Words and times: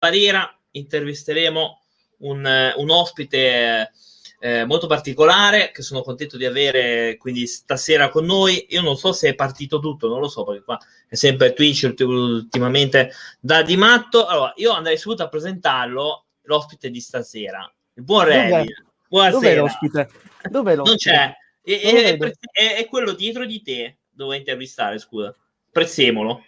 stasera 0.00 0.58
intervisteremo 0.72 1.80
un, 2.20 2.72
un 2.76 2.90
ospite 2.90 3.92
eh, 4.42 4.64
molto 4.64 4.86
particolare 4.86 5.70
che 5.70 5.82
sono 5.82 6.00
contento 6.00 6.38
di 6.38 6.46
avere 6.46 7.18
quindi 7.18 7.46
stasera 7.46 8.08
con 8.08 8.24
noi. 8.24 8.66
Io 8.70 8.80
non 8.80 8.96
so 8.96 9.12
se 9.12 9.28
è 9.28 9.34
partito 9.34 9.78
tutto, 9.78 10.08
non 10.08 10.20
lo 10.20 10.28
so 10.28 10.44
perché 10.44 10.62
qua 10.62 10.78
è 11.06 11.14
sempre 11.14 11.52
Twitch 11.52 11.92
ultimamente 11.98 13.12
da 13.38 13.62
di 13.62 13.76
matto. 13.76 14.26
Allora, 14.26 14.52
io 14.56 14.72
andrei 14.72 14.96
subito 14.96 15.22
a 15.22 15.28
presentarlo, 15.28 16.24
l'ospite 16.42 16.90
di 16.90 17.00
stasera. 17.00 17.70
Il 17.94 18.02
buon 18.02 18.24
Revi. 18.24 18.74
Buonasera. 19.06 19.38
Dov'è 19.38 19.56
l'ospite? 19.56 20.10
Dov'è 20.48 20.74
l'ospite? 20.76 20.88
Non 20.88 20.96
c'è. 20.96 21.36
È, 21.62 21.78
è, 21.78 22.16
è, 22.52 22.76
è, 22.76 22.86
quello 22.86 23.12
dietro 23.12 23.44
di 23.44 23.60
te 23.60 23.98
dove 24.10 24.36
intervistare, 24.38 24.98
scusa. 24.98 25.34
Prezzemolo. 25.70 26.44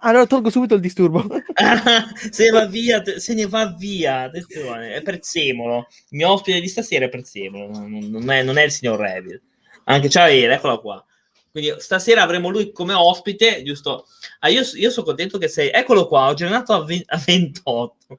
Allora 0.00 0.26
tolgo 0.26 0.50
subito 0.50 0.74
il 0.74 0.80
disturbo. 0.80 1.24
se, 2.30 2.50
va 2.50 2.66
via, 2.66 3.02
se 3.18 3.34
ne 3.34 3.46
va 3.46 3.74
via, 3.76 4.22
attenzione, 4.22 4.94
è 4.94 5.02
Prezzemolo. 5.02 5.86
Il 6.10 6.16
mio 6.16 6.32
ospite 6.32 6.60
di 6.60 6.68
stasera 6.68 7.06
è 7.06 7.08
Prezzemolo, 7.08 7.68
non, 7.86 8.30
è, 8.30 8.42
non 8.42 8.58
è 8.58 8.62
il 8.62 8.70
signor 8.70 8.98
Revil. 8.98 9.40
Anche 9.84 10.08
ciao, 10.08 10.28
eccola 10.28 10.78
qua. 10.78 11.04
Quindi 11.50 11.74
stasera 11.78 12.22
avremo 12.22 12.48
lui 12.48 12.72
come 12.72 12.94
ospite, 12.94 13.62
giusto? 13.62 14.06
Ah, 14.40 14.48
io, 14.48 14.62
io 14.74 14.90
sono 14.90 15.06
contento 15.06 15.38
che 15.38 15.46
sei... 15.46 15.70
Eccolo 15.72 16.08
qua, 16.08 16.28
ho 16.28 16.34
girato 16.34 16.72
a, 16.72 16.84
ve- 16.84 17.04
a 17.06 17.16
28. 17.16 18.18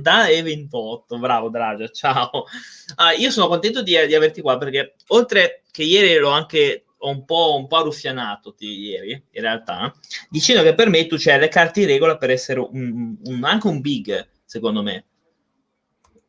Da 0.00 0.26
E28, 0.28 1.18
bravo 1.18 1.50
Dragia, 1.50 1.88
ciao. 1.88 2.46
Ah, 2.94 3.12
io 3.12 3.30
sono 3.30 3.48
contento 3.48 3.82
di, 3.82 3.94
di 4.06 4.14
averti 4.14 4.40
qua 4.40 4.56
perché 4.56 4.94
oltre 5.08 5.64
che 5.70 5.82
ieri 5.82 6.12
ero 6.12 6.30
anche 6.30 6.84
un 7.02 7.24
po', 7.24 7.56
un 7.56 7.66
po' 7.66 7.76
arruffianato 7.76 8.54
ieri, 8.58 9.12
in 9.12 9.40
realtà, 9.40 9.94
dicendo 10.28 10.62
che 10.62 10.74
per 10.74 10.88
me 10.88 11.06
tu 11.06 11.16
c'hai 11.18 11.38
le 11.38 11.48
carte 11.48 11.80
in 11.80 11.86
regola 11.86 12.16
per 12.16 12.30
essere 12.30 12.60
un, 12.60 13.16
un, 13.24 13.44
anche 13.44 13.66
un 13.66 13.80
big, 13.80 14.28
secondo 14.44 14.82
me. 14.82 15.04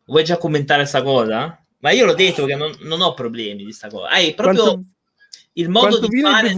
Vuoi 0.05 0.23
già 0.23 0.37
commentare 0.37 0.81
questa 0.81 1.01
cosa? 1.01 1.63
Ma 1.79 1.91
io 1.91 2.05
l'ho 2.05 2.13
detto 2.13 2.45
che 2.45 2.55
non, 2.55 2.73
non 2.81 3.02
ho 3.02 3.13
problemi 3.13 3.57
di 3.57 3.63
questa 3.63 3.89
cosa. 3.89 4.07
Hai 4.07 4.33
proprio 4.33 4.63
quanto, 4.63 4.85
il 5.53 5.69
modo 5.69 5.99
di 5.99 6.21
fare... 6.21 6.53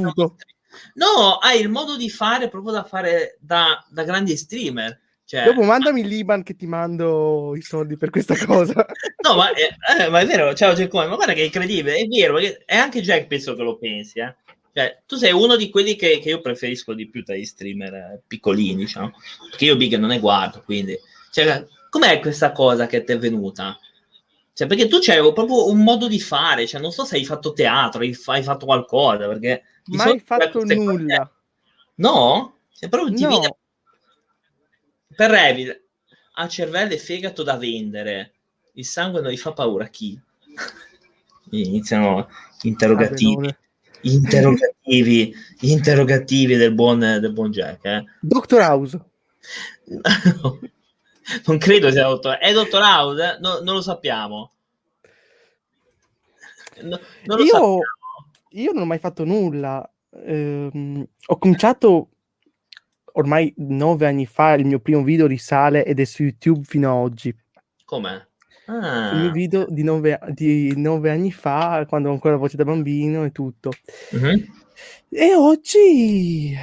No, 0.96 1.38
hai 1.40 1.62
il 1.62 1.70
modo 1.70 1.96
di 1.96 2.10
fare 2.10 2.50
proprio 2.50 2.74
da 2.74 2.84
fare 2.84 3.38
da, 3.40 3.84
da 3.90 4.04
grandi 4.04 4.36
streamer 4.36 5.00
cioè... 5.26 5.44
Dopo 5.44 5.64
mandami 5.64 6.08
Liban 6.08 6.44
che 6.44 6.56
ti 6.56 6.68
mando 6.68 7.56
i 7.56 7.62
soldi 7.62 7.98
per 7.98 8.12
questa 8.12 8.36
cosa. 8.46 8.86
no, 9.24 9.36
ma, 9.36 9.52
eh, 9.54 10.10
ma, 10.10 10.20
è 10.20 10.26
vero, 10.26 10.54
ciao 10.54 10.74
Giacomo, 10.74 11.08
ma 11.08 11.16
guarda 11.16 11.34
che 11.34 11.42
è 11.42 11.46
incredibile, 11.46 11.96
è 11.96 12.06
vero, 12.06 12.38
è 12.38 12.76
anche 12.76 13.02
Jack 13.02 13.26
penso 13.26 13.56
che 13.56 13.64
lo 13.64 13.78
pensi, 13.78 14.20
eh. 14.20 14.36
Cioè, 14.72 15.02
tu 15.06 15.16
sei 15.16 15.32
uno 15.32 15.56
di 15.56 15.70
quelli 15.70 15.96
che, 15.96 16.20
che, 16.20 16.30
io 16.30 16.42
preferisco 16.42 16.94
di 16.94 17.08
più 17.08 17.24
tra 17.24 17.34
gli 17.34 17.46
streamer 17.46 17.94
eh, 17.94 18.22
piccolini, 18.28 18.76
diciamo, 18.76 19.14
perché 19.50 19.66
io 19.66 19.78
Big 19.78 19.96
non 19.96 20.10
ne 20.10 20.20
guardo, 20.20 20.62
quindi... 20.64 20.98
Cioè, 21.32 21.66
com'è 21.90 22.20
questa 22.20 22.52
cosa 22.52 22.86
che 22.86 23.04
ti 23.04 23.14
è 23.14 23.18
venuta? 23.18 23.80
Cioè, 24.54 24.68
perché 24.68 24.88
tu 24.88 25.00
c'hai 25.00 25.20
proprio 25.34 25.70
un 25.70 25.82
modo 25.82 26.08
di 26.08 26.20
fare, 26.20 26.68
cioè, 26.68 26.82
non 26.82 26.92
so 26.92 27.06
se 27.06 27.16
hai 27.16 27.26
fatto 27.26 27.54
teatro, 27.54 28.02
hai, 28.02 28.16
hai 28.26 28.44
fatto 28.44 28.66
qualcosa, 28.66 29.28
perché... 29.28 29.64
Mai 29.86 30.20
fatto 30.20 30.64
nulla. 30.66 31.18
Cose... 31.18 31.32
No? 31.96 32.58
Cioè, 32.78 32.90
proprio 32.90 33.16
ti 33.16 33.24
no. 33.24 33.58
Per 35.16 35.30
Revit 35.30 35.82
ha 36.34 36.48
cervello 36.48 36.94
e 36.94 36.98
fegato 36.98 37.44
da 37.44 37.58
vendere. 37.58 38.34
Il 38.74 38.86
sangue 38.86 39.22
non 39.22 39.32
gli 39.32 39.38
fa 39.38 39.54
paura. 39.54 39.88
Chi? 39.88 40.20
Iniziano 41.52 42.28
interrogativi. 42.64 43.56
interrogativi, 44.02 45.34
interrogativi 45.62 46.56
del 46.56 46.74
buon, 46.74 47.00
del 47.00 47.32
buon 47.32 47.52
Jack. 47.52 47.86
Eh. 47.86 48.04
Doctor 48.20 48.62
House. 48.62 49.00
non 51.46 51.58
credo 51.60 51.92
sia 51.92 52.08
Doctor 52.08 52.38
È 52.38 52.52
Doctor 52.52 52.82
House? 52.82 53.38
No, 53.40 53.60
non 53.60 53.76
lo 53.76 53.82
sappiamo. 53.82 54.52
No, 56.82 57.00
non 57.26 57.38
lo 57.38 57.44
io, 57.44 57.52
sappiamo. 57.52 57.80
io 58.50 58.72
non 58.74 58.82
ho 58.82 58.86
mai 58.86 59.00
fatto 59.00 59.24
nulla. 59.24 59.90
Eh, 60.10 61.08
ho 61.26 61.38
cominciato 61.38 62.10
ormai 63.18 63.54
nove 63.58 64.08
anni 64.08 64.26
fa 64.26 64.54
il 64.54 64.66
mio 64.66 64.80
primo 64.80 65.04
video 65.04 65.28
risale 65.28 65.86
ed 65.86 66.00
è 66.00 66.06
su 66.06 66.24
YouTube 66.24 66.64
fino 66.66 66.90
ad 66.90 67.12
oggi. 67.12 67.36
Come? 67.86 68.30
Ah. 68.66 69.12
Il 69.14 69.20
mio 69.20 69.32
video 69.32 69.66
di 69.70 69.84
nove, 69.84 70.20
di 70.30 70.74
nove, 70.76 71.12
anni 71.12 71.32
fa, 71.32 71.86
quando 71.88 72.10
ho 72.10 72.14
ancora 72.14 72.36
voce 72.36 72.58
da 72.58 72.64
bambino 72.64 73.24
e 73.24 73.32
tutto. 73.32 73.72
Uh-huh. 74.12 74.44
E 75.10 75.36
oggi, 75.36 76.56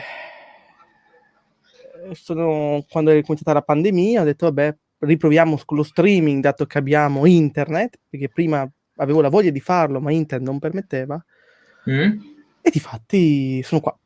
sono, 2.12 2.84
quando 2.90 3.12
è 3.12 3.22
cominciata 3.22 3.52
la 3.52 3.62
pandemia, 3.62 4.22
ho 4.22 4.24
detto, 4.24 4.46
vabbè, 4.46 4.76
riproviamo 4.98 5.60
con 5.64 5.76
lo 5.76 5.84
streaming, 5.84 6.42
dato 6.42 6.66
che 6.66 6.78
abbiamo 6.78 7.24
internet, 7.24 8.00
perché 8.08 8.28
prima 8.28 8.68
avevo 8.96 9.20
la 9.20 9.28
voglia 9.28 9.50
di 9.50 9.60
farlo, 9.60 10.00
ma 10.00 10.10
internet 10.10 10.48
non 10.48 10.58
permetteva. 10.58 11.24
Mm. 11.88 12.20
E 12.60 12.70
di 12.70 12.80
fatti 12.80 13.62
sono 13.62 13.80
qua. 13.80 13.96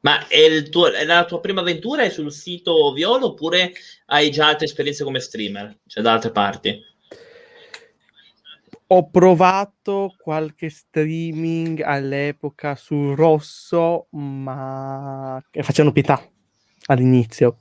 Ma 0.00 0.26
è, 0.28 0.62
tuo, 0.70 0.90
è, 0.90 1.04
la 1.04 1.24
tua 1.24 1.40
prima 1.40 1.60
avventura? 1.60 2.02
È 2.02 2.10
sul 2.10 2.32
sito 2.32 2.92
Violo 2.92 3.26
oppure 3.26 3.72
hai 4.06 4.30
già 4.30 4.48
altre 4.48 4.66
esperienze 4.66 5.04
come 5.04 5.20
streamer? 5.20 5.78
Cioè 5.86 6.02
da 6.02 6.12
altre 6.12 6.30
parti? 6.30 6.88
Ho 8.92 9.08
provato 9.08 10.14
qualche 10.18 10.68
streaming 10.68 11.80
all'epoca 11.80 12.74
sul 12.74 13.14
rosso, 13.14 14.08
ma 14.10 15.40
facevano 15.50 15.92
pietà 15.92 16.20
all'inizio. 16.86 17.58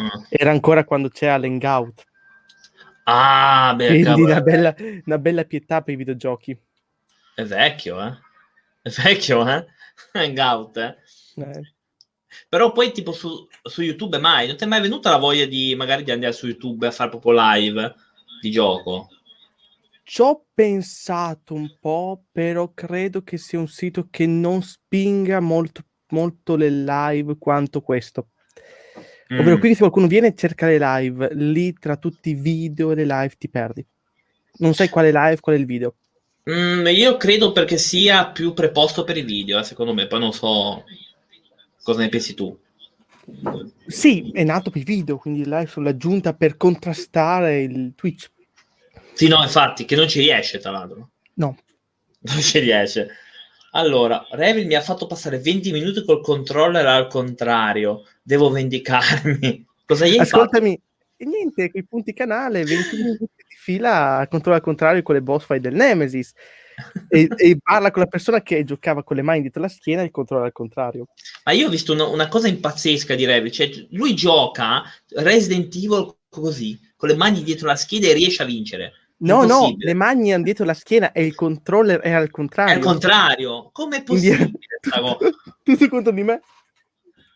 Mm. 0.00 0.22
Era 0.28 0.50
ancora 0.50 0.84
quando 0.84 1.08
c'era 1.08 1.38
l'hangout. 1.38 2.04
Ah, 3.04 3.72
beh, 3.74 3.86
Quindi 3.86 4.22
una 4.22 4.40
bella, 4.42 4.74
una 5.06 5.18
bella 5.18 5.44
pietà 5.44 5.80
per 5.82 5.94
i 5.94 5.96
videogiochi. 5.96 6.58
È 7.34 7.42
vecchio, 7.44 8.04
eh? 8.04 8.18
È 8.82 8.90
vecchio, 8.90 9.48
eh? 9.48 9.66
Hangout, 10.12 10.76
eh? 10.76 10.96
Eh. 11.42 11.74
Però 12.48 12.72
poi 12.72 12.92
tipo 12.92 13.12
su, 13.12 13.46
su, 13.62 13.82
YouTube 13.82 14.18
mai, 14.18 14.46
non 14.46 14.56
ti 14.56 14.64
è 14.64 14.66
mai 14.66 14.80
venuta 14.80 15.10
la 15.10 15.18
voglia 15.18 15.46
di 15.46 15.74
magari 15.74 16.04
di 16.04 16.10
andare 16.10 16.32
su 16.32 16.46
YouTube 16.46 16.86
a 16.86 16.90
fare 16.90 17.10
proprio 17.10 17.32
live 17.34 17.94
di 18.40 18.50
gioco? 18.50 19.08
Ci 20.02 20.22
ho 20.22 20.44
pensato 20.52 21.54
un 21.54 21.76
po', 21.80 22.24
però 22.30 22.72
credo 22.72 23.22
che 23.22 23.36
sia 23.36 23.58
un 23.58 23.68
sito 23.68 24.08
che 24.10 24.26
non 24.26 24.62
spinga 24.62 25.40
molto, 25.40 25.82
molto 26.08 26.56
le 26.56 26.70
live 26.70 27.36
quanto 27.38 27.80
questo. 27.80 28.30
Mm. 29.32 29.38
Ovvero, 29.38 29.58
quindi 29.58 29.74
se 29.74 29.82
qualcuno 29.82 30.08
viene 30.08 30.28
e 30.28 30.34
cerca 30.34 30.66
le 30.66 30.78
live, 30.78 31.34
lì 31.34 31.72
tra 31.74 31.96
tutti 31.96 32.30
i 32.30 32.34
video 32.34 32.90
e 32.90 32.96
le 32.96 33.04
live 33.04 33.34
ti 33.38 33.48
perdi. 33.48 33.86
Non 34.58 34.74
sai 34.74 34.88
quale 34.88 35.12
live, 35.12 35.38
qual 35.40 35.54
è 35.54 35.58
il 35.58 35.66
video. 35.66 35.94
Mm, 36.50 36.86
io 36.88 37.16
credo 37.16 37.52
perché 37.52 37.78
sia 37.78 38.30
più 38.30 38.52
preposto 38.52 39.04
per 39.04 39.16
i 39.16 39.22
video, 39.22 39.58
eh, 39.58 39.62
secondo 39.62 39.94
me, 39.94 40.06
poi 40.08 40.18
non 40.18 40.32
so 40.32 40.84
Cosa 41.82 42.00
ne 42.00 42.08
pensi 42.08 42.34
tu? 42.34 42.58
Sì, 43.86 44.30
è 44.32 44.44
nato 44.44 44.70
per 44.70 44.82
video, 44.82 45.18
quindi 45.18 45.44
live 45.44 45.66
sull'aggiunta 45.66 46.34
per 46.34 46.56
contrastare 46.56 47.62
il 47.62 47.92
Twitch. 47.94 48.30
Sì, 49.14 49.28
no, 49.28 49.42
infatti, 49.42 49.84
che 49.84 49.96
non 49.96 50.08
ci 50.08 50.20
riesce, 50.20 50.58
tra 50.58 50.70
l'altro. 50.70 51.10
No. 51.34 51.56
Non 52.22 52.38
ci 52.40 52.58
riesce. 52.58 53.08
Allora, 53.72 54.26
Revil 54.32 54.66
mi 54.66 54.74
ha 54.74 54.82
fatto 54.82 55.06
passare 55.06 55.38
20 55.38 55.72
minuti 55.72 56.04
col 56.04 56.20
controller 56.20 56.84
al 56.84 57.06
contrario. 57.06 58.04
Devo 58.22 58.50
vendicarmi. 58.50 59.64
Cosa 59.86 60.06
gli 60.06 60.12
hai 60.12 60.18
Ascoltami, 60.18 60.78
fatto? 61.16 61.30
niente, 61.30 61.70
i 61.72 61.84
punti 61.84 62.12
canale, 62.12 62.64
20 62.64 62.96
minuti 62.96 63.24
di 63.36 63.56
fila 63.56 64.18
a 64.18 64.28
controllo 64.28 64.56
al 64.56 64.62
contrario 64.62 65.02
con 65.02 65.14
le 65.14 65.22
boss 65.22 65.46
fight 65.46 65.62
del 65.62 65.74
Nemesis 65.74 66.32
e, 67.08 67.28
e, 67.36 67.58
parla 67.62 67.90
con 67.90 68.02
la 68.02 68.08
persona 68.08 68.42
che 68.42 68.64
giocava 68.64 69.02
con 69.02 69.16
le 69.16 69.22
mani 69.22 69.40
dietro 69.40 69.60
la 69.60 69.68
schiena 69.68 70.02
e 70.02 70.06
il 70.06 70.10
controllo 70.10 70.44
al 70.44 70.52
contrario. 70.52 71.08
Ma 71.44 71.52
io 71.52 71.66
ho 71.66 71.70
visto 71.70 71.92
una, 71.92 72.06
una 72.06 72.28
cosa 72.28 72.48
impazzesca 72.48 73.14
di 73.14 73.24
Revit, 73.24 73.52
cioè 73.52 73.70
lui 73.90 74.14
gioca 74.14 74.82
Resident 75.16 75.74
Evil 75.74 76.14
così, 76.28 76.78
con 76.96 77.08
le 77.08 77.16
mani 77.16 77.42
dietro 77.42 77.66
la 77.66 77.76
schiena 77.76 78.08
e 78.08 78.12
riesce 78.12 78.42
a 78.42 78.46
vincere. 78.46 78.92
No, 79.22 79.44
no, 79.44 79.74
le 79.76 79.94
mani 79.94 80.32
hanno 80.32 80.44
dietro 80.44 80.64
la 80.64 80.72
schiena 80.72 81.12
e 81.12 81.26
il 81.26 81.34
controller 81.34 82.00
è 82.00 82.10
al 82.10 82.30
contrario. 82.30 82.72
È 82.72 82.76
al 82.76 82.82
contrario. 82.82 83.70
Come 83.70 84.02
possibile? 84.02 84.50
tutto, 84.80 85.18
tutto 85.62 85.88
contro 85.88 86.12
di 86.12 86.22
me. 86.22 86.40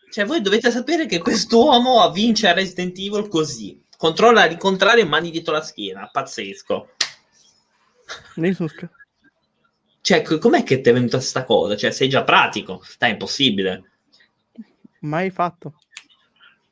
Cioè, 0.09 0.25
voi 0.25 0.41
dovete 0.41 0.71
sapere 0.71 1.05
che 1.05 1.19
quest'uomo 1.19 2.09
vince 2.11 2.47
a 2.47 2.53
Resident 2.53 2.97
Evil 2.97 3.27
così. 3.27 3.83
Controlla 3.97 4.43
al 4.43 4.57
contrario 4.57 5.03
e 5.03 5.07
mani 5.07 5.29
dietro 5.29 5.53
la 5.53 5.61
schiena. 5.61 6.09
Pazzesco. 6.11 6.89
Nessuno 8.35 8.69
cioè, 10.05 10.21
com'è 10.21 10.61
che 10.61 10.81
ti 10.81 10.89
è 10.91 10.93
venuta 10.93 11.17
questa 11.17 11.45
cosa? 11.45 11.75
Cioè, 11.75 11.89
sei 11.89 12.07
già 12.07 12.23
pratico. 12.23 12.83
Dai, 12.99 13.09
è 13.09 13.13
impossibile. 13.13 13.83
Mai 14.99 15.31
fatto. 15.31 15.79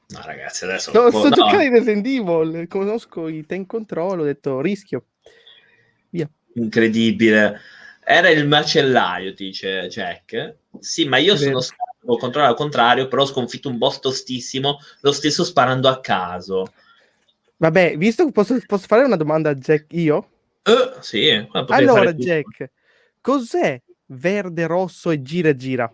No, 0.09 0.21
ragazzi, 0.23 0.65
adesso... 0.65 0.91
No, 0.91 1.09
sto 1.09 1.29
no. 1.29 1.35
giocando 1.35 1.63
in 1.63 1.71
Resident 1.71 2.05
Evil, 2.05 2.67
conosco 2.67 3.27
i 3.27 3.43
tank 3.47 3.65
control, 3.65 4.19
ho 4.19 4.23
detto 4.23 4.61
rischio. 4.61 5.05
Via. 6.09 6.29
Incredibile. 6.53 7.59
Era 8.03 8.29
il 8.29 8.47
macellaio, 8.47 9.33
dice 9.33 9.87
Jack. 9.87 10.57
Sì, 10.77 11.07
ma 11.07 11.17
io 11.17 11.35
sono 11.35 11.59
stato 11.59 12.15
controllo 12.19 12.49
al 12.49 12.55
contrario, 12.55 13.07
però 13.07 13.23
ho 13.23 13.25
sconfitto 13.25 13.67
un 13.67 13.79
boss 13.79 13.99
tostissimo, 13.99 14.77
lo 14.99 15.11
stesso 15.11 15.43
sparando 15.43 15.89
a 15.89 15.99
caso. 16.01 16.71
Vabbè, 17.57 17.97
visto 17.97 18.25
che 18.25 18.31
posso, 18.31 18.61
posso 18.67 18.85
fare 18.85 19.05
una 19.05 19.15
domanda 19.15 19.49
a 19.49 19.55
Jack 19.55 19.91
io? 19.93 20.29
Eh, 20.61 20.93
sì, 20.99 21.29
Allora, 21.51 22.13
fare 22.13 22.15
tu. 22.15 22.69
Cos'è 23.23 23.81
verde, 24.07 24.67
rosso 24.67 25.09
e 25.09 25.21
gira 25.21 25.55
gira? 25.55 25.89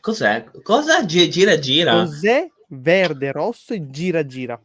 Cos'è? 0.00 0.44
Cosa? 0.62 1.04
Gi- 1.04 1.28
gira 1.28 1.58
gira? 1.58 2.04
Cos'è 2.04 2.48
verde, 2.68 3.32
rosso 3.32 3.74
e 3.74 3.90
gira 3.90 4.24
gira? 4.24 4.62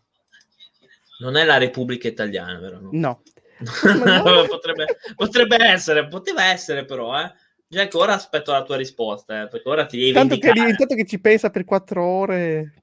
Non 1.21 1.37
è 1.37 1.43
la 1.43 1.57
Repubblica 1.57 2.07
Italiana, 2.07 2.59
vero? 2.59 2.79
No. 2.91 3.23
No. 3.63 4.45
potrebbe, 4.47 4.85
potrebbe 5.15 5.57
essere, 5.59 6.07
poteva 6.07 6.45
essere 6.45 6.85
però, 6.85 7.19
eh. 7.19 7.33
Jack, 7.67 7.95
ora 7.95 8.13
aspetto 8.13 8.51
la 8.51 8.61
tua 8.61 8.75
risposta, 8.77 9.41
eh, 9.41 9.47
perché 9.47 9.67
ora 9.67 9.87
ti 9.87 9.97
devi 9.97 10.11
Tanto 10.11 10.37
che, 10.37 10.49
intanto 10.49 10.93
che 10.93 11.05
ci 11.05 11.19
pensa 11.19 11.49
per 11.49 11.65
quattro 11.65 12.05
ore. 12.05 12.73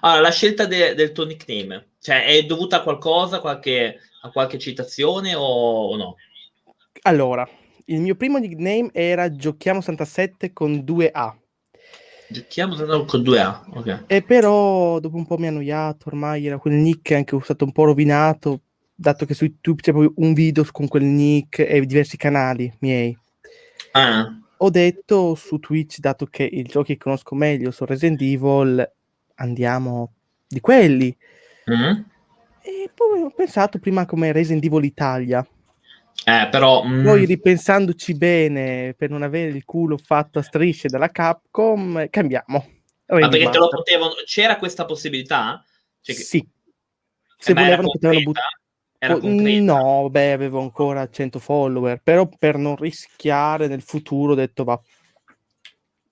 Allora, 0.00 0.20
la 0.20 0.30
scelta 0.32 0.66
de- 0.66 0.96
del 0.96 1.12
tuo 1.12 1.26
nickname, 1.26 1.90
cioè 2.00 2.24
è 2.24 2.42
dovuta 2.42 2.78
a 2.78 2.82
qualcosa, 2.82 3.38
qualche, 3.38 4.00
a 4.22 4.30
qualche 4.30 4.58
citazione 4.58 5.36
o, 5.36 5.44
o 5.44 5.96
no? 5.96 6.16
Allora, 7.02 7.48
il 7.86 8.00
mio 8.00 8.14
primo 8.14 8.38
nickname 8.38 8.90
era 8.92 9.30
Giochiamo 9.34 9.80
67 9.80 10.52
con 10.52 10.84
due 10.84 11.10
A. 11.12 11.36
Giochiamo 12.28 12.74
soltanto 12.74 13.04
con 13.04 13.22
due 13.22 13.40
A, 13.40 13.64
ok. 13.74 14.04
E 14.06 14.22
però 14.22 14.98
dopo 15.00 15.16
un 15.16 15.26
po' 15.26 15.36
mi 15.36 15.46
ha 15.46 15.48
annoiato, 15.48 16.08
ormai 16.08 16.46
era 16.46 16.58
quel 16.58 16.74
nick 16.74 17.12
anche 17.12 17.38
stato 17.42 17.64
un 17.64 17.72
po' 17.72 17.84
rovinato, 17.84 18.60
dato 18.94 19.26
che 19.26 19.34
su 19.34 19.44
YouTube 19.44 19.82
c'è 19.82 19.92
poi 19.92 20.10
un 20.16 20.32
video 20.32 20.64
con 20.70 20.88
quel 20.88 21.04
nick 21.04 21.58
e 21.58 21.84
diversi 21.84 22.16
canali 22.16 22.72
miei. 22.80 23.16
Ah, 23.92 24.38
Ho 24.58 24.70
detto 24.70 25.34
su 25.34 25.58
Twitch, 25.58 25.98
dato 25.98 26.26
che 26.26 26.44
i 26.44 26.62
giochi 26.62 26.92
che 26.92 26.98
conosco 26.98 27.34
meglio 27.34 27.70
sono 27.70 27.90
Resident 27.90 28.20
Evil, 28.22 28.90
andiamo 29.34 30.12
di 30.46 30.60
quelli. 30.60 31.14
mm. 31.70 32.00
E 32.64 32.90
poi 32.94 33.22
ho 33.22 33.30
pensato 33.30 33.78
prima 33.80 34.06
come 34.06 34.30
Resident 34.30 34.64
Evil 34.64 34.84
Italia. 34.84 35.44
Eh, 36.24 36.48
però... 36.50 36.84
mm, 36.84 37.04
Poi 37.04 37.24
ripensandoci 37.24 38.14
bene, 38.14 38.94
per 38.96 39.10
non 39.10 39.22
avere 39.22 39.50
il 39.50 39.64
culo 39.64 39.96
fatto 39.96 40.38
a 40.38 40.42
strisce 40.42 40.88
dalla 40.88 41.10
Capcom, 41.10 42.08
cambiamo. 42.10 42.70
ma 43.06 43.28
perché 43.28 43.50
te 43.50 43.58
lo 43.58 43.68
potevano... 43.68 44.14
C'era 44.24 44.56
questa 44.56 44.84
possibilità? 44.84 45.64
Cioè 46.00 46.14
che- 46.14 46.22
Sì. 46.22 46.38
eh, 46.38 46.46
Se 47.38 47.54
volevano 47.54 47.88
potevano 47.90 48.20
buttare... 48.22 49.60
No, 49.60 50.08
beh, 50.08 50.32
avevo 50.32 50.60
ancora 50.60 51.08
100 51.10 51.40
follower, 51.40 52.00
però 52.00 52.28
per 52.38 52.56
non 52.56 52.76
rischiare 52.76 53.66
nel 53.66 53.82
futuro 53.82 54.32
ho 54.32 54.36
detto 54.36 54.62
va, 54.62 54.80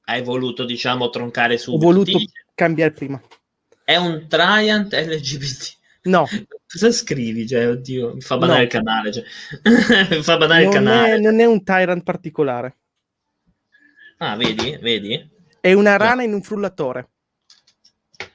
Hai 0.06 0.22
voluto, 0.24 0.64
diciamo, 0.64 1.08
troncare 1.08 1.54
ho 1.54 1.58
subito. 1.58 1.84
voluto 1.86 2.18
Ti- 2.18 2.28
cambiare 2.52 2.90
prima. 2.90 3.22
È 3.84 3.94
un 3.94 4.26
Triant 4.28 4.92
LGBT. 4.92 5.78
No, 6.02 6.26
Cosa 6.66 6.90
scrivi? 6.92 7.46
Cioè, 7.46 7.68
oddio, 7.68 8.14
mi 8.14 8.20
fa 8.20 8.38
banare 8.38 8.58
No. 8.58 8.64
il 8.64 8.68
canale. 8.70 9.12
Cioè. 9.12 9.24
mi 10.16 10.22
fa 10.22 10.36
banare 10.38 10.60
il 10.62 10.68
non 10.68 10.74
canale. 10.74 11.14
è, 11.14 11.18
non 11.18 11.40
è 11.40 11.44
un 11.44 11.62
tyrant 11.62 12.02
particolare, 12.02 12.76
Ah, 14.18 14.36
vedi? 14.36 14.78
Vedi? 14.80 15.28
è 15.60 15.72
una 15.72 15.96
rana 15.96 16.22
in 16.22 16.32
un 16.32 16.42
frullatore. 16.42 17.08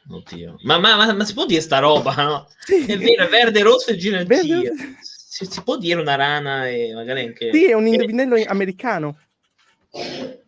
Oddio. 0.09 0.57
Ma, 0.63 0.77
ma- 0.77 0.95
ma- 0.95 1.13
ma 1.13 1.23
si 1.25 1.33
può 1.33 1.45
dire 1.45 1.61
sta 1.61 1.79
roba, 1.79 2.13
no? 2.15 2.47
Sì. 2.59 2.85
È 2.85 2.97
vero, 2.97 3.25
è 3.25 3.29
verde, 3.29 3.61
rosso 3.63 3.89
e 3.91 3.97
gira 3.97 4.23
Verde- 4.23 4.41
gira. 4.59 4.73
Si, 5.01 5.45
si 5.45 5.61
può 5.63 5.77
dire 5.77 5.99
una 5.99 6.15
rana 6.15 6.67
e 6.69 6.93
magari 6.93 7.21
anche... 7.21 7.51
Sì, 7.51 7.65
è 7.65 7.73
un 7.73 7.87
indovinello 7.87 8.35
americano. 8.47 9.17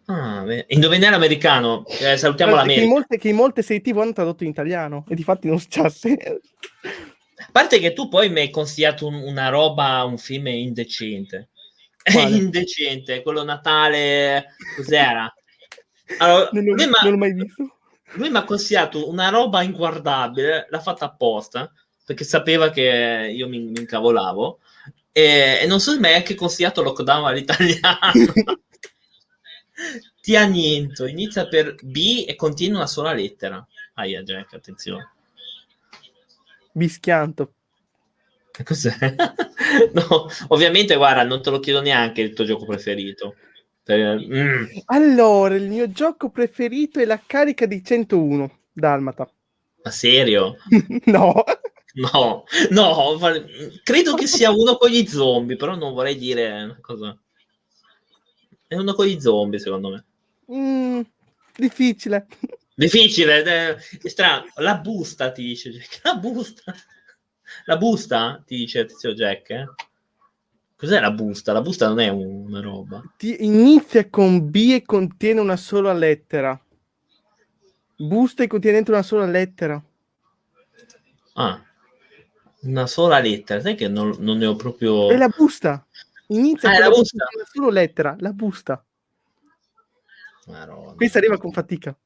Ah, 0.09 0.41
beh, 0.45 0.65
indovinello 0.69 1.15
americano. 1.17 1.85
Eh, 1.99 2.15
salutiamo 2.17 2.53
che, 2.53 2.57
in 2.57 2.65
l'America. 2.67 2.87
molte, 2.93 3.17
che 3.17 3.29
in 3.29 3.35
molte 3.35 3.61
serie 3.61 3.81
TV 3.81 3.99
hanno 3.99 4.13
tradotto 4.13 4.43
in 4.43 4.49
italiano 4.49 5.03
e 5.09 5.15
di 5.15 5.23
fatti 5.23 5.47
non 5.47 5.59
successo. 5.59 6.07
A 6.07 7.49
parte 7.51 7.79
che 7.79 7.91
tu 7.91 8.07
poi 8.07 8.29
mi 8.29 8.39
hai 8.39 8.49
consigliato 8.49 9.05
un- 9.05 9.21
una 9.21 9.49
roba, 9.49 10.03
un 10.05 10.17
film 10.17 10.47
indecente. 10.47 11.49
Quale? 12.09 12.37
indecente, 12.37 13.21
quello 13.21 13.43
Natale, 13.43 14.55
cos'era? 14.77 15.31
Allora, 16.19 16.49
non, 16.53 16.63
l'ho, 16.63 16.73
lui 16.73 16.85
non 16.85 17.11
l'ho 17.11 17.17
mai 17.17 17.33
visto. 17.33 17.75
lui 18.13 18.29
mi 18.29 18.37
ha 18.37 18.45
consigliato 18.45 19.09
una 19.09 19.27
roba 19.27 19.61
inguardabile, 19.61 20.67
l'ha 20.69 20.79
fatta 20.79 21.03
apposta, 21.03 21.69
perché 22.05 22.23
sapeva 22.23 22.69
che 22.69 23.29
io 23.35 23.49
mi, 23.49 23.59
mi 23.59 23.81
incavolavo, 23.81 24.59
e, 25.11 25.59
e 25.61 25.67
non 25.67 25.81
so 25.81 25.91
se 25.91 25.99
mi 25.99 26.07
hai 26.07 26.13
anche 26.15 26.33
consigliato 26.33 26.81
Lockdown 26.81 27.25
all'italiano. 27.25 28.11
Ti 30.21 30.35
anniento, 30.35 31.05
inizia 31.05 31.47
per 31.47 31.75
B 31.81 32.25
e 32.27 32.35
continua 32.35 32.79
una 32.79 32.87
sola 32.87 33.13
lettera. 33.13 33.65
Aia, 33.95 34.23
Jack, 34.23 34.53
attenzione. 34.53 35.11
Bischianto. 36.71 37.53
Cos'è? 38.63 38.95
no, 39.93 40.27
ovviamente, 40.47 40.95
guarda, 40.95 41.23
non 41.23 41.41
te 41.41 41.49
lo 41.49 41.59
chiedo 41.59 41.81
neanche 41.81 42.21
il 42.21 42.33
tuo 42.33 42.45
gioco 42.45 42.65
preferito. 42.65 43.35
Mm. 43.89 44.65
Allora, 44.85 45.55
il 45.55 45.69
mio 45.69 45.89
gioco 45.91 46.29
preferito 46.29 46.99
è 46.99 47.05
la 47.05 47.21
carica 47.25 47.65
di 47.65 47.81
101 47.81 48.59
Dalmata. 48.73 49.31
Ma 49.83 49.91
serio? 49.91 50.57
no, 51.05 51.43
No, 51.97 52.43
no, 52.69 53.17
credo 53.83 54.13
che 54.13 54.27
sia 54.27 54.51
uno 54.53 54.77
con 54.77 54.89
gli 54.89 55.05
zombie, 55.07 55.55
però 55.55 55.75
non 55.75 55.93
vorrei 55.93 56.15
dire 56.15 56.63
una 56.63 56.77
cosa. 56.79 57.17
È 58.67 58.75
uno 58.75 58.93
con 58.93 59.05
gli 59.05 59.19
zombie, 59.19 59.59
secondo 59.59 59.89
me. 59.89 60.05
Mm, 60.51 61.01
difficile. 61.55 62.27
Difficile, 62.75 63.43
eh, 63.43 63.75
è 64.01 64.07
strano. 64.09 64.45
La 64.57 64.77
busta 64.77 65.31
ti 65.31 65.43
dice 65.43 65.71
Jack. 65.71 65.99
La 66.03 66.15
busta. 66.15 66.75
La 67.65 67.77
busta 67.77 68.43
ti 68.45 68.57
dice 68.57 68.79
attenzione 68.79 69.15
Jack. 69.15 69.49
eh? 69.51 69.65
Cos'è 70.75 70.99
la 70.99 71.11
busta? 71.11 71.53
La 71.53 71.61
busta 71.61 71.87
non 71.87 71.99
è 71.99 72.09
un- 72.09 72.45
una 72.47 72.61
roba. 72.61 73.01
Ti- 73.17 73.37
inizia 73.45 74.09
con 74.09 74.49
B 74.51 74.73
e 74.73 74.83
contiene 74.85 75.39
una 75.39 75.55
sola 75.55 75.93
lettera. 75.93 76.59
Busta 77.95 78.43
e 78.43 78.47
contiene 78.47 78.75
dentro 78.75 78.93
una 78.93 79.03
sola 79.03 79.25
lettera. 79.25 79.81
Ah, 81.33 81.63
una 82.61 82.85
sola 82.85 83.19
lettera. 83.19 83.59
Sai 83.61 83.75
che 83.75 83.87
non, 83.87 84.15
non 84.19 84.37
ne 84.37 84.45
ho 84.45 84.55
proprio. 84.55 85.09
È 85.09 85.17
la 85.17 85.29
busta. 85.35 85.83
Inizia 86.27 86.71
Ah, 86.71 86.79
la 86.79 86.89
busta. 86.89 87.25
sola 87.51 87.71
lettera. 87.71 88.15
La 88.19 88.31
busta. 88.33 88.83
Madonna. 90.47 90.93
Questa 90.93 91.17
arriva 91.17 91.37
con 91.37 91.51
fatica. 91.51 91.97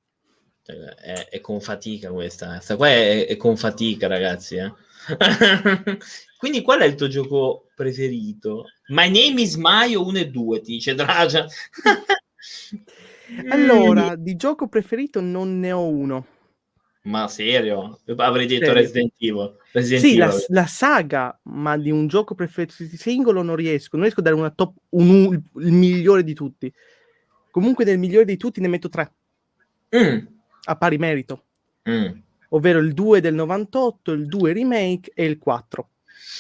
Cioè, 0.64 0.76
È, 0.76 1.30
è 1.30 1.40
con 1.42 1.60
fatica 1.62 2.12
questa. 2.12 2.48
Questa 2.54 2.76
qua 2.76 2.88
è, 2.88 3.28
è 3.28 3.38
con 3.38 3.58
fatica, 3.58 4.08
ragazzi. 4.08 4.56
eh. 4.58 4.72
Quindi, 6.38 6.62
qual 6.62 6.82
è 6.82 6.86
il 6.86 6.96
tuo 6.96 7.08
gioco 7.08 7.70
preferito? 7.76 8.66
My 8.88 9.10
name 9.10 9.42
is 9.42 9.56
Maio 9.56 10.06
1 10.06 10.18
e 10.20 10.28
2, 10.30 10.62
ti 10.62 10.72
dice 10.74 10.94
Dragia. 10.96 11.46
Allora, 13.50 14.16
di 14.18 14.36
gioco 14.36 14.68
preferito 14.68 15.22
non 15.22 15.60
ne 15.60 15.72
ho 15.72 15.88
uno. 15.88 16.26
Ma 17.04 17.28
serio? 17.28 18.00
Avrei 18.18 18.46
detto 18.46 18.66
Serio. 18.66 18.82
Resident 18.82 19.14
Evil. 19.18 19.56
Resident 19.72 20.06
Sì, 20.06 20.18
la, 20.18 20.28
Evil. 20.28 20.46
la 20.50 20.66
saga, 20.68 21.40
ma 21.44 21.78
di 21.78 21.90
un 21.90 22.08
gioco 22.08 22.36
preferito 22.36 22.76
singolo 22.96 23.42
non 23.42 23.56
riesco. 23.56 23.90
Non 23.96 24.02
riesco 24.04 24.20
a 24.20 24.24
dare 24.24 24.36
una 24.36 24.52
top, 24.52 24.76
un, 24.90 25.34
il, 25.56 25.72
migliore 25.72 26.24
di 26.24 26.34
tutti. 26.36 26.72
Comunque, 27.50 27.86
del 27.86 27.98
migliore 27.98 28.26
di 28.26 28.38
tutti 28.38 28.62
ne 28.62 28.68
metto 28.68 28.90
tre, 28.90 29.12
Mm, 29.94 30.20
a 30.66 30.76
pari 30.78 30.98
merito. 30.98 31.44
mm. 31.90 32.06
Ovvero 32.50 32.80
il 32.80 32.94
2 32.94 33.20
del 33.20 33.34
98, 33.34 34.12
il 34.12 34.26
2 34.28 34.54
remake 34.54 35.12
e 35.14 35.26
il 35.26 35.38
4. 35.38 35.90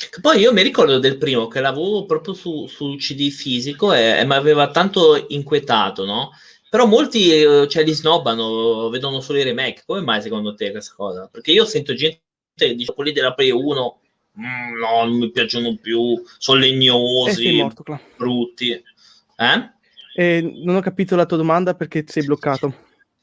Che 0.09 0.21
Poi 0.21 0.39
io 0.39 0.53
mi 0.53 0.61
ricordo 0.61 0.99
del 0.99 1.17
primo 1.17 1.47
che 1.47 1.59
l'avevo 1.59 2.05
proprio 2.05 2.33
su, 2.33 2.65
su 2.67 2.95
CD 2.97 3.29
fisico 3.29 3.93
e, 3.93 4.19
e 4.19 4.25
mi 4.25 4.33
aveva 4.33 4.69
tanto 4.71 5.25
inquietato, 5.29 6.05
no? 6.05 6.31
Però 6.71 6.85
molti 6.85 7.29
eh, 7.33 7.67
cioè, 7.67 7.83
li 7.83 7.91
snobbano, 7.91 8.87
vedono 8.87 9.19
solo 9.19 9.39
i 9.39 9.43
remake. 9.43 9.83
Come 9.85 9.99
mai 9.99 10.21
secondo 10.21 10.55
te 10.55 10.71
questa 10.71 10.93
cosa? 10.95 11.27
Perché 11.29 11.51
io 11.51 11.65
sento 11.65 11.93
gente 11.93 12.21
che 12.55 12.73
dice 12.75 12.93
quelli 12.93 13.11
della 13.11 13.33
Play 13.33 13.51
1 13.51 13.99
"Mm, 14.39 14.79
no, 14.79 15.03
non 15.03 15.17
mi 15.17 15.29
piacciono 15.31 15.75
più, 15.81 16.23
sono 16.37 16.59
Eh, 16.63 16.69
legnosi, 16.69 17.51
morto, 17.57 17.83
brutti. 18.15 18.71
Eh? 18.71 19.69
Eh, 20.15 20.41
non 20.63 20.77
ho 20.77 20.79
capito 20.79 21.17
la 21.17 21.25
tua 21.25 21.35
domanda 21.35 21.73
perché 21.73 22.05
sei 22.07 22.23
bloccato. 22.23 22.73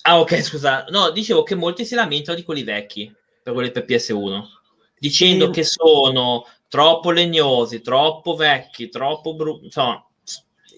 Ah, 0.02 0.20
ok, 0.20 0.42
scusa. 0.42 0.84
No, 0.90 1.08
dicevo 1.10 1.42
che 1.42 1.54
molti 1.54 1.86
si 1.86 1.94
lamentano 1.94 2.36
di 2.36 2.44
quelli 2.44 2.64
vecchi, 2.64 3.10
per 3.42 3.54
quelli 3.54 3.70
per 3.70 3.86
PS1, 3.86 4.42
dicendo 4.98 5.46
Sì. 5.46 5.52
che 5.52 5.64
sono 5.64 6.44
troppo 6.68 7.10
legnosi, 7.12 7.80
troppo 7.80 8.34
vecchi, 8.34 8.90
troppo 8.90 9.34
brutti. 9.34 9.64
Insomma, 9.64 10.06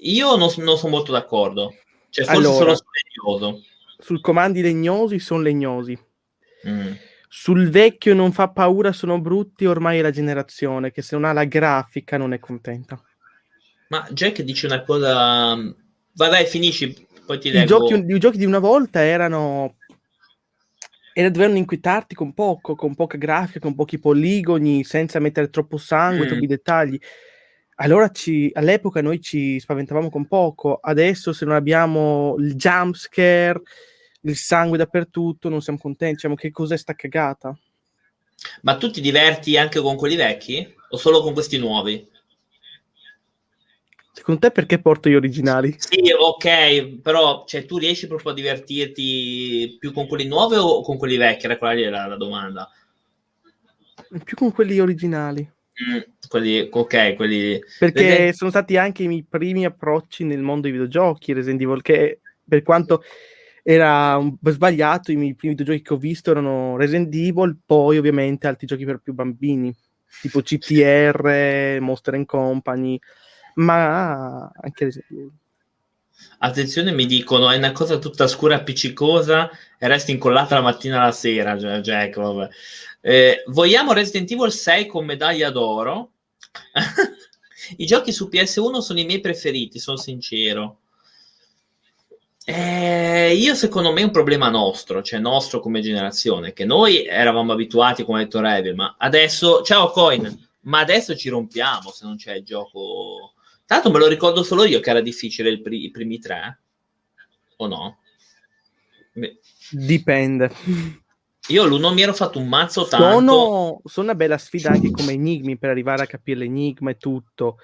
io 0.02 0.36
non, 0.36 0.48
non 0.58 0.78
sono 0.78 0.92
molto 0.92 1.10
d'accordo. 1.10 1.74
Cioè, 2.10 2.24
forse 2.24 2.38
Allora. 2.38 2.74
sono 2.74 2.90
legnoso. 3.38 3.62
Sul 3.98 4.20
comandi 4.20 4.62
legnosi 4.62 5.18
sono 5.18 5.40
legnosi. 5.42 5.98
Mm. 6.68 6.92
Sul 7.28 7.70
vecchio 7.70 8.12
non 8.14 8.32
fa 8.32 8.48
paura, 8.48 8.92
sono 8.92 9.20
brutti, 9.20 9.64
ormai 9.64 9.98
è 9.98 10.02
la 10.02 10.10
generazione 10.10 10.90
che 10.90 11.00
se 11.02 11.14
non 11.16 11.24
ha 11.24 11.32
la 11.32 11.44
grafica 11.44 12.16
non 12.16 12.32
è 12.32 12.38
contenta. 12.40 13.00
Ma 13.88 14.06
Jack 14.10 14.42
dice 14.42 14.66
una 14.66 14.82
cosa... 14.82 15.54
Vai, 16.12 16.28
vai, 16.30 16.46
finisci, 16.46 17.06
poi 17.24 17.38
ti 17.38 17.48
I 17.48 17.52
leggo. 17.52 17.66
giochi, 17.86 17.94
I 17.94 18.18
giochi 18.18 18.38
di 18.38 18.44
una 18.44 18.58
volta 18.58 19.02
erano 19.02 19.76
e 21.12 21.30
dovevano 21.30 21.58
inquietarti 21.58 22.14
con 22.14 22.32
poco, 22.34 22.74
con 22.74 22.94
poca 22.94 23.16
grafica, 23.16 23.58
con 23.60 23.74
pochi 23.74 23.98
poligoni, 23.98 24.84
senza 24.84 25.18
mettere 25.18 25.50
troppo 25.50 25.76
sangue, 25.76 26.24
Mm. 26.24 26.28
troppi 26.28 26.46
dettagli. 26.46 26.98
Allora 27.82 28.10
ci- 28.10 28.50
all'epoca 28.52 29.00
noi 29.00 29.20
ci 29.22 29.58
spaventavamo 29.58 30.10
con 30.10 30.26
poco, 30.26 30.78
adesso 30.82 31.32
se 31.32 31.46
non 31.46 31.54
abbiamo 31.54 32.34
il 32.38 32.54
jump 32.54 32.94
scare, 32.94 33.62
il 34.22 34.36
sangue 34.36 34.76
dappertutto, 34.76 35.48
non 35.48 35.62
siamo 35.62 35.78
contenti, 35.78 36.16
diciamo 36.16 36.34
che 36.34 36.50
cos'è 36.50 36.76
sta 36.76 36.92
cagata? 36.92 37.58
Ma 38.62 38.76
tu 38.76 38.90
ti 38.90 39.00
diverti 39.00 39.56
anche 39.56 39.80
con 39.80 39.96
quelli 39.96 40.16
vecchi? 40.16 40.74
O 40.90 40.98
solo 40.98 41.22
con 41.22 41.32
questi 41.32 41.56
nuovi? 41.56 42.06
Secondo 44.12 44.40
te 44.40 44.50
perché 44.50 44.78
porto 44.78 45.08
gli 45.08 45.14
originali? 45.14 45.74
Sì, 45.78 46.12
ok, 46.12 47.00
però 47.00 47.44
cioè, 47.46 47.64
tu 47.64 47.78
riesci 47.78 48.06
proprio 48.06 48.32
a 48.32 48.34
divertirti 48.34 49.76
più 49.78 49.92
con 49.92 50.06
quelli 50.06 50.26
nuovi 50.26 50.56
o 50.56 50.82
con 50.82 50.98
quelli 50.98 51.16
vecchi? 51.16 51.46
Era 51.46 51.56
quella 51.56 51.72
lì 51.72 51.84
la, 51.88 52.06
la 52.06 52.16
domanda. 52.16 52.70
Più 54.22 54.36
con 54.36 54.52
quelli 54.52 54.78
originali. 54.80 55.50
Mm, 55.80 56.00
quelli, 56.28 56.68
ok, 56.70 57.14
quelli... 57.14 57.58
Perché 57.78 58.02
Resident- 58.02 58.34
sono 58.34 58.50
stati 58.50 58.76
anche 58.76 59.02
i 59.02 59.08
miei 59.08 59.24
primi 59.26 59.64
approcci 59.64 60.24
nel 60.24 60.42
mondo 60.42 60.62
dei 60.62 60.72
videogiochi, 60.72 61.32
Resident 61.32 61.62
Evil, 61.62 61.80
che 61.80 62.20
per 62.46 62.62
quanto 62.62 63.02
era 63.62 64.16
un 64.16 64.36
sbagliato, 64.44 65.10
i 65.10 65.16
miei 65.16 65.34
primi 65.34 65.54
videogiochi 65.54 65.82
che 65.82 65.94
ho 65.94 65.98
visto 65.98 66.30
erano 66.30 66.76
Resident 66.76 67.14
Evil, 67.14 67.56
poi 67.64 67.96
ovviamente 67.96 68.46
altri 68.46 68.66
giochi 68.66 68.84
per 68.84 68.98
più 68.98 69.14
bambini, 69.14 69.74
tipo 70.20 70.42
CTR, 70.42 71.78
Monster 71.80 72.24
Company, 72.26 72.98
ma 73.54 74.50
anche 74.54 74.84
Resident 74.84 75.10
Evil. 75.10 75.32
Attenzione, 76.38 76.92
mi 76.92 77.06
dicono, 77.06 77.50
è 77.50 77.56
una 77.56 77.72
cosa 77.72 77.98
tutta 77.98 78.26
scura, 78.26 78.56
appiccicosa 78.56 79.50
e 79.78 79.88
resta 79.88 80.10
incollata 80.10 80.54
la 80.56 80.60
mattina 80.60 81.00
alla 81.00 81.12
sera, 81.12 81.54
vabbè. 81.54 82.48
Eh, 83.02 83.42
vogliamo 83.46 83.92
Resident 83.92 84.30
Evil 84.30 84.52
6 84.52 84.86
con 84.86 85.04
medaglia 85.04 85.50
d'oro? 85.50 86.12
I 87.76 87.86
giochi 87.86 88.12
su 88.12 88.28
PS1 88.30 88.78
sono 88.78 88.98
i 89.00 89.04
miei 89.04 89.20
preferiti, 89.20 89.78
sono 89.78 89.96
sincero. 89.96 90.78
Eh, 92.44 93.34
io 93.36 93.54
secondo 93.54 93.92
me 93.92 94.00
è 94.00 94.04
un 94.04 94.10
problema 94.10 94.48
nostro, 94.48 95.02
cioè 95.02 95.20
nostro 95.20 95.60
come 95.60 95.80
generazione, 95.80 96.52
che 96.52 96.64
noi 96.64 97.06
eravamo 97.06 97.52
abituati, 97.52 98.02
come 98.02 98.20
ha 98.20 98.24
detto 98.24 98.40
Revil, 98.40 98.74
ma 98.74 98.96
adesso, 98.98 99.62
ciao 99.62 99.90
Coin, 99.90 100.48
ma 100.62 100.80
adesso 100.80 101.14
ci 101.16 101.28
rompiamo 101.28 101.90
se 101.90 102.04
non 102.04 102.16
c'è 102.16 102.34
il 102.34 102.44
gioco. 102.44 103.34
Tanto 103.66 103.90
me 103.90 103.98
lo 103.98 104.08
ricordo 104.08 104.42
solo 104.42 104.64
io 104.64 104.80
che 104.80 104.90
era 104.90 105.00
difficile 105.00 105.48
il 105.48 105.62
pri- 105.62 105.84
i 105.84 105.90
primi 105.90 106.18
tre, 106.18 106.60
o 107.58 107.66
no? 107.66 107.98
Beh, 109.12 109.38
Dipende. 109.70 110.50
Io 111.48 111.66
l'uno 111.66 111.92
mi 111.92 112.02
ero 112.02 112.12
fatto 112.12 112.38
un 112.38 112.48
mazzo 112.48 112.86
tanto. 112.86 113.06
Sono, 113.06 113.80
sono 113.84 114.06
una 114.06 114.14
bella 114.14 114.38
sfida 114.38 114.70
anche 114.70 114.90
come 114.90 115.12
enigmi 115.12 115.58
per 115.58 115.70
arrivare 115.70 116.02
a 116.02 116.06
capire 116.06 116.40
l'enigma 116.40 116.90
e 116.90 116.96
tutto. 116.96 117.58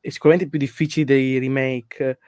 E 0.00 0.10
sicuramente 0.10 0.48
più 0.50 0.58
difficili 0.58 1.04
dei 1.04 1.38
remake, 1.38 2.18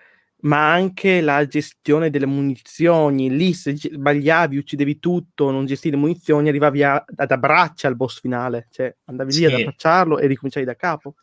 ma 0.42 0.72
anche 0.72 1.20
la 1.20 1.44
gestione 1.46 2.08
delle 2.08 2.26
munizioni. 2.26 3.34
Lì 3.34 3.52
se 3.52 3.76
sbagliavi, 3.76 4.58
uccidevi 4.58 4.98
tutto, 4.98 5.50
non 5.50 5.66
gestivi 5.66 5.96
le 5.96 6.00
munizioni, 6.00 6.48
arrivavi 6.48 6.82
a- 6.84 7.04
ad 7.16 7.30
abbraccia 7.30 7.88
al 7.88 7.96
boss 7.96 8.20
finale, 8.20 8.68
cioè 8.70 8.94
andavi 9.06 9.32
lì 9.32 9.38
Sì. 9.38 9.44
ad 9.46 9.52
abbracciarlo 9.54 10.18
e 10.18 10.26
ricominciavi 10.26 10.66
da 10.66 10.76
capo. 10.76 11.14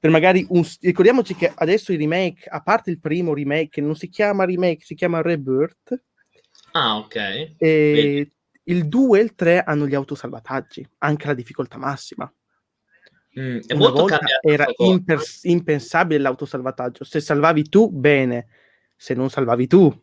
Per 0.00 0.10
magari 0.10 0.46
un, 0.50 0.64
ricordiamoci 0.80 1.34
che 1.34 1.52
adesso 1.54 1.92
i 1.92 1.96
remake, 1.96 2.48
a 2.48 2.62
parte 2.62 2.90
il 2.90 3.00
primo 3.00 3.34
remake, 3.34 3.68
che 3.68 3.80
non 3.80 3.96
si 3.96 4.08
chiama 4.08 4.44
remake, 4.44 4.84
si 4.84 4.94
chiama 4.94 5.20
Rebirth, 5.20 6.02
Ah, 6.72 6.96
ok. 6.98 7.14
e 7.16 7.54
Vedi. 7.58 8.32
il 8.64 8.88
2 8.88 9.18
e 9.20 9.22
il 9.22 9.34
3 9.34 9.62
hanno 9.62 9.86
gli 9.86 9.94
autosalvataggi, 9.94 10.88
anche 10.98 11.26
la 11.26 11.34
difficoltà 11.34 11.78
massima. 11.78 12.30
Mm, 13.38 13.58
è 13.66 13.74
Una 13.74 13.78
molto 13.78 14.00
volta 14.00 14.18
era 14.40 14.66
impers- 14.78 15.44
impensabile 15.44 16.20
l'autosalvataggio. 16.20 17.04
Se 17.04 17.20
salvavi 17.20 17.68
tu, 17.68 17.88
bene. 17.90 18.48
Se 18.96 19.14
non 19.14 19.30
salvavi 19.30 19.66
tu, 19.66 20.02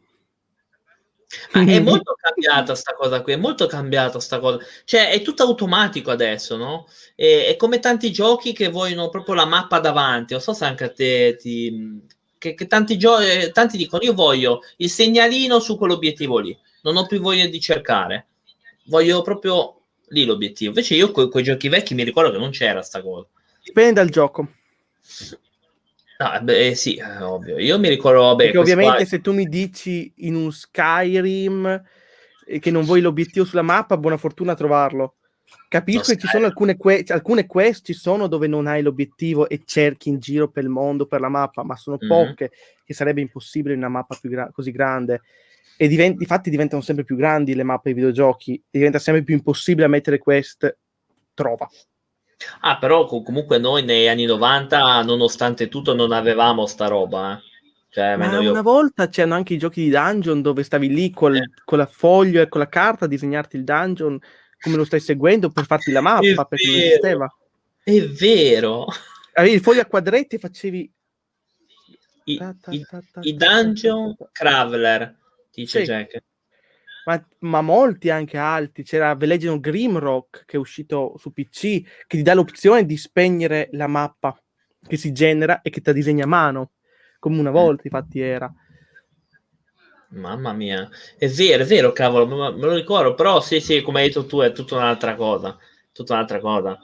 Ma 1.53 1.63
è 1.63 1.79
molto 1.81 2.15
cambiata 2.19 2.75
sta 2.75 2.93
cosa 2.93 3.21
qui, 3.21 3.33
è 3.33 3.37
molto 3.37 3.65
cambiata 3.67 4.19
sta 4.19 4.39
cosa. 4.39 4.59
Cioè, 4.83 5.09
è 5.11 5.21
tutto 5.21 5.43
automatico 5.43 6.11
adesso, 6.11 6.55
no? 6.57 6.87
E- 7.15 7.47
È, 7.47 7.55
come 7.55 7.79
tanti 7.79 8.11
giochi 8.11 8.53
che 8.53 8.69
vogliono 8.69 9.09
proprio 9.09 9.35
la 9.35 9.45
mappa 9.45 9.79
davanti. 9.79 10.33
Non 10.33 10.41
so 10.41 10.53
se 10.53 10.65
anche 10.65 10.83
a 10.85 10.91
te 10.91 11.35
ti... 11.37 12.03
Che, 12.45 12.53
che 12.53 12.67
tanti, 12.67 12.95
gio- 12.95 13.17
eh, 13.17 13.49
tanti 13.51 13.75
dicono 13.75 14.03
io 14.03 14.13
voglio 14.13 14.61
il 14.77 14.89
segnalino 14.91 15.59
su 15.59 15.77
quell'obiettivo 15.77 16.37
lì. 16.37 16.55
Non 16.83 16.95
ho 16.95 17.07
più 17.07 17.19
voglia 17.19 17.47
di 17.47 17.59
cercare. 17.59 18.27
Voglio 18.85 19.23
proprio 19.23 19.81
lì 20.09 20.25
l'obiettivo. 20.25 20.69
Invece 20.69 20.93
io 20.93 21.09
con 21.09 21.31
quei 21.31 21.43
giochi 21.43 21.69
vecchi 21.69 21.95
mi 21.95 22.03
ricordo 22.03 22.31
che 22.31 22.37
non 22.37 22.51
c'era 22.51 22.83
sta 22.83 23.01
cosa. 23.01 23.25
dipende 23.63 23.93
dal 23.93 24.09
gioco. 24.09 24.47
Beh, 26.43 26.67
eh, 26.67 26.75
sì, 26.75 26.97
è 26.97 27.23
ovvio. 27.23 27.57
Io 27.57 27.79
mi 27.79 27.89
ricordo, 27.89 28.21
vabbè, 28.21 28.43
Perché 28.43 28.57
ovviamente 28.59 28.95
qua- 28.97 29.05
se 29.05 29.21
tu 29.21 29.33
mi 29.33 29.49
dici 29.49 30.13
in 30.17 30.35
un 30.35 30.51
Skyrim 30.51 31.83
eh, 32.45 32.59
che 32.59 32.69
non 32.69 32.83
vuoi 32.83 33.01
l'obiettivo 33.01 33.43
sulla 33.43 33.63
mappa, 33.63 33.97
buona 33.97 34.17
fortuna 34.17 34.51
a 34.51 34.55
trovarlo. 34.55 35.15
Capisco 35.67 36.11
che 36.13 36.17
ci 36.17 36.27
sono 36.27 36.45
alcune, 36.45 36.77
que- 36.77 37.03
alcune 37.07 37.45
quest 37.45 37.85
ci 37.85 37.93
sono 37.93 38.27
dove 38.27 38.47
non 38.47 38.67
hai 38.67 38.81
l'obiettivo 38.81 39.47
e 39.49 39.61
cerchi 39.65 40.09
in 40.09 40.19
giro 40.19 40.49
per 40.49 40.63
il 40.63 40.69
mondo, 40.69 41.05
per 41.05 41.19
la 41.19 41.29
mappa, 41.29 41.63
ma 41.63 41.75
sono 41.75 41.97
Mhm. 41.99 42.07
poche 42.07 42.51
che 42.83 42.93
sarebbe 42.93 43.21
impossibile 43.21 43.73
in 43.73 43.79
una 43.79 43.89
mappa 43.89 44.17
più 44.19 44.29
gra- 44.29 44.49
così 44.51 44.71
grande. 44.71 45.21
E 45.77 45.87
divent- 45.87 46.21
infatti 46.21 46.49
diventano 46.49 46.81
sempre 46.81 47.03
più 47.03 47.15
grandi 47.15 47.53
le 47.53 47.63
mappe 47.63 47.91
dei 47.91 47.93
videogiochi 47.95 48.55
e 48.55 48.63
diventa 48.69 48.99
sempre 48.99 49.23
più 49.23 49.35
impossibile 49.35 49.87
mettere 49.87 50.17
quest. 50.19 50.77
Trova. 51.33 51.67
Ah, 52.61 52.77
però 52.77 53.05
co- 53.05 53.21
comunque 53.23 53.57
noi 53.57 53.83
negli 53.83 54.07
anni 54.07 54.25
90, 54.25 55.01
nonostante 55.03 55.67
tutto, 55.67 55.93
non 55.93 56.11
avevamo 56.11 56.65
sta 56.65 56.87
roba. 56.87 57.37
eh. 57.37 57.53
Cioè, 57.89 58.17
Ma 58.17 58.39
io- 58.39 58.51
una 58.51 58.61
volta 58.61 59.07
c'erano 59.07 59.35
anche 59.35 59.53
i 59.53 59.57
giochi 59.57 59.81
di 59.83 59.89
dungeon 59.89 60.41
dove 60.41 60.63
stavi 60.63 60.89
lì 60.89 61.11
col- 61.11 61.37
Eh. 61.37 61.49
con 61.63 61.77
la 61.77 61.85
foglio 61.85 62.41
e 62.41 62.49
con 62.49 62.59
la 62.59 62.67
carta 62.67 63.05
a 63.05 63.07
disegnarti 63.07 63.55
il 63.55 63.63
dungeon 63.63 64.19
come 64.65 64.77
lo 64.77 64.83
stai 64.83 64.99
seguendo 64.99 65.51
per 65.51 65.67
farti 65.67 65.91
la 65.91 66.01
mappa 66.01 66.41
È 66.41 66.47
perché 66.47 66.67
non 66.67 66.75
esisteva. 66.79 67.37
È 67.83 68.01
vero. 68.01 68.87
Avevi 69.33 69.53
il 69.53 69.61
foglio 69.61 69.81
a 69.81 69.85
quadretti 69.85 70.35
e 70.35 70.39
facevi 70.39 70.93
I, 72.23 72.37
ta 72.37 72.55
ta 72.59 72.71
ta 72.71 73.19
i 73.21 73.35
Dungeon. 73.35 74.15
Traveler, 74.31 75.15
dice 75.51 75.79
Sì. 75.81 75.85
Jack. 75.85 76.23
ma, 77.05 77.23
ma 77.41 77.61
molti 77.61 78.09
anche 78.09 78.37
altri. 78.37 78.83
C'era 78.83 79.15
The 79.15 79.27
Legend 79.27 79.53
of 79.53 79.59
Grimrock 79.59 80.45
che 80.45 80.57
è 80.57 80.59
uscito 80.59 81.13
su 81.19 81.31
PC 81.31 81.59
che 82.07 82.17
ti 82.17 82.23
dà 82.23 82.33
l'opzione 82.33 82.85
di 82.87 82.97
spegnere 82.97 83.69
la 83.73 83.85
mappa 83.85 84.35
che 84.87 84.97
si 84.97 85.11
genera 85.11 85.61
e 85.61 85.69
che 85.69 85.81
ti 85.81 85.93
disegna 85.93 86.23
a 86.23 86.27
mano 86.27 86.71
come 87.19 87.39
una 87.39 87.51
volta 87.51 87.83
infatti 87.83 88.19
era. 88.19 88.51
Mamma 90.15 90.53
mia, 90.53 90.89
è 91.17 91.27
vero, 91.27 91.63
è 91.63 91.65
vero, 91.65 91.91
cavolo, 91.91 92.25
me, 92.25 92.51
lo 92.57 92.73
ricordo, 92.73 93.15
però 93.15 93.41
sì, 93.41 93.59
sì, 93.59 93.81
come 93.81 93.99
hai 94.01 94.07
detto 94.07 94.25
tu, 94.25 94.39
è 94.39 94.53
tutta 94.53 94.75
un'altra 94.75 95.15
cosa, 95.15 95.57
tutta 95.91 96.13
un'altra 96.13 96.39
cosa. 96.39 96.79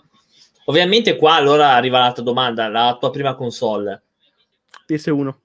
Ovviamente 0.65 1.15
qua 1.15 1.35
allora 1.35 1.69
arriva 1.69 1.99
l'altra 1.99 2.23
domanda, 2.23 2.67
la 2.67 2.97
tua 2.99 3.09
prima 3.09 3.35
console, 3.35 4.03
PS1. 4.85 5.41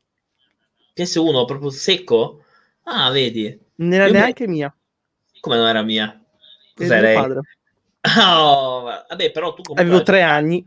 PS1 0.94 1.44
proprio 1.44 1.70
secco? 1.70 2.44
Ah, 2.84 3.10
vedi, 3.10 3.56
Non 3.76 3.92
era 3.92 4.06
Io 4.06 4.12
me- 4.12 4.18
neanche 4.18 4.48
mia, 4.48 4.74
come 5.40 5.56
non 5.56 5.68
era 5.68 5.82
mia? 5.82 6.04
era 6.06 6.20
Cos'è 6.74 7.00
mio 7.02 7.20
padre. 7.20 7.40
Oh, 8.18 8.82
vabbè, 9.08 9.30
però 9.32 9.52
tu 9.52 9.62
comunque... 9.62 9.82
Avevo 9.82 10.02
tre 10.02 10.22
anni. 10.22 10.64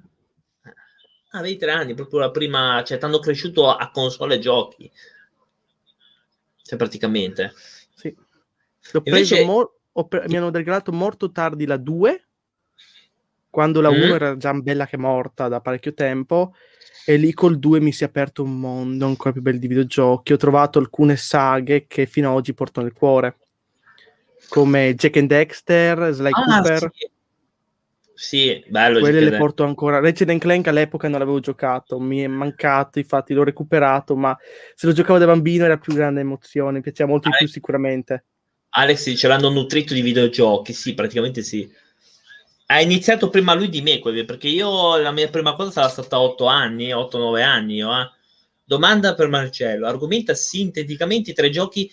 Ah, 1.32 1.40
avevi 1.40 1.58
tre 1.58 1.72
anni, 1.72 1.94
proprio 1.94 2.20
la 2.20 2.32
prima, 2.32 2.84
cioè, 2.86 2.98
t'hanno 2.98 3.20
cresciuto 3.20 3.70
a 3.74 3.92
console 3.92 4.36
e 4.36 4.40
giochi. 4.40 4.92
Cioè, 6.70 6.78
praticamente. 6.78 7.54
Sì. 7.96 8.16
L'ho 8.92 9.02
Invece- 9.06 9.36
preso 9.38 9.52
mo- 9.52 9.74
ho 9.92 10.08
pre- 10.08 10.26
mi 10.28 10.38
hanno 10.38 10.52
regalato 10.52 10.92
molto 10.92 11.32
tardi 11.32 11.66
la 11.66 11.78
2, 11.78 12.28
quando 13.50 13.82
la 13.82 13.90
Mm. 13.90 14.02
1 14.04 14.14
era 14.14 14.38
già 14.38 14.54
bella 14.54 14.86
che 14.86 14.96
morta 14.98 15.48
da 15.48 15.62
parecchio 15.62 15.96
tempo, 15.96 16.54
e 17.08 17.16
lì 17.18 17.34
col 17.34 17.58
2 17.58 17.80
mi 17.80 17.92
si 17.92 18.04
è 18.04 18.08
aperto 18.08 18.44
un 18.44 18.60
mondo 18.60 19.08
ancora 19.08 19.32
più 19.32 19.42
bello 19.42 19.58
di 19.58 19.66
videogiochi. 19.68 20.32
Ho 20.34 20.38
trovato 20.38 20.78
alcune 20.78 21.16
saghe 21.16 21.88
che 21.88 22.06
fino 22.06 22.30
ad 22.30 22.36
oggi 22.36 22.54
porto 22.54 22.82
nel 22.82 22.94
cuore, 22.94 23.38
come 24.48 24.94
Jack 24.94 25.18
and 25.18 25.28
Dexter, 25.28 26.12
Sly 26.14 26.30
Ah, 26.32 26.62
Cooper. 26.62 26.92
sì. 26.94 27.10
Sì, 28.22 28.62
bello. 28.68 29.00
Quelle 29.00 29.22
le 29.22 29.38
porto 29.38 29.64
ancora. 29.64 30.02
Ratchet 30.02 30.38
Clank 30.40 30.68
all'epoca 30.68 31.08
non 31.08 31.20
l'avevo 31.20 31.40
giocato, 31.40 32.02
mi 32.02 32.20
è 32.20 32.28
mancato, 32.28 33.00
infatti 33.00 33.34
l'ho 33.34 33.46
recuperato, 33.46 34.18
ma 34.18 34.38
se 34.76 34.88
lo 34.88 34.92
giocavo 34.92 35.20
da 35.20 35.26
bambino 35.26 35.64
era 35.64 35.78
più 35.78 35.94
grande 35.94 36.20
emozione, 36.20 36.74
mi 36.74 36.82
piaceva 36.82 37.10
molto 37.10 37.30
di 37.30 37.36
Ah, 37.36 37.38
più 37.38 37.48
sicuramente. 37.48 38.26
Alex 38.72 39.06
dice 39.06 39.30
l'hanno 39.30 39.48
nutrito 39.48 39.94
di 39.94 40.02
videogiochi. 40.02 40.74
Sì, 40.74 40.96
praticamente 40.96 41.44
sì. 41.44 41.72
Ha 42.66 42.82
iniziato 42.82 43.30
prima 43.30 43.54
lui 43.54 43.70
di 43.70 43.82
me, 43.82 44.00
quelli, 44.00 44.26
perché 44.26 44.50
io 44.50 44.98
la 44.98 45.14
mia 45.14 45.30
prima 45.30 45.56
cosa 45.56 45.72
sarà 45.72 45.88
stata 45.88 46.18
a 46.18 46.22
8 46.22 46.46
anni, 46.46 46.92
8-9 46.92 47.42
anni. 47.42 47.76
io, 47.76 47.90
eh. 47.90 48.12
Domanda 48.66 49.16
per 49.16 49.30
Marcello. 49.30 49.88
Argomenta 49.88 50.34
sinteticamente 50.34 51.32
i 51.32 51.34
tre 51.34 51.50
giochi 51.50 51.90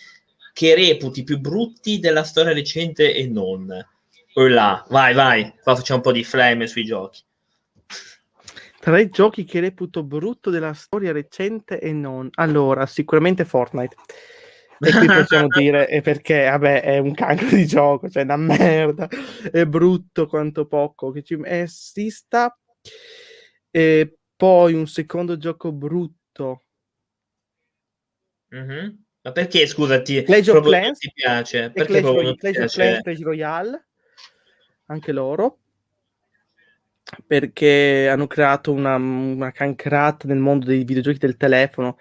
che 0.53 0.75
reputi 0.75 1.23
più 1.23 1.39
brutti 1.39 2.01
della 2.01 2.25
storia 2.25 2.53
recente 2.53 3.15
e 3.15 3.29
non. 3.29 3.73
Là, 4.45 4.85
vai, 4.91 5.15
vai, 5.15 5.55
qua 5.63 5.75
facciamo 5.75 5.99
un 5.99 6.05
po' 6.05 6.13
di 6.13 6.23
flame 6.23 6.67
sui 6.67 6.85
giochi. 6.85 7.23
Tre 8.79 9.09
giochi 9.09 9.45
che 9.45 9.61
reputo 9.61 10.05
brutto 10.05 10.51
della 10.51 10.75
storia 10.75 11.11
recente 11.11 11.81
e 11.81 11.93
non. 11.93 12.29
Allora, 12.35 12.87
sicuramente 12.87 13.45
Fortnite. 13.45 13.97
E 14.79 14.93
qui 14.93 15.07
possiamo 15.07 15.49
dire 15.59 15.87
è 15.87 16.03
perché, 16.03 16.45
vabbè, 16.45 16.83
è 16.83 16.99
un 16.99 17.15
cancro 17.15 17.49
di 17.49 17.67
gioco, 17.67 18.09
cioè 18.11 18.25
una 18.25 18.37
merda, 18.37 19.09
è 19.51 19.65
brutto 19.65 20.27
quanto 20.27 20.67
poco 20.67 21.11
che 21.11 21.23
ci 21.23 21.41
esista. 21.43 22.57
E 23.71 24.19
poi 24.37 24.75
un 24.75 24.87
secondo 24.87 25.39
gioco 25.39 25.73
brutto. 25.73 26.63
Mm-hmm. 28.55 28.89
Ma 29.23 29.33
perché, 29.33 29.67
scusati, 29.67 30.23
Clash 30.23 30.49
of 30.49 30.65
Clans 30.65 30.99
ti 30.99 31.11
piace? 31.13 31.71
Perché 31.71 32.01
Clash, 32.01 32.15
ti 32.15 32.37
Clash 32.37 32.57
of? 32.59 32.73
Clans, 32.73 33.03
Clash 33.03 33.21
Royale, 33.23 33.87
anche 34.87 35.13
loro, 35.13 35.59
perché 37.27 38.09
hanno 38.09 38.27
creato 38.27 38.73
una, 38.73 38.97
una 38.97 39.53
cancrata 39.53 40.27
nel 40.27 40.39
mondo 40.39 40.67
dei 40.67 40.85
videogiochi 40.85 41.19
del 41.19 41.37
telefono 41.37 41.99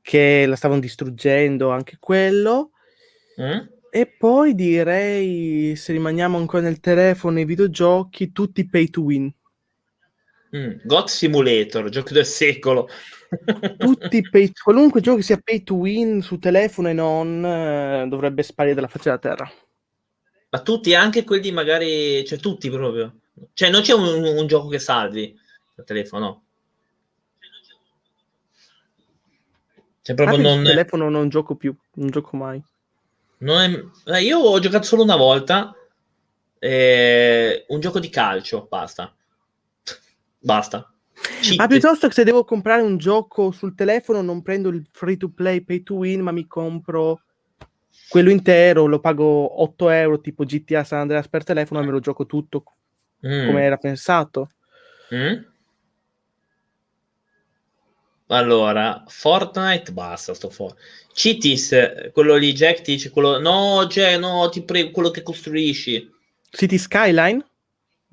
che 0.00 0.46
la 0.46 0.56
stavano 0.56 0.80
distruggendo 0.80 1.70
anche 1.70 1.96
quello. 1.98 2.70
Mm? 3.40 3.74
E 3.90 4.06
poi 4.06 4.54
direi, 4.54 5.74
se 5.74 5.92
rimaniamo 5.92 6.36
ancora 6.36 6.62
nel 6.62 6.80
telefono 6.80 7.38
e 7.38 7.40
ai 7.40 7.46
videogiochi, 7.46 8.30
tutti 8.30 8.68
pay 8.68 8.88
to 8.88 9.00
win. 9.02 9.32
Mm. 10.56 10.80
God 10.84 11.06
Simulator, 11.06 11.88
gioco 11.88 12.12
del 12.12 12.26
secolo. 12.26 12.88
Tutti 13.76 14.22
pay, 14.30 14.52
qualunque 14.52 15.00
gioco 15.00 15.16
che 15.16 15.22
sia 15.22 15.40
pay 15.42 15.62
to 15.62 15.74
win 15.74 16.22
su 16.22 16.38
telefono 16.38 16.88
e 16.88 16.92
non 16.92 17.44
eh, 17.44 18.06
dovrebbe 18.08 18.42
sparire 18.42 18.74
dalla 18.74 18.88
faccia 18.88 19.16
della 19.16 19.34
terra. 19.34 19.50
Ma 20.48 20.62
tutti, 20.62 20.94
anche 20.94 21.24
quelli 21.24 21.50
magari, 21.52 22.24
cioè 22.26 22.38
tutti 22.38 22.70
proprio. 22.70 23.20
Cioè 23.52 23.70
non 23.70 23.82
c'è 23.82 23.92
un, 23.92 24.22
un 24.24 24.46
gioco 24.46 24.68
che 24.68 24.78
salvi 24.78 25.38
al 25.76 25.84
telefono, 25.84 26.24
no. 26.24 26.42
Cioè 30.02 30.14
proprio 30.14 30.36
che 30.36 30.42
non, 30.42 30.56
sul 30.58 30.66
telefono 30.66 31.10
non 31.10 31.28
gioco 31.28 31.56
più, 31.56 31.74
non 31.94 32.10
gioco 32.10 32.36
mai. 32.36 32.62
non 33.38 33.90
è... 34.06 34.12
eh, 34.12 34.22
Io 34.22 34.38
ho 34.38 34.58
giocato 34.60 34.84
solo 34.84 35.02
una 35.02 35.16
volta 35.16 35.74
eh, 36.58 37.64
un 37.68 37.80
gioco 37.80 37.98
di 37.98 38.08
calcio, 38.08 38.66
basta. 38.70 39.14
Basta. 40.38 40.90
Cheat. 41.40 41.56
Ma 41.58 41.66
piuttosto 41.66 42.06
che 42.06 42.14
se 42.14 42.24
devo 42.24 42.44
comprare 42.44 42.82
un 42.82 42.98
gioco 42.98 43.50
sul 43.50 43.74
telefono 43.74 44.22
non 44.22 44.42
prendo 44.42 44.68
il 44.68 44.86
free 44.92 45.16
to 45.16 45.28
play 45.30 45.62
pay 45.62 45.82
to 45.82 45.94
win, 45.94 46.20
ma 46.20 46.30
mi 46.30 46.46
compro 46.46 47.22
quello 48.08 48.30
intero, 48.30 48.86
lo 48.86 49.00
pago 49.00 49.62
8 49.62 49.88
euro 49.90 50.20
tipo 50.20 50.44
GTA 50.44 50.84
San 50.84 51.00
Andreas 51.00 51.28
per 51.28 51.44
telefono 51.44 51.80
e 51.80 51.84
me 51.84 51.90
lo 51.90 52.00
gioco 52.00 52.26
tutto 52.26 52.64
Mm. 53.26 53.46
come 53.46 53.62
era 53.62 53.76
pensato. 53.78 54.50
Mm? 55.14 55.42
Allora, 58.28 59.04
Fortnite, 59.06 59.92
basta, 59.92 60.34
sto 60.34 60.50
fuori. 60.50 60.74
Cities, 61.12 62.10
quello 62.12 62.34
lì, 62.36 62.52
Jack 62.52 62.82
ti 62.82 62.92
dice 62.92 63.10
quello... 63.10 63.38
No, 63.38 63.86
Jack, 63.88 64.18
no, 64.18 64.48
ti 64.48 64.62
prego, 64.64 64.90
quello 64.90 65.10
che 65.10 65.22
costruisci. 65.22 66.12
City 66.50 66.76
Skyline? 66.76 67.44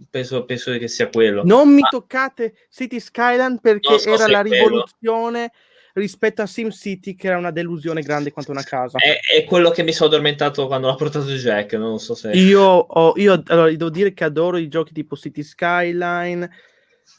Penso, 0.09 0.45
penso 0.45 0.77
che 0.77 0.87
sia 0.87 1.09
quello. 1.09 1.43
Non 1.43 1.73
mi 1.73 1.81
Ah. 1.81 1.87
toccate 1.89 2.53
City 2.69 2.99
Skyline 2.99 3.59
perché 3.61 3.97
so 3.99 4.09
era 4.13 4.27
la 4.27 4.41
quello. 4.41 4.55
rivoluzione 4.67 5.51
rispetto 5.93 6.41
a 6.41 6.47
SimCity 6.47 7.15
che 7.15 7.27
era 7.27 7.37
una 7.37 7.51
delusione 7.51 8.01
grande 8.01 8.31
quanto 8.31 8.51
una 8.51 8.63
casa. 8.63 8.97
È, 8.97 9.19
è 9.35 9.43
quello 9.45 9.69
che 9.69 9.83
mi 9.83 9.93
sono 9.93 10.09
addormentato 10.09 10.67
quando 10.67 10.87
l'ha 10.87 10.95
portato 10.95 11.25
Jack, 11.25 11.73
non 11.73 11.99
so 11.99 12.15
se... 12.15 12.31
Io, 12.31 12.61
ho, 12.61 13.13
io 13.15 13.43
allora, 13.47 13.69
devo 13.69 13.89
dire 13.89 14.13
che 14.13 14.23
adoro 14.23 14.57
i 14.57 14.67
giochi 14.67 14.93
tipo 14.93 15.15
City 15.15 15.43
Skyline 15.43 16.49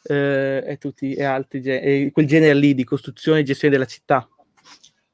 eh, 0.04 0.64
e 0.66 0.76
tutti 0.78 1.14
e 1.14 1.22
altri 1.22 1.60
e 1.62 2.10
quel 2.12 2.26
genere 2.26 2.54
lì 2.54 2.74
di 2.74 2.84
costruzione 2.84 3.40
e 3.40 3.44
gestione 3.44 3.74
della 3.74 3.86
città. 3.86 4.28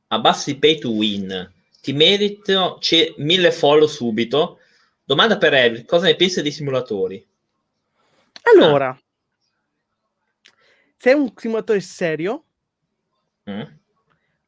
Abbassi 0.09 0.57
pay 0.57 0.79
to 0.79 0.91
win. 0.91 1.53
Ti 1.81 1.93
merito 1.93 2.79
c'è 2.81 3.15
mille 3.19 3.53
follow 3.53 3.87
subito. 3.87 4.59
Domanda 5.05 5.39
per 5.39 5.55
Ev, 5.55 5.85
cosa 5.85 6.07
ne 6.07 6.17
pensi 6.17 6.43
dei 6.43 6.53
simulatori? 6.53 7.27
Allora, 8.43 8.99
se 10.97 11.11
è 11.11 11.15
un 11.15 11.33
simulatore 11.35 11.81
serio, 11.81 12.45
Mm? 13.51 13.63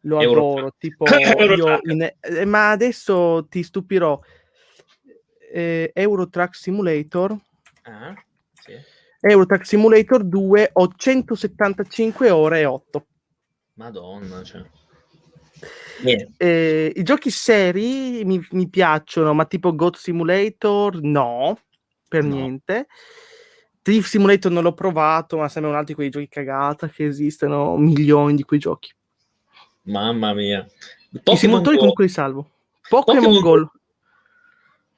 lo 0.04 0.20
Euro- 0.20 0.50
adoro. 0.52 0.74
Tipo, 0.78 1.04
Euro 1.66 1.80
in- 1.84 2.12
eh, 2.20 2.44
ma 2.44 2.70
adesso 2.70 3.46
ti 3.48 3.62
stupirò. 3.62 4.18
Eh, 5.52 5.90
Euro 5.94 6.28
Truck 6.28 6.54
Simulator, 6.56 7.36
Ah, 7.82 8.14
sì. 8.52 8.72
Euro 9.20 9.44
Truck 9.46 9.66
Simulator 9.66 10.24
2, 10.24 10.70
ho 10.72 10.88
175 10.96 12.30
ore 12.30 12.60
e 12.60 12.64
8. 12.64 13.06
Madonna, 13.74 14.42
cioè. 14.42 14.62
Eh, 16.36 16.92
I 16.96 17.02
giochi 17.02 17.30
seri 17.30 18.24
mi, 18.24 18.44
mi 18.52 18.68
piacciono, 18.68 19.32
ma 19.34 19.44
tipo 19.44 19.74
God 19.74 19.94
Simulator 19.96 21.00
no, 21.02 21.58
per 22.08 22.24
No. 22.24 22.34
niente. 22.34 22.86
Thief 23.82 24.06
Simulator 24.06 24.50
non 24.50 24.62
l'ho 24.62 24.74
provato, 24.74 25.36
ma 25.38 25.48
sembra 25.48 25.72
un 25.72 25.76
altro 25.76 25.94
di 25.94 26.00
quei 26.00 26.10
giochi 26.10 26.28
cagata 26.28 26.88
che 26.88 27.04
esistono 27.04 27.76
milioni 27.76 28.36
di 28.36 28.44
quei 28.44 28.60
giochi. 28.60 28.94
Mamma 29.82 30.32
mia. 30.32 30.60
I 31.10 31.18
Pokémon 31.18 31.36
simulatori 31.36 31.74
Go. 31.74 31.80
comunque 31.80 32.04
li 32.04 32.10
salvo. 32.10 32.50
Pokémon, 32.88 33.22
Pokémon 33.22 33.40
Go. 33.40 33.72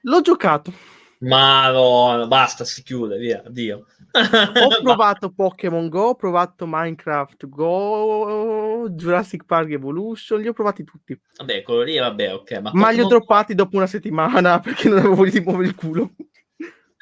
L'ho 0.03 0.21
giocato. 0.21 0.73
Madonna, 1.21 2.27
basta, 2.27 2.65
si 2.65 2.83
chiude, 2.83 3.17
via, 3.17 3.43
addio. 3.47 3.87
Ho 4.13 4.83
provato 4.83 5.31
Pokémon 5.31 5.89
Go, 5.89 6.09
ho 6.09 6.15
provato 6.15 6.67
Minecraft 6.69 7.49
Go, 7.49 8.87
Jurassic 8.91 9.45
Park 9.45 9.71
Evolution, 9.71 10.41
li 10.41 10.49
ho 10.49 10.53
provati 10.53 10.85
tutti. 10.85 11.19
Vabbè, 11.39 11.63
quello 11.63 11.83
lì, 11.83 11.97
vabbè, 11.97 12.35
ok. 12.35 12.59
Ma, 12.61 12.71
Ma 12.75 12.91
li 12.91 13.01
ho 13.01 13.07
droppati 13.07 13.55
dopo 13.55 13.77
una 13.77 13.87
settimana 13.87 14.61
perché 14.61 14.91
non 14.91 14.99
avevo 14.99 15.15
voglia 15.15 15.39
di 15.39 15.41
muovere 15.41 15.69
il 15.69 15.75
culo. 15.75 16.11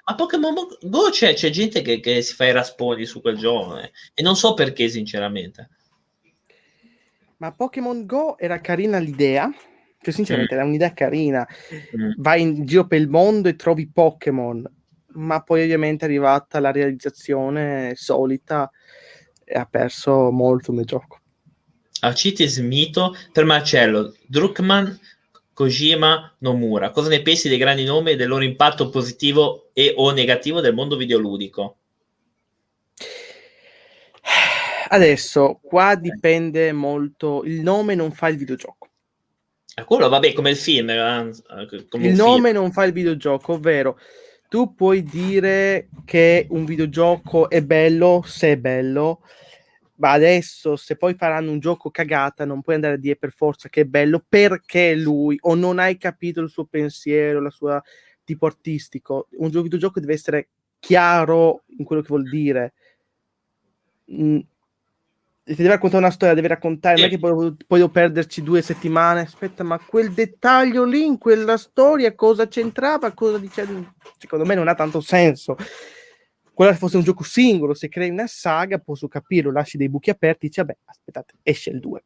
Ma 0.04 0.14
Pokémon 0.16 0.54
Go 0.82 1.10
c'è, 1.10 1.34
c'è 1.34 1.50
gente 1.50 1.80
che, 1.80 2.00
che 2.00 2.22
si 2.22 2.34
fa 2.34 2.46
i 2.46 2.52
rasponi 2.52 3.04
su 3.04 3.20
quel 3.20 3.36
gioco 3.36 3.78
eh, 3.78 3.92
e 4.14 4.22
non 4.22 4.36
so 4.36 4.54
perché, 4.54 4.88
sinceramente. 4.88 5.68
Ma 7.36 7.52
Pokémon 7.52 8.04
Go 8.06 8.36
era 8.38 8.60
carina 8.60 8.98
l'idea, 8.98 9.50
cioè 10.00 10.12
sinceramente 10.12 10.54
era 10.54 10.64
un'idea 10.64 10.92
carina. 10.92 11.46
Mm. 11.96 12.12
Vai 12.16 12.42
in 12.42 12.64
giro 12.64 12.86
per 12.86 13.00
il 13.00 13.08
mondo 13.08 13.48
e 13.48 13.56
trovi 13.56 13.88
Pokémon, 13.88 14.64
ma 15.14 15.42
poi 15.42 15.62
ovviamente 15.62 16.04
è 16.04 16.08
arrivata 16.08 16.58
la 16.58 16.72
realizzazione 16.72 17.92
solita 17.94 18.70
e 19.44 19.58
ha 19.58 19.66
perso 19.66 20.30
molto 20.30 20.72
nel 20.72 20.84
gioco. 20.84 21.18
Alcitis 22.00 22.58
Mito 22.58 23.14
per 23.32 23.44
Marcello, 23.44 24.14
Druckmann, 24.26 24.90
Kojima, 25.62 26.34
Nomura. 26.38 26.90
Cosa 26.90 27.08
ne 27.08 27.22
pensi 27.22 27.48
dei 27.48 27.56
grandi 27.56 27.84
nomi 27.84 28.10
e 28.10 28.16
del 28.16 28.26
loro 28.26 28.42
impatto 28.42 28.88
positivo 28.88 29.70
e 29.72 29.94
o 29.96 30.10
negativo 30.10 30.60
del 30.60 30.74
mondo 30.74 30.96
videoludico? 30.96 31.76
Adesso 34.88 35.60
qua 35.62 35.94
dipende 35.94 36.72
molto, 36.72 37.44
il 37.44 37.60
nome 37.60 37.94
non 37.94 38.10
fa 38.10 38.26
il 38.26 38.38
videogioco. 38.38 38.88
A 39.76 39.84
quello, 39.84 40.08
vabbè, 40.08 40.32
come 40.32 40.50
il 40.50 40.56
film. 40.56 40.90
eh, 40.90 41.30
come 41.88 42.08
il 42.08 42.14
nome 42.14 42.50
film. 42.50 42.60
non 42.60 42.72
fa 42.72 42.82
il 42.82 42.92
videogioco, 42.92 43.52
ovvero 43.52 43.98
tu 44.48 44.74
puoi 44.74 45.04
dire 45.04 45.88
che 46.04 46.48
un 46.50 46.64
videogioco 46.64 47.48
è 47.48 47.62
bello 47.62 48.22
se 48.26 48.52
è 48.52 48.56
bello, 48.56 49.20
ma 50.02 50.10
adesso 50.10 50.74
se 50.74 50.96
poi 50.96 51.14
faranno 51.14 51.52
un 51.52 51.60
gioco 51.60 51.88
cagata 51.88 52.44
non 52.44 52.60
puoi 52.60 52.74
andare 52.74 52.94
a 52.94 52.96
dire 52.96 53.14
per 53.14 53.30
forza 53.30 53.68
che 53.68 53.82
è 53.82 53.84
bello 53.84 54.20
perché 54.28 54.96
lui 54.96 55.38
o 55.42 55.54
non 55.54 55.78
hai 55.78 55.96
capito 55.96 56.40
il 56.40 56.50
suo 56.50 56.64
pensiero, 56.64 57.40
la 57.40 57.50
sua 57.50 57.80
tipo 58.24 58.46
artistico. 58.46 59.28
Un 59.38 59.50
gio- 59.50 59.62
videogioco 59.62 60.00
deve 60.00 60.14
essere 60.14 60.48
chiaro 60.80 61.62
in 61.78 61.84
quello 61.84 62.02
che 62.02 62.08
vuol 62.08 62.28
dire. 62.28 62.72
Mm, 64.12 64.38
Se 65.44 65.54
deve 65.56 65.68
raccontare 65.68 66.02
una 66.02 66.12
storia, 66.12 66.34
deve 66.34 66.48
raccontare, 66.48 66.96
non 66.96 67.06
è 67.06 67.08
che 67.08 67.18
poi, 67.18 67.34
poi 67.66 67.78
devo 67.78 67.90
perderci 67.90 68.42
due 68.42 68.60
settimane. 68.60 69.20
Aspetta, 69.20 69.62
ma 69.62 69.78
quel 69.78 70.12
dettaglio 70.12 70.84
lì 70.84 71.04
in 71.04 71.18
quella 71.18 71.56
storia 71.56 72.12
cosa 72.16 72.48
c'entrava? 72.48 73.12
Cosa 73.12 73.38
diceva? 73.38 73.72
Secondo 74.18 74.44
me 74.44 74.56
non 74.56 74.66
ha 74.66 74.74
tanto 74.74 75.00
senso. 75.00 75.56
Quella 76.54 76.74
fosse 76.74 76.96
un 76.98 77.02
gioco 77.02 77.22
singolo, 77.22 77.74
se 77.74 77.88
crei 77.88 78.10
una 78.10 78.26
saga, 78.26 78.78
posso 78.78 79.08
capirlo, 79.08 79.50
lasci 79.50 79.76
dei 79.78 79.88
buchi 79.88 80.10
aperti, 80.10 80.46
dici, 80.46 80.60
vabbè, 80.60 80.76
aspettate, 80.84 81.34
esce 81.42 81.70
il 81.70 81.80
2, 81.80 82.04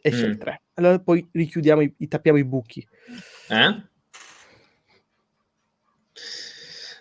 esce 0.00 0.26
Mm. 0.26 0.30
il 0.30 0.38
3. 0.38 0.62
Allora 0.74 0.98
poi 0.98 1.26
richiudiamo, 1.32 1.80
i, 1.80 1.94
i- 1.98 2.08
tappiamo 2.08 2.38
i 2.38 2.44
buchi. 2.44 2.86
Eh? 3.48 3.82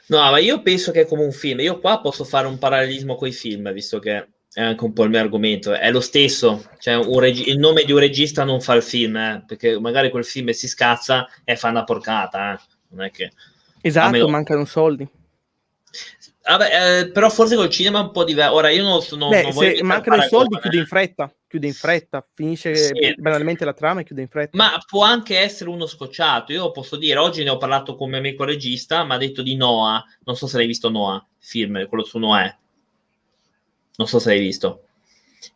No, 0.07 0.17
ma 0.31 0.37
io 0.39 0.61
penso 0.61 0.91
che 0.91 1.01
è 1.01 1.05
come 1.05 1.23
un 1.23 1.31
film. 1.31 1.59
Io 1.61 1.79
qua 1.79 1.99
posso 2.01 2.23
fare 2.23 2.47
un 2.47 2.57
parallelismo 2.57 3.15
con 3.15 3.27
i 3.27 3.31
film, 3.31 3.71
visto 3.71 3.99
che 3.99 4.27
è 4.53 4.61
anche 4.61 4.83
un 4.83 4.93
po' 4.93 5.03
il 5.03 5.09
mio 5.09 5.19
argomento, 5.19 5.73
è 5.73 5.89
lo 5.91 6.01
stesso, 6.01 6.63
cioè 6.77 7.03
reg- 7.19 7.47
il 7.47 7.57
nome 7.57 7.83
di 7.85 7.91
un 7.91 7.99
regista 7.99 8.43
non 8.43 8.61
fa 8.61 8.75
il 8.75 8.83
film, 8.83 9.15
eh, 9.15 9.43
perché 9.47 9.79
magari 9.79 10.09
quel 10.11 10.25
film 10.25 10.49
si 10.51 10.67
scazza 10.67 11.27
e 11.43 11.55
fa 11.55 11.69
una 11.69 11.83
porcata, 11.83 12.53
eh. 12.53 12.59
non 12.89 13.05
è 13.05 13.11
che... 13.11 13.31
Esatto, 13.81 14.11
meno... 14.11 14.27
mancano 14.27 14.65
soldi. 14.65 15.07
Vabbè, 16.45 16.99
eh, 16.99 17.11
però 17.11 17.29
forse 17.29 17.55
col 17.55 17.69
cinema 17.69 17.99
è 17.99 18.03
un 18.03 18.11
po' 18.11 18.25
diverso. 18.25 18.53
Ora 18.53 18.69
io 18.69 18.83
non 18.83 19.01
sono. 19.01 19.29
Beh, 19.29 19.53
se 19.53 19.81
mancano 19.81 20.21
i 20.21 20.27
soldi, 20.27 20.59
chiude 20.59 20.77
in 20.77 20.85
fretta. 20.85 21.33
Chiude 21.47 21.67
in 21.67 21.73
fretta, 21.73 22.27
finisce 22.33 22.75
sì. 22.75 23.13
banalmente 23.17 23.63
la 23.63 23.73
trama 23.73 24.01
e 24.01 24.03
chiude 24.03 24.23
in 24.23 24.27
fretta. 24.27 24.57
Ma 24.57 24.77
può 24.85 25.03
anche 25.03 25.37
essere 25.37 25.69
uno 25.69 25.85
scocciato. 25.85 26.51
Io 26.51 26.71
posso 26.71 26.97
dire, 26.97 27.19
oggi 27.19 27.43
ne 27.43 27.51
ho 27.51 27.57
parlato 27.57 27.95
con 27.95 28.09
mio 28.09 28.17
amico 28.17 28.43
regista, 28.43 29.05
mi 29.05 29.13
ha 29.13 29.17
detto 29.17 29.41
di 29.41 29.55
Noah. 29.55 30.03
Non 30.25 30.35
so 30.35 30.47
se 30.47 30.57
l'hai 30.57 30.67
visto 30.67 30.89
Noah, 30.89 31.25
film, 31.39 31.87
quello 31.87 32.03
su 32.03 32.17
Noè. 32.17 32.53
Non 33.95 34.07
so 34.07 34.19
se 34.19 34.29
l'hai 34.29 34.39
visto. 34.39 34.87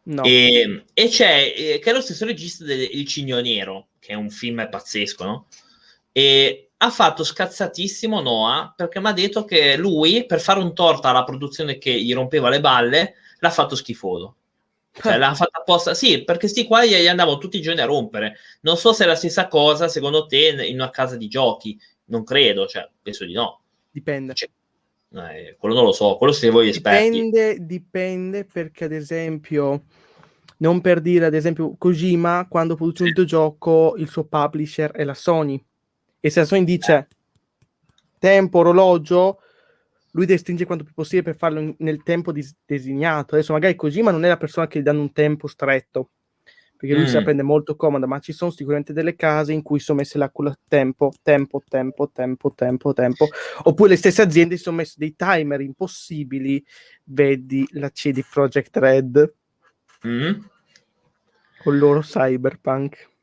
No. 0.04 0.23
E, 0.23 0.86
e 0.93 1.08
c'è, 1.10 1.54
eh, 1.56 1.80
che 1.80 1.89
è 1.89 1.93
lo 1.93 2.02
stesso 2.02 2.26
regista 2.26 2.63
del 2.63 2.88
Il 2.91 3.06
Cigno 3.06 3.41
Nero, 3.41 3.88
che 4.00 4.13
è 4.13 4.15
un 4.15 4.30
film 4.30 4.67
pazzesco, 4.69 5.26
no? 5.26 5.47
E 6.12 6.66
ha 6.78 6.90
fatto 6.92 7.24
scazzatissimo 7.24 8.22
Noah 8.22 8.74
perché 8.76 9.00
mi 9.00 9.08
ha 9.08 9.13
detto 9.13 9.46
che 9.46 9.78
lui, 9.78 10.26
per 10.26 10.40
fare 10.40 10.60
un 10.60 10.74
torto 10.76 11.08
alla 11.08 11.24
produzione 11.24 11.78
che 11.78 11.92
gli 11.92 12.13
rompeva 12.13 12.50
le 12.50 12.60
balle, 12.60 13.16
l'ha 13.40 13.50
fatto 13.50 13.76
schifoso. 13.76 14.36
Cioè, 14.92 15.18
l'ha 15.18 15.34
fatta 15.36 15.60
apposta, 15.60 15.94
sì, 15.94 16.24
perché 16.24 16.48
sti 16.48 16.66
qua 16.66 16.84
gli 16.84 17.08
andavano 17.08 17.38
tutti 17.38 17.58
i 17.58 17.62
giorni 17.62 17.82
a 17.82 17.86
rompere. 17.86 18.38
Non 18.62 18.78
so 18.78 18.94
se 18.94 19.04
è 19.04 19.08
la 19.08 19.16
stessa 19.16 19.48
cosa, 19.48 19.88
secondo 19.88 20.26
te, 20.26 20.66
in 20.66 20.76
una 20.76 20.90
casa 20.90 21.16
di 21.16 21.28
giochi. 21.28 21.80
Non 22.06 22.24
credo, 22.24 22.66
cioè, 22.66 22.90
penso 23.02 23.26
di 23.26 23.34
no. 23.34 23.62
Dipende. 23.92 24.34
Cioè, 24.34 24.50
eh, 25.13 25.56
quello 25.60 25.76
non 25.76 25.84
lo 25.84 25.92
so, 25.92 26.16
quello 26.16 26.34
se 26.34 26.50
voi 26.50 26.70
esperti. 26.70 27.10
Dipende, 27.10 27.58
dipende 27.60 28.46
perché, 28.46 28.86
ad 28.86 28.92
esempio, 28.92 29.84
non 30.58 30.82
per 30.82 31.00
dire, 31.00 31.26
ad 31.26 31.36
esempio, 31.36 31.76
Kojima, 31.78 32.48
quando 32.50 32.76
produce 32.76 33.04
un 33.04 33.10
videogioco, 33.10 33.94
il 33.98 34.10
suo 34.10 34.24
publisher 34.24 34.92
è 34.92 35.04
la 35.04 35.13
Sony 35.13 35.63
e 36.28 36.30
se 36.30 36.42
la 36.42 36.46
Sony 36.46 36.63
dice 36.63 37.08
tempo, 38.20 38.60
orologio, 38.60 39.40
lui 40.12 40.26
deve 40.26 40.40
stringere 40.40 40.68
quanto 40.68 40.84
più 40.84 40.94
possibile 40.94 41.24
per 41.24 41.38
farlo 41.38 41.76
nel 41.80 42.04
tempo 42.04 42.32
dis- 42.32 42.56
designato. 42.66 43.36
Adesso 43.36 43.54
magari 43.54 43.76
così, 43.76 44.02
ma 44.02 44.12
non 44.12 44.26
è 44.26 44.28
la 44.28 44.38
persona 44.38 44.68
che 44.68 44.80
gli 44.80 44.84
danno 44.84 45.02
un 45.02 45.13
tempo 45.13 45.48
stretto, 45.48 46.12
perché 46.76 46.96
lui 46.96 47.06
mm. 47.06 47.08
se 47.08 47.13
la 47.13 47.24
prende 47.24 47.44
molto 47.44 47.76
comoda, 47.76 48.06
ma 48.08 48.20
ci 48.20 48.34
sono 48.34 48.52
sicuramente 48.52 48.94
delle 48.94 49.16
case 49.16 49.54
in 49.54 49.62
cui 49.62 49.80
sono 49.80 50.00
messe 50.00 50.20
con 50.32 50.54
tempo, 50.68 51.12
tempo, 51.22 51.63
tempo, 51.68 52.12
tempo, 52.12 52.54
tempo, 52.54 52.94
tempo. 52.94 53.28
Oppure 53.63 53.90
le 53.90 53.96
stesse 53.96 54.22
aziende 54.22 54.58
si 54.58 54.63
sono 54.63 54.78
messe 54.78 54.96
dei 54.98 55.16
timer 55.16 55.62
impossibili, 55.62 56.63
vedi 57.06 57.66
la 57.72 57.90
CD 57.90 58.24
Project 58.30 58.76
Red. 58.78 59.34
Mm. 60.06 60.34
Con 61.60 61.78
loro 61.78 62.02
cyberpunk. 62.02 63.16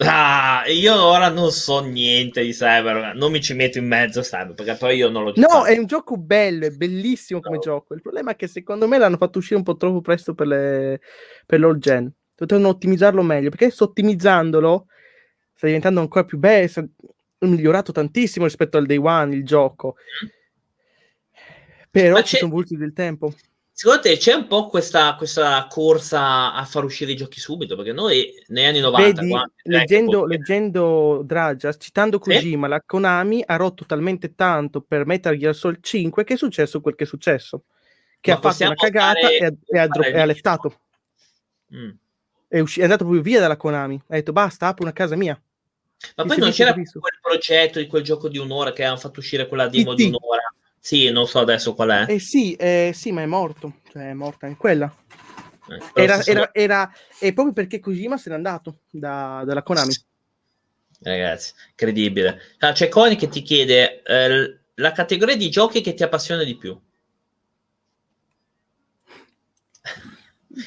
Ah, 0.00 0.62
io 0.68 0.94
ora 0.94 1.28
non 1.28 1.50
so 1.50 1.80
niente 1.80 2.42
di 2.42 2.52
Cyber, 2.52 3.16
non 3.16 3.32
mi 3.32 3.40
ci 3.40 3.52
metto 3.54 3.78
in 3.78 3.86
mezzo 3.88 4.20
Cyber, 4.20 4.54
perché 4.54 4.76
poi 4.76 4.96
io 4.96 5.08
non 5.08 5.24
lo 5.24 5.32
gioco. 5.32 5.52
No, 5.52 5.64
è 5.64 5.76
un 5.76 5.86
gioco 5.86 6.16
bello, 6.16 6.66
è 6.66 6.70
bellissimo 6.70 7.40
come 7.40 7.56
no. 7.56 7.62
gioco. 7.62 7.94
Il 7.94 8.02
problema 8.02 8.30
è 8.30 8.36
che 8.36 8.46
secondo 8.46 8.86
me 8.86 8.98
l'hanno 8.98 9.16
fatto 9.16 9.38
uscire 9.38 9.56
un 9.56 9.64
po' 9.64 9.76
troppo 9.76 10.00
presto 10.00 10.34
per, 10.34 10.46
le... 10.46 11.00
per 11.44 11.58
l'all 11.58 11.78
gen. 11.78 12.12
Potevano 12.32 12.68
ottimizzarlo 12.68 13.22
meglio, 13.22 13.48
perché 13.48 13.64
adesso 13.64 13.84
ottimizzandolo 13.84 14.86
sta 15.52 15.66
diventando 15.66 15.98
ancora 15.98 16.24
più 16.24 16.38
bello, 16.38 16.68
è 17.38 17.46
migliorato 17.46 17.90
tantissimo 17.90 18.44
rispetto 18.44 18.78
al 18.78 18.86
day 18.86 18.98
one 18.98 19.34
il 19.34 19.44
gioco. 19.44 19.96
Mm. 20.24 20.28
Però 21.90 22.22
ci 22.22 22.36
sono 22.36 22.52
voluti 22.52 22.76
del 22.76 22.92
tempo. 22.92 23.32
Secondo 23.78 24.02
te 24.02 24.16
c'è 24.16 24.32
un 24.32 24.48
po' 24.48 24.66
questa, 24.66 25.14
questa, 25.14 25.64
corsa 25.70 26.52
a 26.52 26.64
far 26.64 26.82
uscire 26.82 27.12
i 27.12 27.16
giochi 27.16 27.38
subito? 27.38 27.76
Perché 27.76 27.92
noi 27.92 28.34
negli 28.48 28.64
anni 28.64 28.80
90... 28.80 29.20
Vedi, 29.20 29.30
quando, 29.30 29.52
leggendo, 29.62 30.18
poi... 30.18 30.28
leggendo 30.30 31.22
Dragia, 31.24 31.72
citando 31.76 32.18
Kojima, 32.18 32.66
sì? 32.66 32.72
la 32.72 32.82
Konami 32.84 33.40
ha 33.46 33.54
rotto 33.54 33.86
talmente 33.86 34.34
tanto 34.34 34.80
per 34.80 35.06
Metal 35.06 35.36
Gear 35.36 35.54
Solid 35.54 35.80
5 35.80 36.24
che 36.24 36.34
è 36.34 36.36
successo 36.36 36.80
quel 36.80 36.96
che 36.96 37.04
è 37.04 37.06
successo. 37.06 37.66
Che 38.18 38.32
Ma 38.32 38.38
ha 38.38 38.40
fatto 38.40 38.64
una 38.64 38.74
cagata 38.74 39.20
fare... 39.20 39.36
e, 39.36 39.44
ha, 39.44 39.52
e, 39.64 39.78
ha, 39.78 39.86
dro- 39.86 40.02
e 40.02 40.18
ha 40.18 40.24
lettato. 40.24 40.80
Mm. 41.72 41.90
È, 42.48 42.58
usci- 42.58 42.80
è, 42.80 42.82
andato 42.82 43.04
proprio 43.04 43.22
via 43.22 43.38
dalla 43.38 43.56
Konami. 43.56 43.94
Ha 44.08 44.14
detto 44.16 44.32
basta, 44.32 44.66
apro 44.66 44.82
una 44.82 44.92
casa 44.92 45.14
mia. 45.14 45.40
Ma 46.16 46.24
poi 46.24 46.38
non 46.38 46.50
c'era 46.50 46.72
quel 46.72 46.88
progetto 47.22 47.78
di 47.78 47.86
quel 47.86 48.02
gioco 48.02 48.28
di 48.28 48.38
un'ora 48.38 48.72
che 48.72 48.82
hanno 48.82 48.96
fatto 48.96 49.20
uscire 49.20 49.46
quella 49.46 49.68
demo 49.68 49.94
di 49.94 50.06
un'ora 50.06 50.52
sì, 50.80 51.10
non 51.10 51.26
so 51.26 51.40
adesso 51.40 51.74
qual 51.74 51.90
è. 51.90 52.12
Eh 52.12 52.18
sì, 52.18 52.54
eh, 52.54 52.92
sì, 52.94 53.12
ma 53.12 53.22
è 53.22 53.26
morto. 53.26 53.80
Cioè, 53.90 54.10
è 54.10 54.14
morta 54.14 54.46
in 54.46 54.56
quella. 54.56 54.92
Eh, 55.68 56.02
era, 56.02 56.24
era, 56.24 56.50
era, 56.52 56.92
è 57.18 57.32
proprio 57.32 57.52
perché 57.52 57.78
Kojima 57.78 58.16
se 58.16 58.30
n'è 58.30 58.36
andato 58.36 58.80
da, 58.90 59.42
dalla 59.44 59.62
Konami. 59.62 59.94
Ragazzi, 61.00 61.52
incredibile. 61.70 62.40
Ah, 62.58 62.72
c'è 62.72 62.88
Coni 62.88 63.16
che 63.16 63.28
ti 63.28 63.42
chiede 63.42 64.02
eh, 64.02 64.58
la 64.74 64.92
categoria 64.92 65.36
di 65.36 65.50
giochi 65.50 65.80
che 65.80 65.94
ti 65.94 66.02
appassiona 66.02 66.42
di 66.42 66.56
più. 66.56 66.78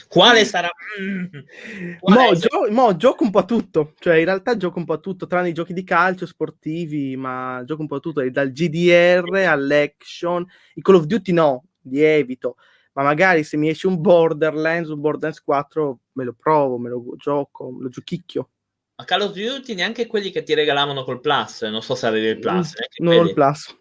Quale 0.07 0.45
sarà? 0.45 0.69
Mm. 1.01 1.95
Mo, 2.01 2.35
gio- 2.35 2.69
mo, 2.69 2.95
gioco 2.97 3.23
un 3.23 3.31
po' 3.31 3.39
a 3.39 3.45
tutto, 3.45 3.93
cioè 3.99 4.17
in 4.17 4.25
realtà 4.25 4.57
gioco 4.57 4.79
un 4.79 4.85
po' 4.85 4.93
a 4.93 4.97
tutto, 4.97 5.25
tranne 5.25 5.49
i 5.49 5.53
giochi 5.53 5.73
di 5.73 5.83
calcio, 5.83 6.25
sportivi, 6.25 7.15
ma 7.15 7.61
gioco 7.65 7.81
un 7.81 7.87
po' 7.87 7.95
a 7.95 7.99
tutto, 7.99 8.29
dal 8.29 8.51
GDR 8.51 9.45
all'action, 9.47 10.45
i 10.75 10.81
Call 10.81 10.95
of 10.95 11.05
Duty 11.05 11.31
no, 11.31 11.63
li 11.83 12.01
evito, 12.01 12.57
ma 12.93 13.03
magari 13.03 13.43
se 13.43 13.55
mi 13.57 13.69
esce 13.69 13.87
un 13.87 14.01
Borderlands, 14.01 14.89
un 14.89 14.99
Borderlands 14.99 15.41
4, 15.41 15.99
me 16.13 16.25
lo 16.25 16.35
provo, 16.37 16.77
me 16.77 16.89
lo 16.89 17.03
gioco, 17.15 17.71
me 17.71 17.83
lo 17.83 17.89
giochicchio. 17.89 18.49
A 18.95 19.05
Call 19.05 19.21
of 19.21 19.33
Duty 19.33 19.73
neanche 19.73 20.07
quelli 20.07 20.29
che 20.29 20.43
ti 20.43 20.53
regalavano 20.53 21.03
col 21.03 21.21
Plus, 21.21 21.61
non 21.63 21.81
so 21.81 21.95
se 21.95 22.05
avevi 22.05 22.27
il 22.27 22.39
Plus. 22.39 22.73
Non 22.97 23.13
ho 23.17 23.21
il 23.21 23.33
Plus. 23.33 23.75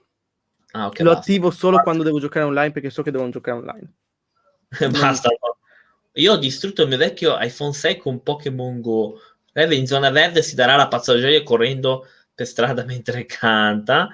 Ah, 0.72 0.86
okay, 0.86 1.04
lo 1.04 1.12
basta. 1.12 1.30
attivo 1.32 1.50
solo 1.50 1.72
basta. 1.72 1.82
quando 1.82 2.04
devo 2.04 2.20
giocare 2.20 2.46
online 2.46 2.70
perché 2.70 2.90
so 2.90 3.02
che 3.02 3.10
devo 3.10 3.28
giocare 3.28 3.58
online. 3.58 3.94
basta, 5.00 5.28
io 6.14 6.32
ho 6.32 6.36
distrutto 6.36 6.82
il 6.82 6.88
mio 6.88 6.96
vecchio 6.96 7.38
iPhone 7.38 7.72
6 7.72 7.96
con 7.96 8.22
Pokémon 8.22 8.80
Go. 8.80 9.20
Reve 9.52 9.74
in 9.74 9.86
zona 9.86 10.10
verde 10.10 10.42
si 10.42 10.54
darà 10.54 10.76
la 10.76 10.88
pazza 10.88 11.18
gioia 11.18 11.42
correndo 11.42 12.06
per 12.34 12.46
strada 12.46 12.84
mentre 12.86 13.26
canta. 13.26 14.08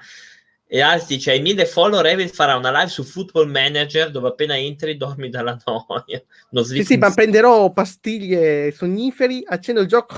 E 0.67 0.81
altri 0.81 1.17
dice: 1.17 1.31
Ai 1.31 1.41
mille 1.41 1.65
follow, 1.65 2.01
Revit 2.01 2.35
farà 2.35 2.57
una 2.57 2.73
live 2.73 2.89
su 2.89 3.05
Football 3.05 3.49
Manager 3.49 4.11
dove 4.11 4.29
appena 4.29 4.57
entri 4.57 4.97
dormi 4.97 5.29
dalla 5.29 5.57
noia. 5.65 6.23
sì, 6.65 6.85
sì, 6.85 6.97
ma 6.97 7.13
prenderò 7.13 7.73
pastiglie 7.73 8.73
sonniferi, 8.73 9.45
accendo 9.47 9.81
il 9.81 9.87
gioco 9.87 10.17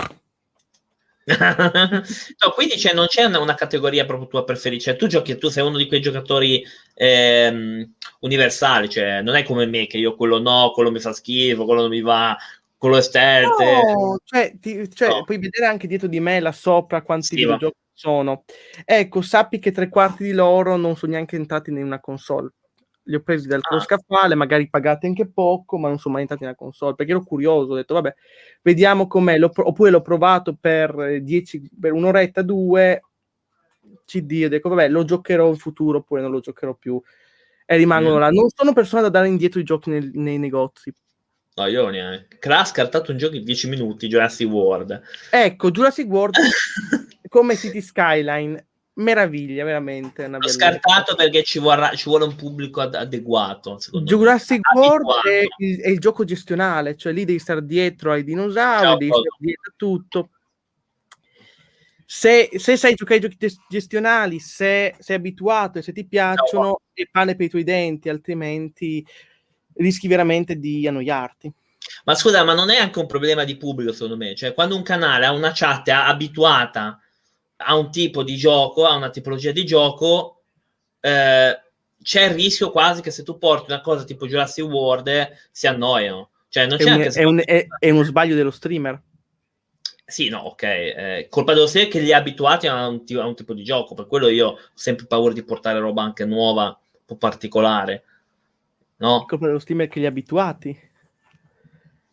no, 1.39 2.51
quindi 2.55 2.79
cioè, 2.79 2.95
non 2.95 3.07
c'è 3.07 3.25
una, 3.25 3.55
categoria 3.55 4.07
proprio 4.07 4.29
tua 4.29 4.45
preferita. 4.45 4.85
Cioè, 4.85 4.97
tu 4.97 5.07
giochi, 5.07 5.37
tu 5.37 5.49
sei 5.49 5.67
uno 5.67 5.77
di 5.77 5.87
quei 5.87 6.01
giocatori 6.01 6.65
ehm, 6.95 7.93
universali, 8.21 8.89
cioè, 8.89 9.21
non 9.21 9.35
è 9.35 9.43
come 9.43 9.67
me 9.67 9.87
che 9.87 9.99
io 9.99 10.15
quello 10.15 10.39
no, 10.39 10.71
quello 10.73 10.91
mi 10.91 11.01
fa 11.01 11.13
schifo, 11.13 11.65
quello 11.65 11.83
non 11.83 11.91
mi 11.91 12.01
va, 12.01 12.37
quello 12.77 12.97
è 12.97 13.03
stealth. 13.03 13.61
No, 13.61 14.19
cioè, 14.25 14.55
ti, 14.59 14.89
cioè 14.95 15.09
no. 15.09 15.25
puoi 15.25 15.39
vedere 15.39 15.67
anche 15.67 15.87
dietro 15.87 16.09
di 16.09 16.21
me 16.21 16.41
là 16.41 16.53
sopra 16.53 17.03
quanti 17.03 17.27
sì, 17.27 17.35
videogiochi 17.37 17.77
sono. 17.93 18.45
Ecco, 18.85 19.21
sappi 19.21 19.59
che 19.59 19.73
tre 19.73 19.89
quarti 19.89 20.23
di 20.23 20.33
loro 20.33 20.77
non 20.77 20.97
sono 20.97 21.13
neanche 21.13 21.37
entrati 21.37 21.71
in 21.71 21.83
una 21.83 22.01
console 22.01 22.53
li 23.09 23.15
ho 23.15 23.21
presi 23.21 23.49
dal 23.49 23.61
ah. 23.63 23.81
scaffale, 23.81 24.35
magari 24.35 24.69
pagati 24.69 25.07
anche 25.07 25.27
poco, 25.27 25.79
ma 25.79 25.89
non 25.89 25.99
sono 25.99 26.15
mai 26.15 26.23
entrati 26.23 26.45
nella 26.45 26.55
console 26.55 26.95
perché 26.95 27.13
ero 27.13 27.23
curioso. 27.23 27.73
Ho 27.73 27.77
detto, 27.77 27.95
vabbè, 27.95 28.15
vediamo 28.63 29.07
com'è. 29.07 29.39
L'ho, 29.39 29.51
oppure 29.55 29.91
l'ho 29.91 30.03
provato 30.03 30.57
per, 30.59 31.21
10, 31.23 31.71
per 31.81 31.93
un'oretta, 31.93 32.43
due 32.43 33.03
CD. 34.05 34.43
E 34.45 34.49
dico, 34.49 34.69
vabbè, 34.69 34.89
lo 34.89 35.05
giocherò 35.05 35.49
in 35.49 35.57
futuro 35.57 35.99
oppure 35.99 36.21
non 36.21 36.31
lo 36.31 36.41
giocherò 36.41 36.75
più. 36.75 37.01
E 37.65 37.77
rimangono 37.77 38.17
mm. 38.17 38.21
là. 38.21 38.31
Non 38.31 38.49
sono 38.55 38.73
persone 38.73 39.03
da 39.03 39.09
dare 39.09 39.29
indietro 39.29 39.59
i 39.59 39.65
giochi 39.65 39.91
nel, 39.91 40.11
nei 40.13 40.39
negozi. 40.39 40.93
No, 41.57 41.67
io 41.67 41.89
neanche. 41.89 42.39
Crash 42.39 42.61
ha 42.61 42.65
scartato 42.67 43.11
un 43.11 43.19
gioco 43.19 43.35
in 43.35 43.45
10 43.45 43.69
minuti, 43.69 44.07
Jurassic 44.07 44.49
World. 44.49 45.01
Ecco, 45.31 45.71
Jurassic 45.71 46.09
World 46.09 46.37
come 47.29 47.57
City 47.57 47.81
Skyline 47.81 48.68
meraviglia, 48.99 49.65
veramente. 49.65 50.25
Una 50.25 50.39
L'ho 50.39 50.49
scartato 50.49 51.15
perché 51.15 51.43
ci, 51.43 51.59
vorrà, 51.59 51.95
ci, 51.95 52.09
vuole 52.09 52.25
un 52.25 52.35
pubblico 52.35 52.81
ad- 52.81 52.95
adeguato. 52.95 53.79
Jurassic 54.03 54.61
me. 54.75 54.81
World 54.81 55.27
è 55.27 55.45
il, 55.59 55.81
è 55.81 55.89
il, 55.89 55.99
gioco 55.99 56.25
gestionale, 56.25 56.97
cioè 56.97 57.13
lì 57.13 57.25
devi 57.25 57.39
stare 57.39 57.65
dietro 57.65 58.13
ai 58.13 58.25
dinosauri, 58.25 58.87
Ciao, 58.87 58.97
devi 58.97 59.11
stare 59.11 59.37
dietro 59.39 59.71
a 59.71 59.75
tutto. 59.77 60.31
Se, 62.11 62.49
se, 62.57 62.77
sai 62.77 62.95
giocare 62.95 63.21
ai 63.21 63.29
giochi 63.29 63.57
gestionali, 63.69 64.39
se 64.39 64.95
sei 64.99 65.17
abituato 65.17 65.79
e 65.79 65.83
se 65.83 65.93
ti 65.93 66.07
piacciono, 66.07 66.65
Ciao. 66.65 66.81
è 66.95 67.07
pane 67.11 67.37
per 67.37 67.47
i 67.47 67.51
tuoi 67.51 67.65
denti, 67.65 68.09
altrimenti 68.09 69.05
rischi 69.75 70.09
veramente 70.09 70.57
di 70.57 70.87
annoiarti. 70.87 71.53
Ma 72.05 72.15
scusa, 72.15 72.45
ma 72.45 72.55
non 72.55 72.71
è 72.71 72.77
anche 72.77 72.99
un 72.99 73.07
problema 73.07 73.45
di 73.45 73.57
pubblico, 73.57 73.93
secondo 73.93 74.17
me? 74.17 74.35
Cioè, 74.35 74.55
quando 74.55 74.75
un 74.75 74.83
canale 74.83 75.27
ha 75.27 75.33
una 75.33 75.53
chat 75.55 75.89
abituata 75.89 76.99
a 77.61 77.77
un 77.77 77.91
tipo 77.91 78.23
di 78.23 78.37
gioco, 78.37 78.87
a 78.87 78.95
una 78.95 79.11
tipologia 79.11 79.53
di 79.53 79.65
gioco, 79.65 80.43
eh, 81.01 81.61
c'è 82.01 82.23
il 82.25 82.31
rischio 82.35 82.71
quasi 82.71 83.03
che 83.03 83.11
se 83.11 83.23
tu 83.23 83.39
porti 83.39 83.71
una 83.71 83.81
cosa 83.81 84.05
tipo 84.05 84.27
Jurassic 84.27 84.65
World 84.65 85.09
eh, 85.09 85.31
si 85.51 85.67
annoiano. 85.67 86.31
Cioè, 86.49 86.67
non 86.67 86.79
È, 86.79 86.83
c'è 86.83 86.85
un- 86.85 86.93
anche 87.03 87.09
è 87.21 87.25
un- 87.25 87.43
è- 87.45 87.67
è 87.79 87.91
uno 87.91 88.03
sbaglio 88.05 88.35
dello 88.35 88.51
streamer. 88.51 89.03
Sì, 90.07 90.29
no, 90.31 90.39
ok. 90.39 90.63
Eh, 90.63 91.27
colpa 91.29 91.53
dello 91.53 91.67
stesso 91.67 91.89
che 91.89 92.01
li 92.01 92.13
ha 92.15 92.17
abituati 92.17 92.67
a 92.67 92.87
un, 92.89 93.03
a 93.17 93.27
un 93.27 93.35
tipo 93.35 93.53
di 93.53 93.63
gioco. 93.63 93.95
Per 93.95 94.07
quello 94.07 94.29
io 94.29 94.49
ho 94.49 94.59
sempre 94.73 95.05
paura 95.07 95.35
di 95.35 95.43
portare 95.43 95.79
roba 95.81 96.03
anche 96.03 96.25
nuova, 96.25 96.67
un 96.69 97.01
po' 97.05 97.17
particolare. 97.17 98.05
No? 98.97 99.23
È 99.23 99.27
colpa 99.27 99.47
dello 99.47 99.59
streamer 99.59 99.89
che 99.89 99.99
li 99.99 100.07
ha 100.07 100.09
abituati. 100.09 100.88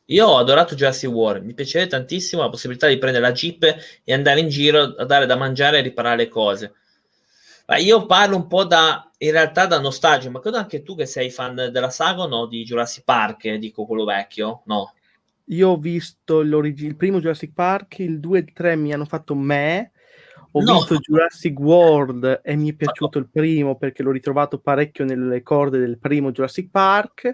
Io 0.05 0.27
ho 0.27 0.37
adorato 0.37 0.75
Jurassic 0.75 1.09
World. 1.09 1.43
Mi 1.43 1.53
piacerebbe 1.53 1.89
tantissimo 1.89 2.41
la 2.41 2.49
possibilità 2.49 2.87
di 2.87 2.97
prendere 2.97 3.23
la 3.25 3.31
Jeep 3.31 3.63
e 4.03 4.13
andare 4.13 4.39
in 4.39 4.49
giro 4.49 4.81
a 4.81 5.05
dare 5.05 5.25
da 5.25 5.35
mangiare 5.35 5.79
e 5.79 5.81
riparare 5.81 6.17
le 6.17 6.27
cose. 6.27 6.73
Ma 7.67 7.77
io 7.77 8.05
parlo 8.05 8.35
un 8.35 8.45
po' 8.45 8.63
da, 8.63 9.09
in 9.17 9.31
realtà 9.31 9.65
da 9.65 9.79
nostalgia, 9.79 10.29
ma 10.29 10.39
credo 10.39 10.57
anche 10.57 10.83
tu 10.83 10.95
che 10.95 11.07
sei 11.07 11.31
fan 11.31 11.55
della 11.71 11.89
saga 11.89 12.21
o 12.21 12.27
no? 12.27 12.45
Di 12.45 12.63
Jurassic 12.63 13.03
Park, 13.03 13.51
dico 13.55 13.87
quello 13.87 14.05
vecchio? 14.05 14.61
No. 14.65 14.93
Io 15.45 15.69
ho 15.69 15.77
visto 15.77 16.41
il 16.41 16.95
primo 16.95 17.19
Jurassic 17.19 17.53
Park, 17.53 17.99
il 17.99 18.19
2 18.19 18.37
e 18.37 18.41
il 18.41 18.53
3 18.53 18.75
mi 18.75 18.93
hanno 18.93 19.05
fatto 19.05 19.33
me. 19.33 19.91
Ho 20.57 20.61
No. 20.61 20.75
visto 20.75 20.95
Jurassic 20.99 21.59
World 21.59 22.39
e 22.41 22.55
mi 22.55 22.69
è 22.69 22.73
piaciuto 22.73 23.17
il 23.19 23.27
primo 23.29 23.75
perché 23.75 24.03
l'ho 24.03 24.11
ritrovato 24.11 24.57
parecchio 24.57 25.03
nelle 25.03 25.41
corde 25.43 25.79
del 25.79 25.99
primo 25.99 26.31
Jurassic 26.31 26.69
Park. 26.69 27.29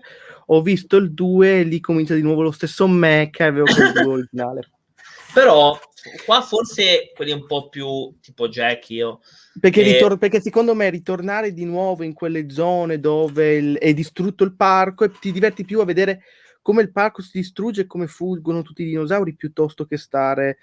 Ho 0.47 0.62
visto 0.63 0.97
il 0.97 1.13
2 1.13 1.60
e 1.60 1.63
lì 1.63 1.79
comincia 1.79 2.15
di 2.15 2.23
nuovo 2.23 2.41
lo 2.41 2.49
stesso 2.51 2.88
me 2.88 3.29
che 3.31 3.43
avevo 3.43 3.67
con 3.67 3.86
il 3.86 3.91
2 3.91 4.12
originale. 4.12 4.69
Però 5.36 5.79
qua 6.25 6.41
forse 6.41 7.12
quelli 7.15 7.31
un 7.31 7.45
po' 7.45 7.69
più 7.69 8.12
tipo 8.19 8.49
Jack, 8.49 8.89
io... 8.89 9.19
Perché, 9.60 9.81
Eh, 9.81 9.91
ritor- 9.93 10.17
perché 10.17 10.41
secondo 10.41 10.73
me 10.73 10.89
ritornare 10.89 11.53
di 11.53 11.63
nuovo 11.63 12.03
in 12.03 12.13
quelle 12.13 12.49
zone 12.49 12.99
dove 12.99 13.53
il- 13.55 13.77
è 13.77 13.93
distrutto 13.93 14.43
il 14.43 14.55
parco 14.55 15.03
e 15.03 15.12
ti 15.12 15.31
diverti 15.31 15.63
più 15.63 15.79
a 15.79 15.86
vedere 15.86 16.23
come 16.63 16.81
il 16.81 16.91
parco 16.91 17.21
si 17.21 17.29
distrugge 17.34 17.81
e 17.81 17.86
come 17.86 18.07
fuggono 18.07 18.63
tutti 18.63 18.81
i 18.81 18.86
dinosauri 18.86 19.36
piuttosto 19.36 19.86
che 19.86 19.97
stare 19.97 20.57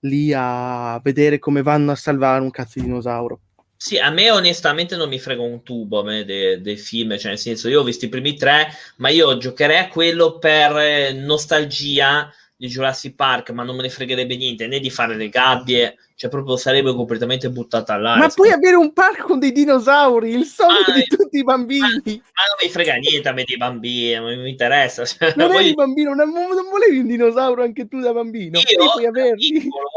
lì 0.00 0.32
a 0.34 1.00
vedere 1.02 1.38
come 1.38 1.62
vanno 1.62 1.92
a 1.92 1.96
salvare 1.96 2.42
un 2.42 2.50
cazzo 2.50 2.78
di 2.78 2.84
dinosauro. 2.84 3.40
Sì, 3.80 3.96
a 3.96 4.10
me 4.10 4.30
onestamente 4.30 4.96
non 4.96 5.08
mi 5.08 5.20
frega 5.20 5.40
un 5.40 5.62
tubo 5.62 6.02
dei, 6.02 6.60
dei 6.60 6.76
film, 6.76 7.16
cioè 7.16 7.30
nel 7.30 7.38
senso 7.38 7.68
io 7.68 7.80
ho 7.80 7.84
visto 7.84 8.06
i 8.06 8.08
primi 8.08 8.34
tre, 8.34 8.66
ma 8.96 9.08
io 9.08 9.38
giocherei 9.38 9.78
a 9.78 9.88
quello 9.88 10.38
per 10.38 10.76
eh, 10.78 11.12
nostalgia 11.12 12.28
di 12.58 12.66
Jurassic 12.66 13.14
Park, 13.14 13.50
ma 13.50 13.62
non 13.62 13.76
me 13.76 13.82
ne 13.82 13.88
fregherebbe 13.88 14.36
niente, 14.36 14.66
né 14.66 14.80
di 14.80 14.90
fare 14.90 15.14
le 15.14 15.28
gabbie, 15.28 15.96
cioè 16.16 16.28
proprio 16.28 16.56
sarebbe 16.56 16.92
completamente 16.92 17.48
buttata 17.50 17.94
all'aria. 17.94 18.24
Ma 18.24 18.28
puoi 18.30 18.50
avere 18.50 18.74
un 18.74 18.92
parco 18.92 19.26
con 19.28 19.38
dei 19.38 19.52
dinosauri, 19.52 20.32
il 20.34 20.44
sogno 20.44 20.72
Ah, 20.88 20.92
di 20.92 21.00
eh. 21.02 21.04
tutti 21.06 21.38
i 21.38 21.44
bambini. 21.44 21.84
Ma 21.84 22.42
non 22.48 22.56
mi 22.60 22.68
frega 22.68 22.94
niente 22.96 23.28
a 23.28 23.32
me 23.32 23.44
dei 23.44 23.56
bambini, 23.56 24.14
non 24.14 24.42
mi 24.42 24.50
interessa. 24.50 25.04
cioè, 25.06 25.34
Non 25.36 25.46
voglio- 25.46 25.60
eri 25.60 25.74
bambino, 25.74 26.14
non, 26.14 26.30
non 26.32 26.68
volevi 26.68 26.98
un 26.98 27.06
dinosauro 27.06 27.62
anche 27.62 27.86
tu 27.86 28.00
da 28.00 28.12
bambino? 28.12 28.58
Io, 28.58 28.90
puoi 28.90 29.06
averli. 29.06 29.60
piccolo, 29.60 29.88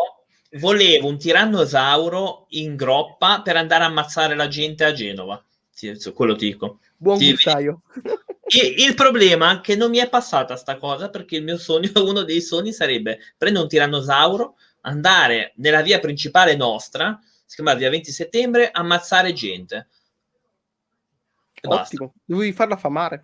volevo 0.59 1.07
un 1.07 1.17
tirannosauro 1.17 2.45
in 2.49 2.75
groppa 2.75 3.41
per 3.41 3.55
andare 3.57 3.85
a 3.85 3.87
ammazzare 3.87 4.35
la 4.35 4.47
gente 4.47 4.83
a 4.83 4.93
Genova. 4.93 5.43
Sì, 5.71 5.91
quello 6.13 6.35
ti 6.35 6.45
dico. 6.45 6.77
Buon 7.01 7.17
Sì, 7.17 7.31
gustaio. 7.31 7.81
Il, 8.45 8.79
il 8.79 8.93
problema 8.93 9.57
è 9.57 9.61
che 9.61 9.75
non 9.75 9.89
mi 9.89 9.97
è 9.97 10.07
passata 10.07 10.55
sta 10.55 10.77
cosa 10.77 11.09
perché 11.09 11.37
il 11.37 11.43
mio 11.43 11.57
sogno, 11.57 11.89
uno 12.05 12.21
dei 12.21 12.41
sogni 12.41 12.71
sarebbe 12.71 13.17
prendere 13.35 13.63
un 13.63 13.69
tirannosauro, 13.69 14.55
andare 14.81 15.53
nella 15.55 15.81
via 15.81 15.99
principale 15.99 16.55
nostra, 16.55 17.19
si 17.43 17.55
chiama 17.55 17.73
via 17.73 17.89
20 17.89 18.11
settembre, 18.11 18.69
ammazzare 18.69 19.33
gente. 19.33 19.87
E 21.59 21.67
basta. 21.67 21.95
Ottimo, 21.95 22.13
dovevi 22.23 22.53
farla 22.53 22.77
famare. 22.77 23.23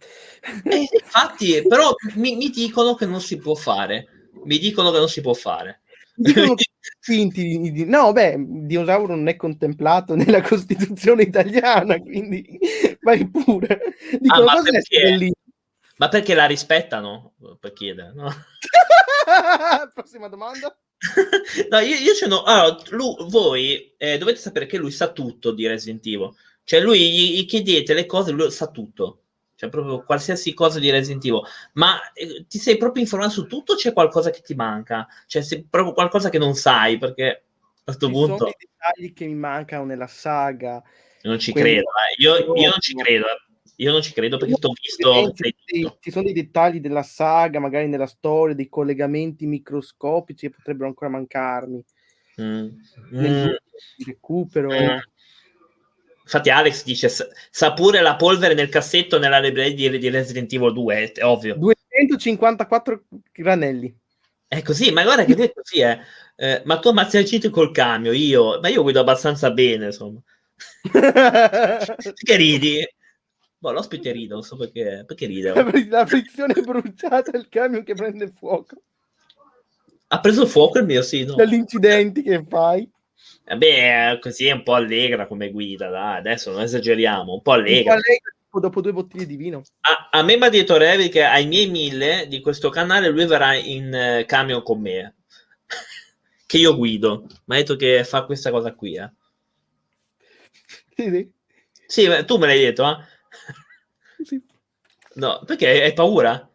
Eh, 0.64 0.88
infatti, 0.92 1.64
però 1.68 1.94
mi, 2.16 2.36
mi 2.36 2.50
dicono 2.50 2.96
che 2.96 3.06
non 3.06 3.22
si 3.22 3.38
può 3.38 3.54
fare. 3.54 4.30
Mi 4.46 4.58
dicono 4.58 4.90
che 4.90 4.98
non 4.98 5.10
si 5.10 5.22
può 5.22 5.36
fare. 5.36 5.82
Dicono 6.16 6.56
che 6.56 6.66
finti 7.00 7.72
di- 7.72 7.86
no, 7.86 8.12
beh, 8.12 8.36
dinosauro 8.38 9.16
non 9.16 9.28
è 9.28 9.36
contemplato 9.36 10.16
nella 10.16 10.42
Costituzione 10.42 11.24
italiana, 11.24 12.00
quindi 12.00 12.60
vai 13.02 13.28
pure. 13.30 13.80
Dicono 14.20 14.46
Ah, 14.50 14.56
ma 14.56 14.62
perché? 14.62 15.32
Ma 15.98 16.10
perché 16.10 16.34
la 16.36 16.46
rispettano? 16.46 17.34
Per 17.60 17.74
chiedere, 17.74 18.14
no? 18.14 18.30
Prossima 19.94 20.28
domanda. 20.28 20.78
no, 21.70 21.80
io, 21.80 21.96
io 21.96 22.14
ce 22.14 22.28
n'ho. 22.28 22.44
Allora, 22.44 22.78
lu- 22.90 23.28
voi 23.30 23.94
eh, 23.98 24.18
dovete 24.18 24.40
sapere 24.40 24.66
che 24.68 24.78
lui 24.78 24.92
sa 24.92 25.12
tutto 25.12 25.52
di 25.52 25.66
Resident 25.68 26.06
Evil. 26.06 26.32
Cioè, 26.64 26.82
lui 26.82 27.00
gli, 27.12 27.40
gli 27.40 27.46
chiedete 27.46 27.94
le 27.94 28.06
cose, 28.06 28.32
lui 28.32 28.52
sa 28.52 28.68
tutto. 28.68 29.24
Cioè, 29.58 29.70
proprio 29.70 30.04
qualsiasi 30.04 30.54
cosa 30.54 30.78
di 30.80 30.92
Resident 30.92 31.26
Evil. 31.26 31.42
Ma 31.74 32.00
eh, 32.14 32.46
ti 32.48 32.60
sei 32.60 32.78
proprio 32.78 33.02
informato 33.02 33.32
su 33.32 33.48
tutto 33.48 33.74
o 33.74 33.76
c'è 33.76 33.92
qualcosa 33.92 34.30
che 34.30 34.42
ti 34.42 34.54
manca? 34.54 35.08
Cioè, 35.26 35.42
se 35.42 35.66
proprio 35.68 35.94
qualcosa 35.94 36.30
che 36.30 36.38
non 36.38 36.54
sai, 36.54 37.00
perché 37.00 37.28
a 37.28 37.82
questo 37.84 38.06
Ci 38.06 38.12
punto 38.14 38.38
sono 38.38 38.52
dei 38.56 38.68
dettagli 38.70 39.14
che 39.14 39.26
mi 39.26 39.34
mancano 39.34 39.86
nella 39.86 40.06
saga. 40.06 40.80
non 41.24 41.40
ci 41.40 41.54
credo. 41.54 41.88
eh. 41.90 42.22
Io, 42.22 42.36
io 42.38 42.70
non 42.70 42.80
ci 42.80 42.94
credo. 42.94 43.26
eh. 43.26 43.46
Io 43.78 43.92
non 43.92 44.02
ci 44.04 44.14
credo 44.14 44.38
perché 44.38 44.54
t'ho 44.56 44.74
visto. 44.80 45.10
Ovviamente 45.10 45.56
sai 45.66 45.98
ci- 46.00 46.12
sono 46.12 46.24
dei 46.26 46.34
dettagli 46.34 46.80
della 46.80 47.04
saga, 47.04 47.60
magari 47.60 47.88
nella 47.88 48.06
storia, 48.08 48.54
dei 48.54 48.70
collegamenti 48.70 49.48
microscopici 49.48 50.48
che 50.50 50.56
potrebbero 50.56 50.88
ancora 50.88 51.10
mancarmi. 51.10 51.84
Mm. 52.40 52.68
Nel 53.10 53.32
Mm. 53.50 54.06
recupero. 54.06 54.70
Mm. 54.70 54.98
Infatti 56.28 56.50
Alex 56.50 56.84
dice 56.84 57.08
sa- 57.08 57.74
pure 57.74 58.02
la 58.02 58.18
polvere 58.18 58.54
nel 58.54 58.68
cassetto 58.68 59.18
nella 59.18 59.40
libreria 59.40 59.90
di, 59.98 60.10
Resident 60.10 60.52
Evil 60.52 60.74
2, 60.74 61.12
è, 61.14 61.24
ovvio. 61.24 61.56
254 61.56 63.04
granelli. 63.32 63.96
È 64.46 64.62
così, 64.62 64.92
ma 64.92 65.04
guarda 65.04 65.24
che 65.24 65.36
lui 65.36 65.46
è 65.46 65.54
così, 65.54 65.80
eh. 65.80 66.00
Eh, 66.36 66.62
ma 66.66 66.80
tu 66.80 66.90
ammazzi 66.90 67.16
la 67.16 67.24
gente 67.24 67.50
col 67.50 67.72
camion, 67.72 68.14
io, 68.14 68.60
ma 68.60 68.68
io 68.68 68.82
guido 68.82 69.00
abbastanza 69.00 69.52
bene, 69.52 69.86
insomma. 69.86 70.20
Perché 70.92 72.36
ridi? 72.36 72.86
Boh, 73.58 73.72
l'ospite 73.72 74.12
ride, 74.12 74.34
non 74.34 74.44
so 74.44 74.56
perché, 74.58 75.04
perché 75.08 75.26
ride. 75.26 75.54
La 75.54 75.72
la 75.90 76.06
frizione 76.06 76.54
bruciata, 76.62 77.36
il 77.38 77.48
camion 77.50 77.84
che 77.84 77.96
prende 77.96 78.32
fuoco, 78.32 78.76
Ha 80.08 80.20
preso 80.20 80.46
fuoco 80.46 80.78
il 80.80 80.86
mio, 80.86 81.02
sì, 81.02 81.24
no? 81.24 81.36
dagli 81.36 81.54
incidenti 81.54 82.22
che 82.22 82.44
fai. 82.44 82.88
Vabbè, 83.48 84.18
così 84.20 84.48
è 84.48 84.52
un 84.52 84.64
po' 84.64 84.74
allegra 84.74 85.26
come 85.26 85.52
guida, 85.52 85.90
dai, 85.90 86.18
adesso 86.18 86.52
non 86.52 86.62
esageriamo, 86.62 87.34
un 87.34 87.42
po' 87.42 87.52
Un 87.52 87.58
allegra. 87.60 87.84
po' 87.84 87.92
allegro, 87.92 88.32
tipo 88.44 88.60
dopo 88.60 88.82
due 88.82 88.92
bottiglie 88.92 89.26
di 89.26 89.36
vino. 89.38 89.62
A, 89.82 90.10
a 90.12 90.24
me 90.24 90.36
mi 90.36 90.44
ha 90.46 90.50
detto 90.50 90.76
Revi 90.76 91.08
che 91.08 91.24
ai 91.24 91.48
miei 91.48 91.70
mille 91.70 92.28
di 92.28 92.42
questo 92.42 92.70
canale 92.70 93.08
lui 93.10 93.26
verrà 93.26 93.54
in 93.56 93.94
eh, 93.94 94.26
camion 94.26 94.62
con 94.64 94.82
me, 94.82 95.16
che 96.46 96.58
io 96.58 96.76
guido. 96.76 97.26
Mi 97.46 97.56
ha 97.56 97.60
detto 97.60 97.78
che 97.78 98.04
fa 98.04 98.26
questa 98.26 98.52
cosa 98.52 98.74
qui, 98.74 98.98
eh. 98.98 99.12
Sì, 100.96 101.10
sì. 101.10 101.32
Sì, 101.86 102.26
tu 102.26 102.38
me 102.38 102.48
l'hai 102.48 102.60
detto, 102.60 102.84
eh? 102.86 104.26
Sì. 104.26 104.44
No, 105.14 105.42
perché 105.46 105.84
hai 105.84 105.94
paura? 105.94 106.50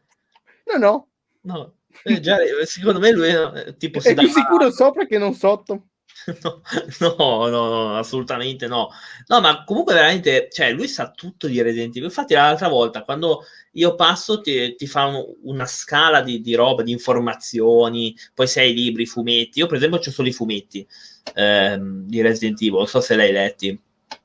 No, 0.67 0.77
no, 0.79 1.09
No, 1.45 1.75
eh, 2.05 2.21
già, 2.21 2.37
secondo 2.65 3.01
me 3.01 3.11
lui 3.13 3.29
eh, 3.29 3.77
tipo 3.79 3.99
è 3.99 4.03
più 4.03 4.15
dà- 4.15 4.23
sicuro 4.29 4.71
sopra 4.71 5.07
che 5.07 5.17
non 5.19 5.33
sotto. 5.35 5.87
No, 7.01 7.49
no, 7.49 7.69
no, 7.69 7.97
assolutamente 7.99 8.67
no. 8.69 8.89
No, 9.27 9.41
ma 9.41 9.65
comunque 9.65 9.95
veramente, 9.95 10.49
cioè, 10.51 10.73
lui 10.73 10.89
sa 10.89 11.11
tutto 11.11 11.47
di 11.47 11.61
Resident 11.63 11.95
Evil. 11.97 12.09
Infatti, 12.09 12.35
l'altra 12.35 12.69
volta, 12.69 13.03
quando 13.03 13.45
io 13.73 13.95
passo, 13.95 14.41
ti, 14.41 14.75
ti 14.77 14.87
fa 14.87 15.07
un- 15.07 15.25
una 15.45 15.67
scala 15.67 16.23
di, 16.23 16.41
di 16.41 16.55
roba, 16.55 16.83
di 16.83 16.93
informazioni, 16.93 18.15
poi 18.35 18.47
sei 18.47 18.73
libri, 18.75 19.07
fumetti. 19.07 19.59
Io, 19.61 19.67
per 19.67 19.77
esempio, 19.79 19.99
ho 19.99 20.03
solo 20.03 20.29
i 20.29 20.33
fumetti 20.33 20.87
ehm, 21.35 22.05
di 22.07 22.21
Resident 22.21 22.61
Evil, 22.61 22.75
non 22.79 22.87
so 22.87 23.01
se 23.01 23.17
l'hai 23.17 23.33
letti. 23.33 23.81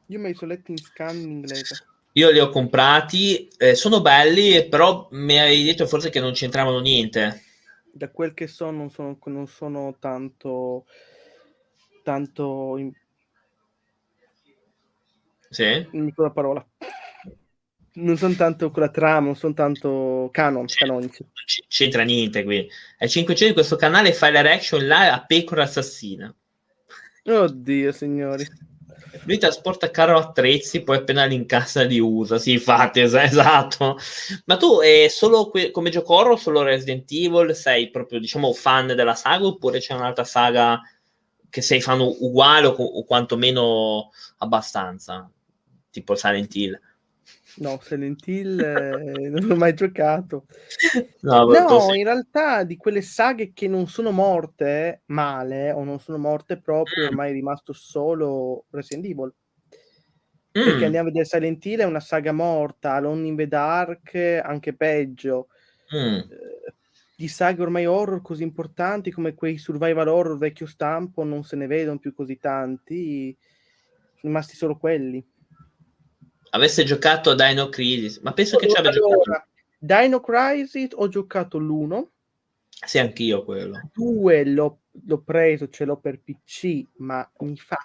Io 0.07 0.19
me 0.19 0.29
li 0.29 0.33
sono 0.35 0.51
letti 0.51 0.71
in 0.71 0.81
scan 0.81 1.17
in 1.17 1.29
inglese. 1.31 1.77
Io 2.13 2.31
li 2.31 2.39
ho 2.39 2.49
comprati, 2.49 3.47
eh, 3.57 3.75
sono 3.75 4.01
belli, 4.01 4.67
però 4.67 5.07
mi 5.11 5.39
avevi 5.39 5.63
detto 5.63 5.85
forse 5.85 6.09
che 6.09 6.19
non 6.19 6.31
c'entravano 6.33 6.79
niente. 6.79 7.43
Da 7.91 8.09
quel 8.09 8.33
che 8.33 8.47
so, 8.47 8.69
non 8.71 8.89
sono, 8.89 9.17
non 9.25 9.47
sono 9.47 9.95
tanto. 9.99 10.85
Tanto. 12.07 12.77
In, 12.77 12.89
Sì? 15.49 15.85
non 15.91 16.05
mi 16.05 16.13
la 16.15 16.31
parola. 16.31 16.65
Non 17.95 18.15
sono 18.15 18.33
tanto 18.35 18.71
con 18.71 18.83
la 18.83 18.89
trama, 18.89 19.25
non 19.25 19.35
sono 19.35 19.53
tanto 19.53 20.29
canon, 20.31 20.69
Sì. 20.69 20.77
canonici. 20.77 21.23
Non 21.23 21.31
c- 21.45 21.65
c'entra 21.67 22.03
niente 22.03 22.45
qui. 22.45 22.65
Ai 22.99 23.09
500 23.09 23.47
di 23.47 23.53
questo 23.53 23.75
canale 23.75 24.13
fai 24.13 24.31
la 24.31 24.39
reaction 24.39 24.83
live 24.83 25.09
a 25.09 25.25
Pecora 25.25 25.63
Assassina. 25.63 26.33
Oddio, 27.25 27.91
signori. 27.91 28.47
Lui 29.25 29.37
trasporta 29.37 29.91
carro 29.91 30.17
attrezzi, 30.17 30.83
poi 30.83 30.97
appena 30.97 31.25
li 31.25 31.35
incassa 31.35 31.83
li 31.83 31.99
usa. 31.99 32.37
Sì, 32.37 32.53
infatti, 32.53 33.01
es- 33.01 33.13
esatto. 33.15 33.97
Ma 34.45 34.55
tu 34.55 34.79
è 34.79 35.07
solo 35.09 35.49
que- 35.49 35.71
come 35.71 35.89
gioco 35.89 36.13
horror, 36.13 36.39
solo 36.39 36.61
Resident 36.61 37.11
Evil? 37.11 37.53
Sei 37.53 37.89
proprio, 37.89 38.19
diciamo, 38.21 38.53
fan 38.53 38.87
della 38.87 39.15
saga 39.15 39.45
oppure 39.45 39.79
c'è 39.79 39.93
un'altra 39.93 40.23
saga 40.23 40.79
che 41.49 41.61
sei 41.61 41.81
fan 41.81 41.99
u- 41.99 42.17
uguale 42.21 42.67
o, 42.67 42.73
o 42.73 43.03
quantomeno 43.05 44.11
abbastanza? 44.37 45.29
Tipo 45.89 46.15
Silent 46.15 46.53
Hill. 46.55 46.79
No, 47.59 47.79
Silent 47.81 48.25
Hill 48.27 48.59
eh, 48.61 49.29
non 49.29 49.41
l'ho 49.47 49.55
mai 49.55 49.73
giocato. 49.73 50.45
No, 51.23 51.45
No, 51.49 51.93
in 51.93 52.03
realtà 52.03 52.63
di 52.63 52.75
quelle 52.77 53.01
saghe 53.01 53.51
che 53.53 53.67
non 53.67 53.87
sono 53.87 54.11
morte 54.11 55.01
male 55.07 55.71
o 55.71 55.83
non 55.83 55.99
sono 55.99 56.17
morte 56.17 56.59
proprio, 56.61 57.05
Mm. 57.05 57.07
ormai 57.07 57.29
è 57.31 57.33
rimasto 57.33 57.73
solo 57.73 58.65
Resident 58.69 59.05
Evil. 59.05 59.33
Perché 60.61 60.83
Mm, 60.83 60.85
andiamo 60.85 61.07
a 61.07 61.11
vedere 61.11 61.25
Silent 61.29 61.65
Hill 61.65 61.79
è 61.79 61.83
una 61.85 61.99
saga 61.99 62.31
morta, 62.33 62.93
Alone 62.93 63.27
in 63.27 63.35
the 63.37 63.47
Dark 63.47 64.13
anche 64.43 64.75
peggio. 64.75 65.47
mm. 65.91 66.29
Eh, 66.29 66.73
Di 67.19 67.27
saghe 67.27 67.63
ormai 67.63 67.87
horror 67.87 68.21
così 68.21 68.43
importanti 68.43 69.09
come 69.09 69.33
quei 69.33 69.57
survival 69.57 70.07
horror 70.07 70.37
vecchio 70.37 70.67
stampo 70.67 71.23
non 71.23 71.43
se 71.43 71.55
ne 71.55 71.65
vedono 71.65 71.97
più 71.97 72.13
così 72.13 72.37
tanti, 72.37 73.35
sono 73.39 74.21
rimasti 74.21 74.55
solo 74.55 74.77
quelli. 74.77 75.27
Avesse 76.51 76.83
giocato 76.83 77.31
a 77.31 77.35
Dino 77.35 77.69
Crisis, 77.69 78.19
ma 78.19 78.33
penso 78.33 78.57
che 78.57 78.67
ci 78.67 78.77
abbia 78.77 78.91
giocato. 78.91 79.13
Allora, 79.23 79.47
Dino 79.79 80.19
Crisis 80.19 80.89
ho 80.93 81.07
giocato 81.07 81.57
l'1, 81.57 82.07
Sì, 82.85 82.99
anch'io 82.99 83.43
quello. 83.43 83.89
2 83.93 84.45
l'ho, 84.45 84.81
l'ho 85.07 85.21
preso, 85.23 85.69
ce 85.69 85.85
l'ho 85.85 85.97
per 85.97 86.19
PC, 86.19 86.85
ma 86.97 87.27
mi 87.39 87.57
fa 87.57 87.77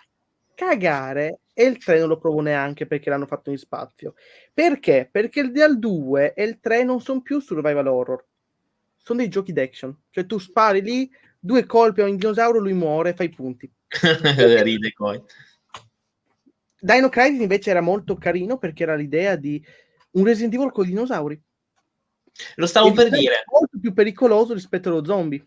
cagare 0.55 1.40
e 1.55 1.64
il 1.64 1.79
3 1.79 2.01
non 2.01 2.09
lo 2.09 2.18
provo 2.18 2.42
neanche 2.42 2.87
perché 2.87 3.09
l'hanno 3.09 3.25
fatto 3.25 3.49
in 3.51 3.57
spazio. 3.57 4.12
Perché? 4.53 5.09
Perché 5.11 5.40
il 5.40 5.53
dal 5.53 5.79
2 5.79 6.35
e 6.35 6.45
il 6.45 6.61
3 6.61 6.85
non 6.85 7.01
sono 7.01 7.23
più 7.23 7.40
survival 7.40 7.87
horror, 7.87 8.27
sono 9.03 9.19
dei 9.19 9.29
giochi 9.29 9.53
d'action. 9.53 9.97
Cioè 10.11 10.27
tu 10.27 10.38
spari 10.38 10.81
lì, 10.83 11.11
due 11.38 11.67
colpi 11.67 12.01
a 12.01 12.05
un 12.05 12.17
dinosauro, 12.17 12.59
lui 12.59 12.73
muore 12.73 13.11
e 13.11 13.15
fai 13.15 13.29
punti. 13.29 13.71
Ride 14.01 14.93
poi. 14.95 15.23
Dino 16.79 17.09
Crisis 17.09 17.41
invece 17.41 17.71
era 17.71 17.81
molto 17.81 18.17
carino 18.17 18.59
perché 18.59 18.83
era 18.83 18.95
l'idea 18.97 19.37
di 19.37 19.65
un 20.12 20.25
Resident 20.25 20.55
Evil 20.55 20.73
con 20.73 20.85
i 20.85 20.88
dinosauri. 20.88 21.41
Lo 22.57 22.67
stavo 22.67 22.88
E 22.88 22.93
per 22.93 23.11
di- 23.11 23.19
dire. 23.19 23.45
Molto 23.51 23.79
più 23.81 23.93
pericoloso 23.93 24.53
rispetto 24.55 24.88
allo 24.88 25.05
zombie. 25.05 25.47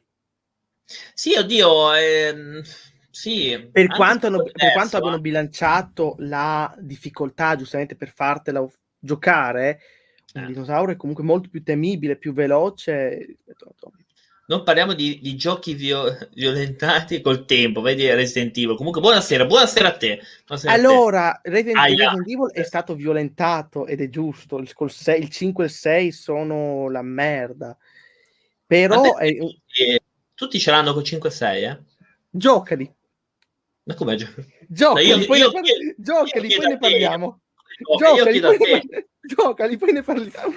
Sì, 1.13 1.33
oddio, 1.35 1.93
ehm, 1.93 2.61
sì. 3.09 3.69
Per 3.71 3.87
quanto, 3.87 4.27
hanno- 4.27 4.43
per 4.43 4.71
quanto 4.73 4.97
abbiano 4.97 5.17
eh. 5.17 5.21
bilanciato 5.21 6.15
la 6.19 6.73
difficoltà 6.79 7.55
giustamente 7.55 7.95
per 7.95 8.13
fartela 8.13 8.65
giocare, 8.99 9.79
un 10.39 10.43
Eh. 10.43 10.47
dinosauro 10.47 10.91
è 10.91 10.95
comunque 10.95 11.23
molto 11.23 11.49
più 11.49 11.63
temibile, 11.63 12.17
più 12.17 12.33
veloce 12.33 13.25
rispetto 13.25 13.65
a 13.65 13.73
zombie. 13.77 14.03
Non 14.47 14.61
parliamo 14.63 14.93
di, 14.93 15.19
di 15.21 15.35
giochi 15.35 15.73
vio- 15.73 16.05
violentati 16.35 17.19
col 17.21 17.45
tempo, 17.45 17.81
vedi 17.81 18.07
Resident 18.13 18.55
Evil. 18.57 18.75
Comunque, 18.75 19.01
buonasera, 19.01 19.45
buonasera 19.45 19.87
a 19.87 19.97
te. 19.97 20.21
Buonasera 20.45 20.73
a 20.73 20.75
te. 20.75 20.81
Allora, 20.81 21.39
Resident, 21.43 21.77
Aia. 21.77 21.95
Resident 22.11 22.27
Evil 22.27 22.51
è 22.51 22.63
stato 22.63 22.93
violentato 22.93 23.87
ed 23.87 24.01
è 24.01 24.09
giusto. 24.09 24.59
Il, 24.59 24.71
col 24.73 24.91
sei- 24.91 25.21
il 25.21 25.29
5 25.29 25.63
e 25.63 25.67
il 25.67 25.73
6 25.73 26.11
sono 26.11 26.89
la 26.89 27.01
merda. 27.01 27.75
Però 28.67 29.15
è, 29.17 29.35
tutti, 29.35 29.99
tutti 30.35 30.59
ce 30.59 30.71
l'hanno 30.71 30.93
con 30.93 31.01
5-6, 31.03 31.63
eh? 31.63 31.79
giocali, 32.29 32.93
Ma 33.83 33.93
come 33.95 34.15
gioco? 34.15 34.43
giocali, 34.67 35.07
io- 35.07 35.25
poi, 35.25 35.39
io 35.39 35.45
ne, 35.47 35.53
par- 35.53 35.61
chiedo- 35.63 35.93
giocali, 35.97 36.47
io 36.49 36.57
poi 36.57 36.67
ne 36.67 36.77
parliamo. 36.77 37.39
Io 37.79 37.97
Giocali, 37.97 38.39
poi 38.39 38.57
ne 38.89 39.07
giocali, 39.25 39.77
poi 39.77 39.91
ne 39.91 40.01
parliamo. 40.03 40.53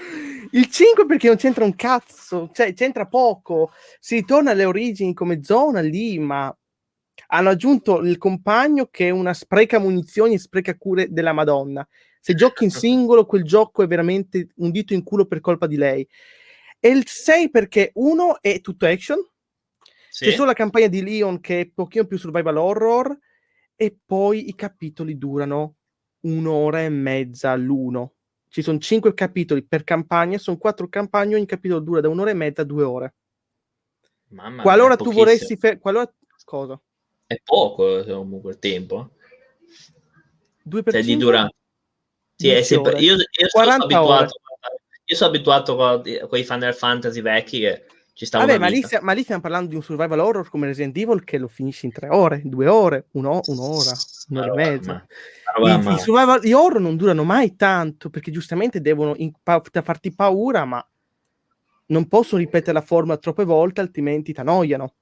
Il 0.53 0.67
5 0.69 1.07
perché 1.07 1.27
non 1.29 1.37
c'entra 1.37 1.65
un 1.65 1.75
cazzo, 1.75 2.51
cioè 2.53 2.73
c'entra 2.75 3.07
poco. 3.07 3.73
Si 3.99 4.17
ritorna 4.17 4.53
alle 4.53 4.65
origini 4.65 5.15
come 5.15 5.43
zona 5.43 5.81
lì, 5.81 6.19
ma 6.19 6.55
hanno 7.29 7.49
aggiunto 7.49 7.99
il 8.01 8.17
compagno 8.19 8.87
che 8.87 9.09
è 9.09 9.11
una 9.11 9.35
spreca 9.35 9.79
munizioni 9.79 10.35
e 10.35 10.39
spreca 10.39 10.77
cure 10.77 11.09
della 11.11 11.33
Madonna. 11.33 11.87
Se 12.21 12.35
giochi 12.35 12.65
in 12.65 12.71
singolo, 12.71 13.27
quel 13.27 13.45
gioco 13.45 13.83
è 13.83 13.87
veramente 13.87 14.49
un 14.57 14.71
dito 14.71 14.95
in 14.95 15.03
culo 15.03 15.27
per 15.27 15.41
colpa 15.41 15.67
di 15.67 15.77
lei. 15.77 16.07
E 16.79 16.89
il 16.91 17.03
6 17.07 17.51
perché 17.51 17.91
uno 17.95 18.41
è 18.41 18.61
tutto 18.61 18.87
action, 18.87 19.19
Sì? 20.09 20.27
c'è 20.27 20.31
solo 20.33 20.47
la 20.47 20.53
campagna 20.53 20.87
di 20.87 21.03
Leon 21.03 21.41
che 21.41 21.61
è 21.61 21.71
pochino 21.75 22.07
più 22.07 22.17
survival 22.17 22.57
horror 22.57 23.19
e 23.75 23.97
poi 24.07 24.49
i 24.49 24.55
capitoli 24.55 25.19
durano 25.19 25.78
un'ora 26.21 26.83
e 26.83 26.89
mezza 26.89 27.55
l'uno. 27.55 28.15
Ci 28.49 28.63
sono 28.63 28.79
cinque 28.79 29.13
capitoli 29.15 29.63
per 29.63 29.85
campagna, 29.85 30.39
sono 30.39 30.57
quattro 30.57 30.89
campagne, 30.89 31.35
ogni 31.35 31.47
capitolo 31.47 31.81
dura 31.81 32.01
da 32.01 32.09
un'ora 32.09 32.31
e 32.31 32.35
mezza 32.35 32.63
a 32.63 32.65
due 32.65 32.83
ore. 32.83 33.15
Mamma 34.29 34.51
mia, 34.51 34.63
Qualora 34.63 34.95
è 34.95 34.97
tu 34.97 35.05
pochissimo. 35.05 35.25
vorresti... 35.25 35.57
fe- 35.57 35.79
qualora... 35.79 36.13
Cosa? 36.45 36.81
È 37.27 37.39
poco 37.45 37.99
eh, 37.99 38.05
comunque 38.11 38.53
il 38.53 38.59
tempo. 38.59 39.11
Due 40.63 40.83
per 40.83 40.93
Cioè, 40.95 41.03
di 41.03 41.09
cinque? 41.09 41.27
dura... 41.27 41.49
Sì, 42.35 42.49
è 42.49 42.53
10 42.53 42.65
sempre... 42.65 42.99
Io, 43.01 43.15
io 43.15 43.49
sono 43.49 43.65
40 43.65 43.85
abituato... 43.85 44.35
Io 45.05 45.17
sono 45.17 45.31
abituato 45.31 45.77
con 45.77 46.03
quei 46.29 46.45
Final 46.45 46.75
Fantasy 46.75 47.21
vecchi 47.23 47.61
che 47.61 47.87
ci 48.13 48.27
stavano 48.27 48.51
Vabbè, 48.51 48.63
ma 48.63 48.69
lì, 48.69 48.85
ma 49.01 49.13
lì 49.13 49.23
stiamo 49.23 49.41
parlando 49.41 49.69
di 49.71 49.75
un 49.75 49.83
survival 49.83 50.19
horror 50.19 50.51
come 50.51 50.67
Resident 50.67 50.97
Evil 50.97 51.25
che 51.25 51.39
lo 51.39 51.49
finisci 51.49 51.87
in 51.87 51.93
tre 51.93 52.09
ore, 52.09 52.43
due 52.45 52.67
ore, 52.67 53.07
uno- 53.13 53.41
un'ora, 53.47 53.93
un'ora 54.29 54.53
e 54.53 54.57
mezza. 54.57 55.07
I, 55.63 55.95
i 55.95 55.99
survival 55.99 56.41
gli 56.41 56.53
horror 56.53 56.81
non 56.81 56.97
durano 56.97 57.25
mai 57.25 57.57
tanto 57.57 58.11
perché 58.11 58.31
giustamente 58.31 58.81
devono 58.81 59.15
in- 59.17 59.33
pa- 59.43 59.63
farti 59.83 60.15
paura, 60.15 60.65
ma 60.65 60.87
non 61.87 62.07
possono 62.07 62.41
ripetere 62.41 62.73
la 62.73 62.83
formula 62.83 63.17
troppe 63.17 63.45
volte, 63.45 63.81
altrimenti 63.81 64.33
ti 64.33 64.41
annoiano. 64.41 64.95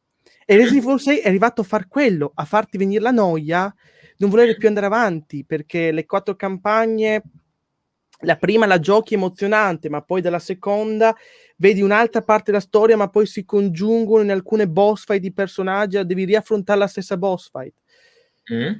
E 0.44 0.56
Resident 0.56 0.84
Evil 0.84 1.00
6 1.00 1.18
è 1.18 1.28
arrivato 1.28 1.60
a 1.60 1.64
far 1.64 1.88
quello, 1.88 2.32
a 2.34 2.44
farti 2.44 2.78
venire 2.78 3.02
la 3.02 3.10
noia, 3.10 3.72
non 4.18 4.30
volere 4.30 4.56
più 4.56 4.68
andare 4.68 4.86
avanti 4.86 5.44
perché 5.44 5.92
le 5.92 6.06
quattro 6.06 6.36
campagne, 6.36 7.22
la 8.20 8.36
prima 8.36 8.66
la 8.66 8.78
giochi 8.78 9.14
emozionante, 9.14 9.88
ma 9.88 10.02
poi 10.02 10.20
dalla 10.20 10.38
seconda 10.38 11.14
vedi 11.56 11.82
un'altra 11.82 12.22
parte 12.22 12.50
della 12.50 12.62
storia, 12.62 12.96
ma 12.96 13.08
poi 13.08 13.26
si 13.26 13.44
congiungono 13.44 14.22
in 14.22 14.30
alcune 14.30 14.68
boss 14.68 15.04
fight 15.04 15.20
di 15.20 15.32
personaggi, 15.32 16.04
devi 16.04 16.24
riaffrontare 16.24 16.78
la 16.78 16.86
stessa 16.86 17.16
boss 17.16 17.50
fight. 17.50 17.74
Mm? 18.52 18.72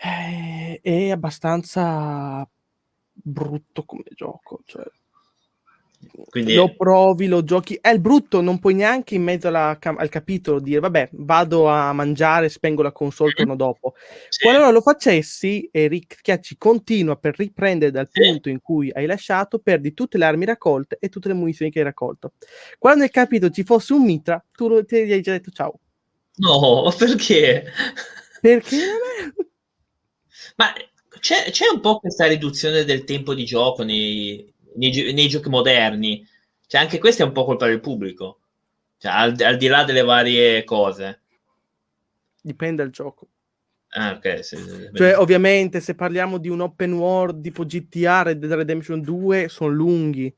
Eh, 0.00 0.80
è 0.80 1.10
abbastanza 1.10 2.48
brutto 3.12 3.84
come 3.84 4.04
gioco. 4.14 4.60
Cioè, 4.64 4.84
Quindi 6.30 6.54
lo 6.54 6.72
provi, 6.76 7.26
lo 7.26 7.42
giochi. 7.42 7.76
È 7.80 7.88
il 7.90 8.00
brutto, 8.00 8.40
non 8.40 8.60
puoi 8.60 8.74
neanche 8.74 9.16
in 9.16 9.24
mezzo 9.24 9.48
alla 9.48 9.76
al 9.80 10.08
capitolo 10.08 10.60
dire 10.60 10.78
vabbè, 10.78 11.08
vado 11.14 11.66
a 11.66 11.92
mangiare, 11.92 12.48
spengo 12.48 12.82
la 12.82 12.92
console, 12.92 13.32
torno 13.32 13.56
dopo. 13.56 13.94
sì. 14.28 14.44
Qualora 14.44 14.70
lo 14.70 14.80
facessi 14.80 15.68
e 15.72 15.88
ri- 15.88 16.06
schiacci 16.08 16.56
continua 16.56 17.16
per 17.16 17.36
riprendere 17.36 17.90
dal 17.90 18.08
Sì. 18.08 18.20
punto 18.22 18.48
in 18.48 18.60
cui 18.60 18.92
hai 18.92 19.06
lasciato, 19.06 19.58
perdi 19.58 19.94
tutte 19.94 20.16
le 20.16 20.26
armi 20.26 20.44
raccolte 20.44 20.96
e 21.00 21.08
tutte 21.08 21.26
le 21.26 21.34
munizioni 21.34 21.72
che 21.72 21.80
hai 21.80 21.84
raccolto. 21.86 22.34
Quando 22.78 23.00
nel 23.00 23.10
capitolo 23.10 23.50
ci 23.52 23.64
fosse 23.64 23.94
un 23.94 24.04
mitra, 24.04 24.42
tu 24.52 24.84
ti 24.84 24.94
hai 24.94 25.20
già 25.22 25.32
detto 25.32 25.50
ciao. 25.50 25.80
No, 26.36 26.92
perché? 26.96 27.64
Perché. 28.40 28.76
Ma 30.56 30.72
c'è, 31.20 31.50
c'è 31.50 31.66
un 31.72 31.80
po' 31.80 31.98
questa 31.98 32.26
riduzione 32.26 32.84
del 32.84 33.04
tempo 33.04 33.34
di 33.34 33.44
gioco 33.44 33.82
nei, 33.82 34.52
nei 34.76 35.12
nei 35.12 35.28
giochi 35.28 35.48
moderni. 35.48 36.26
Cioè, 36.66 36.80
anche 36.80 36.98
questa 36.98 37.22
è 37.24 37.26
un 37.26 37.32
po' 37.32 37.44
colpa 37.44 37.66
del 37.66 37.80
pubblico. 37.80 38.40
Cioè, 38.98 39.12
al, 39.12 39.34
al 39.40 39.56
di 39.56 39.66
là 39.68 39.84
delle 39.84 40.02
varie 40.02 40.64
cose. 40.64 41.20
Dipende 42.42 42.82
dal 42.82 42.92
gioco. 42.92 43.28
Ah, 43.90 44.12
ok. 44.12 44.44
sì, 44.44 44.56
sì, 44.56 44.64
sì. 44.64 44.90
Cioè, 44.94 45.16
ovviamente, 45.16 45.80
se 45.80 45.94
parliamo 45.94 46.38
di 46.38 46.48
un 46.48 46.60
open 46.60 46.92
world 46.92 47.42
tipo 47.42 47.64
GTA, 47.64 48.22
Red 48.22 48.38
Dead 48.38 48.52
Redemption 48.52 49.00
2, 49.00 49.48
sono 49.48 49.70
lunghi, 49.70 50.34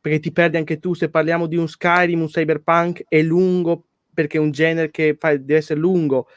perché 0.00 0.20
ti 0.20 0.32
perdi 0.32 0.58
anche 0.58 0.78
tu. 0.78 0.94
Se 0.94 1.08
parliamo 1.08 1.46
di 1.46 1.56
un 1.56 1.68
Skyrim, 1.68 2.20
un 2.20 2.28
Cyberpunk, 2.28 3.04
è 3.08 3.22
lungo, 3.22 3.84
perché 4.12 4.36
è 4.36 4.40
un 4.40 4.50
genere 4.50 4.90
che 4.90 5.16
fa- 5.18 5.36
deve 5.36 5.56
essere 5.56 5.80
lungo. 5.80 6.28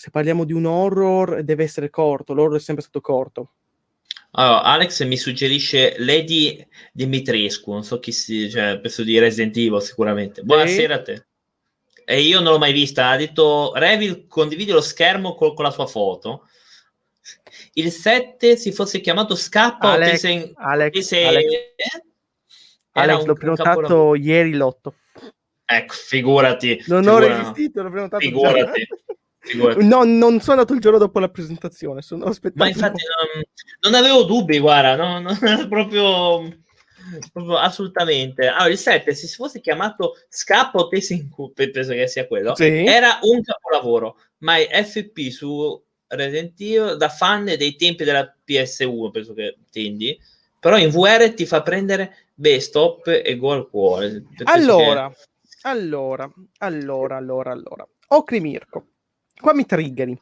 Se 0.00 0.10
parliamo 0.10 0.44
di 0.44 0.52
un 0.52 0.64
horror, 0.64 1.42
deve 1.42 1.64
essere 1.64 1.90
corto. 1.90 2.32
L'horror 2.32 2.58
è 2.58 2.60
sempre 2.60 2.84
stato 2.84 3.00
corto. 3.00 3.50
Allora, 4.30 4.62
Alex 4.62 5.04
mi 5.04 5.16
suggerisce 5.16 5.96
Lady 5.98 6.64
Dimitrescu, 6.92 7.72
non 7.72 7.82
so 7.82 7.98
chi 7.98 8.12
si, 8.12 8.48
cioè, 8.48 8.78
penso 8.78 9.02
di 9.02 9.18
Resident 9.18 9.56
Evil 9.56 9.82
sicuramente. 9.82 10.42
Buonasera 10.42 10.94
a 10.94 11.02
te. 11.02 11.26
E 12.04 12.20
io 12.20 12.38
non 12.38 12.52
l'ho 12.52 12.58
mai 12.60 12.72
vista, 12.72 13.08
ha 13.08 13.16
detto 13.16 13.72
Revil 13.74 14.28
condivide 14.28 14.72
lo 14.72 14.80
schermo 14.82 15.34
col- 15.34 15.54
con 15.54 15.64
la 15.64 15.72
sua 15.72 15.86
foto. 15.88 16.46
Il 17.72 17.90
7 17.90 18.56
si 18.56 18.70
fosse 18.70 19.00
chiamato 19.00 19.34
Scappa 19.34 19.88
o 19.88 19.90
Alex, 19.94 20.10
ti 20.12 20.16
sei... 20.18 20.52
Alex, 20.54 20.92
ti 20.92 21.02
sei- 21.02 21.26
Alex, 21.26 21.50
eh? 21.52 22.04
Alex, 22.92 23.20
un- 23.20 23.26
l'ho 23.26 23.34
prenotato 23.34 23.68
capolavoro. 23.68 24.14
ieri 24.14 24.52
l'otto. 24.54 24.94
Ecco, 25.64 25.92
figurati. 25.94 26.84
Non 26.86 27.04
ho 27.04 27.16
figura- 27.16 27.36
resistito, 27.36 27.82
l'ho 27.82 27.90
prenotato 27.90 28.22
Figurati, 28.24 28.58
figurati. 28.58 28.86
No, 29.54 30.04
non 30.04 30.40
sono 30.40 30.52
andato 30.52 30.74
il 30.74 30.80
giorno 30.80 30.98
dopo 30.98 31.18
la 31.18 31.28
presentazione, 31.28 32.02
sono 32.02 32.26
aspettato. 32.26 32.62
Ma 32.62 32.68
infatti 32.68 33.02
po'. 33.02 33.88
non, 33.88 33.94
avevo 33.94 34.24
dubbi, 34.24 34.58
guarda, 34.58 34.96
no, 34.96 35.20
no, 35.20 35.30
proprio, 35.68 36.62
proprio 37.32 37.56
assolutamente. 37.56 38.46
Allora, 38.46 38.68
il 38.68 38.78
7, 38.78 39.14
se 39.14 39.26
si 39.26 39.34
fosse 39.34 39.60
chiamato 39.60 40.14
Scappo 40.28 40.80
o 40.80 40.88
Tesi 40.88 41.14
in 41.14 41.28
Cu- 41.30 41.52
pe- 41.52 41.70
penso 41.70 41.92
che 41.92 42.06
sia 42.06 42.26
quello, 42.26 42.54
Sì. 42.54 42.84
era 42.84 43.18
un 43.22 43.42
capolavoro, 43.42 44.18
ma 44.38 44.56
è 44.56 44.84
FP 44.84 45.28
su 45.30 45.82
Resident 46.08 46.60
Evil, 46.60 46.96
da 46.96 47.08
fan 47.08 47.44
dei 47.44 47.76
tempi 47.76 48.04
della 48.04 48.34
PS1, 48.44 49.10
penso 49.10 49.34
che 49.34 49.56
intendi, 49.58 50.18
però 50.58 50.76
in 50.78 50.90
VR 50.90 51.32
ti 51.34 51.46
fa 51.46 51.62
prendere 51.62 52.28
beh, 52.34 52.60
stop 52.60 53.06
e 53.08 53.36
go 53.36 53.52
al 53.52 53.68
cuore. 53.68 54.24
Allora, 54.44 55.10
che... 55.10 55.28
allora, 55.62 56.32
allora, 56.58 57.16
allora, 57.16 57.52
allora. 57.52 57.88
Ocri 58.08 58.40
Mirko, 58.40 58.86
qua 59.40 59.54
mi 59.54 59.64
triggeri. 59.64 60.20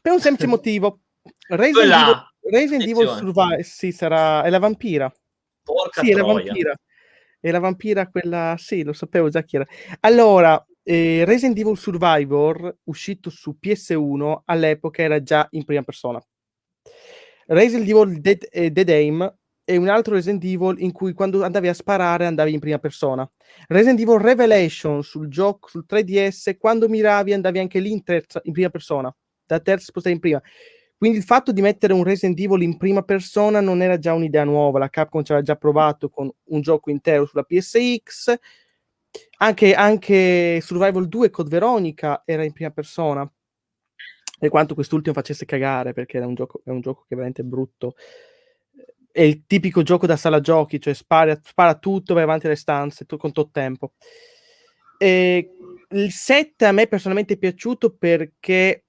Per 0.00 0.12
un 0.12 0.20
semplice 0.20 0.46
motivo. 0.48 1.00
Resident 1.48 1.92
Evil, 1.92 2.28
Resident 2.40 2.82
Evil 2.82 3.08
Survive, 3.08 3.62
sì, 3.62 3.92
sarà... 3.92 4.42
è 4.42 4.50
la 4.50 4.58
vampira. 4.58 5.12
Porca 5.62 6.02
sì, 6.02 6.10
troia. 6.10 6.12
è 6.12 6.26
la 6.26 6.32
vampira. 6.32 6.74
È 7.40 7.50
la 7.50 7.58
vampira 7.58 8.08
quella... 8.08 8.54
Sì, 8.58 8.82
lo 8.82 8.92
sapevo 8.92 9.28
già 9.28 9.42
chi 9.42 9.56
era. 9.56 9.66
Allora, 10.00 10.64
eh, 10.82 11.24
Resident 11.26 11.58
Evil 11.58 11.76
Survivor, 11.76 12.78
uscito 12.84 13.30
su 13.30 13.56
PS1, 13.60 14.40
all'epoca 14.46 15.02
era 15.02 15.22
già 15.22 15.46
in 15.50 15.64
prima 15.64 15.82
persona. 15.82 16.22
Resident 17.46 17.88
Evil 17.88 18.20
Dead, 18.20 18.46
eh, 18.50 18.70
Dead 18.70 18.88
Aim 18.88 19.37
è 19.68 19.76
un 19.76 19.88
altro 19.88 20.14
Resident 20.14 20.42
Evil 20.44 20.76
in 20.78 20.92
cui 20.92 21.12
quando 21.12 21.44
andavi 21.44 21.68
a 21.68 21.74
sparare 21.74 22.24
andavi 22.24 22.54
in 22.54 22.58
prima 22.58 22.78
persona. 22.78 23.30
Resident 23.66 24.00
Evil 24.00 24.18
Revelation 24.18 25.02
sul 25.02 25.28
gioco 25.28 25.68
sul 25.68 25.84
3DS, 25.86 26.56
quando 26.56 26.88
miravi 26.88 27.34
andavi 27.34 27.58
anche 27.58 27.78
lì 27.78 27.92
in, 27.92 28.02
terza, 28.02 28.40
in 28.44 28.52
prima 28.54 28.70
persona, 28.70 29.14
da 29.44 29.60
terza 29.60 29.84
spostavi 29.84 30.14
in 30.14 30.20
prima. 30.22 30.42
Quindi 30.96 31.18
il 31.18 31.24
fatto 31.24 31.52
di 31.52 31.60
mettere 31.60 31.92
un 31.92 32.02
Resident 32.02 32.40
Evil 32.40 32.62
in 32.62 32.78
prima 32.78 33.02
persona 33.02 33.60
non 33.60 33.82
era 33.82 33.98
già 33.98 34.14
un'idea 34.14 34.44
nuova, 34.44 34.78
la 34.78 34.88
Capcom 34.88 35.22
ci 35.22 35.32
aveva 35.32 35.46
già 35.46 35.56
provato 35.56 36.08
con 36.08 36.32
un 36.44 36.60
gioco 36.62 36.88
intero 36.88 37.26
sulla 37.26 37.42
PSX, 37.42 38.34
anche, 39.36 39.74
anche 39.74 40.60
Survival 40.62 41.08
2 41.08 41.28
Code 41.28 41.50
Veronica 41.50 42.22
era 42.24 42.42
in 42.42 42.52
prima 42.52 42.70
persona, 42.70 43.30
e 44.40 44.48
quanto 44.48 44.72
quest'ultimo 44.72 45.14
facesse 45.14 45.44
cagare, 45.44 45.92
perché 45.92 46.16
era 46.16 46.26
un 46.26 46.34
gioco, 46.34 46.62
è 46.64 46.70
un 46.70 46.80
gioco 46.80 47.00
che 47.02 47.08
è 47.08 47.14
veramente 47.16 47.44
brutto. 47.44 47.94
È 49.18 49.22
il 49.22 49.46
tipico 49.48 49.82
gioco 49.82 50.06
da 50.06 50.16
sala 50.16 50.38
giochi, 50.38 50.80
cioè 50.80 50.94
spara, 50.94 51.36
spara 51.42 51.74
tutto, 51.74 52.14
vai 52.14 52.22
avanti 52.22 52.46
alle 52.46 52.54
stanze 52.54 53.04
tu, 53.04 53.16
con 53.16 53.32
tot 53.32 53.50
tempo. 53.50 53.94
E 54.96 55.50
il 55.88 56.12
7 56.12 56.64
a 56.64 56.70
me 56.70 56.86
personalmente 56.86 57.34
è 57.34 57.36
piaciuto 57.36 57.96
perché 57.96 58.84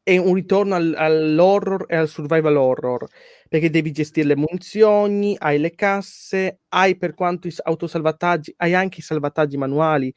è 0.00 0.16
un 0.16 0.34
ritorno 0.34 0.76
al, 0.76 0.94
all'horror 0.96 1.86
e 1.88 1.96
al 1.96 2.06
survival 2.08 2.54
horror 2.54 3.08
perché 3.48 3.68
devi 3.68 3.90
gestire 3.90 4.28
le 4.28 4.36
munizioni, 4.36 5.36
hai 5.36 5.58
le 5.58 5.74
casse, 5.74 6.60
hai 6.68 6.96
per 6.96 7.14
quanto 7.14 7.48
i 7.48 7.54
autosalvataggi, 7.64 8.54
hai 8.58 8.74
anche 8.74 9.00
i 9.00 9.02
salvataggi 9.02 9.56
manuali 9.56 10.14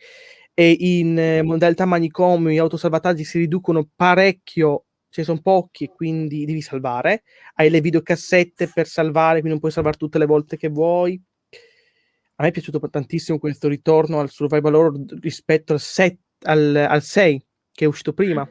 e 0.53 0.75
in 0.79 1.17
eh, 1.17 1.41
modalità 1.41 1.85
manicomio 1.85 2.51
gli 2.51 2.59
autosalvataggi 2.59 3.23
si 3.23 3.39
riducono 3.39 3.89
parecchio, 3.95 4.85
ce 5.15 5.21
ne 5.21 5.27
sono 5.27 5.39
pochi, 5.41 5.87
quindi 5.87 6.43
devi 6.43 6.59
salvare. 6.59 7.23
Hai 7.53 7.69
le 7.69 7.79
videocassette 7.79 8.69
per 8.73 8.85
salvare, 8.85 9.35
quindi 9.35 9.51
non 9.51 9.59
puoi 9.59 9.71
salvare 9.71 9.95
tutte 9.95 10.17
le 10.17 10.25
volte 10.25 10.57
che 10.57 10.67
vuoi. 10.67 11.21
A 12.35 12.43
me 12.43 12.49
è 12.49 12.51
piaciuto 12.51 12.81
tantissimo 12.89 13.39
questo 13.39 13.69
ritorno 13.69 14.19
al 14.19 14.29
survival 14.29 14.75
horror 14.75 14.99
rispetto 15.21 15.71
al, 15.71 15.79
set, 15.79 16.17
al, 16.41 16.75
al 16.75 17.01
6 17.01 17.45
che 17.71 17.85
è 17.85 17.87
uscito 17.87 18.11
prima. 18.11 18.45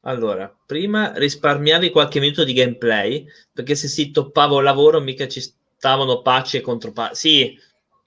Allora, 0.00 0.54
prima 0.66 1.12
risparmiavi 1.14 1.90
qualche 1.90 2.20
minuto 2.20 2.44
di 2.44 2.52
gameplay, 2.52 3.24
perché 3.52 3.74
se 3.74 3.88
si 3.88 4.10
toppava 4.10 4.56
un 4.56 4.64
lavoro 4.64 5.00
mica 5.00 5.26
ci 5.28 5.40
stavano 5.40 6.20
pace 6.20 6.60
contro 6.60 6.92
pace. 6.92 7.14
Sì, 7.14 7.58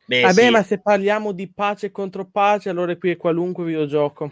beh, 0.06 0.22
Vabbè, 0.22 0.44
sì. 0.44 0.50
ma 0.52 0.62
se 0.62 0.80
parliamo 0.80 1.32
di 1.32 1.52
pace 1.52 1.90
contro 1.90 2.28
pace, 2.30 2.70
allora 2.70 2.96
qui 2.98 3.10
è 3.10 3.18
qualunque 3.18 3.64
videogioco. 3.64 4.32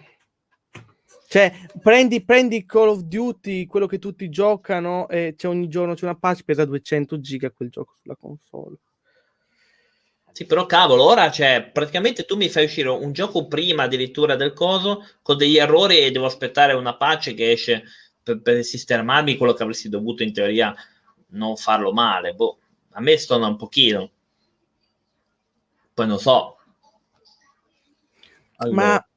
Cioè, 1.34 1.52
prendi, 1.82 2.24
prendi 2.24 2.64
Call 2.64 2.90
of 2.90 3.00
Duty, 3.00 3.66
quello 3.66 3.88
che 3.88 3.98
tutti 3.98 4.30
giocano, 4.30 5.10
e 5.10 5.34
c'è 5.36 5.48
ogni 5.48 5.68
giorno 5.68 5.96
c'è 5.96 6.04
una 6.06 6.14
patch, 6.14 6.44
pesa 6.44 6.64
200 6.64 7.20
giga 7.20 7.50
quel 7.50 7.70
gioco 7.70 7.96
sulla 8.00 8.16
console. 8.16 8.76
Sì, 10.32 10.46
però 10.46 10.68
cavolo, 10.68 11.04
ora 11.06 11.32
cioè, 11.32 11.72
praticamente 11.74 12.26
tu 12.26 12.36
mi 12.36 12.50
fai 12.50 12.66
uscire 12.66 12.90
un 12.90 13.14
gioco 13.14 13.48
prima 13.48 13.82
addirittura 13.82 14.36
del 14.36 14.54
coso 14.54 15.08
con 15.24 15.36
degli 15.36 15.58
errori 15.58 16.02
e 16.02 16.12
devo 16.12 16.28
aspettare 16.28 16.74
una 16.74 16.96
patch 16.98 17.34
che 17.34 17.50
esce 17.54 17.84
per, 18.22 18.40
per 18.40 18.64
sistemarmi 18.64 19.36
quello 19.36 19.54
che 19.54 19.64
avresti 19.64 19.90
dovuto 19.90 20.22
in 20.22 20.34
teoria 20.34 20.72
non 21.30 21.56
farlo 21.56 21.92
male. 21.92 22.36
Boh, 22.36 22.60
a 22.92 23.02
me 23.02 23.18
stona 23.18 23.48
un 23.48 23.56
pochino. 23.56 24.12
Poi 25.96 26.06
non 26.06 26.20
so. 26.20 26.60
Allora. 28.58 28.76
Ma 28.76 29.08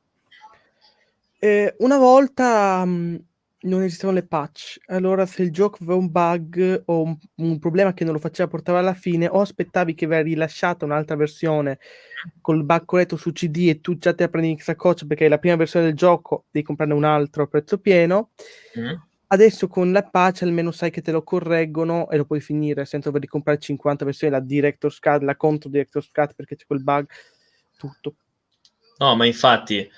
eh, 1.46 1.74
una 1.78 1.96
volta 1.96 2.84
mh, 2.84 2.90
mm, 2.90 3.16
non 3.60 3.82
esistevano 3.82 4.18
le 4.18 4.26
patch. 4.26 4.78
Allora, 4.86 5.26
se 5.26 5.42
il 5.42 5.52
gioco 5.52 5.78
aveva 5.80 5.98
un 5.98 6.10
bug 6.10 6.82
o 6.86 7.02
un, 7.02 7.16
un, 7.36 7.58
problema 7.58 7.94
che 7.94 8.04
non 8.04 8.14
lo 8.14 8.18
faceva 8.18 8.48
portare 8.48 8.78
alla 8.78 8.94
fine, 8.94 9.28
o 9.28 9.40
aspettavi 9.40 9.94
che 9.94 10.06
veniva 10.06 10.28
rilasciata 10.28 10.84
un'altra 10.84 11.16
versione 11.16 11.78
col 12.40 12.64
bug 12.64 12.84
corretto 12.84 13.16
su 13.16 13.30
CD 13.32 13.68
e 13.68 13.80
tu 13.80 13.96
già 13.96 14.12
te 14.12 14.24
la 14.24 14.28
prendi 14.28 14.50
in 14.50 14.58
saccoccia 14.58 15.06
perché 15.06 15.26
è 15.26 15.28
la 15.28 15.38
prima 15.38 15.56
versione 15.56 15.86
del 15.86 15.94
gioco, 15.94 16.46
devi 16.50 16.64
comprarne 16.64 16.94
un 16.94 17.04
altro 17.04 17.44
a 17.44 17.46
prezzo 17.46 17.78
pieno. 17.78 18.30
Mm. 18.78 18.94
Adesso 19.28 19.66
con 19.66 19.90
la 19.90 20.04
patch 20.04 20.42
almeno 20.42 20.70
sai 20.70 20.90
che 20.90 21.02
te 21.02 21.10
lo 21.10 21.22
correggono 21.22 22.08
e 22.10 22.16
lo 22.16 22.24
puoi 22.24 22.40
finire 22.40 22.84
senza 22.84 23.10
dover 23.10 23.28
comprare 23.28 23.58
50 23.58 24.04
versioni, 24.04 24.32
la 24.32 24.40
Director's 24.40 25.00
Cut, 25.00 25.22
la 25.22 25.34
contro 25.34 25.68
Director's 25.68 26.10
Cut 26.12 26.34
perché 26.34 26.54
c'è 26.54 26.64
quel 26.66 26.82
bug, 26.82 27.06
tutto. 27.76 28.14
No, 28.98 29.14
ma 29.16 29.26
infatti 29.26 29.88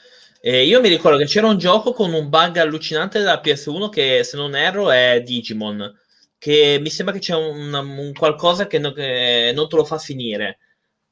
eh, 0.41 0.65
io 0.65 0.81
mi 0.81 0.89
ricordo 0.89 1.19
che 1.19 1.25
c'era 1.25 1.49
un 1.49 1.59
gioco 1.59 1.93
con 1.93 2.13
un 2.13 2.29
bug 2.29 2.57
allucinante 2.57 3.19
della 3.19 3.41
PS1 3.43 3.89
che, 3.89 4.23
se 4.25 4.37
non 4.37 4.55
erro, 4.55 4.91
è 4.91 5.23
Digimon. 5.25 5.97
Che 6.39 6.79
mi 6.81 6.91
sembra 6.91 7.15
che 7.15 7.21
c'è 7.21 7.35
un, 7.35 7.73
un 7.75 8.13
qualcosa 8.13 8.67
che, 8.67 8.79
no, 8.79 8.93
che, 8.93 9.53
non 9.55 9.69
te 9.69 9.77
lo 9.77 9.85
fa 9.85 9.99
finire. 9.99 10.59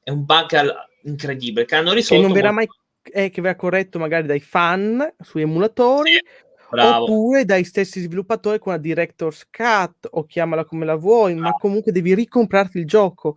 È 0.03 0.11
un 0.11 0.25
bug 0.25 0.53
al- 0.55 0.75
incredibile 1.03 1.67
che 1.67 1.75
hanno 1.75 1.93
risolto. 1.93 2.23
Che 2.23 2.29
non 2.29 2.33
verrà 2.37 2.53
mai 2.53 2.69
eh, 3.13 3.31
che 3.31 3.41
verrà 3.41 3.57
corretto 3.57 3.99
magari 3.99 4.27
dai 4.27 4.41
fan 4.41 5.15
su 5.21 5.39
emulatori. 5.39 6.13
Sì. 6.13 6.23
Oppure 6.69 7.45
dai 7.45 7.65
stessi 7.65 8.01
sviluppatori 8.01 8.59
con 8.59 8.73
la 8.73 8.79
Director's 8.79 9.47
Cut 9.51 10.09
o 10.11 10.25
chiamala 10.25 10.65
come 10.65 10.85
la 10.85 10.97
vuoi, 10.97 11.35
no. 11.35 11.43
ma 11.43 11.53
comunque 11.53 11.93
devi 11.93 12.13
ricomprarti 12.15 12.79
il 12.79 12.87
gioco. 12.87 13.37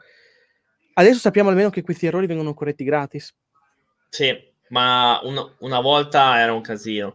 Adesso 0.93 1.19
sappiamo 1.19 1.49
almeno 1.49 1.69
che 1.69 1.83
questi 1.83 2.07
errori 2.07 2.25
vengono 2.25 2.53
corretti 2.53 2.83
gratis. 2.83 3.33
Sì, 4.09 4.35
ma 4.69 5.19
una, 5.23 5.53
una 5.59 5.79
volta 5.79 6.39
era 6.39 6.53
un 6.53 6.61
casino. 6.61 7.13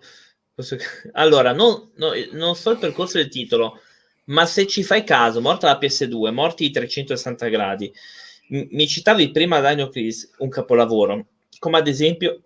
Allora, 1.13 1.53
non, 1.53 1.91
no, 1.97 2.13
non 2.33 2.55
so 2.55 2.71
il 2.71 2.79
percorso 2.79 3.19
del 3.19 3.29
titolo, 3.29 3.81
ma 4.27 4.47
se 4.47 4.67
ci 4.67 4.83
fai 4.85 5.05
caso, 5.05 5.41
morta 5.41 5.67
la 5.67 5.79
PS2, 5.79 6.31
morti 6.31 6.65
i 6.67 6.71
360 6.71 7.49
gradi, 7.49 7.93
mi 8.49 8.87
citavi 8.87 9.31
prima 9.31 9.61
Dino 9.61 9.89
Crisis, 9.89 10.31
un 10.39 10.49
capolavoro, 10.49 11.27
come 11.59 11.79
ad 11.79 11.89
esempio 11.89 12.43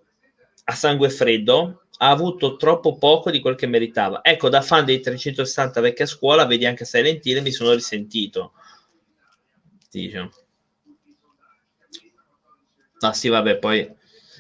a 0.65 0.75
sangue 0.75 1.11
freddo, 1.11 1.83
ha 1.99 2.11
avuto 2.11 2.57
troppo 2.57 2.97
poco 2.97 3.31
di 3.31 3.41
quel 3.41 3.57
che 3.57 3.67
meritava. 3.67 4.23
Ecco, 4.23 4.49
da 4.49 4.61
fan 4.63 4.85
dei 4.85 5.01
360 5.01 5.81
vecchia 5.81 6.07
scuola, 6.07 6.47
vedi 6.47 6.67
anche 6.67 6.85
Silent 6.85 7.25
Hill, 7.27 7.43
mi 7.43 7.51
sono 7.51 7.73
risentito. 7.73 8.53
Dice. 9.91 10.31
Ah 13.01 13.13
sì, 13.13 13.29
vabbè, 13.29 13.59
poi 13.59 13.97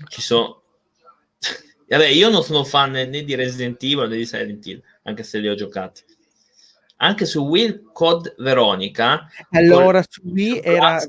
ci 0.08 0.22
sono... 0.22 0.62
Vabbè, 1.88 2.06
io 2.06 2.28
non 2.28 2.42
sono 2.42 2.64
fan 2.64 2.92
né 2.92 3.24
di 3.24 3.34
Resident 3.34 3.82
Evil 3.82 4.08
né 4.08 4.16
di 4.16 4.26
Silent 4.26 4.66
Hill, 4.66 4.82
anche 5.04 5.22
se 5.22 5.38
li 5.38 5.48
ho 5.48 5.54
giocati. 5.54 6.02
Anche 6.96 7.24
su 7.24 7.44
Will 7.44 7.90
Code 7.92 8.34
Veronica. 8.38 9.26
Allora, 9.50 10.04
su 10.06 10.22
Wii 10.24 10.60
era... 10.62 11.00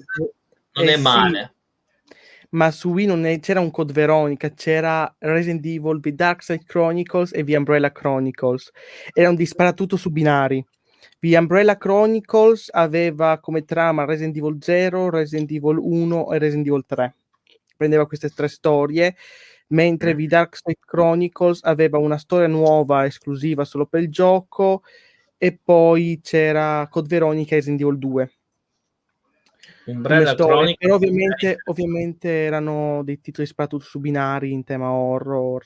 Non 0.74 0.88
eh, 0.88 0.94
è 0.94 0.98
male. 0.98 1.54
Sì. 1.54 2.16
Ma 2.52 2.72
su 2.72 2.90
Wii 2.90 3.06
non 3.06 3.26
è... 3.26 3.40
c'era 3.40 3.60
un 3.60 3.72
Code 3.72 3.94
Veronica, 3.94 4.52
c'era 4.54 5.14
Resident 5.20 5.66
Evil, 5.66 6.00
The 6.00 6.14
Dark 6.16 6.44
Side 6.44 6.64
Chronicles 6.66 7.34
e 7.34 7.44
The 7.44 7.58
Umbrella 7.58 7.92
Chronicles. 7.92 8.72
Era 9.14 9.30
un 9.30 9.36
disparatutto 9.36 9.98
su 9.98 10.10
binari. 10.10 10.66
The 11.20 11.38
Umbrella 11.38 11.78
Chronicles 11.78 12.70
aveva 12.72 13.40
come 13.40 13.66
trama 13.66 14.06
Resident 14.06 14.38
Evil 14.38 14.58
0, 14.62 15.10
Resident 15.10 15.52
Evil 15.52 15.78
1 15.78 16.32
e 16.32 16.38
Resident 16.38 16.68
Evil 16.68 16.86
3 16.86 17.16
prendeva 17.80 18.06
queste 18.06 18.30
tre 18.30 18.50
storie, 18.50 19.16
mentre 19.68 20.14
The 20.14 20.26
Dark 20.26 20.58
Side 20.58 20.80
Chronicles 20.86 21.62
aveva 21.64 21.98
una 21.98 22.18
storia 22.18 22.48
nuova, 22.48 23.06
esclusiva 23.06 23.64
solo 23.64 23.86
per 23.86 24.02
il 24.02 24.10
gioco, 24.10 24.84
e 25.38 25.58
poi 25.64 26.20
c'era 26.22 26.86
Code 26.90 27.08
Veronica 27.08 27.54
e 27.54 27.56
Resident 27.56 27.82
Evil 27.82 27.98
2. 27.98 28.32
Umbrella 29.86 30.32
storie, 30.34 30.76
però 30.78 30.96
ovviamente, 30.96 31.56
ovviamente, 31.66 32.30
erano 32.30 33.02
dei 33.04 33.22
titoli 33.22 33.48
sparatutto 33.48 33.86
su 33.86 34.00
binari 34.00 34.52
in 34.52 34.66
tema 34.66 34.92
horror. 34.92 35.66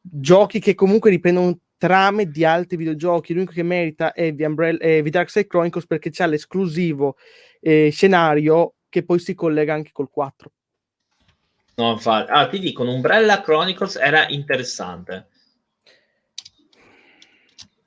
Giochi 0.00 0.58
che 0.58 0.74
comunque 0.74 1.10
riprendono 1.10 1.58
trame 1.76 2.30
di 2.30 2.46
altri 2.46 2.78
videogiochi. 2.78 3.34
L'unico 3.34 3.52
che 3.52 3.62
merita 3.62 4.14
è 4.14 4.34
The, 4.34 4.46
Umbrella, 4.46 4.78
è 4.78 5.02
The 5.02 5.10
Dark 5.10 5.28
Side 5.28 5.46
Chronicles 5.46 5.86
perché 5.86 6.08
c'ha 6.10 6.26
l'esclusivo 6.26 7.16
eh, 7.60 7.90
scenario 7.92 8.76
che 8.88 9.04
poi 9.04 9.18
si 9.18 9.34
collega 9.34 9.74
anche 9.74 9.90
col 9.92 10.08
4. 10.08 10.50
No, 11.76 11.92
infatti. 11.92 12.30
Ah, 12.30 12.48
ti 12.48 12.58
dicono, 12.58 12.92
Umbrella 12.92 13.40
Chronicles 13.40 13.96
era 13.96 14.28
interessante. 14.28 15.28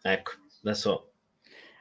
Ecco, 0.01 0.31
adesso... 0.63 1.11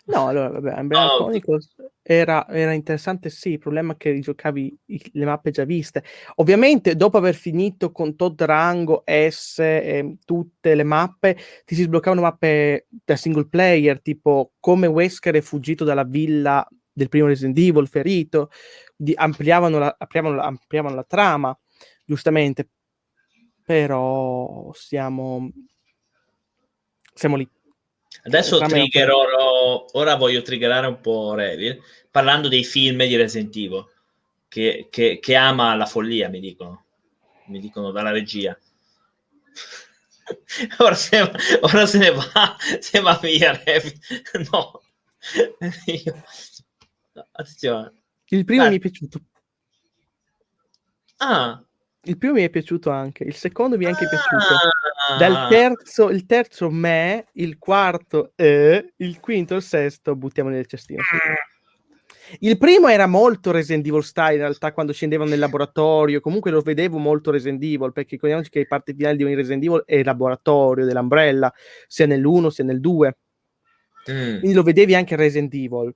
No, 0.08 0.28
allora, 0.28 0.48
vabbè, 0.50 0.78
Umbrella 0.78 1.06
No. 1.06 1.16
Chronicles 1.16 1.74
era, 2.00 2.46
era 2.48 2.72
interessante, 2.72 3.28
sì, 3.28 3.50
il 3.52 3.58
problema 3.58 3.94
è 3.94 3.96
che 3.96 4.16
giocavi 4.20 4.78
i- 4.86 5.10
le 5.14 5.24
mappe 5.24 5.50
già 5.50 5.64
viste. 5.64 6.04
Ovviamente, 6.36 6.94
dopo 6.94 7.16
aver 7.16 7.34
finito 7.34 7.90
con 7.90 8.14
Todd 8.14 8.40
Rango, 8.42 9.02
S 9.04 9.58
e 9.58 10.18
tutte 10.24 10.76
le 10.76 10.84
mappe, 10.84 11.36
ti 11.64 11.74
si 11.74 11.82
sbloccavano 11.82 12.20
mappe 12.20 12.86
da 13.04 13.16
single 13.16 13.48
player, 13.48 14.00
tipo 14.00 14.52
come 14.60 14.86
Wesker 14.86 15.34
è 15.34 15.40
fuggito 15.40 15.82
dalla 15.82 16.04
villa 16.04 16.64
del 16.92 17.08
primo 17.08 17.26
Resident 17.26 17.58
Evil, 17.58 17.88
ferito, 17.88 18.50
di- 18.94 19.12
ampliavano, 19.16 19.78
la, 19.80 19.96
ampliavano, 19.98 20.40
ampliavano 20.40 20.94
la 20.94 21.04
trama, 21.04 21.58
giustamente, 22.06 22.68
però 23.62 24.70
siamo, 24.72 25.50
siamo 27.12 27.36
lì. 27.36 27.46
Adesso 28.22 28.58
triggerò, 28.58 29.84
ora 29.92 30.14
voglio 30.16 30.40
triggerare 30.42 30.86
un 30.86 31.00
po' 31.00 31.34
Revil, 31.34 31.80
parlando 32.10 32.48
dei 32.48 32.64
film 32.64 33.04
di 33.04 33.16
Resident 33.16 33.54
Evil, 33.56 33.84
che, 34.48 34.86
che- 34.90 35.18
che 35.20 35.34
ama 35.34 35.74
la 35.74 35.86
follia, 35.86 36.28
mi 36.28 36.40
dicono, 36.40 36.84
mi 37.48 37.60
dicono 37.60 37.90
dalla 37.90 38.10
regia. 38.10 38.58
Ora 40.78 40.94
se, 40.96 41.20
ora 41.60 41.86
se 41.86 41.98
ne 41.98 42.10
va, 42.10 42.56
se 42.80 43.00
va 43.00 43.16
via 43.22 43.52
Revil. 43.64 43.92
No. 44.50 44.80
Io- 45.86 46.22
Attenzione. 47.32 47.92
Il 48.28 48.44
primo 48.44 48.62
Dai. 48.62 48.70
mi 48.72 48.76
è 48.76 48.80
piaciuto. 48.80 49.20
Ah. 51.18 51.62
Il 52.06 52.18
primo 52.18 52.34
mi 52.34 52.42
è 52.42 52.50
piaciuto 52.50 52.90
anche, 52.90 53.24
il 53.24 53.34
secondo 53.34 53.76
mi 53.76 53.84
è 53.84 53.88
anche 53.88 54.06
piaciuto. 54.08 54.54
Ah. 55.08 55.16
Dal 55.18 55.48
terzo, 55.48 56.10
il 56.10 56.24
terzo 56.24 56.70
me, 56.70 57.26
il 57.34 57.58
quarto 57.58 58.32
eh, 58.36 58.92
il 58.96 59.20
quinto 59.20 59.54
e 59.54 59.56
il 59.58 59.62
sesto 59.62 60.14
buttiamo 60.14 60.48
nel 60.48 60.66
cestino. 60.66 61.02
Il 62.40 62.58
primo 62.58 62.88
era 62.88 63.06
molto 63.06 63.52
Resident 63.52 63.86
Evil 63.86 64.02
style 64.02 64.32
in 64.32 64.38
realtà 64.40 64.72
quando 64.72 64.92
scendevano 64.92 65.30
nel 65.30 65.38
laboratorio, 65.38 66.20
comunque 66.20 66.50
lo 66.50 66.60
vedevo 66.60 66.98
molto 66.98 67.30
Resident 67.30 67.62
Evil 67.62 67.92
perché 67.92 68.10
ricordiamoci 68.12 68.50
che 68.50 68.60
le 68.60 68.66
parti 68.66 68.94
finali 68.94 69.16
di 69.16 69.24
ogni 69.24 69.34
Resident 69.34 69.62
Evil 69.62 69.82
è 69.84 69.96
il 69.96 70.04
laboratorio 70.04 70.84
dell'Umbrella, 70.84 71.52
sia 71.86 72.06
nell'1 72.06 72.48
sia 72.48 72.64
nel 72.64 72.80
2, 72.80 73.16
Mm. 74.08 74.38
quindi 74.38 74.52
lo 74.52 74.62
vedevi 74.62 74.94
anche 74.94 75.16
Resident 75.16 75.52
Evil. 75.52 75.92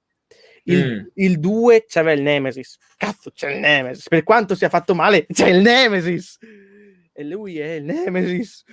Il, 0.72 1.00
Mm. 1.02 1.06
il 1.14 1.38
2 1.40 1.84
c'aveva 1.86 2.12
il 2.16 2.22
Nemesis, 2.22 2.78
cazzo 2.96 3.30
c'è 3.30 3.50
il 3.52 3.60
Nemesis, 3.60 4.08
per 4.08 4.22
quanto 4.22 4.54
sia 4.54 4.68
fatto 4.68 4.94
male 4.94 5.26
c'è 5.26 5.48
il 5.48 5.60
Nemesis 5.60 6.38
e 7.12 7.24
lui 7.24 7.58
è 7.58 7.72
il 7.72 7.84
Nemesis. 7.84 8.64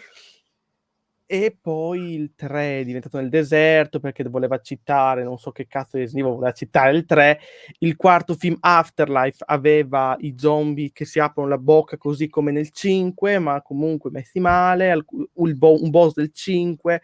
E 1.29 1.57
poi 1.61 2.13
il 2.13 2.35
3 2.37 2.79
è 2.79 2.83
diventato 2.85 3.17
nel 3.19 3.27
deserto 3.27 3.99
perché 3.99 4.23
voleva 4.23 4.61
citare, 4.61 5.23
non 5.25 5.37
so 5.37 5.51
che 5.51 5.67
cazzo 5.67 5.97
di 5.97 6.03
Evil 6.03 6.23
voleva 6.23 6.53
citare 6.53 6.95
il 6.95 7.03
3. 7.03 7.39
Il 7.79 7.97
quarto 7.97 8.33
film 8.33 8.55
Afterlife 8.61 9.43
aveva 9.45 10.15
i 10.21 10.35
zombie 10.37 10.91
che 10.93 11.03
si 11.03 11.19
aprono 11.19 11.49
la 11.49 11.57
bocca 11.57 11.97
così 11.97 12.29
come 12.29 12.53
nel 12.53 12.69
5, 12.71 13.39
ma 13.39 13.61
comunque 13.61 14.09
messi 14.09 14.39
male. 14.39 15.03
un 15.33 15.89
boss 15.89 16.13
del 16.13 16.31
5, 16.31 17.01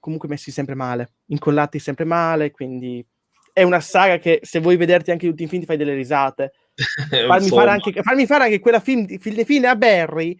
comunque 0.00 0.28
messi 0.28 0.50
sempre 0.50 0.74
male, 0.74 1.12
incollati 1.26 1.78
sempre 1.78 2.04
male. 2.04 2.50
Quindi 2.50 3.06
è 3.52 3.62
una 3.62 3.80
saga 3.80 4.18
che 4.18 4.40
se 4.42 4.60
vuoi 4.60 4.76
vederti 4.76 5.10
anche 5.10 5.28
tutti 5.28 5.42
in 5.42 5.48
film 5.48 5.60
ti 5.60 5.66
fai 5.66 5.76
delle 5.76 5.94
risate. 5.94 6.52
Farmi 7.10 7.48
fare, 7.48 7.70
anche, 7.70 8.02
farmi 8.02 8.26
fare 8.26 8.44
anche 8.44 8.60
quella 8.60 8.80
film, 8.80 9.04
di- 9.04 9.18
fine, 9.18 9.44
fine 9.44 9.66
a 9.68 9.76
Barry. 9.76 10.36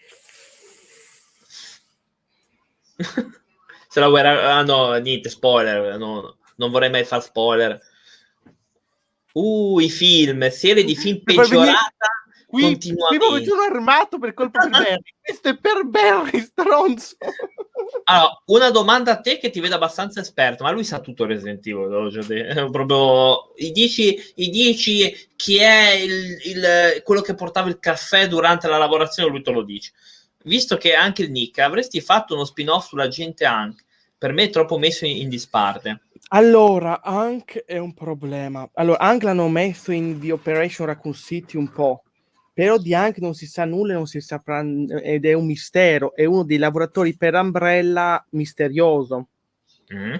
Se 3.88 4.00
la 4.00 4.08
guerra... 4.08 4.54
Ah 4.54 4.62
no, 4.62 4.94
niente, 4.94 5.28
spoiler. 5.28 5.98
no, 5.98 6.38
non 6.56 6.70
vorrei 6.70 6.90
mai 6.90 7.04
far 7.04 7.22
spoiler. 7.22 7.78
Uh, 9.32 9.78
i 9.80 9.90
film, 9.90 10.48
serie 10.50 10.84
di 10.84 10.96
film 10.96 11.22
peggiorata 11.22 12.21
Qui, 12.52 12.60
qui 12.60 12.70
continuamente. 12.72 13.16
proprio 13.18 13.42
giuro 13.42 13.62
armato 13.62 14.18
per 14.18 14.34
colpa 14.34 14.60
per 14.60 14.70
Barry. 14.70 15.02
Questo 15.24 15.48
è 15.48 15.56
per 15.56 15.84
Barry, 15.86 16.40
stronzo. 16.40 17.16
Allora, 18.04 18.42
una 18.46 18.70
domanda 18.70 19.12
a 19.12 19.20
te 19.20 19.38
che 19.38 19.48
ti 19.48 19.60
vedo 19.60 19.76
abbastanza 19.76 20.20
esperto, 20.20 20.62
ma 20.64 20.70
lui 20.70 20.84
sa 20.84 21.00
tutto 21.00 21.24
Resident 21.24 21.66
Evil, 21.66 22.10
detto. 22.26 22.70
proprio 22.70 23.52
i 23.56 23.70
dici, 23.72 24.18
i 24.36 24.50
dici 24.50 25.14
chi 25.34 25.56
è 25.56 25.92
il, 25.92 26.38
il- 26.44 27.02
quello 27.04 27.22
che 27.22 27.34
portava 27.34 27.68
il 27.68 27.78
caffè 27.78 28.28
durante 28.28 28.68
la 28.68 28.76
lavorazione, 28.76 29.30
lui 29.30 29.42
te 29.42 29.50
lo 29.50 29.62
dice. 29.62 29.92
Visto 30.44 30.76
che 30.76 30.92
anche 30.94 31.22
il 31.22 31.30
Nick, 31.30 31.58
avresti 31.58 32.00
fatto 32.02 32.34
uno 32.34 32.44
spin-off 32.44 32.88
sulla 32.88 33.08
gente 33.08 33.44
Hank, 33.46 33.82
per 34.18 34.32
me 34.32 34.44
è 34.44 34.50
troppo 34.50 34.76
messo 34.76 35.06
in, 35.06 35.16
in 35.16 35.28
disparte. 35.30 36.02
Allora, 36.28 37.00
Hank 37.02 37.64
è 37.64 37.78
un 37.78 37.94
problema. 37.94 38.68
Allora, 38.74 38.98
Hank 38.98 39.22
l'hanno 39.22 39.48
messo 39.48 39.90
in 39.92 40.18
The 40.20 40.32
Operation 40.32 40.86
Raccoon 40.86 41.14
City 41.14 41.56
un 41.56 41.70
po', 41.70 42.02
però 42.52 42.76
di 42.78 42.94
Hank 42.94 43.18
non 43.18 43.34
si 43.34 43.46
sa 43.46 43.64
nulla, 43.64 43.94
non 43.94 44.06
si 44.06 44.20
saprà, 44.20 44.60
ed 44.60 45.24
è 45.24 45.32
un 45.32 45.46
mistero. 45.46 46.14
È 46.14 46.24
uno 46.24 46.44
dei 46.44 46.58
lavoratori 46.58 47.16
per 47.16 47.34
Umbrella 47.34 48.24
misterioso. 48.30 49.28
Mm. 49.92 50.14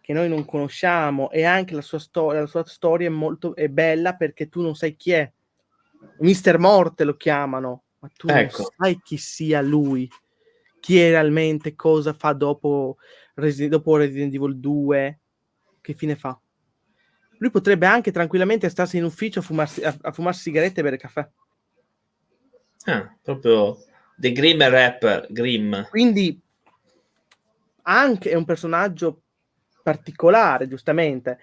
che 0.00 0.14
noi 0.14 0.28
non 0.30 0.46
conosciamo 0.46 1.30
e 1.30 1.44
anche 1.44 1.74
la 1.74 1.82
sua 1.82 1.98
storia, 1.98 2.40
la 2.40 2.46
sua 2.46 2.64
storia 2.64 3.08
è 3.08 3.10
molto 3.10 3.54
è 3.54 3.68
bella 3.68 4.14
perché 4.14 4.48
tu 4.48 4.62
non 4.62 4.74
sai 4.74 4.96
chi 4.96 5.10
è. 5.10 5.30
Mister 6.20 6.58
Morte 6.58 7.04
lo 7.04 7.14
chiamano, 7.14 7.82
ma 7.98 8.08
tu 8.16 8.26
Ecco. 8.28 8.62
non 8.62 8.70
sai 8.78 9.00
chi 9.02 9.18
sia 9.18 9.60
lui, 9.60 10.08
chi 10.80 10.98
è 10.98 11.10
realmente, 11.10 11.74
cosa 11.74 12.14
fa 12.14 12.32
dopo, 12.32 12.96
Resi- 13.34 13.68
dopo 13.68 13.96
Resident 13.96 14.32
Evil 14.34 14.58
2, 14.58 15.20
che 15.82 15.92
fine 15.92 16.16
fa. 16.16 16.40
Lui 17.38 17.50
potrebbe 17.50 17.84
anche 17.84 18.10
tranquillamente 18.10 18.70
starsi 18.70 18.96
in 18.96 19.04
ufficio 19.04 19.40
a 19.40 19.42
fumarsi, 19.42 19.82
a, 19.82 19.94
a 20.00 20.12
fumarsi 20.12 20.40
sigarette 20.40 20.80
e 20.80 20.82
bere 20.82 20.96
caffè. 20.96 21.28
Ah, 22.88 23.14
proprio 23.22 23.76
The 24.16 24.32
Grimm 24.32 24.62
Rapper, 24.62 25.26
Grimm. 25.28 25.82
Quindi 25.90 26.40
anche 27.82 28.30
è 28.30 28.34
un 28.34 28.46
personaggio 28.46 29.24
particolare, 29.82 30.66
giustamente. 30.66 31.38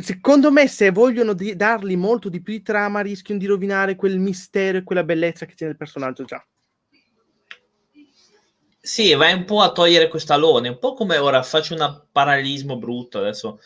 Secondo 0.00 0.50
me, 0.50 0.66
se 0.66 0.90
vogliono 0.90 1.32
di- 1.32 1.54
dargli 1.54 1.96
molto 1.96 2.28
di 2.28 2.42
più 2.42 2.54
di 2.54 2.62
trama, 2.62 3.00
rischiano 3.02 3.38
di 3.38 3.46
rovinare 3.46 3.94
quel 3.94 4.18
mistero 4.18 4.78
e 4.78 4.82
quella 4.82 5.04
bellezza 5.04 5.46
che 5.46 5.54
c'è 5.54 5.66
nel 5.66 5.76
personaggio 5.76 6.24
già. 6.24 6.44
Sì, 8.80 9.14
vai 9.14 9.34
un 9.34 9.44
po' 9.44 9.60
a 9.60 9.72
togliere 9.72 10.08
questo 10.08 10.32
alone, 10.32 10.70
un 10.70 10.78
po' 10.78 10.94
come 10.94 11.18
ora 11.18 11.42
faccio 11.42 11.74
un 11.74 12.02
parallelismo 12.10 12.78
brutto 12.78 13.18
adesso 13.18 13.60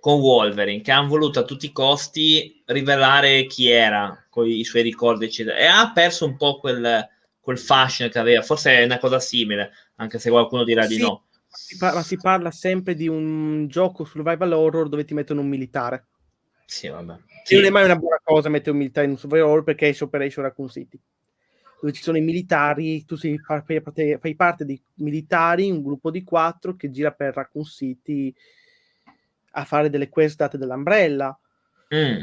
con 0.00 0.18
Wolverine, 0.20 0.80
che 0.80 0.90
hanno 0.90 1.08
voluto 1.08 1.40
a 1.40 1.44
tutti 1.44 1.66
i 1.66 1.72
costi 1.72 2.62
rivelare 2.66 3.44
chi 3.46 3.68
era, 3.68 4.26
con 4.30 4.46
i 4.48 4.64
suoi 4.64 4.82
ricordi, 4.82 5.26
eccetera, 5.26 5.56
e 5.56 5.66
ha 5.66 5.92
perso 5.92 6.24
un 6.24 6.36
po' 6.36 6.58
quel, 6.58 7.06
quel 7.38 7.58
fascino 7.58 8.08
che 8.08 8.18
aveva. 8.18 8.42
Forse 8.42 8.72
è 8.78 8.84
una 8.84 8.98
cosa 8.98 9.20
simile, 9.20 9.70
anche 9.96 10.18
se 10.18 10.30
qualcuno 10.30 10.64
dirà 10.64 10.86
di 10.86 10.94
Sì. 10.94 11.02
no. 11.02 11.26
Si 11.52 11.76
par- 11.76 11.94
ma 11.94 12.02
si 12.02 12.16
parla 12.16 12.50
sempre 12.50 12.94
di 12.94 13.08
un 13.08 13.66
gioco 13.68 14.04
survival 14.04 14.52
horror 14.52 14.88
dove 14.88 15.04
ti 15.04 15.14
mettono 15.14 15.40
un 15.40 15.48
militare. 15.48 16.06
Sì, 16.64 16.88
vabbè. 16.88 17.16
Sì. 17.42 17.56
non 17.56 17.64
è 17.64 17.70
mai 17.70 17.84
una 17.84 17.96
buona 17.96 18.20
cosa 18.22 18.48
mettere 18.48 18.70
un 18.70 18.76
militare 18.76 19.06
in 19.06 19.12
un 19.12 19.18
survival 19.18 19.48
horror 19.48 19.64
perché 19.64 19.88
è 19.88 19.96
Operation 20.00 20.44
Raccoon 20.44 20.68
City. 20.68 21.00
Dove 21.80 21.92
ci 21.92 22.02
sono 22.02 22.16
i 22.18 22.20
militari, 22.20 23.04
tu 23.04 23.16
sei, 23.16 23.38
fai, 23.38 23.82
parte- 23.82 24.18
fai 24.20 24.36
parte 24.36 24.64
di 24.64 24.80
militari, 24.96 25.70
un 25.70 25.82
gruppo 25.82 26.10
di 26.10 26.22
quattro 26.22 26.76
che 26.76 26.90
gira 26.90 27.10
per 27.10 27.34
Raccoon 27.34 27.64
City 27.64 28.32
a 29.52 29.64
fare 29.64 29.90
delle 29.90 30.08
quest 30.08 30.36
date 30.36 30.58
dall'Umbrella. 30.58 31.38
Mm. 31.94 32.20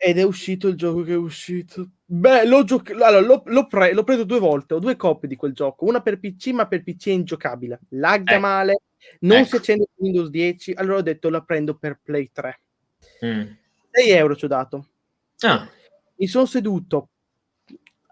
Ed 0.00 0.18
è 0.18 0.22
uscito 0.22 0.68
il 0.68 0.76
gioco 0.76 1.02
che 1.02 1.12
è 1.12 1.16
uscito. 1.16 1.88
Beh, 2.04 2.46
l'ho, 2.46 2.62
gioc- 2.64 2.90
allora, 2.92 3.20
l'ho, 3.20 3.42
l'ho 3.46 3.66
pre- 3.66 3.92
l'ho 3.92 4.04
preso 4.04 4.24
due 4.24 4.38
volte, 4.38 4.74
ho 4.74 4.78
due 4.78 4.96
copie 4.96 5.28
di 5.28 5.34
quel 5.36 5.52
gioco, 5.52 5.84
una 5.86 6.00
per 6.00 6.18
PC, 6.20 6.48
ma 6.52 6.66
per 6.68 6.82
PC 6.82 7.08
è 7.08 7.12
ingiocabile. 7.12 7.80
Lagga 7.90 8.32
Ecco. 8.34 8.40
male, 8.40 8.80
non 9.20 9.38
si 9.44 9.48
Ecco. 9.48 9.56
accende 9.56 9.86
su 9.94 10.02
Windows 10.02 10.28
10, 10.30 10.72
allora 10.74 10.98
ho 10.98 11.02
detto 11.02 11.28
la 11.30 11.42
prendo 11.42 11.74
per 11.76 11.98
Play 12.02 12.30
3. 12.32 12.60
Mm. 13.24 13.42
6 13.90 14.10
euro 14.10 14.36
ci 14.36 14.44
ho 14.44 14.48
dato. 14.48 14.86
Ah, 15.40 15.68
Mi 16.16 16.26
sono 16.28 16.46
seduto 16.46 17.08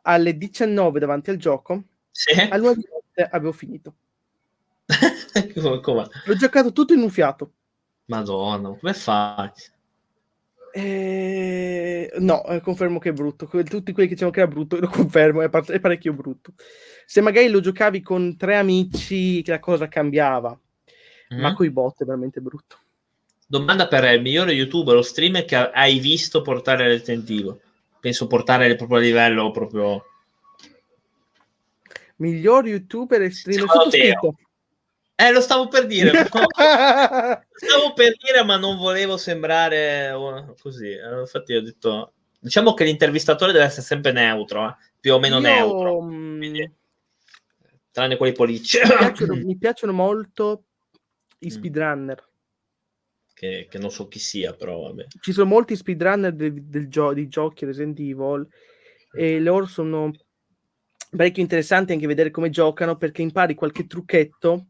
alle 0.02 0.36
19 0.36 0.98
davanti 0.98 1.30
al 1.30 1.36
gioco, 1.36 1.84
sì? 2.10 2.32
all'una 2.50 2.74
di 2.74 2.86
notte 2.90 3.28
avevo 3.30 3.52
finito. 3.52 3.94
L'ho 5.54 6.34
giocato 6.36 6.72
tutto 6.72 6.92
in 6.94 7.00
un 7.00 7.10
fiato. 7.10 7.52
Madonna, 8.06 8.76
come 8.78 8.94
fai? 8.94 9.50
Eh, 10.72 12.12
No, 12.18 12.44
eh, 12.46 12.60
confermo 12.60 12.98
che 12.98 13.10
è 13.10 13.12
brutto. 13.12 13.46
Tutti 13.46 13.92
quelli 13.92 14.08
che 14.08 14.14
dicevano 14.14 14.30
che 14.30 14.40
era 14.40 14.48
brutto, 14.48 14.78
lo 14.78 14.88
confermo, 14.88 15.42
è, 15.42 15.48
par- 15.48 15.70
è 15.70 15.80
parecchio 15.80 16.12
brutto. 16.12 16.52
Se 17.04 17.20
magari 17.20 17.48
lo 17.48 17.60
giocavi 17.60 18.00
con 18.02 18.36
tre 18.36 18.56
amici, 18.56 19.44
la 19.46 19.58
cosa 19.58 19.88
cambiava, 19.88 20.58
ma 21.30 21.50
Mm? 21.50 21.54
con 21.54 21.66
i 21.66 21.70
bot 21.70 22.02
è 22.02 22.04
veramente 22.04 22.40
brutto. 22.40 22.78
Domanda 23.46 23.86
per 23.88 24.04
il 24.12 24.20
migliore 24.22 24.52
youtuber 24.52 24.96
o 24.96 25.02
streamer 25.02 25.44
che 25.44 25.56
hai 25.56 25.98
visto 25.98 26.42
portare 26.42 26.86
Resident 26.86 27.28
Evil? 27.30 27.58
Penso 28.00 28.26
portare 28.26 28.74
proprio 28.76 28.98
a 28.98 29.00
livello 29.00 29.50
proprio... 29.50 30.04
Miglior 32.16 32.66
youtuber 32.66 33.22
e 33.22 33.30
streamer 33.30 33.68
sottoscritto. 33.68 34.36
Eh, 35.18 35.32
lo 35.32 35.40
stavo 35.40 35.66
per 35.68 35.86
dire. 35.86 36.10
stavo 36.28 37.92
per 37.94 38.16
dire, 38.18 38.44
ma 38.44 38.58
non 38.58 38.76
volevo 38.76 39.16
sembrare 39.16 40.10
oh, 40.10 40.54
così. 40.60 40.90
Eh, 40.90 41.20
infatti 41.20 41.54
ho 41.54 41.62
detto... 41.62 42.12
Diciamo 42.38 42.74
che 42.74 42.84
l'intervistatore 42.84 43.50
deve 43.50 43.64
essere 43.64 43.82
sempre 43.82 44.12
neutro, 44.12 44.68
eh? 44.68 44.76
più 45.00 45.14
o 45.14 45.18
meno 45.18 45.36
Io... 45.36 45.40
neutro. 45.40 45.98
Quindi, 45.98 46.70
tranne 47.90 48.16
quelli 48.18 48.34
politici. 48.34 48.78
Mi 48.78 48.86
piacciono, 48.86 49.34
mi 49.34 49.56
piacciono 49.56 49.92
molto 49.92 50.64
i 51.40 51.46
mm. 51.46 51.50
speedrunner. 51.50 52.28
Che, 53.32 53.66
che, 53.70 53.78
non 53.78 53.90
so 53.90 54.06
chi 54.06 54.18
sia, 54.18 54.52
però 54.52 54.82
vabbè. 54.82 55.06
Ci 55.20 55.32
sono 55.32 55.48
molti 55.48 55.76
speedrunner 55.76 56.32
del, 56.34 56.62
del 56.62 56.88
gio- 56.88 57.14
di 57.14 57.26
giochi 57.26 57.64
Resident 57.64 57.98
Evil 57.98 58.46
e 59.12 59.40
loro 59.40 59.64
sono 59.66 60.12
parecchio 61.08 61.42
interessanti 61.42 61.92
anche 61.92 62.06
vedere 62.06 62.30
come 62.30 62.50
giocano 62.50 62.96
perché 62.96 63.22
impari 63.22 63.54
qualche 63.54 63.86
trucchetto 63.86 64.66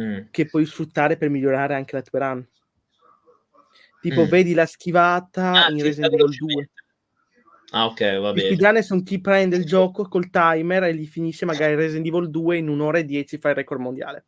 mm. 0.00 0.18
che 0.30 0.46
puoi 0.46 0.64
sfruttare 0.66 1.16
per 1.16 1.30
migliorare 1.30 1.74
anche 1.74 1.96
la 1.96 2.02
tua 2.02 2.18
run. 2.18 2.46
Tipo, 4.00 4.24
mm. 4.24 4.28
vedi 4.28 4.54
la 4.54 4.66
schivata 4.66 5.66
ah, 5.66 5.70
in 5.70 5.82
Resident 5.82 6.12
Evil 6.12 6.36
2. 6.36 6.70
Ah, 7.70 7.86
ok, 7.86 8.18
va 8.18 8.32
bene. 8.32 8.48
I 8.48 8.54
speedrunner 8.54 8.84
sono 8.84 9.02
chi 9.02 9.20
prende 9.20 9.56
il 9.56 9.64
gioco 9.64 10.06
col 10.08 10.28
timer 10.28 10.84
e 10.84 10.94
gli 10.94 11.06
finisce 11.06 11.46
magari 11.46 11.74
Resident 11.74 12.06
Evil 12.06 12.28
2 12.30 12.56
in 12.58 12.68
un'ora 12.68 12.98
e 12.98 13.04
dieci 13.04 13.38
fa 13.38 13.50
il 13.50 13.54
record 13.54 13.80
mondiale. 13.80 14.24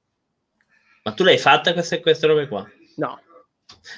Ma 1.02 1.12
tu 1.12 1.24
l'hai 1.24 1.38
fatta 1.38 1.72
queste, 1.74 2.00
queste 2.00 2.26
robe 2.26 2.48
qua? 2.48 2.66
No. 2.96 3.20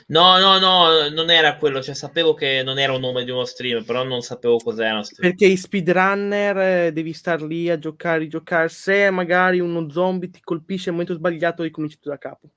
No, 0.08 0.38
no, 0.38 0.58
no, 0.58 1.08
non 1.08 1.30
era 1.30 1.56
quello, 1.56 1.82
cioè 1.82 1.94
sapevo 1.94 2.34
che 2.34 2.62
non 2.64 2.78
era 2.78 2.92
un 2.92 3.00
nome 3.00 3.24
di 3.24 3.30
uno 3.30 3.44
stream, 3.44 3.84
però 3.84 4.04
non 4.04 4.22
sapevo 4.22 4.56
cos'era. 4.58 5.02
Perché 5.18 5.46
i 5.46 5.56
speedrunner 5.56 6.58
eh, 6.58 6.92
devi 6.92 7.12
star 7.12 7.42
lì 7.42 7.70
a 7.70 7.78
giocare, 7.78 8.18
rigiocare, 8.18 8.68
se 8.68 9.10
magari 9.10 9.60
uno 9.60 9.90
zombie 9.90 10.30
ti 10.30 10.40
colpisce 10.40 10.88
al 10.88 10.96
momento 10.96 11.14
sbagliato 11.14 11.62
ricominci 11.62 11.98
tu 11.98 12.08
da 12.08 12.18
capo. 12.18 12.50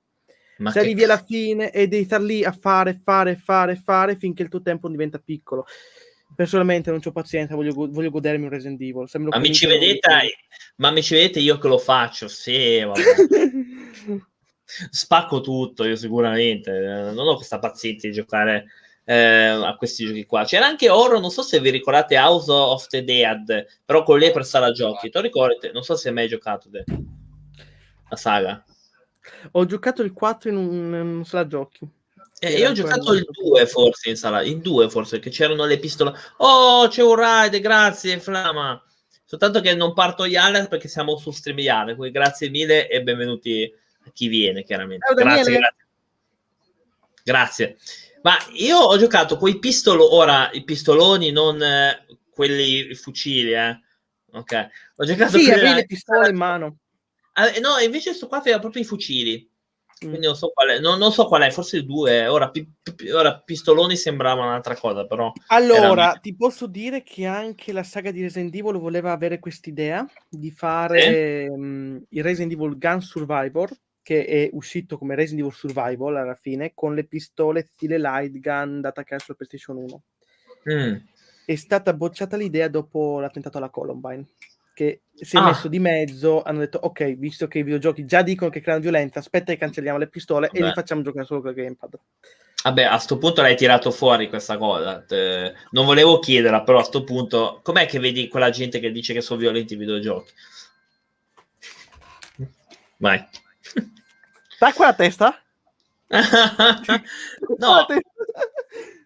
Ma 0.58 0.72
se 0.72 0.80
arrivi 0.80 1.04
alla 1.04 1.24
fine 1.24 1.72
e 1.72 1.88
devi 1.88 2.04
star 2.04 2.22
lì 2.22 2.44
a 2.44 2.52
fare, 2.52 3.00
fare, 3.04 3.38
fare, 3.38 3.76
fare 3.76 4.18
finché 4.18 4.44
il 4.44 4.50
tuo 4.50 4.62
tempo 4.62 4.90
diventa 4.90 5.18
piccolo. 5.18 5.66
Personalmente 6.36 6.92
non 6.92 7.00
ho 7.04 7.12
pazienza, 7.12 7.56
voglio, 7.56 7.74
voglio 7.74 8.10
godermi 8.10 8.44
un 8.44 8.50
Resident 8.50 8.80
Evil. 8.82 9.08
Ma 9.14 9.40
mi, 9.40 9.54
ci 9.54 9.66
vedete, 9.66 10.10
ma 10.76 10.92
mi 10.92 11.02
ci 11.02 11.16
vedete 11.16 11.40
io 11.40 11.58
che 11.58 11.68
lo 11.68 11.78
faccio? 11.78 12.28
Sì, 12.28 12.82
vabbè. 12.84 13.02
spacco 14.90 15.42
tutto 15.42 15.84
io 15.84 15.96
sicuramente 15.96 16.72
non 16.72 17.28
ho 17.28 17.36
questa 17.36 17.60
pazienza 17.60 18.08
di 18.08 18.14
giocare 18.14 18.66
eh, 19.10 19.16
a 19.16 19.76
questi 19.76 20.06
giochi 20.06 20.24
qua. 20.26 20.44
C'era 20.44 20.68
anche 20.68 20.88
Oro 20.88 21.20
non 21.20 21.32
so 21.32 21.42
se 21.42 21.60
vi 21.60 21.72
ricordate 21.72 22.16
House 22.16 22.52
of 22.52 22.86
the 22.88 23.04
Dead 23.04 23.66
però 23.84 24.04
con 24.04 24.20
lei 24.20 24.32
per 24.32 24.46
sala 24.46 24.72
giochi. 24.72 25.10
tu 25.10 25.20
ricordi? 25.20 25.72
Non 25.74 25.82
so 25.82 25.96
se 25.96 26.10
hai 26.10 26.14
mai 26.14 26.28
giocato 26.28 26.70
de... 26.70 26.84
la 28.08 28.16
saga. 28.16 28.64
Ho 29.54 29.66
giocato 29.66 30.04
il 30.04 30.14
4 30.14 30.50
in 30.50 30.58
un, 30.58 30.94
in 30.94 31.08
un 31.18 31.26
sala 31.26 31.48
giochi. 31.48 31.90
Eh, 32.42 32.54
io 32.54 32.70
ho 32.70 32.74
giocato 32.74 33.14
il 33.14 33.26
2 33.30 33.66
forse 33.66 34.10
in 34.10 34.16
sala, 34.16 34.44
il 34.44 34.60
2 34.60 34.90
forse, 34.90 35.20
che 35.20 35.32
c'erano 35.32 35.66
le 35.66 35.80
pistole. 35.80 36.14
Oh, 36.38 36.88
c'è 36.88 37.02
un 37.02 37.16
raid, 37.16 37.60
grazie 37.60 38.20
Flama. 38.20 38.82
Soltanto 39.26 39.60
che 39.60 39.74
non 39.74 39.94
parto 39.94 40.26
Yale 40.26 40.68
perché 40.68 40.88
siamo 40.88 41.18
su 41.18 41.32
StreamYard, 41.32 41.96
quindi 41.96 42.18
grazie 42.18 42.50
mille 42.50 42.88
e 42.88 43.02
benvenuti 43.02 43.72
chi 44.12 44.28
viene, 44.28 44.64
chiaramente. 44.64 45.06
Ciao, 45.06 45.16
grazie, 45.16 45.58
grazie. 45.58 45.88
Grazie. 47.24 47.78
Ma 48.22 48.36
io 48.54 48.78
ho 48.78 48.98
giocato 48.98 49.38
con 49.38 49.50
i 49.50 49.60
pistoloni, 49.60 50.10
ora 50.14 50.50
i 50.52 50.64
pistoloni, 50.64 51.32
non 51.32 51.62
eh, 51.62 52.06
quelli 52.32 52.94
fucili, 52.96 53.54
eh. 53.54 53.80
Ok. 54.32 54.70
Ho 54.98 55.06
giocato 55.06 55.38
sì, 55.38 55.50
avevi 55.50 55.74
le 55.74 55.86
pistole 55.86 56.30
in 56.30 56.36
mano. 56.36 56.78
Ah, 57.34 57.52
no, 57.62 57.78
invece 57.84 58.14
sto 58.14 58.28
qua 58.28 58.40
aveva 58.40 58.60
proprio 58.60 58.82
i 58.82 58.86
fucili. 58.86 59.48
Mm. 60.06 60.10
Quindi 60.10 60.28
non 60.28 60.36
so 60.36 60.50
qual 60.54 60.70
è, 60.70 60.80
non, 60.80 60.98
non 60.98 61.12
so 61.12 61.26
qual 61.28 61.42
è, 61.42 61.52
forse 61.52 61.84
2. 61.84 62.28
Ora, 62.28 62.50
pi, 62.50 62.70
pi, 62.96 63.10
ora 63.10 63.40
pistoloni 63.40 63.96
sembrava 63.96 64.44
un'altra 64.44 64.76
cosa, 64.76 65.06
però. 65.06 65.32
Allora, 65.48 66.04
erano... 66.04 66.20
ti 66.22 66.36
posso 66.36 66.68
dire 66.68 67.04
che 67.04 67.26
anche 67.26 67.72
la 67.72 67.84
saga 67.84 68.12
di 68.12 68.22
Resident 68.22 68.54
Evil 68.56 68.78
voleva 68.78 69.12
avere 69.12 69.40
quest'idea 69.40 70.06
di 70.30 70.52
fare 70.52 71.04
eh? 71.04 71.50
um, 71.50 72.02
il 72.10 72.24
Resident 72.24 72.54
Evil 72.54 72.78
Gun 72.78 73.02
Survivor 73.02 73.70
che 74.10 74.26
è 74.26 74.50
uscito 74.54 74.98
come 74.98 75.14
Resident 75.14 75.42
Evil 75.42 75.54
Survival 75.54 76.16
alla 76.16 76.34
fine 76.34 76.72
con 76.74 76.96
le 76.96 77.04
pistole 77.04 77.70
stile 77.72 78.00
light 78.00 78.40
gun 78.40 78.82
da 78.82 78.90
attaccare 78.90 79.22
sulla 79.22 79.38
PlayStation 79.38 79.78
1. 79.78 80.02
Mm. 80.74 80.96
È 81.46 81.56
stata 81.56 81.94
bocciata 81.94 82.36
l'idea 82.36 82.68
dopo 82.70 83.20
l'attentato 83.20 83.60
alla 83.60 83.70
Columbine 83.70 84.26
che 84.74 85.02
si 85.14 85.36
è 85.36 85.40
ah. 85.40 85.44
messo 85.44 85.68
di 85.68 85.78
mezzo, 85.78 86.42
hanno 86.42 86.58
detto 86.58 86.80
ok, 86.82 87.18
visto 87.18 87.48
che 87.48 87.60
i 87.60 87.64
videogiochi 87.64 88.06
già 88.06 88.24
dicono 88.24 88.50
che 88.50 88.62
creano 88.62 88.82
violenza, 88.82 89.20
aspetta 89.20 89.52
che 89.52 89.60
cancelliamo 89.60 90.00
le 90.00 90.08
pistole 90.08 90.50
Beh. 90.52 90.58
e 90.58 90.64
li 90.64 90.72
facciamo 90.74 91.04
giocare 91.04 91.26
solo 91.28 91.42
con 91.42 91.52
il 91.52 91.58
gamepad. 91.58 92.00
Vabbè, 92.64 92.84
a 92.86 92.98
sto 92.98 93.20
punto 93.20 93.44
l'hai 93.44 93.56
tirato 93.56 93.92
fuori 93.92 94.28
questa 94.28 94.58
cosa. 94.58 95.06
non 95.70 95.86
volevo 95.86 96.18
chiederla, 96.18 96.64
però 96.64 96.80
a 96.80 96.84
sto 96.84 97.04
punto, 97.04 97.60
com'è 97.62 97.86
che 97.86 98.00
vedi 98.00 98.28
quella 98.28 98.50
gente 98.50 98.80
che 98.80 98.92
dice 98.92 99.14
che 99.14 99.22
sono 99.22 99.40
violenti 99.40 99.76
i 99.76 99.78
videogiochi? 99.78 100.32
Vai. 102.98 103.24
Qua 104.76 104.86
la 104.86 104.94
testa? 104.94 105.42
no. 107.58 107.86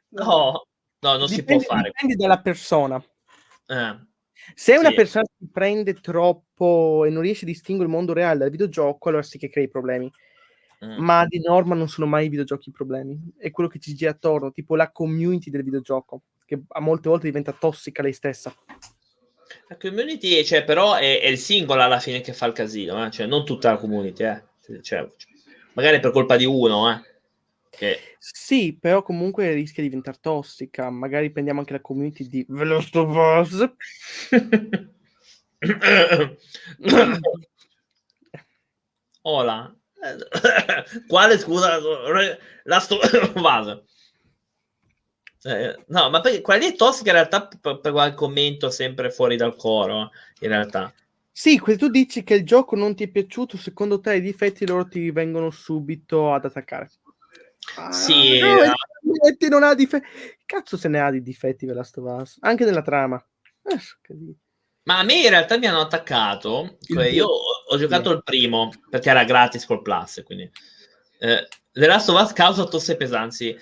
no. 0.10 0.66
no, 0.99 1.18
non 1.18 1.28
dipende, 1.28 1.30
si 1.30 1.43
può 1.43 1.60
fare. 1.60 1.91
Dipende 1.91 2.16
dalla 2.16 2.41
persona. 2.41 3.04
Eh, 3.68 3.97
Se 4.56 4.76
una 4.78 4.89
sì. 4.89 4.95
persona 4.95 5.26
si 5.38 5.47
prende 5.51 5.93
troppo 5.95 7.06
e 7.06 7.10
non 7.10 7.22
riesce 7.22 7.45
a 7.45 7.47
distinguere 7.47 7.89
il 7.89 7.95
mondo 7.95 8.14
reale 8.14 8.39
dal 8.39 8.49
videogioco, 8.49 9.10
allora 9.10 9.24
sì 9.24 9.38
che 9.38 9.49
crei 9.49 9.70
problemi. 9.70 10.12
Mm. 10.84 10.97
Ma 10.97 11.26
di 11.26 11.39
norma 11.39 11.76
non 11.76 11.88
sono 11.88 12.08
mai 12.08 12.26
i 12.26 12.30
videogiochi 12.30 12.70
i 12.70 12.74
problemi, 12.74 13.18
è 13.38 13.51
quello 13.51 13.70
che 13.70 13.80
ci 13.80 13.93
gira 13.93 14.12
attorno, 14.12 14.51
tipo 14.51 14.76
la 14.76 14.91
community 14.91 15.49
del 15.49 15.64
videogioco, 15.64 16.24
che 16.45 16.62
a 16.68 16.82
molte 16.82 17.08
volte 17.08 17.28
diventa 17.28 17.54
tossica 17.54 18.01
lei 18.01 18.12
stessa. 18.12 18.54
La 19.70 19.78
community, 19.78 20.43
cioè, 20.43 20.64
però, 20.66 20.95
è, 20.95 21.22
è 21.22 21.28
il 21.28 21.38
singolo 21.38 21.82
alla 21.82 21.99
fine 21.99 22.20
che 22.20 22.34
fa 22.34 22.47
il 22.47 22.54
casino, 22.54 23.06
eh? 23.06 23.12
cioè, 23.12 23.28
non 23.28 23.45
tutta 23.45 23.72
la 23.72 23.78
community, 23.78 24.26
eh? 24.26 24.43
cioè, 24.82 25.08
magari 25.74 26.00
per 26.00 26.12
colpa 26.12 26.36
di 26.36 26.46
uno, 26.46 26.92
eh. 26.92 27.02
Che... 27.70 28.18
Sì, 28.20 28.78
però 28.80 29.02
comunque 29.02 29.52
rischia 29.54 29.82
di 29.82 29.90
diventare 29.90 30.20
tossica. 30.22 30.90
Magari 30.90 31.32
prendiamo 31.32 31.60
anche 31.60 31.74
la 31.74 31.82
community 31.82 32.28
di 32.28 32.46
Velocitous. 32.48 33.74
Hola. 39.22 39.76
Quale 41.08 41.38
scusa? 41.40 41.80
La 42.64 42.80
sto... 42.80 43.00
Eh, 45.46 45.78
no, 45.88 46.10
ma 46.10 46.22
perché 46.22 46.40
quella 46.40 46.62
lì 46.64 46.72
è 46.72 46.76
tossica 46.76 47.10
in 47.10 47.18
realtà 47.18 47.50
per, 47.60 47.82
per 47.82 47.92
qualche 47.92 48.16
commento 48.16 48.70
sempre 48.70 49.12
fuori 49.12 49.36
dal 49.36 49.58
coro, 49.58 50.12
in 50.40 50.48
realtà. 50.48 50.94
Sì, 51.36 51.60
tu 51.60 51.90
dici 51.90 52.24
che 52.24 52.36
il 52.36 52.46
gioco 52.46 52.76
non 52.76 52.96
ti 52.96 53.06
è 53.06 53.08
piaciuto, 53.08 53.58
secondo 53.58 54.00
te 54.00 54.18
i 54.18 54.22
difetti 54.22 54.68
loro 54.68 54.88
ti 54.88 55.10
vengono 55.10 55.50
subito 55.50 56.32
ad 56.32 56.46
attaccare. 56.46 56.92
Ah, 57.76 57.92
sì, 57.92 58.40
no, 58.40 58.56
no. 58.56 58.74
non 59.50 59.64
ha 59.64 59.74
difetti. 59.74 60.06
Cazzo 60.46 60.78
se 60.78 60.88
ne 60.90 61.00
ha 61.00 61.10
di 61.10 61.24
difetti 61.24 61.66
The 61.66 61.74
Last 61.74 61.98
of 61.98 62.22
Us, 62.22 62.38
anche 62.42 62.66
nella 62.66 62.84
trama. 62.84 63.18
Eh, 63.64 63.80
ma 64.84 65.00
a 65.00 65.04
me 65.04 65.22
in 65.22 65.30
realtà 65.30 65.58
mi 65.58 65.66
hanno 65.66 65.80
attaccato. 65.80 66.78
Cioè 66.80 67.08
io 67.08 67.26
ho, 67.28 67.78
giocato 67.78 68.12
sì. 68.12 68.16
il 68.16 68.24
primo 68.24 68.72
perché 68.88 69.10
era 69.10 69.24
gratis 69.24 69.66
col 69.66 69.82
Plus. 69.82 70.22
Quindi 70.24 70.48
eh, 71.20 71.48
The 71.72 71.88
Last 71.88 72.10
of 72.10 72.22
Us 72.22 72.34
causa 72.34 72.66
tosse 72.66 72.96
pesanti. 72.96 73.58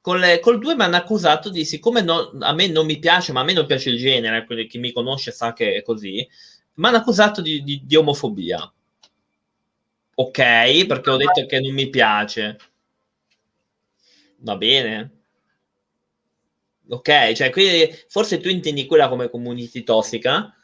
Col, 0.00 0.38
col 0.40 0.60
2 0.60 0.76
mi 0.76 0.82
hanno 0.82 0.94
accusato 0.94 1.50
di 1.50 1.64
siccome 1.64 2.02
no, 2.02 2.30
a 2.38 2.52
me 2.52 2.68
non 2.68 2.86
mi 2.86 3.00
piace, 3.00 3.32
ma 3.32 3.40
a 3.40 3.44
me 3.44 3.52
non 3.52 3.66
piace 3.66 3.90
il 3.90 3.98
genere, 3.98 4.46
quindi 4.46 4.68
chi 4.68 4.78
mi 4.78 4.92
conosce 4.92 5.32
sa 5.32 5.52
che 5.52 5.74
è 5.74 5.82
così 5.82 6.24
mi 6.76 6.86
hanno 6.86 6.96
accusato 6.96 7.40
di, 7.40 7.62
di, 7.62 7.82
di, 7.84 7.96
omofobia. 7.96 8.70
Ok, 10.14 10.86
perché 10.86 11.10
ho 11.10 11.16
detto 11.16 11.44
che 11.46 11.60
non 11.60 11.74
mi 11.74 11.88
piace. 11.90 12.58
Va 14.38 14.56
bene. 14.56 15.10
Ok, 16.88 17.32
cioè, 17.32 17.50
quindi 17.50 17.92
forse 18.08 18.38
tu 18.38 18.48
intendi 18.48 18.86
quella 18.86 19.08
come 19.08 19.28
community 19.28 19.82
tossica. 19.82 20.54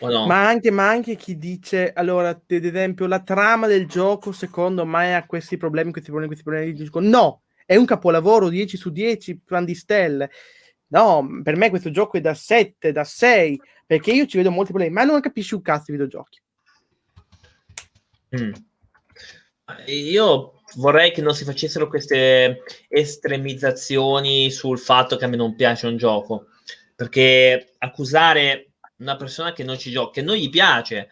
No? 0.00 0.26
Ma, 0.26 0.46
anche, 0.46 0.70
ma 0.70 0.88
anche 0.88 1.16
chi 1.16 1.38
dice, 1.38 1.92
allora, 1.92 2.28
ad 2.30 2.40
esempio, 2.46 3.06
la 3.06 3.22
trama 3.22 3.66
del 3.66 3.86
gioco 3.86 4.32
secondo 4.32 4.84
me 4.84 5.14
ha 5.14 5.26
questi 5.26 5.56
problemi, 5.56 5.92
questi 5.92 6.10
problemi, 6.10 6.34
questi 6.34 6.48
problemi. 6.48 6.72
Dico, 6.74 7.00
no, 7.00 7.42
è 7.64 7.76
un 7.76 7.86
capolavoro 7.86 8.48
10 8.48 8.76
su 8.76 8.90
10, 8.90 9.40
plan 9.40 9.64
di 9.64 9.74
stelle. 9.74 10.30
No, 10.88 11.40
per 11.42 11.56
me 11.56 11.70
questo 11.70 11.90
gioco 11.90 12.16
è 12.16 12.20
da 12.20 12.34
7, 12.34 12.92
da 12.92 13.04
6, 13.04 13.60
perché 13.86 14.12
io 14.12 14.26
ci 14.26 14.36
vedo 14.36 14.50
molti 14.50 14.70
problemi, 14.70 14.94
ma 14.94 15.04
non 15.04 15.20
capisci 15.20 15.54
un 15.54 15.62
cazzo 15.62 15.84
di 15.86 15.92
videogiochi. 15.92 16.40
Mm. 18.36 18.52
Io 19.86 20.62
vorrei 20.76 21.12
che 21.12 21.22
non 21.22 21.34
si 21.34 21.44
facessero 21.44 21.88
queste 21.88 22.62
estremizzazioni 22.88 24.50
sul 24.50 24.78
fatto 24.78 25.16
che 25.16 25.24
a 25.24 25.28
me 25.28 25.36
non 25.36 25.54
piace 25.54 25.86
un 25.86 25.96
gioco, 25.96 26.46
perché 26.94 27.74
accusare 27.78 28.72
una 28.98 29.16
persona 29.16 29.52
che 29.52 29.64
non 29.64 29.78
ci 29.78 29.90
gioca, 29.90 30.12
che 30.12 30.22
non 30.22 30.36
gli 30.36 30.50
piace, 30.50 31.08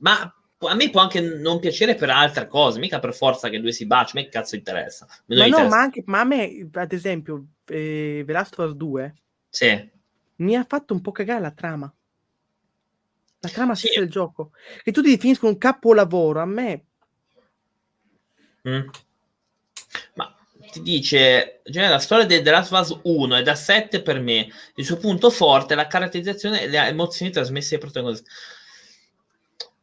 ma 0.00 0.34
a 0.68 0.74
me 0.74 0.90
può 0.90 1.00
anche 1.00 1.20
non 1.20 1.58
piacere 1.58 1.94
per 1.94 2.10
altre 2.10 2.46
cose, 2.46 2.78
mica 2.78 2.98
per 2.98 3.14
forza 3.14 3.48
che 3.48 3.60
due 3.60 3.72
si 3.72 3.86
baci, 3.86 4.16
a 4.16 4.20
me 4.20 4.24
che 4.26 4.30
cazzo 4.30 4.54
interessa. 4.54 5.06
Ma 5.26 5.36
no, 5.36 5.44
interessa. 5.44 5.68
ma, 5.68 5.80
anche, 5.80 6.02
ma 6.06 6.20
a 6.20 6.24
me, 6.24 6.68
ad 6.72 6.92
esempio, 6.92 7.46
eh, 7.66 8.22
The 8.26 8.32
Last 8.32 8.58
of 8.58 8.70
Us 8.70 8.74
2 8.76 9.14
Sì. 9.48 9.90
mi 10.36 10.56
ha 10.56 10.64
fatto 10.68 10.94
un 10.94 11.00
po' 11.00 11.12
cagare 11.12 11.40
la 11.40 11.50
trama. 11.52 11.92
La 13.40 13.48
trama 13.48 13.74
Sì. 13.74 13.86
stessa 13.86 14.00
del 14.00 14.10
gioco. 14.10 14.52
Che 14.82 14.92
tutti 14.92 15.10
definiscono 15.10 15.52
un 15.52 15.58
capolavoro. 15.58 16.40
A 16.40 16.46
me, 16.46 16.84
Mm. 18.68 18.86
Ma 20.14 20.32
ti 20.70 20.82
dice, 20.82 21.62
cioè, 21.64 21.88
la 21.88 21.98
storia 21.98 22.24
di 22.26 22.40
The 22.40 22.50
Last 22.52 22.72
of 22.72 22.80
Us 22.80 23.00
1 23.02 23.34
è 23.34 23.42
da 23.42 23.56
7 23.56 24.02
per 24.02 24.20
me. 24.20 24.48
Il 24.76 24.84
suo 24.84 24.98
punto 24.98 25.30
forte 25.30 25.72
è 25.72 25.76
la 25.76 25.88
caratterizzazione 25.88 26.62
e 26.62 26.68
le 26.68 26.78
emozioni 26.86 27.32
trasmesse 27.32 27.74
ai 27.74 27.80
protagonisti. 27.80 28.28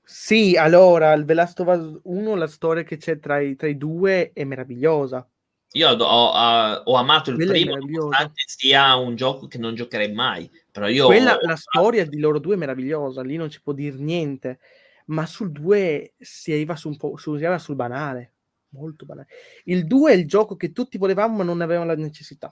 sì, 0.03 0.55
allora, 0.55 1.11
il 1.13 1.25
The 1.25 1.33
Last 1.33 1.59
of 1.59 1.67
Us 1.67 1.99
1, 2.03 2.35
la 2.35 2.47
storia 2.47 2.83
che 2.83 2.95
c'è 2.97 3.19
tra 3.19 3.39
i, 3.41 3.55
tra 3.57 3.67
i 3.67 3.77
due 3.77 4.31
è 4.33 4.43
meravigliosa. 4.45 5.27
Io 5.73 5.89
ho, 5.89 5.95
ho- 6.03 6.81
ho 6.83 6.95
amato 6.95 7.29
il 7.29 7.35
Quella 7.35 7.51
primo, 7.51 7.75
nonostante 7.77 8.41
sia 8.47 8.95
un 8.95 9.15
gioco 9.15 9.47
che 9.47 9.59
non 9.59 9.75
giocherei 9.75 10.11
mai. 10.11 10.49
Però 10.71 10.87
io 10.87 11.05
Quella, 11.05 11.37
la 11.41 11.55
storia 11.55 12.05
di 12.07 12.19
loro 12.19 12.39
due 12.39 12.55
è 12.55 12.57
meravigliosa, 12.57 13.21
lì 13.21 13.35
non 13.35 13.49
ci 13.49 13.61
può 13.61 13.73
dire 13.73 13.97
niente. 13.97 14.59
Ma 15.05 15.25
sul 15.25 15.51
2 15.51 16.13
si 16.19 16.51
arriva 16.51 16.75
su 16.75 16.87
un 16.87 16.97
po' 16.97 17.17
su, 17.17 17.35
si 17.35 17.43
arriva 17.43 17.59
sul 17.59 17.75
banale, 17.75 18.33
molto 18.69 19.05
banale. 19.05 19.27
Il 19.65 19.85
2 19.85 20.11
è 20.11 20.15
il 20.15 20.27
gioco 20.27 20.55
che 20.55 20.71
tutti 20.71 20.97
volevamo, 20.97 21.37
ma 21.37 21.43
non 21.43 21.61
avevamo 21.61 21.85
la 21.85 21.95
necessità. 21.95 22.51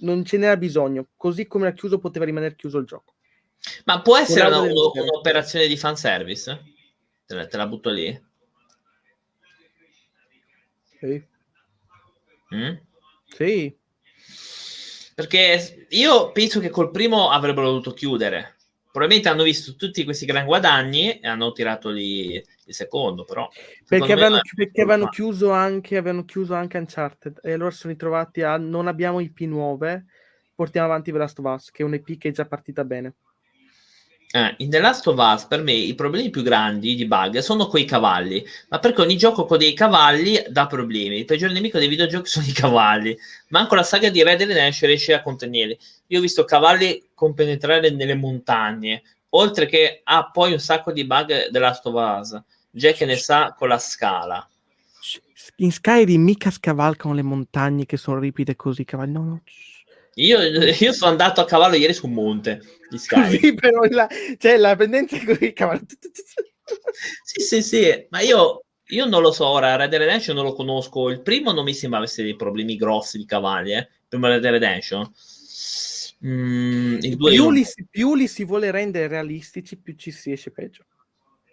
Non 0.00 0.24
ce 0.24 0.36
n'era 0.36 0.56
bisogno. 0.56 1.08
Così 1.16 1.46
come 1.46 1.66
era 1.68 1.74
chiuso, 1.76 1.98
poteva 1.98 2.24
rimanere 2.24 2.54
chiuso 2.54 2.78
il 2.78 2.86
gioco. 2.86 3.14
Ma 3.84 4.00
può 4.02 4.16
essere 4.16 4.46
una- 4.46 4.60
genere. 4.60 5.00
un'operazione 5.00 5.66
di 5.66 5.76
fanservice? 5.76 6.62
Te 7.26 7.34
la, 7.34 7.46
te 7.46 7.56
la 7.56 7.66
butto 7.66 7.90
lì. 7.90 8.18
Sì. 11.00 11.36
Mm? 12.54 12.74
Sì. 13.26 13.76
Perché 15.14 15.86
io 15.90 16.32
penso 16.32 16.60
che 16.60 16.70
col 16.70 16.90
primo 16.90 17.30
avrebbero 17.30 17.66
dovuto 17.66 17.92
chiudere. 17.92 18.56
Probabilmente 18.90 19.28
hanno 19.28 19.42
visto 19.42 19.76
tutti 19.76 20.04
questi 20.04 20.26
gran 20.26 20.46
guadagni 20.46 21.20
e 21.20 21.28
hanno 21.28 21.52
tirato 21.52 21.90
lì 21.90 22.34
il 22.34 22.74
secondo, 22.74 23.24
però. 23.24 23.48
Perché 23.86 24.12
avevano, 24.12 24.40
perché 24.54 24.82
avevano 24.82 25.08
chiuso 25.08 25.50
anche, 25.50 25.96
avevano 25.96 26.24
chiuso 26.24 26.54
anche 26.54 26.78
Uncharted 26.78 27.40
e 27.42 27.52
allora 27.52 27.70
sono 27.70 27.92
ritrovati 27.92 28.42
a 28.42 28.56
non 28.56 28.86
abbiamo 28.86 29.20
IP 29.20 29.40
nuove, 29.40 30.06
portiamo 30.54 30.86
avanti 30.86 31.12
The 31.12 31.18
Last 31.18 31.38
of 31.38 31.52
Us, 31.52 31.70
che 31.70 31.82
è 31.82 31.86
un'IP 31.86 32.18
che 32.18 32.28
è 32.28 32.32
già 32.32 32.46
partita 32.46 32.84
bene. 32.84 33.14
Eh, 34.30 34.54
in 34.58 34.68
The 34.68 34.78
Last 34.78 35.06
of 35.06 35.18
Us, 35.18 35.46
per 35.46 35.62
me, 35.62 35.72
i 35.72 35.94
problemi 35.94 36.28
più 36.28 36.42
grandi 36.42 36.94
di 36.94 37.06
bug 37.06 37.38
sono 37.38 37.66
quei 37.66 37.86
cavalli. 37.86 38.44
Ma 38.68 38.78
perché 38.78 39.00
ogni 39.00 39.16
gioco 39.16 39.46
con 39.46 39.56
dei 39.56 39.72
cavalli 39.72 40.42
dà 40.48 40.66
problemi. 40.66 41.18
Il 41.18 41.24
peggior 41.24 41.50
nemico 41.50 41.78
dei 41.78 41.88
videogiochi 41.88 42.28
sono 42.28 42.44
i 42.46 42.52
cavalli. 42.52 43.16
Manco 43.48 43.74
la 43.74 43.82
saga 43.82 44.10
di 44.10 44.22
Red 44.22 44.38
Dead 44.38 44.48
Redemption 44.48 44.90
riesce 44.90 45.14
a 45.14 45.22
contenerli. 45.22 45.78
Io 46.08 46.18
ho 46.18 46.22
visto 46.22 46.44
cavalli 46.44 47.02
compenetrare 47.14 47.90
nelle 47.90 48.14
montagne. 48.14 49.02
Oltre 49.30 49.66
che 49.66 50.00
ha 50.04 50.30
poi 50.30 50.52
un 50.52 50.60
sacco 50.60 50.92
di 50.92 51.06
bug 51.06 51.50
The 51.50 51.58
Last 51.58 51.86
of 51.86 51.94
Us. 51.94 52.42
Jack 52.70 53.00
ne 53.02 53.16
sa 53.16 53.54
con 53.56 53.68
la 53.68 53.78
scala. 53.78 54.46
In 55.56 55.72
Skyrim 55.72 56.22
mica 56.22 56.50
scavalcano 56.50 57.14
le 57.14 57.22
montagne 57.22 57.86
che 57.86 57.96
sono 57.96 58.18
ripide 58.18 58.56
così, 58.56 58.84
cavalli. 58.84 59.12
No, 59.12 59.24
no. 59.24 59.42
Io, 60.18 60.38
io 60.80 60.92
sono 60.92 61.10
andato 61.10 61.40
a 61.40 61.44
cavallo 61.44 61.76
ieri 61.76 61.92
su 61.94 62.06
un 62.06 62.12
monte 62.12 62.60
di 62.88 62.98
Sky. 62.98 63.20
Così 63.38 63.54
però 63.54 63.80
la, 63.90 64.08
cioè, 64.38 64.56
la 64.56 64.76
pendenza 64.76 65.18
così, 65.24 65.52
cavallo. 65.52 65.82
Sì, 67.24 67.40
sì, 67.40 67.62
sì, 67.62 68.06
ma 68.10 68.20
io, 68.20 68.64
io 68.88 69.06
non 69.06 69.22
lo 69.22 69.30
so, 69.32 69.46
ora 69.46 69.76
Red 69.76 69.90
Dead 69.90 70.02
Redemption 70.02 70.36
non 70.36 70.44
lo 70.44 70.52
conosco, 70.52 71.08
il 71.08 71.22
primo 71.22 71.52
non 71.52 71.64
mi 71.64 71.72
sembra 71.72 71.98
avesse 71.98 72.22
dei 72.22 72.36
problemi 72.36 72.76
grossi 72.76 73.16
di 73.16 73.24
cavalli, 73.24 73.72
eh, 73.72 73.78
il 73.78 74.06
primo 74.08 74.26
Red 74.26 74.40
Dead 74.42 74.52
Redemption. 74.52 75.10
Mm, 76.26 76.98
il 77.00 77.16
Più 77.16 77.50
li, 77.50 77.64
si- 77.64 77.86
più 77.88 78.14
li 78.14 78.26
si 78.26 78.44
vuole 78.44 78.70
rendere 78.70 79.06
realistici, 79.06 79.78
più 79.78 79.94
ci 79.94 80.10
si 80.10 80.32
esce 80.32 80.50
peggio. 80.50 80.84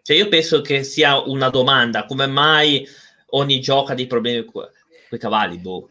cioè 0.01 0.17
io 0.17 0.27
penso 0.27 0.61
che 0.61 0.83
sia 0.83 1.21
una 1.21 1.49
domanda, 1.49 2.05
come 2.05 2.27
mai 2.27 2.85
ogni 3.31 3.59
gioco 3.61 3.91
ha 3.91 3.95
dei 3.95 4.07
problemi 4.07 4.43
con 4.45 4.67
i 5.11 5.17
cavalli, 5.17 5.59
boh. 5.59 5.89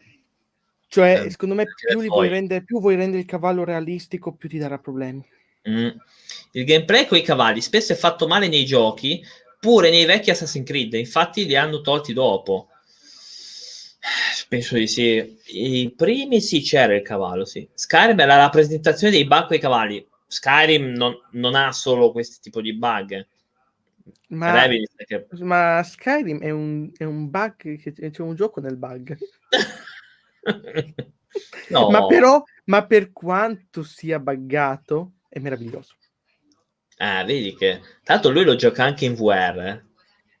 Cioè, 0.95 1.25
Eh, 1.25 1.29
secondo 1.29 1.55
me, 1.55 1.65
più, 1.65 1.99
li 1.99 2.07
vuoi 2.07 2.29
rendere, 2.29 2.63
più 2.63 2.79
vuoi 2.79 2.95
rendere 2.95 3.19
il 3.19 3.27
cavallo 3.27 3.65
realistico, 3.65 4.31
più 4.31 4.47
ti 4.47 4.57
darà 4.57 4.77
problemi. 4.77 5.27
Mm. 5.69 5.89
Il 6.51 6.63
gameplay 6.63 7.05
con 7.05 7.17
i 7.17 7.21
cavalli 7.21 7.59
spesso 7.59 7.91
è 7.91 7.97
fatto 7.97 8.27
male 8.27 8.47
nei 8.47 8.63
giochi, 8.63 9.21
pure 9.59 9.89
nei 9.89 10.05
vecchi 10.05 10.29
Assassin's 10.29 10.65
Creed, 10.65 10.93
infatti 10.93 11.45
li 11.45 11.57
hanno 11.57 11.81
tolti 11.81 12.13
dopo. 12.13 12.69
Penso 14.47 14.75
di 14.75 14.87
sì. 14.87 15.37
I 15.47 15.93
primi 15.93 16.39
sì, 16.39 16.61
c'era 16.61 16.95
il 16.95 17.01
cavallo, 17.01 17.43
sì. 17.43 17.67
Skyrim 17.73 18.17
è 18.21 18.25
la 18.25 18.37
rappresentazione 18.37 19.11
dei 19.11 19.25
bug 19.25 19.47
con 19.47 19.57
i 19.57 19.59
cavalli. 19.59 20.07
Skyrim 20.27 20.93
non, 20.95 21.13
non 21.31 21.55
ha 21.55 21.73
solo 21.73 22.13
questo 22.13 22.37
tipo 22.41 22.61
di 22.61 22.73
bug. 22.73 23.27
Ma, 24.29 24.65
che- 25.05 25.27
ma 25.41 25.83
Skyrim 25.83 26.39
è 26.39 26.51
un, 26.51 26.89
è 26.95 27.03
un 27.03 27.29
bug, 27.29 27.81
c'è 28.11 28.21
un 28.21 28.35
gioco 28.35 28.61
nel 28.61 28.77
bug. 28.77 29.17
no, 31.69 31.89
Ma 31.89 32.05
però, 32.05 32.43
ma 32.65 32.85
per 32.85 33.11
quanto 33.11 33.83
sia 33.83 34.19
buggato, 34.19 35.13
è 35.27 35.39
meraviglioso. 35.39 35.95
Eh, 36.97 37.23
vedi 37.25 37.55
che... 37.55 37.81
Tanto 38.03 38.29
lui 38.31 38.43
lo 38.43 38.55
gioca 38.55 38.83
anche 38.83 39.05
in 39.05 39.15
VR. 39.15 39.59
eh. 39.59 39.83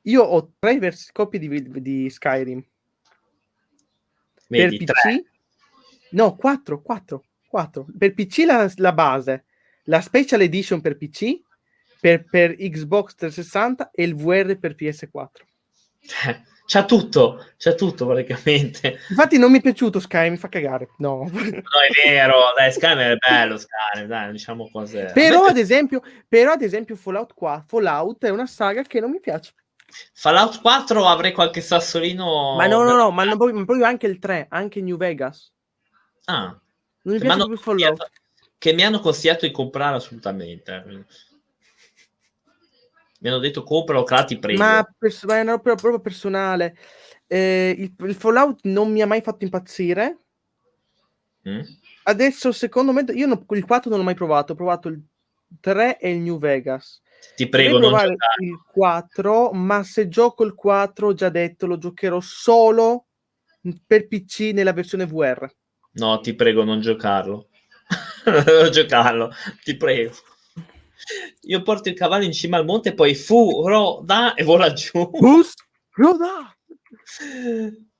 Io 0.03 0.21
ho 0.21 0.53
tre 0.59 0.77
vers- 0.77 1.11
copie 1.11 1.39
di, 1.39 1.81
di 1.81 2.09
Skyrim. 2.09 2.63
Vedi, 4.47 4.77
per 4.77 4.87
tre. 4.87 5.17
PC? 5.17 5.25
No, 6.11 6.35
4, 6.35 6.81
4, 6.81 7.23
4. 7.47 7.85
Per 7.97 8.13
PC 8.13 8.43
la, 8.45 8.71
la 8.75 8.93
base, 8.93 9.45
la 9.85 10.01
Special 10.01 10.41
Edition 10.41 10.79
per 10.81 10.97
PC, 10.97 11.41
per, 11.99 12.25
per 12.29 12.55
Xbox 12.55 13.15
360 13.15 13.89
e 13.91 14.03
il 14.03 14.15
VR 14.15 14.57
per 14.57 14.75
PS4. 14.75 15.27
C'ha 16.67 16.83
tutto, 16.83 17.45
c'ha 17.57 17.73
tutto 17.75 18.07
praticamente. 18.07 18.99
Infatti 19.09 19.37
non 19.37 19.51
mi 19.51 19.59
è 19.59 19.61
piaciuto 19.61 19.99
Skyrim, 19.99 20.31
mi 20.31 20.37
fa 20.37 20.49
cagare. 20.49 20.89
No. 20.97 21.29
No, 21.31 21.39
è 21.39 22.07
vero, 22.07 22.53
dai, 22.57 22.71
Skyrim 22.71 22.97
è 22.97 23.15
bello, 23.17 23.57
Skyrim, 23.57 24.07
dai, 24.07 24.31
diciamo 24.31 24.67
cose. 24.71 25.11
però, 25.13 25.43
ad 25.45 25.57
esempio, 25.57 26.01
però 26.27 26.53
ad 26.53 26.63
esempio 26.63 26.95
Fallout 26.95 27.33
4, 27.35 27.65
Fallout 27.67 28.25
è 28.25 28.29
una 28.29 28.47
saga 28.47 28.81
che 28.81 28.99
non 28.99 29.11
mi 29.11 29.19
piace. 29.19 29.53
Fallout 30.13 30.59
4 30.61 31.05
avrei 31.05 31.31
qualche 31.33 31.61
sassolino. 31.61 32.55
Ma 32.55 32.65
no, 32.65 32.81
no, 32.81 32.95
no, 32.95 33.11
ma 33.11 33.23
non 33.23 33.37
proprio, 33.37 33.85
anche 33.85 34.07
il 34.07 34.17
3, 34.17 34.47
anche 34.49 34.81
New 34.81 34.97
Vegas. 34.97 35.51
Ah, 36.25 36.59
Non 37.03 37.13
mi 37.13 37.19
piace 37.19 37.37
proprio 37.37 37.57
Fallout. 37.57 38.09
che 38.57 38.73
mi 38.73 38.83
hanno 38.83 38.99
consigliato 38.99 39.45
di 39.45 39.51
comprare 39.51 39.97
assolutamente. 39.97 41.05
Mi 43.25 43.31
hanno 43.31 43.39
detto 43.39 43.63
compralo, 43.63 44.05
là 44.07 44.23
ti. 44.23 44.39
Ma, 44.55 44.87
pers- 44.99 45.23
ma 45.23 45.37
è 45.37 45.41
una 45.41 45.53
roba 45.53 45.73
proprio 45.73 45.99
personale. 45.99 46.77
Eh, 47.25 47.73
il, 47.75 47.95
il 48.07 48.13
Fallout 48.13 48.59
non 48.65 48.91
mi 48.91 49.01
ha 49.01 49.07
mai 49.07 49.21
fatto 49.21 49.43
impazzire. 49.43 50.19
Mm? 51.49 51.61
Adesso, 52.03 52.51
secondo 52.51 52.91
me, 52.91 53.03
io 53.15 53.25
no- 53.25 53.43
il 53.49 53.65
4 53.65 53.89
non 53.89 53.97
l'ho 53.97 54.05
mai 54.05 54.13
provato. 54.13 54.51
Ho 54.51 54.55
provato 54.55 54.89
il 54.89 55.01
3 55.59 55.97
e 55.97 56.11
il 56.11 56.19
New 56.19 56.37
Vegas. 56.37 57.01
Ti 57.35 57.49
prego, 57.49 57.79
non 57.79 57.89
provare 57.89 58.09
giocare. 58.09 58.45
il 58.45 58.61
4, 58.71 59.51
ma 59.53 59.81
se 59.81 60.07
gioco 60.07 60.43
il 60.43 60.53
4, 60.53 61.07
ho 61.07 61.13
già 61.15 61.29
detto, 61.29 61.65
lo 61.65 61.79
giocherò 61.79 62.19
solo 62.19 63.07
per 63.87 64.07
PC 64.07 64.51
nella 64.53 64.71
versione 64.71 65.07
VR. 65.07 65.51
No, 65.93 66.19
ti 66.19 66.35
prego, 66.35 66.63
non 66.63 66.79
giocarlo. 66.79 67.47
non 68.61 68.69
giocarlo, 68.69 69.31
ti 69.63 69.75
prego. 69.75 70.13
Io 71.41 71.61
porto 71.61 71.89
il 71.89 71.95
cavallo 71.95 72.23
in 72.23 72.33
cima 72.33 72.57
al 72.57 72.65
monte, 72.65 72.93
poi 72.93 73.15
fu, 73.15 73.67
ro, 73.67 74.01
da 74.03 74.33
e 74.33 74.43
vola 74.43 74.73
giù. 74.73 75.09
Bus, 75.09 75.53
Roda! 75.91 76.55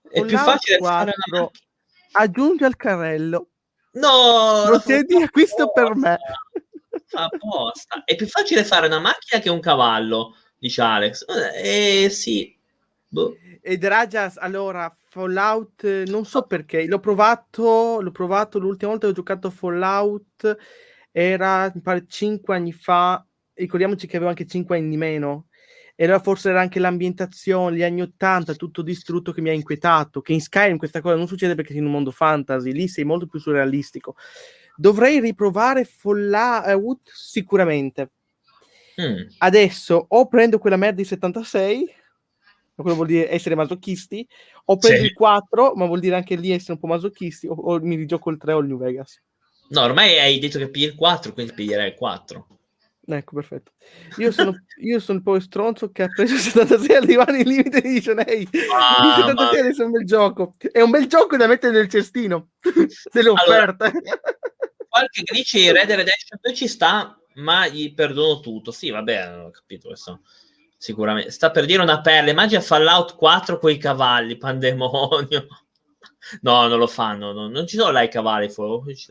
È 0.09 0.23
più 0.23 0.37
Fallout 0.37 0.59
facile 0.59 0.77
fare 0.77 1.13
4. 1.13 1.13
una 1.27 1.41
macchina. 1.41 1.51
Aggiungi 2.11 2.63
al 2.63 2.75
carrello. 2.75 3.49
No! 3.93 4.63
Procedi 4.65 5.21
a 5.21 5.29
questo 5.29 5.71
per 5.71 5.95
me. 5.95 6.17
Fa 7.05 7.25
apposta. 7.25 8.03
È 8.03 8.15
più 8.15 8.27
facile 8.27 8.63
fare 8.63 8.87
una 8.87 8.99
macchina 8.99 9.41
che 9.41 9.49
un 9.49 9.59
cavallo, 9.59 10.35
dice 10.57 10.81
Alex. 10.81 11.25
Eh 11.55 12.09
sì. 12.09 12.57
Boh. 13.07 13.37
Ed 13.61 13.83
Rajas, 13.83 14.37
allora, 14.37 14.93
Fallout, 15.01 15.83
eh, 15.85 16.03
non 16.07 16.25
so 16.25 16.43
perché, 16.43 16.85
l'ho 16.85 16.99
provato, 16.99 18.01
l'ho 18.01 18.11
provato 18.11 18.59
l'ultima 18.59 18.91
volta 18.91 19.05
che 19.05 19.11
ho 19.13 19.15
giocato 19.15 19.49
Fallout, 19.49 20.57
era, 21.17 21.71
mi 21.73 21.79
pare, 21.79 22.03
5 22.05 22.53
anni 22.53 22.73
fa, 22.73 23.25
ricordiamoci 23.53 24.05
che 24.05 24.17
avevo 24.17 24.31
anche 24.31 24.45
5 24.45 24.77
anni 24.77 24.89
di 24.89 24.97
meno, 24.97 25.47
e 25.95 26.03
allora 26.03 26.19
forse 26.19 26.49
era 26.49 26.59
anche 26.59 26.77
l'ambientazione, 26.77 27.77
gli 27.77 27.83
anni 27.83 28.01
80, 28.01 28.53
tutto 28.55 28.81
distrutto 28.81 29.31
che 29.31 29.39
mi 29.39 29.47
ha 29.47 29.53
inquietato, 29.53 30.19
che 30.19 30.33
in 30.33 30.41
Skyrim 30.41 30.75
questa 30.75 30.99
cosa 30.99 31.15
non 31.15 31.27
succede 31.27 31.55
perché 31.55 31.71
sei 31.71 31.79
in 31.79 31.85
un 31.85 31.93
mondo 31.93 32.11
fantasy, 32.11 32.73
lì 32.73 32.89
sei 32.89 33.05
molto 33.05 33.27
più 33.27 33.39
surrealistico. 33.39 34.17
Dovrei 34.75 35.21
riprovare 35.21 35.85
Fallout 35.85 37.09
sicuramente. 37.13 38.11
Mm. 39.01 39.27
Adesso 39.37 40.05
o 40.09 40.27
prendo 40.27 40.57
quella 40.57 40.75
merda 40.75 40.97
di 40.97 41.05
76, 41.05 41.89
quello 42.75 42.95
vuol 42.95 43.07
dire 43.07 43.31
essere 43.31 43.55
masochisti, 43.55 44.27
o 44.65 44.75
prendo 44.75 44.99
sì. 44.99 45.05
il 45.05 45.13
4, 45.13 45.75
ma 45.75 45.85
vuol 45.85 46.01
dire 46.01 46.17
anche 46.17 46.35
lì 46.35 46.51
essere 46.51 46.73
un 46.73 46.79
po' 46.79 46.87
masochisti, 46.87 47.47
o, 47.47 47.53
o 47.53 47.79
mi 47.79 47.95
rigioco 47.95 48.29
il 48.31 48.37
3 48.37 48.51
o 48.51 48.59
il 48.59 48.67
New 48.67 48.77
Vegas. 48.77 49.21
No, 49.69 49.81
ormai 49.81 50.19
hai 50.19 50.39
detto 50.39 50.59
che 50.59 50.69
pigli 50.69 50.85
il 50.85 50.95
4, 50.95 51.33
quindi 51.33 51.53
piglierai 51.53 51.89
il 51.89 51.95
4. 51.95 52.47
Ecco, 53.07 53.35
perfetto. 53.35 53.71
Io 54.17 54.31
sono, 54.31 54.55
io 54.81 54.99
sono 54.99 55.21
poi 55.21 55.39
stronzo 55.39 55.91
che 55.91 56.03
ha 56.03 56.07
preso 56.07 56.37
76 56.37 56.95
al 56.95 57.05
divano 57.05 57.37
in 57.37 57.47
limite 57.47 57.81
di 57.81 57.93
dice 57.93 58.13
lei. 58.13 58.47
Ah, 58.73 59.15
76 59.15 59.59
adesso 59.59 59.81
è 59.83 59.85
un 59.85 59.91
bel 59.91 60.05
gioco. 60.05 60.53
È 60.57 60.81
un 60.81 60.89
bel 60.89 61.07
gioco 61.07 61.37
da 61.37 61.47
mettere 61.47 61.73
nel 61.73 61.87
cestino 61.87 62.49
delle 63.11 63.29
offerte. 63.29 63.85
Allora, 63.85 64.19
qualche 64.89 65.23
dice 65.31 65.71
Red 65.71 65.89
Redemption 65.89 66.39
2 66.41 66.53
ci 66.53 66.67
sta, 66.67 67.17
ma 67.35 67.67
gli 67.67 67.93
perdono 67.93 68.39
tutto. 68.39 68.71
Sì, 68.71 68.89
vabbè, 68.89 69.37
ho 69.37 69.51
capito 69.51 69.89
questo. 69.89 70.21
Sicuramente. 70.77 71.31
Sta 71.31 71.51
per 71.51 71.65
dire 71.65 71.83
una 71.83 72.01
perla. 72.01 72.31
Immagina 72.31 72.61
Fallout 72.61 73.15
4 73.15 73.59
con 73.59 73.69
i 73.71 73.77
cavalli, 73.77 74.37
pandemonio. 74.37 75.47
No, 76.41 76.67
non 76.67 76.79
lo 76.79 76.87
fanno. 76.87 77.31
No, 77.31 77.47
non 77.47 77.67
ci 77.67 77.77
sono 77.77 77.91
là 77.91 78.01
i 78.01 78.09
cavalli. 78.09 78.51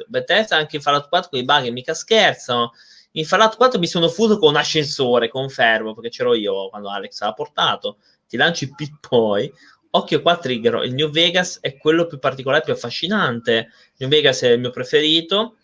Bethesda 0.06 0.56
anche 0.56 0.76
in 0.76 0.82
Fallout 0.82 1.08
4 1.08 1.30
con 1.30 1.38
i 1.38 1.44
bug, 1.44 1.68
mica 1.68 1.94
scherzano 1.94 2.72
in 3.16 3.24
Fallout 3.24 3.56
4 3.56 3.78
mi 3.78 3.86
sono 3.86 4.08
fuso 4.08 4.38
con 4.38 4.50
un 4.50 4.56
ascensore, 4.56 5.28
confermo, 5.28 5.94
perché 5.94 6.10
c'ero 6.10 6.34
io 6.34 6.68
quando 6.68 6.90
Alex 6.90 7.20
l'ha 7.20 7.32
portato. 7.32 7.98
Ti 8.26 8.36
lanci 8.36 8.74
poi. 9.00 9.52
Occhio 9.90 10.20
qua, 10.20 10.36
Trigger. 10.36 10.82
Il 10.84 10.94
New 10.94 11.10
Vegas 11.10 11.58
è 11.60 11.76
quello 11.76 12.06
più 12.06 12.18
particolare, 12.18 12.64
più 12.64 12.72
affascinante. 12.72 13.70
New 13.98 14.08
Vegas 14.08 14.42
è 14.42 14.50
il 14.50 14.58
mio 14.58 14.70
preferito. 14.70 15.58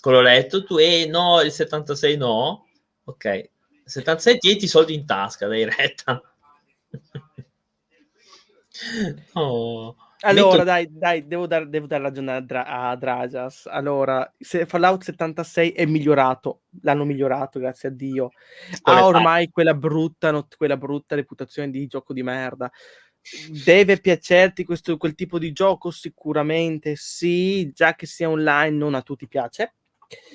Quello 0.00 0.20
letto 0.20 0.64
tu. 0.64 0.78
E 0.78 1.06
no, 1.06 1.40
il 1.40 1.52
76 1.52 2.16
no. 2.16 2.66
Ok. 3.04 3.50
76 3.84 4.38
tieni 4.38 4.66
soldi 4.66 4.94
in 4.94 5.06
tasca, 5.06 5.46
dai 5.46 5.64
retta. 5.64 6.20
oh. 9.34 9.96
Allora, 10.20 10.50
Metto... 10.50 10.64
dai, 10.64 10.88
dai, 10.90 11.26
devo 11.26 11.46
dare, 11.46 11.68
devo 11.68 11.86
dare 11.86 12.02
ragione 12.02 12.32
a, 12.32 12.40
Dra- 12.40 12.66
a 12.66 12.96
Drajas. 12.96 13.66
Allora, 13.66 14.32
se 14.36 14.66
Fallout 14.66 15.04
76 15.04 15.70
è 15.70 15.86
migliorato, 15.86 16.62
l'hanno 16.82 17.04
migliorato, 17.04 17.60
grazie 17.60 17.90
a 17.90 17.92
Dio. 17.92 18.30
Ha 18.82 19.06
ormai 19.06 19.48
quella 19.48 19.74
brutta, 19.74 20.32
not- 20.32 20.56
quella 20.56 20.76
brutta 20.76 21.14
reputazione 21.14 21.70
di 21.70 21.86
gioco 21.86 22.12
di 22.12 22.22
merda. 22.24 22.70
Deve 23.64 24.00
piacerti 24.00 24.64
questo, 24.64 24.96
quel 24.96 25.14
tipo 25.14 25.38
di 25.38 25.52
gioco? 25.52 25.90
Sicuramente 25.90 26.94
sì, 26.96 27.70
già 27.72 27.94
che 27.94 28.06
sia 28.06 28.28
online 28.28 28.76
non 28.76 28.94
a 28.94 29.02
tutti 29.02 29.28
piace. 29.28 29.74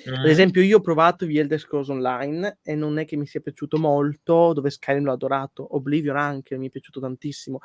Mm. 0.08 0.14
Ad 0.14 0.26
esempio, 0.26 0.62
io 0.62 0.78
ho 0.78 0.80
provato 0.80 1.26
The 1.26 1.38
Elder 1.38 1.58
Scrolls 1.58 1.88
Online 1.88 2.58
e 2.62 2.74
non 2.74 2.98
è 2.98 3.04
che 3.04 3.16
mi 3.16 3.26
sia 3.26 3.40
piaciuto 3.40 3.78
molto, 3.78 4.52
dove 4.52 4.70
Skyrim 4.70 5.04
l'ho 5.04 5.12
adorato, 5.12 5.74
Oblivion 5.76 6.16
anche 6.16 6.56
mi 6.56 6.68
è 6.68 6.70
piaciuto 6.70 7.00
tantissimo. 7.00 7.60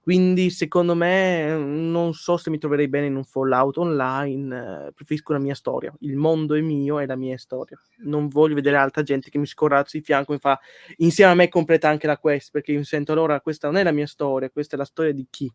Quindi, 0.00 0.50
secondo 0.50 0.94
me, 0.94 1.56
non 1.56 2.12
so 2.12 2.36
se 2.36 2.50
mi 2.50 2.58
troverei 2.58 2.88
bene 2.88 3.06
in 3.06 3.16
un 3.16 3.24
Fallout 3.24 3.78
Online, 3.78 4.86
eh, 4.88 4.92
preferisco 4.92 5.32
la 5.32 5.38
mia 5.38 5.54
storia. 5.54 5.94
Il 6.00 6.16
mondo 6.16 6.54
è 6.54 6.60
mio 6.60 6.98
e 6.98 7.06
la 7.06 7.16
mia 7.16 7.38
storia. 7.38 7.80
Non 7.98 8.28
voglio 8.28 8.54
vedere 8.54 8.76
altra 8.76 9.02
gente 9.02 9.30
che 9.30 9.38
mi 9.38 9.46
scorrazza 9.46 9.96
di 9.96 10.04
fianco 10.04 10.34
e 10.34 10.38
fa 10.38 10.58
insieme 10.96 11.32
a 11.32 11.34
me 11.34 11.48
completa 11.48 11.88
anche 11.88 12.06
la 12.06 12.18
quest, 12.18 12.50
perché 12.50 12.72
io 12.72 12.78
mi 12.78 12.84
sento 12.84 13.12
allora 13.12 13.40
questa 13.40 13.68
non 13.68 13.76
è 13.76 13.82
la 13.82 13.92
mia 13.92 14.06
storia, 14.06 14.50
questa 14.50 14.76
è 14.76 14.78
la 14.78 14.84
storia 14.84 15.12
di 15.12 15.26
chi? 15.30 15.52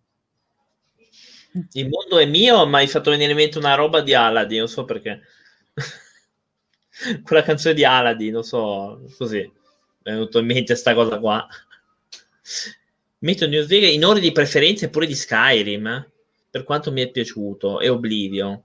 Il 1.74 1.90
mondo 1.90 2.18
è 2.18 2.26
mio, 2.26 2.66
ma 2.66 2.78
hai 2.78 2.88
fatto 2.88 3.12
venire 3.12 3.32
in 3.32 3.38
mente 3.38 3.58
una 3.58 3.76
roba 3.76 4.02
di 4.02 4.14
Aladdin, 4.14 4.60
non 4.60 4.68
so 4.70 4.86
perché. 4.86 5.22
quella 7.24 7.44
canzone 7.44 7.74
di 7.74 7.86
Aladdin, 7.86 8.34
non 8.34 8.44
so, 8.44 9.02
così, 9.18 9.40
mi 9.40 9.52
è 10.04 10.12
venuto 10.12 10.40
in 10.40 10.46
mente 10.46 10.66
questa 10.66 10.94
cosa 10.94 11.20
qua. 11.20 11.48
Metto 13.20 13.48
New 13.48 13.66
Vegas 13.66 13.92
in 13.92 14.04
ordine 14.04 14.28
di 14.28 14.32
preferenza 14.32 14.90
pure 14.90 15.06
di 15.06 15.16
Skyrim, 15.16 15.88
eh? 15.88 16.10
per 16.50 16.64
quanto 16.64 16.92
mi 16.92 17.02
è 17.02 17.12
piaciuto, 17.12 17.80
e 17.80 17.90
Oblivio. 17.90 18.64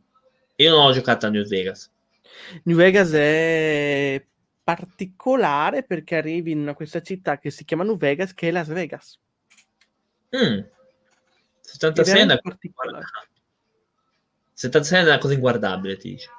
Io 0.57 0.71
non 0.71 0.87
ho 0.87 0.93
giocato 0.93 1.27
a 1.27 1.29
New 1.29 1.47
Vegas. 1.47 1.91
New 2.65 2.77
Vegas 2.77 3.13
è 3.13 4.25
particolare 4.65 5.85
perché 5.85 6.17
arrivi 6.17 6.51
in 6.51 6.73
questa 6.75 7.03
città 7.03 7.39
che 7.39 7.51
si 7.51 7.65
chiama 7.65 7.85
New 7.85 7.97
Vegas, 7.97 8.35
che 8.35 8.49
è 8.49 8.51
Las 8.51 8.69
Vegas. 8.69 9.19
Mm. 10.37 10.61
76 11.61 12.19
è 12.19 12.23
una 12.23 12.39
cosa 12.41 12.59
76 14.55 15.01
è 15.01 15.03
una 15.03 15.19
cosa 15.19 15.35
inguardabile, 15.35 15.97
ti 15.97 16.11
dice. 16.11 16.31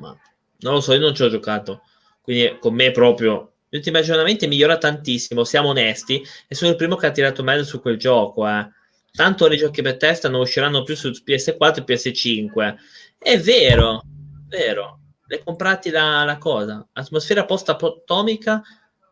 Ma 0.00 0.18
non 0.60 0.74
lo 0.74 0.80
so, 0.80 0.92
io 0.92 1.00
non 1.00 1.14
ci 1.14 1.22
ho 1.22 1.28
giocato. 1.28 1.82
Quindi 2.20 2.58
con 2.58 2.74
me 2.74 2.90
proprio 2.90 3.52
gli 3.68 3.76
ultimi 3.76 3.98
aggiornamenti 3.98 4.48
migliora 4.48 4.78
tantissimo, 4.78 5.44
siamo 5.44 5.68
onesti, 5.68 6.20
e 6.48 6.54
sono 6.54 6.72
il 6.72 6.76
primo 6.76 6.96
che 6.96 7.06
ha 7.06 7.12
tirato 7.12 7.44
meglio 7.44 7.62
su 7.62 7.80
quel 7.80 7.98
gioco. 7.98 8.46
Eh. 8.48 8.68
Tanto 9.12 9.46
i 9.46 9.56
giochi 9.56 9.82
per 9.82 9.96
testa 9.96 10.28
non 10.28 10.40
usciranno 10.40 10.82
più 10.82 10.96
su 10.96 11.10
PS4 11.10 11.78
e 11.78 11.84
PS5. 11.84 12.74
È 13.16 13.38
vero, 13.38 14.02
vero. 14.48 14.98
Le 15.26 15.42
comprati 15.44 15.90
la, 15.90 16.24
la 16.24 16.38
cosa. 16.38 16.84
Atmosfera 16.92 17.44
post-atomica 17.44 18.60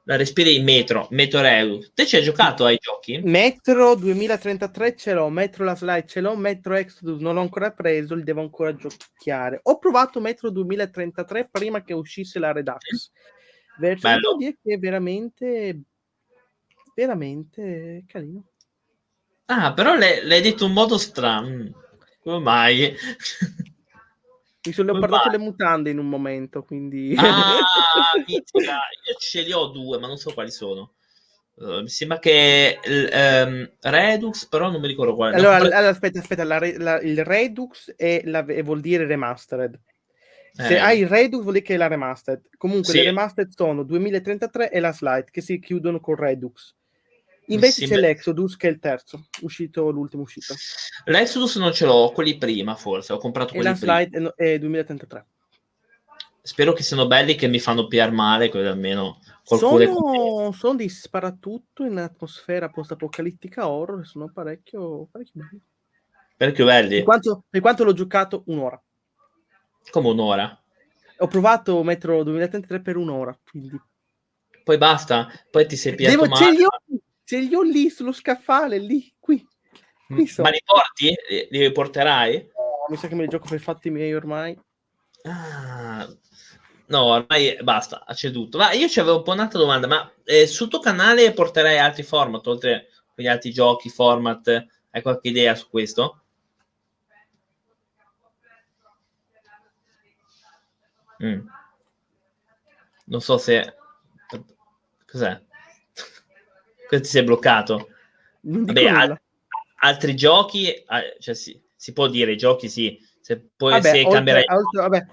la 0.08 0.16
respiri 0.16 0.56
in 0.56 0.64
Metro, 0.64 1.06
Metro 1.10 1.42
Redux. 1.42 1.92
Te 1.92 2.06
ci 2.06 2.16
hai 2.16 2.22
giocato 2.22 2.64
ai 2.64 2.78
giochi? 2.80 3.20
Metro 3.22 3.94
2033 3.94 4.96
ce 4.96 5.12
l'ho, 5.12 5.28
Metro 5.28 5.64
La 5.64 5.76
Slide 5.76 6.06
ce 6.06 6.22
l'ho, 6.22 6.34
Metro 6.34 6.74
Exodus 6.76 7.20
non 7.20 7.34
l'ho 7.34 7.42
ancora 7.42 7.72
preso, 7.72 8.14
li 8.14 8.22
devo 8.22 8.40
ancora 8.40 8.74
giocare. 8.74 9.60
Ho 9.64 9.78
provato 9.78 10.18
Metro 10.18 10.48
2033 10.48 11.50
prima 11.52 11.82
che 11.82 11.92
uscisse 11.92 12.38
la 12.38 12.52
Redux. 12.52 13.10
Verso 13.78 14.08
dire 14.38 14.56
che 14.62 14.74
è 14.74 14.78
veramente, 14.78 15.78
veramente 16.94 18.04
carino. 18.06 18.48
Ah, 19.44 19.74
però 19.74 19.94
l'hai, 19.94 20.26
l'hai 20.26 20.40
detto 20.40 20.64
in 20.64 20.72
modo 20.72 20.96
strano. 20.96 21.70
Come 22.22 22.38
mai? 22.38 22.96
Mi 24.68 24.74
sono 24.74 24.92
leopardato 24.92 25.30
le 25.30 25.38
mutande 25.38 25.90
in 25.90 25.98
un 25.98 26.08
momento, 26.08 26.62
quindi... 26.62 27.14
Ah, 27.16 27.56
mizzica. 28.26 28.72
Io 28.72 29.14
ce 29.18 29.42
li 29.42 29.52
ho 29.52 29.66
due, 29.66 29.98
ma 29.98 30.06
non 30.06 30.16
so 30.16 30.32
quali 30.32 30.50
sono. 30.50 30.92
Uh, 31.54 31.80
mi 31.80 31.88
sembra 31.88 32.20
che 32.20 32.78
um, 32.84 33.68
Redux, 33.80 34.46
però 34.46 34.70
non 34.70 34.80
mi 34.80 34.86
ricordo 34.86 35.14
quale. 35.16 35.34
Allora, 35.34 35.58
no, 35.58 35.64
allora 35.64 35.88
aspetta, 35.88 36.20
aspetta, 36.20 36.44
la, 36.44 36.60
la, 36.76 37.00
il 37.00 37.24
Redux 37.24 37.94
è 37.96 38.20
la, 38.24 38.44
vuol 38.62 38.80
dire 38.80 39.06
remastered. 39.06 39.80
Se 40.52 40.74
eh. 40.74 40.78
hai 40.78 41.00
il 41.00 41.08
Redux 41.08 41.40
vuol 41.40 41.54
dire 41.54 41.64
che 41.64 41.74
è 41.74 41.76
la 41.76 41.88
remastered. 41.88 42.42
Comunque 42.56 42.92
sì. 42.92 42.98
le 42.98 43.04
remastered 43.04 43.50
sono 43.54 43.82
2033 43.82 44.70
e 44.70 44.80
la 44.80 44.92
slide 44.92 45.26
che 45.32 45.40
si 45.40 45.58
chiudono 45.58 45.98
con 45.98 46.14
Redux. 46.14 46.76
Invece 47.48 47.86
sì, 47.86 47.86
c'è 47.86 47.96
l'Exodus 47.96 48.56
che 48.56 48.68
è 48.68 48.70
il 48.70 48.78
terzo, 48.78 49.26
uscito 49.40 49.90
l'ultimo 49.90 50.22
uscito. 50.22 50.54
L'Exodus 51.04 51.56
non 51.56 51.72
ce 51.72 51.86
l'ho, 51.86 52.12
quelli 52.12 52.36
prima 52.36 52.74
forse, 52.74 53.12
ho 53.12 53.18
comprato 53.18 53.52
quelli 53.52 53.66
e 53.66 53.70
la 53.70 53.76
slide 53.76 54.34
è 54.36 54.58
2033. 54.58 55.26
Spero 56.42 56.72
che 56.72 56.82
siano 56.82 57.06
belli, 57.06 57.34
che 57.34 57.46
mi 57.46 57.58
fanno 57.58 57.86
piar 57.86 58.10
male, 58.10 58.48
così 58.48 58.66
almeno 58.66 59.18
qualcuno... 59.44 59.84
Sono, 59.84 60.52
sono 60.52 60.74
di 60.76 60.88
sparatutto 60.88 61.84
in 61.84 61.98
atmosfera 61.98 62.70
post-apocalittica 62.70 63.68
horror, 63.68 64.06
sono 64.06 64.30
parecchio, 64.32 65.08
parecchio 65.10 65.40
belli. 65.40 65.60
Parecchio 66.36 66.64
belli? 66.64 66.94
Per 66.96 67.04
quanto, 67.04 67.44
per 67.48 67.60
quanto 67.60 67.84
l'ho 67.84 67.92
giocato 67.92 68.42
un'ora. 68.46 68.82
Come 69.90 70.08
un'ora? 70.08 70.62
Ho 71.18 71.26
provato 71.26 71.82
Metro 71.82 72.22
2033 72.22 72.80
per 72.80 72.96
un'ora, 72.96 73.38
quindi... 73.50 73.78
Poi 74.64 74.78
basta, 74.78 75.28
poi 75.50 75.66
ti 75.66 75.76
sei 75.76 75.94
piaciuto 75.94 76.22
Devo, 76.22 76.34
male. 76.34 76.56
Ce 77.28 77.36
li 77.36 77.54
ho 77.54 77.60
lì 77.60 77.90
sullo 77.90 78.12
scaffale, 78.12 78.78
lì, 78.78 79.14
qui. 79.18 79.46
qui 80.06 80.26
so. 80.26 80.40
Ma 80.40 80.48
li 80.48 80.62
porti? 80.64 81.14
Li 81.50 81.70
porterai? 81.72 82.36
No, 82.56 82.86
mi 82.88 82.96
sa 82.96 83.06
che 83.06 83.14
me 83.14 83.24
li 83.24 83.28
gioco 83.28 83.46
per 83.46 83.60
fatti 83.60 83.90
miei 83.90 84.14
ormai. 84.14 84.58
Ah, 85.24 86.08
no, 86.86 87.02
ormai 87.04 87.58
basta, 87.62 88.06
ha 88.06 88.14
ceduto. 88.14 88.56
Ma 88.56 88.72
io 88.72 88.88
ci 88.88 88.98
avevo 88.98 89.18
un 89.18 89.24
po' 89.24 89.32
un'altra 89.32 89.58
domanda, 89.58 89.86
ma 89.86 90.10
eh, 90.24 90.46
sul 90.46 90.68
tuo 90.68 90.78
canale 90.78 91.34
porterai 91.34 91.78
altri 91.78 92.02
format, 92.02 92.46
oltre 92.46 92.88
agli 93.14 93.26
altri 93.26 93.52
giochi, 93.52 93.90
format? 93.90 94.66
Hai 94.88 95.02
qualche 95.02 95.28
idea 95.28 95.54
su 95.54 95.68
questo? 95.68 96.22
Mm. 101.22 101.46
Non 103.04 103.20
so 103.20 103.36
se... 103.36 103.76
Cos'è? 105.06 105.46
Questo 106.88 107.06
ti 107.06 107.12
sei 107.12 107.22
bloccato. 107.22 107.88
Vabbè, 108.40 108.86
al- 108.86 109.20
altri 109.80 110.16
giochi, 110.16 110.72
cioè, 111.20 111.34
si, 111.34 111.60
si, 111.76 111.92
può 111.92 112.08
dire 112.08 112.34
giochi, 112.34 112.70
sì. 112.70 112.98
Se 113.20 113.38
poi 113.54 113.72
vabbè, 113.72 113.90
se 113.90 113.98
oltre, 113.98 114.12
cambierai... 114.12 114.44
oltre, 114.48 114.80
vabbè, 114.80 115.06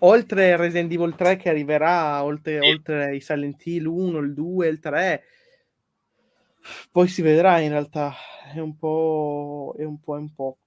oltre 0.00 0.56
Resident 0.58 0.92
Evil 0.92 1.14
3 1.14 1.36
che 1.36 1.48
arriverà, 1.48 2.22
oltre, 2.22 2.60
sì. 2.60 2.68
oltre 2.68 3.16
i 3.16 3.20
Silent 3.22 3.64
Hill 3.64 3.86
1, 3.86 4.18
il 4.18 4.34
2, 4.34 4.68
il 4.68 4.78
3, 4.78 5.24
poi 6.90 7.08
si 7.08 7.22
vedrà 7.22 7.58
in 7.60 7.70
realtà. 7.70 8.14
È 8.52 8.58
un 8.58 8.76
po', 8.76 9.74
è 9.78 9.84
un 9.84 9.98
po', 10.00 10.16
è 10.16 10.18
un 10.18 10.34
po'. 10.34 10.58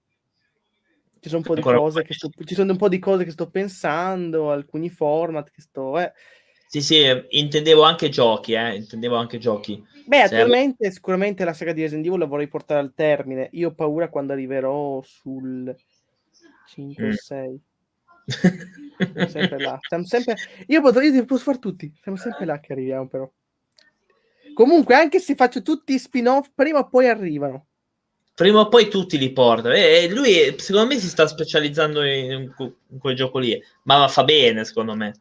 Ci 1.20 1.30
sono 1.30 1.42
un 1.42 1.48
po' 1.48 1.56
di 1.56 1.62
cose 1.62 2.04
che 2.04 2.14
sto, 2.14 2.30
ci 2.44 2.56
sono 2.56 2.72
un 2.72 2.78
po' 2.78 2.90
di 2.90 3.00
cose 3.00 3.24
che 3.24 3.32
sto 3.32 3.50
pensando, 3.50 4.52
alcuni 4.52 4.90
format 4.90 5.50
che 5.52 5.62
sto. 5.62 6.00
Eh. 6.00 6.12
Sì, 6.68 6.82
sì, 6.82 7.26
intendevo 7.30 7.84
anche 7.84 8.10
giochi, 8.10 8.54
eh, 8.54 8.76
intendevo 8.76 9.16
anche 9.16 9.38
giochi. 9.38 9.84
Beh, 10.08 10.22
attualmente 10.22 10.92
sicuramente 10.92 11.44
la 11.44 11.54
saga 11.54 11.74
di 11.74 11.82
Resident 11.82 12.06
Evil 12.06 12.20
la 12.20 12.26
vorrei 12.26 12.48
portare 12.48 12.80
al 12.80 12.94
termine. 12.94 13.50
Io 13.54 13.70
ho 13.70 13.74
paura 13.74 14.10
quando 14.10 14.34
arriverò 14.34 15.02
sul 15.02 15.76
5 16.68 17.04
Mm. 17.04 17.10
o 17.10 17.14
6. 17.14 17.62
Sempre 19.28 19.60
là. 19.60 19.78
Siamo 19.88 20.06
sempre... 20.06 20.36
Io, 20.68 20.82
potrei, 20.82 21.12
io 21.12 21.26
posso 21.26 21.44
fare 21.44 21.60
tutti. 21.60 21.92
Siamo 22.02 22.18
sempre 22.18 22.46
là 22.46 22.60
che 22.60 22.74
arriviamo, 22.74 23.08
però. 23.08 23.30
Comunque, 24.54 24.96
anche 24.96 25.20
se 25.20 25.36
faccio 25.36 25.62
tutti 25.62 25.94
i 25.94 26.00
spin-off, 26.00 26.50
prima 26.54 26.80
o 26.80 26.88
poi 26.88 27.08
arrivano. 27.08 27.68
Prima 28.34 28.60
o 28.60 28.68
poi 28.68 28.90
tutti 28.90 29.18
li 29.18 29.32
porta. 29.32 29.74
E 29.74 30.10
lui, 30.10 30.56
secondo 30.58 30.88
me, 30.88 31.00
si 31.00 31.08
sta 31.08 31.28
specializzando 31.28 32.04
in, 32.04 32.54
in 32.58 33.00
quel 33.00 33.16
gioco 33.16 33.40
lì. 33.40 33.62
Ma 33.84 34.08
fa 34.08 34.24
bene, 34.24 34.66
secondo 34.66 34.96
me. 34.96 35.14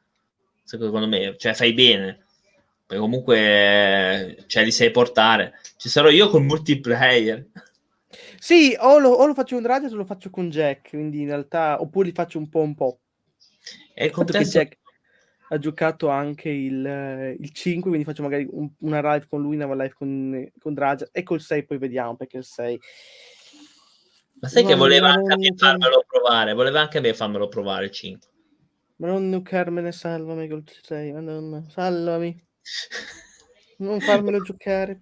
Secondo 0.63 1.07
me, 1.07 1.35
cioè, 1.37 1.55
fai 1.55 1.73
bene. 1.75 2.24
Perché 2.95 2.99
comunque, 2.99 3.39
eh, 4.37 4.45
cioè, 4.47 4.63
li 4.63 4.71
sai 4.71 4.91
portare. 4.93 5.59
Ci 5.77 5.89
sarò 5.89 6.11
io 6.11 6.29
col 6.29 6.43
multiplayer. 6.45 7.45
Sì, 8.39 8.77
o 8.79 8.99
lo, 8.99 9.11
o 9.11 9.27
lo 9.27 9.35
faccio 9.35 9.57
con 9.57 9.67
Radius 9.67 9.93
o 9.93 9.97
lo 9.97 10.05
faccio 10.05 10.31
con 10.31 10.49
Jack. 10.49 10.91
Quindi 10.91 11.23
in 11.23 11.27
realtà, 11.27 11.81
oppure 11.81 12.07
li 12.07 12.15
faccio 12.15 12.39
un 12.39 12.49
po' 12.49 12.61
un 12.61 12.75
po'. 12.75 13.01
E 13.95 14.05
il 14.05 14.11
che 14.11 14.15
contesto... 14.15 14.59
Jack 14.59 14.79
ha 15.49 15.59
giocato 15.59 16.09
anche 16.09 16.49
il, 16.49 17.37
il 17.39 17.51
5, 17.51 17.89
quindi 17.91 18.07
faccio 18.07 18.23
magari 18.23 18.47
un- 18.51 18.71
una 18.81 19.01
live 19.13 19.27
con 19.29 19.43
lui, 19.43 19.57
una 19.57 19.73
live 19.75 19.93
con, 19.93 20.51
con 20.59 20.73
Draja 20.73 21.09
e 21.13 21.23
col 21.23 21.41
6 21.41 21.65
poi 21.65 21.79
vediamo 21.79 22.17
perché 22.17 22.39
il 22.39 22.45
6 22.45 22.81
Ma 24.41 24.49
sai 24.49 24.63
che 24.63 24.71
Non- 24.71 24.79
voleva 24.79 25.11
anche 25.11 25.33
a 25.33 25.37
me 25.37 25.53
farmelo 25.57 26.05
provare? 26.07 26.55
Voleva 26.55 26.81
anche 26.81 26.99
a 26.99 27.01
me 27.03 27.13
farmelo 27.15 27.49
provare 27.49 27.85
il 27.87 27.91
5. 27.91 28.29
ma 28.97 29.07
non 29.09 29.29
nucarmene 29.29 29.93
salvami 29.93 30.49
col 30.49 30.65
6 30.83 31.13
madonna 31.13 31.63
salvami 31.69 32.44
non 33.79 34.01
farmelo 34.01 34.41
giocare 34.43 35.01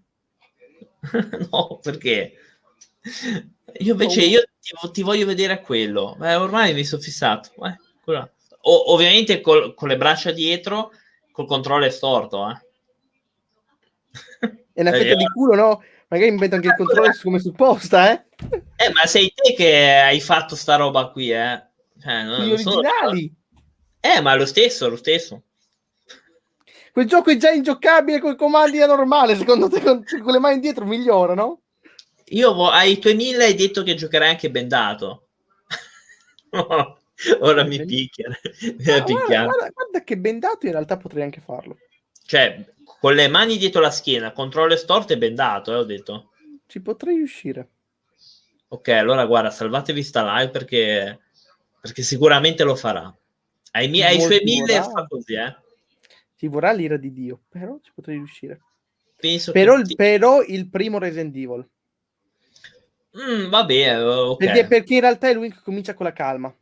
no, 1.51 1.79
perché? 1.83 2.33
Io 3.81 3.93
invece 3.93 4.21
io 4.23 4.41
ti, 4.61 4.73
ti 4.93 5.03
voglio 5.03 5.27
vedere 5.27 5.53
a 5.55 5.61
quello. 5.61 6.15
Beh, 6.17 6.37
ormai 6.37 6.75
mi 6.75 6.85
sono 6.85 7.03
fissato. 7.03 7.51
Eh. 7.67 7.77
O- 8.61 8.93
ovviamente 8.93 9.41
col- 9.41 9.75
con 9.75 9.89
le 9.89 9.97
braccia 9.97 10.31
dietro, 10.31 10.93
col 11.33 11.47
controllo 11.47 11.91
storto. 11.91 12.49
Eh. 12.49 12.61
è 14.73 14.81
una 14.81 14.91
Eh, 14.95 14.99
fetta 15.01 15.15
di 15.17 15.27
culo 15.27 15.55
no? 15.55 15.83
magari 16.09 16.29
invento 16.31 16.55
anche 16.57 16.69
il 16.69 16.75
controllo 16.77 17.13
su 17.13 17.23
come 17.25 17.39
supposta 17.41 18.13
eh 18.13 18.25
Eh, 18.77 18.91
ma 18.93 19.07
sei 19.07 19.33
te 19.35 19.55
che 19.55 19.87
hai 19.97 20.21
fatto 20.21 20.55
sta 20.55 20.77
roba 20.77 21.09
qui, 21.09 21.33
eh? 21.33 21.67
Cioè, 22.01 22.23
non- 22.25 22.47
non 22.47 22.59
sono- 22.59 22.81
Eh, 24.01 24.21
ma 24.21 24.35
lo 24.37 24.47
stesso, 24.47 24.89
lo 24.89 24.97
stesso. 24.97 25.43
Quel 26.93 27.07
gioco 27.07 27.31
è 27.31 27.37
già 27.37 27.51
ingiocabile 27.51 28.21
con 28.21 28.33
i 28.33 28.37
comandi 28.37 28.79
da 28.79 28.87
normale 28.87 29.35
secondo 29.37 29.69
te 29.69 29.81
con, 29.81 30.05
con 30.23 30.33
le 30.33 30.39
mani 30.39 30.61
dietro 30.61 30.85
migliora 30.85 31.35
no? 31.35 31.63
Io 32.31 32.53
vo- 32.55 32.71
ai 32.71 32.99
tuoi 32.99 33.15
mille 33.15 33.45
hai 33.45 33.55
detto 33.55 33.83
che 33.83 33.95
giocherai 33.95 34.31
anche 34.31 34.51
bendato. 34.51 35.29
Ora 37.41 37.65
mi 37.65 37.85
picchia. 37.85 38.29
Ah, 38.89 39.05
guarda, 39.05 39.43
guarda, 39.43 39.71
guarda 39.71 40.03
che 40.05 40.19
bendato 40.19 40.67
in 40.67 40.73
realtà 40.73 40.97
potrei 40.97 41.23
anche 41.23 41.41
farlo 41.41 41.77
Cioè, 42.27 42.65
con 43.01 43.15
le 43.15 43.29
mani 43.29 43.57
dietro 43.59 43.81
la 43.81 43.91
schiena, 43.91 44.33
controllo 44.33 44.77
storto 44.77 45.13
e 45.13 45.19
bendato, 45.19 45.73
eh, 45.73 45.77
ho 45.77 45.85
detto. 45.85 46.31
ci 46.67 46.81
potrei 46.81 47.17
riuscire 47.17 47.69
Ok, 48.69 48.89
allora 48.89 49.27
guarda, 49.27 49.51
salvatevi 49.51 50.03
sta 50.03 50.39
live 50.39 50.51
perché, 50.51 51.21
perché 51.81 52.03
sicuramente 52.03 52.65
lo 52.65 52.75
farà. 52.75 53.15
Ai, 53.73 53.89
mie- 53.89 54.07
ai 54.07 54.21
suoi 54.21 54.41
vuol- 54.41 54.43
mille 54.45 54.79
vorrà. 54.79 54.91
fa 54.91 55.07
così, 55.07 55.35
eh. 55.35 55.57
Ci 56.43 56.49
vorrà 56.49 56.73
l'ira 56.73 56.97
di 56.97 57.13
Dio 57.13 57.43
però 57.49 57.79
ci 57.81 57.93
potrei 57.95 58.17
riuscire 58.17 58.61
Penso 59.17 59.53
però, 59.53 59.77
che... 59.77 59.83
il, 59.83 59.95
però 59.95 60.43
il 60.43 60.69
primo 60.69 60.99
Resident 60.99 61.37
Evil 61.37 61.69
Mm, 63.15 63.51
vabbè, 63.51 63.75
eh, 63.75 64.03
ok. 64.03 64.39
perché, 64.39 64.67
perché 64.67 64.95
in 64.95 65.01
realtà 65.01 65.29
è 65.29 65.35
lui 65.35 65.53
che 65.53 65.61
comincia 65.63 65.93
con 65.93 66.07
la 66.07 66.13
calma 66.15 66.53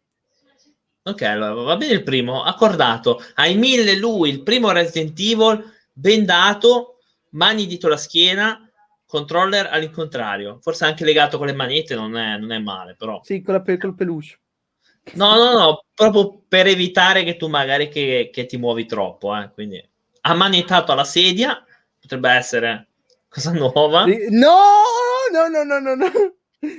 Ok, 1.02 1.22
allora 1.22 1.54
va 1.54 1.76
bene 1.76 1.94
il 1.94 2.02
primo, 2.02 2.42
accordato. 2.42 3.22
Ai 3.36 3.56
mille 3.56 3.96
lui, 3.96 4.28
il 4.28 4.42
primo 4.42 4.70
Resident 4.70 5.18
Evil, 5.18 5.64
bendato, 5.92 6.98
mani 7.30 7.66
dietro 7.66 7.88
la 7.88 7.96
schiena, 7.96 8.68
controller 9.06 9.68
all'incontrario. 9.70 10.58
Forse 10.60 10.84
anche 10.84 11.04
legato 11.04 11.38
con 11.38 11.46
le 11.46 11.54
manette, 11.54 11.94
non 11.94 12.16
è, 12.16 12.36
non 12.36 12.52
è 12.52 12.58
male, 12.58 12.96
però. 12.98 13.20
sì 13.22 13.40
con 13.40 13.54
la 13.54 13.62
pe- 13.62 13.78
col 13.78 13.94
peluche 13.94 14.40
No, 15.14 15.34
no, 15.36 15.58
no, 15.58 15.84
proprio 15.94 16.42
per 16.46 16.66
evitare 16.66 17.24
che 17.24 17.36
tu 17.36 17.48
magari 17.48 17.88
che, 17.88 18.30
che 18.32 18.46
ti 18.46 18.56
muovi 18.56 18.86
troppo, 18.86 19.36
eh. 19.36 19.50
Quindi 19.52 19.82
ammanettato 20.22 20.92
alla 20.92 21.04
sedia, 21.04 21.64
potrebbe 22.00 22.30
essere 22.30 22.88
cosa 23.28 23.52
nuova. 23.52 24.04
Sì, 24.04 24.26
no 24.30 24.56
no 25.32 25.48
no 25.48 25.64
no 25.64 25.78
no 25.78 25.94
no 25.94 26.06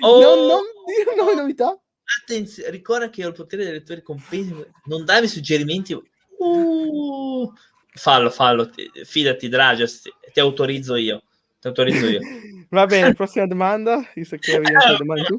Oh! 0.02 0.20
non, 0.22 0.48
non 0.48 0.62
dire 0.86 1.16
nuove 1.16 1.36
novità 1.36 1.80
Attenzione, 2.22 2.70
ricorda 2.72 3.10
che 3.10 3.26
ho 3.26 3.30
il 3.30 3.34
potere 3.34 3.64
dei 3.64 3.74
lettori 3.74 4.02
compensi, 4.02 4.54
non 4.86 5.06
darmi 5.06 5.28
suggerimenti. 5.28 5.94
Uh, 5.94 7.52
fallo, 7.94 8.30
fallo, 8.30 8.70
ti- 8.70 8.90
fidati, 9.06 9.48
Dragias, 9.48 10.02
ti, 10.02 10.14
ti 10.34 10.40
autorizzo 10.40 10.96
io. 10.96 11.24
Ti 11.60 11.68
autorizzo 11.68 12.08
io. 12.08 12.22
va 12.70 12.86
bene 12.86 13.14
prossima 13.14 13.48
domanda 13.48 14.06
visto 14.14 14.36
che 14.38 14.56
avevi 14.56 14.74
domande 14.98 15.26
tu 15.26 15.38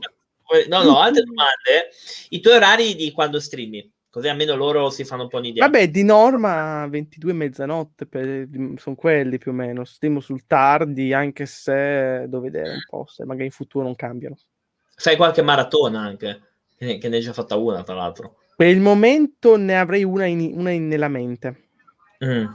No, 0.68 0.82
no, 0.82 0.98
altre 0.98 1.22
domande. 1.24 1.90
I 2.30 2.40
tuoi 2.40 2.55
orari 2.57 2.94
di 2.94 3.11
quando 3.12 3.40
streami, 3.40 3.90
così 4.11 4.28
almeno 4.28 4.55
loro 4.55 4.90
si 4.90 5.05
fanno 5.05 5.22
un 5.22 5.28
po' 5.28 5.38
un'idea. 5.38 5.64
vabbè 5.64 5.88
di 5.88 6.03
norma 6.05 6.86
22 6.88 7.32
mezzanotte 7.32 8.07
per- 8.07 8.46
sono 8.76 8.94
quelli 8.94 9.38
più 9.38 9.53
o 9.53 9.55
meno 9.55 9.84
stiamo 9.84 10.20
sul 10.20 10.44
tardi 10.46 11.12
anche 11.14 11.46
se 11.46 11.72
devo 12.28 12.40
vedere 12.40 12.70
un 12.72 12.82
po' 12.86 13.07
se 13.09 13.24
magari 13.24 13.46
in 13.46 13.53
futuro 13.53 13.84
non 13.84 13.94
cambiano 13.94 14.36
Fai 14.94 15.16
qualche 15.16 15.40
maratona 15.42 16.00
anche, 16.00 16.42
che 16.76 16.84
ne, 16.84 16.98
che 16.98 17.09
ne 17.09 17.16
hai 17.16 17.22
già 17.22 17.32
fatta 17.32 17.57
una, 17.57 17.82
tra 17.82 17.94
l'altro. 17.94 18.36
per 18.55 18.68
il 18.68 18.80
momento 18.80 19.57
ne 19.57 19.78
avrei 19.78 20.05
una, 20.05 20.26
in- 20.26 20.53
una 20.55 20.70
in- 20.70 20.86
nella 20.88 21.09
mente 21.09 21.68
Mm. 22.24 22.46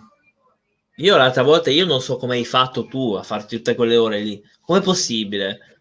Io 1.00 1.16
l'altra 1.18 1.44
volta, 1.44 1.70
io 1.70 1.86
non 1.86 2.02
so 2.02 2.18
come 2.18 2.36
hai 2.36 2.46
fatto 2.46 2.86
tu 2.88 3.14
a 3.14 3.22
farti 3.24 3.58
tutte 3.58 3.76
quelle 3.76 3.98
ore 3.98 4.20
lì. 4.22 4.42
Com'è 4.62 4.82
possibile? 4.82 5.77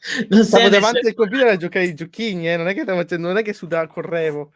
Non 0.28 0.44
Stavo 0.44 0.68
davanti 0.68 1.06
al 1.08 1.14
computer 1.14 1.48
a 1.48 1.56
giocare 1.56 1.86
i 1.86 1.94
giochini, 1.94 2.48
eh, 2.50 2.56
non 2.56 2.68
è 2.68 2.74
che 2.74 2.82
stavo 2.82 3.00
facendo- 3.00 3.26
non 3.28 3.36
è 3.38 3.42
che 3.42 3.52
sudavo, 3.52 3.92
correvo. 3.92 4.52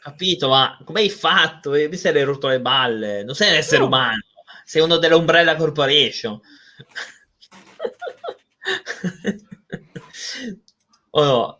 Capito, 0.00 0.48
ma 0.48 0.78
come 0.84 1.00
hai 1.00 1.10
fatto? 1.10 1.74
Eh, 1.74 1.88
Mi 1.88 1.96
sei 1.96 2.22
rotto 2.22 2.46
le 2.48 2.60
balle. 2.60 3.24
Non 3.24 3.34
sei 3.34 3.50
un 3.50 3.56
essere 3.56 3.78
No. 3.80 3.86
umano, 3.86 4.20
sei 4.64 4.82
uno 4.82 4.96
dell'Umbrella 4.98 5.56
Corporation. 5.56 6.40
oh 11.10 11.24
no. 11.24 11.58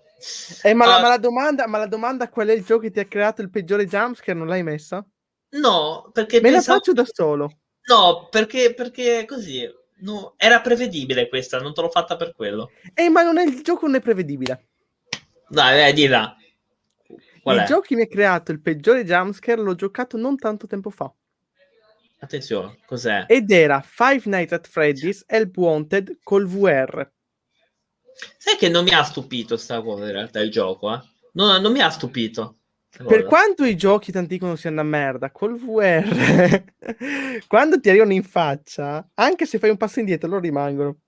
Eh, 0.62 0.74
ma, 0.74 0.86
la, 0.86 0.96
Ah, 0.96 1.00
ma 1.02 1.08
la 1.08 1.18
domanda, 1.18 1.66
ma 1.66 1.78
la 1.78 1.86
domanda 1.86 2.28
qual 2.28 2.48
è 2.48 2.52
il 2.52 2.64
gioco 2.64 2.82
che 2.82 2.90
ti 2.90 3.00
ha 3.00 3.06
creato 3.06 3.42
il 3.42 3.50
peggiore 3.50 3.86
jumpscare 3.86 4.38
non 4.38 4.46
l'hai 4.46 4.62
messa? 4.62 5.04
no, 5.56 6.10
perché 6.12 6.40
Me 6.40 6.50
la 6.50 6.56
pensavo- 6.56 6.78
faccio 6.78 6.92
da 6.92 7.04
solo. 7.06 7.58
No, 7.86 8.28
perché, 8.30 8.74
perché 8.74 9.24
così. 9.26 9.68
No, 9.98 10.34
era 10.36 10.60
prevedibile 10.60 11.28
questa, 11.28 11.58
non 11.60 11.74
te 11.74 11.80
l'ho 11.80 11.90
fatta 11.90 12.16
per 12.16 12.34
quello. 12.34 12.70
Eh, 12.94 13.08
ma 13.08 13.22
non 13.22 13.38
è, 13.38 13.44
il 13.44 13.62
gioco 13.62 13.86
non 13.86 13.96
è 13.96 14.00
prevedibile. 14.00 14.68
Dai, 15.48 15.76
dai, 15.78 15.92
di 15.92 16.06
là. 16.06 16.36
Qual 17.42 17.56
il 17.56 17.62
è? 17.62 17.66
gioco 17.66 17.82
che 17.82 17.94
mi 17.94 18.02
ha 18.02 18.06
creato 18.06 18.52
il 18.52 18.60
peggiore 18.60 19.04
jumpscare 19.04 19.60
l'ho 19.60 19.74
giocato 19.74 20.16
non 20.16 20.36
tanto 20.36 20.66
tempo 20.66 20.90
fa. 20.90 21.12
Attenzione, 22.18 22.78
cos'è? 22.86 23.26
Ed 23.28 23.50
era 23.50 23.82
Five 23.84 24.22
Nights 24.24 24.52
at 24.52 24.66
Freddy's 24.66 25.24
Help 25.26 25.56
Wanted 25.56 26.18
col 26.22 26.46
VR. 26.46 27.10
Sai 28.38 28.56
che 28.56 28.68
non 28.68 28.84
mi 28.84 28.94
ha 28.94 29.02
stupito 29.02 29.56
sta 29.56 29.82
cosa 29.82 30.06
in 30.06 30.12
realtà 30.12 30.40
il 30.40 30.50
gioco, 30.50 30.94
eh? 30.94 31.00
Non, 31.32 31.60
non 31.60 31.72
mi 31.72 31.80
ha 31.80 31.90
stupito. 31.90 32.60
Per 32.96 33.24
quanto 33.24 33.64
i 33.64 33.76
giochi 33.76 34.12
tanti 34.12 34.34
dicono 34.34 34.56
sia 34.56 34.70
una 34.70 34.82
merda, 34.82 35.30
col 35.30 35.58
VR, 35.58 36.64
quando 37.48 37.80
ti 37.80 37.88
arrivano 37.88 38.12
in 38.12 38.22
faccia, 38.22 39.08
anche 39.14 39.46
se 39.46 39.58
fai 39.58 39.70
un 39.70 39.76
passo 39.76 39.98
indietro, 39.98 40.28
loro 40.28 40.40
rimangono. 40.40 40.98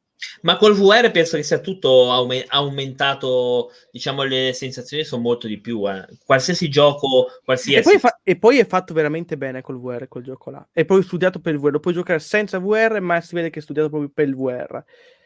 Ma 0.43 0.57
col 0.57 0.75
VR 0.75 1.11
penso 1.11 1.37
che 1.37 1.43
sia 1.43 1.61
tutto 1.61 2.11
aume- 2.11 2.45
aumentato, 2.49 3.71
diciamo, 3.91 4.23
le 4.23 4.53
sensazioni 4.55 5.05
sono 5.05 5.23
molto 5.23 5.47
di 5.47 5.61
più. 5.61 5.89
eh. 5.91 6.07
Qualsiasi 6.25 6.69
gioco, 6.69 7.27
E 7.27 7.43
qualsiasi... 7.45 7.83
poi, 7.83 7.95
è 7.97 7.99
fa- 7.99 8.21
e 8.23 8.39
poi 8.39 8.59
è 8.59 8.67
fatto 8.67 8.95
veramente 8.95 9.37
bene 9.37 9.61
col 9.61 9.79
VR, 9.79 10.09
quel 10.09 10.25
gioco 10.25 10.51
là. 10.51 10.67
E 10.73 10.85
poi 10.85 11.01
è 11.01 11.03
studiato 11.03 11.41
per 11.41 11.55
il 11.55 11.61
VR. 11.61 11.73
Lo 11.73 11.81
puoi 11.81 11.95
giocare 11.95 12.19
senza 12.19 12.59
VR, 12.59 13.01
ma 13.01 13.21
si 13.21 13.35
vede 13.35 13.51
che 13.51 13.59
è 13.59 13.63
studiato 13.63 13.89
proprio 13.91 14.11
per 14.13 14.27
il 14.27 14.35
VR. 14.35 14.85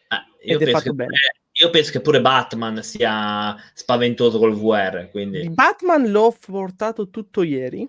Ah, 0.08 0.26
io, 0.42 0.56
ed 0.56 0.62
è 0.62 0.64
penso 0.64 0.78
fatto 0.78 0.90
che 0.90 0.96
bene. 0.96 1.12
Io 1.60 1.70
penso 1.70 1.90
che 1.92 2.00
pure 2.00 2.20
Batman 2.20 2.82
sia 2.82 3.54
spaventoso 3.74 4.38
col 4.38 4.54
VR, 4.54 5.08
Di 5.10 5.10
quindi... 5.10 5.50
Batman 5.50 6.10
l'ho 6.10 6.34
portato 6.38 7.10
tutto 7.10 7.42
ieri. 7.42 7.88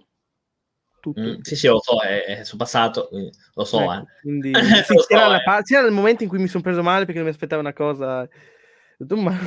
Tutto. 0.99 1.19
Mm, 1.21 1.41
sì, 1.41 1.55
sì, 1.55 1.67
lo 1.67 1.81
so, 1.81 1.99
è, 2.01 2.23
è 2.25 2.55
passato, 2.57 3.09
lo 3.53 3.63
so, 3.65 3.79
Ecco, 3.81 3.93
eh. 3.93 4.03
quindi, 4.21 4.51
Lo 4.53 4.83
sì, 4.83 4.95
so, 4.95 5.05
c'era, 5.07 5.27
la 5.27 5.37
eh. 5.37 5.43
pa- 5.43 5.61
c'era 5.61 5.87
il 5.87 5.93
momento 5.93 6.23
in 6.23 6.29
cui 6.29 6.39
mi 6.39 6.47
sono 6.47 6.63
preso 6.63 6.83
male 6.83 7.05
perché 7.05 7.19
non 7.19 7.27
mi 7.27 7.33
aspettavo 7.33 7.61
una 7.61 7.73
cosa. 7.73 8.27
Ma- 9.09 9.37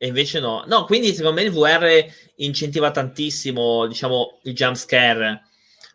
E 0.00 0.06
invece 0.06 0.38
no. 0.40 0.62
No, 0.66 0.84
quindi 0.84 1.12
secondo 1.12 1.40
me 1.40 1.46
il 1.46 1.50
VR 1.52 2.06
incentiva 2.36 2.90
tantissimo, 2.92 3.86
diciamo, 3.86 4.38
il 4.44 4.54
jump 4.54 4.76
scare. 4.76 5.42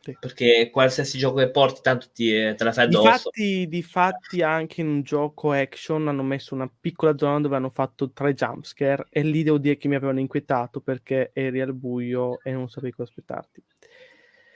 Sì. 0.04 0.18
Perché 0.20 0.70
qualsiasi 0.70 1.18
gioco 1.18 1.38
che 1.38 1.49
porti, 1.49 1.80
tanto 1.82 2.08
ti, 2.14 2.30
te 2.30 2.58
la 2.60 2.74
fai 2.74 2.88
addosso. 2.88 3.30
Difatti, 3.32 3.68
difatti, 3.70 4.41
anche 4.41 4.82
in 4.82 4.88
un 4.88 5.01
gioco 5.01 5.54
action 5.54 6.10
hanno 6.10 6.24
messo 6.24 6.54
una 6.54 6.70
piccola 6.70 7.18
zona 7.18 7.39
dove 7.39 7.56
hanno 7.56 7.70
fatto 7.70 8.12
tre 8.12 8.34
jumpscare 8.34 9.06
e 9.10 9.22
lì 9.22 9.43
devo 9.43 9.58
dire 9.58 9.78
che 9.78 9.88
mi 9.88 9.95
avevano 9.95 10.20
inquietato 10.20 10.82
perché 10.82 11.32
eri 11.32 11.62
al 11.62 11.74
buio 11.74 12.41
e 12.43 12.51
non 12.51 12.68
sapevi 12.68 12.91
cosa 12.91 13.10
aspettarti. 13.10 13.64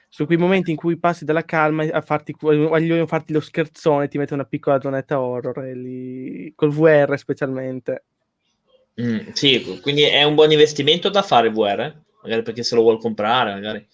Su 0.09 0.25
quei 0.25 0.37
momenti 0.37 0.71
in 0.71 0.75
cui 0.75 0.97
passi 0.97 1.23
dalla 1.23 1.45
calma 1.45 1.83
a 1.83 2.01
farti, 2.01 2.35
vogliono 2.37 3.07
farti 3.07 3.31
lo 3.31 3.39
scherzone, 3.39 4.09
ti 4.09 4.17
mette 4.17 4.33
una 4.33 4.43
piccola 4.43 4.81
zonetta 4.81 5.21
horror 5.21 5.63
e 5.63 5.75
lì, 5.75 6.51
col 6.55 6.71
VR 6.73 7.17
specialmente. 7.17 8.03
Mm, 9.01 9.29
sì, 9.31 9.79
quindi 9.81 10.01
è 10.01 10.23
un 10.23 10.35
buon 10.35 10.51
investimento 10.51 11.07
da 11.07 11.21
fare 11.21 11.49
VR, 11.49 11.93
magari 12.23 12.41
perché 12.41 12.63
se 12.63 12.75
lo 12.75 12.81
vuol 12.81 12.99
comprare, 12.99 13.53
magari. 13.53 13.87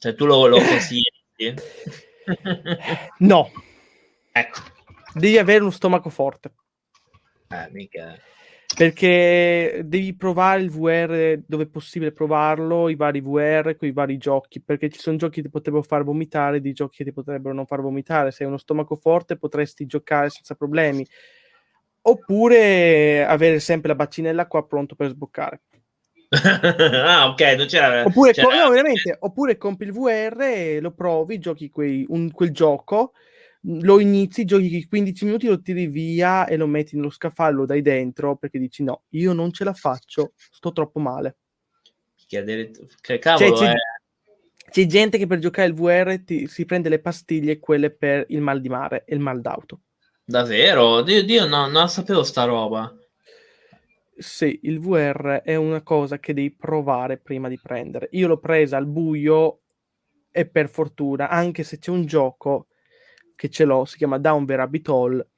Cioè, 0.00 0.14
tu 0.14 0.24
lo, 0.24 0.46
lo 0.46 0.56
consigli? 0.56 1.04
no. 3.18 3.50
Ecco. 4.32 4.60
Devi 5.12 5.36
avere 5.36 5.60
uno 5.60 5.70
stomaco 5.70 6.08
forte. 6.08 6.52
Eh, 7.48 7.68
mica. 7.70 8.16
Perché 8.74 9.82
devi 9.84 10.16
provare 10.16 10.62
il 10.62 10.70
VR 10.70 11.42
dove 11.46 11.64
è 11.64 11.66
possibile 11.66 12.12
provarlo, 12.12 12.88
i 12.88 12.94
vari 12.94 13.20
VR 13.20 13.76
con 13.76 13.88
i 13.88 13.92
vari 13.92 14.16
giochi, 14.16 14.62
perché 14.62 14.88
ci 14.88 15.00
sono 15.00 15.18
giochi 15.18 15.34
che 15.34 15.42
ti 15.42 15.48
potrebbero 15.50 15.82
far 15.82 16.02
vomitare, 16.02 16.62
di 16.62 16.72
giochi 16.72 16.98
che 16.98 17.04
ti 17.04 17.12
potrebbero 17.12 17.52
non 17.52 17.66
far 17.66 17.82
vomitare. 17.82 18.30
Se 18.30 18.42
hai 18.42 18.48
uno 18.48 18.56
stomaco 18.58 18.96
forte 18.96 19.36
potresti 19.36 19.84
giocare 19.84 20.30
senza 20.30 20.54
problemi. 20.54 21.06
Oppure 22.02 23.22
avere 23.26 23.60
sempre 23.60 23.88
la 23.88 23.96
baccinella 23.96 24.46
qua 24.46 24.66
pronto 24.66 24.94
per 24.94 25.10
sboccare. 25.10 25.60
ah, 27.04 27.28
ok, 27.28 27.40
non 27.56 27.66
c'era. 27.66 28.04
Oppure, 28.04 28.32
c'era... 28.32 28.46
Co- 28.46 28.54
no, 28.54 28.70
veramente, 28.70 29.16
oppure 29.18 29.56
compi 29.56 29.84
il 29.84 29.92
VR, 29.92 30.78
lo 30.80 30.92
provi, 30.92 31.38
giochi 31.40 31.70
quei, 31.70 32.04
un, 32.08 32.30
quel 32.30 32.52
gioco, 32.52 33.14
lo 33.62 33.98
inizi, 33.98 34.44
giochi 34.44 34.86
15 34.86 35.24
minuti, 35.24 35.46
lo 35.48 35.60
tiri 35.60 35.88
via 35.88 36.46
e 36.46 36.56
lo 36.56 36.68
metti 36.68 36.94
nello 36.94 37.10
scaffallo 37.10 37.66
dai 37.66 37.82
dentro 37.82 38.36
perché 38.36 38.58
dici 38.60 38.84
no, 38.84 39.02
io 39.10 39.32
non 39.32 39.52
ce 39.52 39.64
la 39.64 39.74
faccio, 39.74 40.32
sto 40.36 40.70
troppo 40.72 41.00
male. 41.00 41.36
Chiedere... 42.26 42.70
Che 43.00 43.18
cavolo, 43.18 43.56
Cioè, 43.56 43.66
c'è, 43.66 43.72
eh. 43.72 44.70
c'è 44.70 44.86
gente 44.86 45.18
che 45.18 45.26
per 45.26 45.40
giocare 45.40 45.66
il 45.66 45.74
VR 45.74 46.22
ti- 46.24 46.46
si 46.46 46.64
prende 46.64 46.88
le 46.88 47.00
pastiglie, 47.00 47.58
quelle 47.58 47.90
per 47.90 48.24
il 48.28 48.40
mal 48.40 48.60
di 48.60 48.68
mare 48.68 49.02
e 49.04 49.16
il 49.16 49.20
mal 49.20 49.40
d'auto. 49.40 49.80
Davvero? 50.24 51.02
Dio, 51.02 51.24
Dio 51.24 51.44
no, 51.44 51.66
non 51.66 51.88
sapevo 51.88 52.22
sta 52.22 52.44
roba. 52.44 52.94
Sì, 54.20 54.60
il 54.64 54.80
VR 54.80 55.40
è 55.42 55.54
una 55.56 55.82
cosa 55.82 56.18
che 56.18 56.34
devi 56.34 56.50
provare 56.50 57.16
prima 57.16 57.48
di 57.48 57.58
prendere. 57.58 58.08
Io 58.12 58.28
l'ho 58.28 58.38
presa 58.38 58.76
al 58.76 58.86
buio 58.86 59.60
e 60.30 60.46
per 60.46 60.68
fortuna, 60.68 61.28
anche 61.30 61.62
se 61.62 61.78
c'è 61.78 61.90
un 61.90 62.04
gioco 62.04 62.66
che 63.34 63.48
ce 63.48 63.64
l'ho, 63.64 63.86
si 63.86 63.96
chiama 63.96 64.18
Down 64.18 64.44
the 64.44 64.56
Rabbit 64.56 64.88
Hole, 64.88 65.28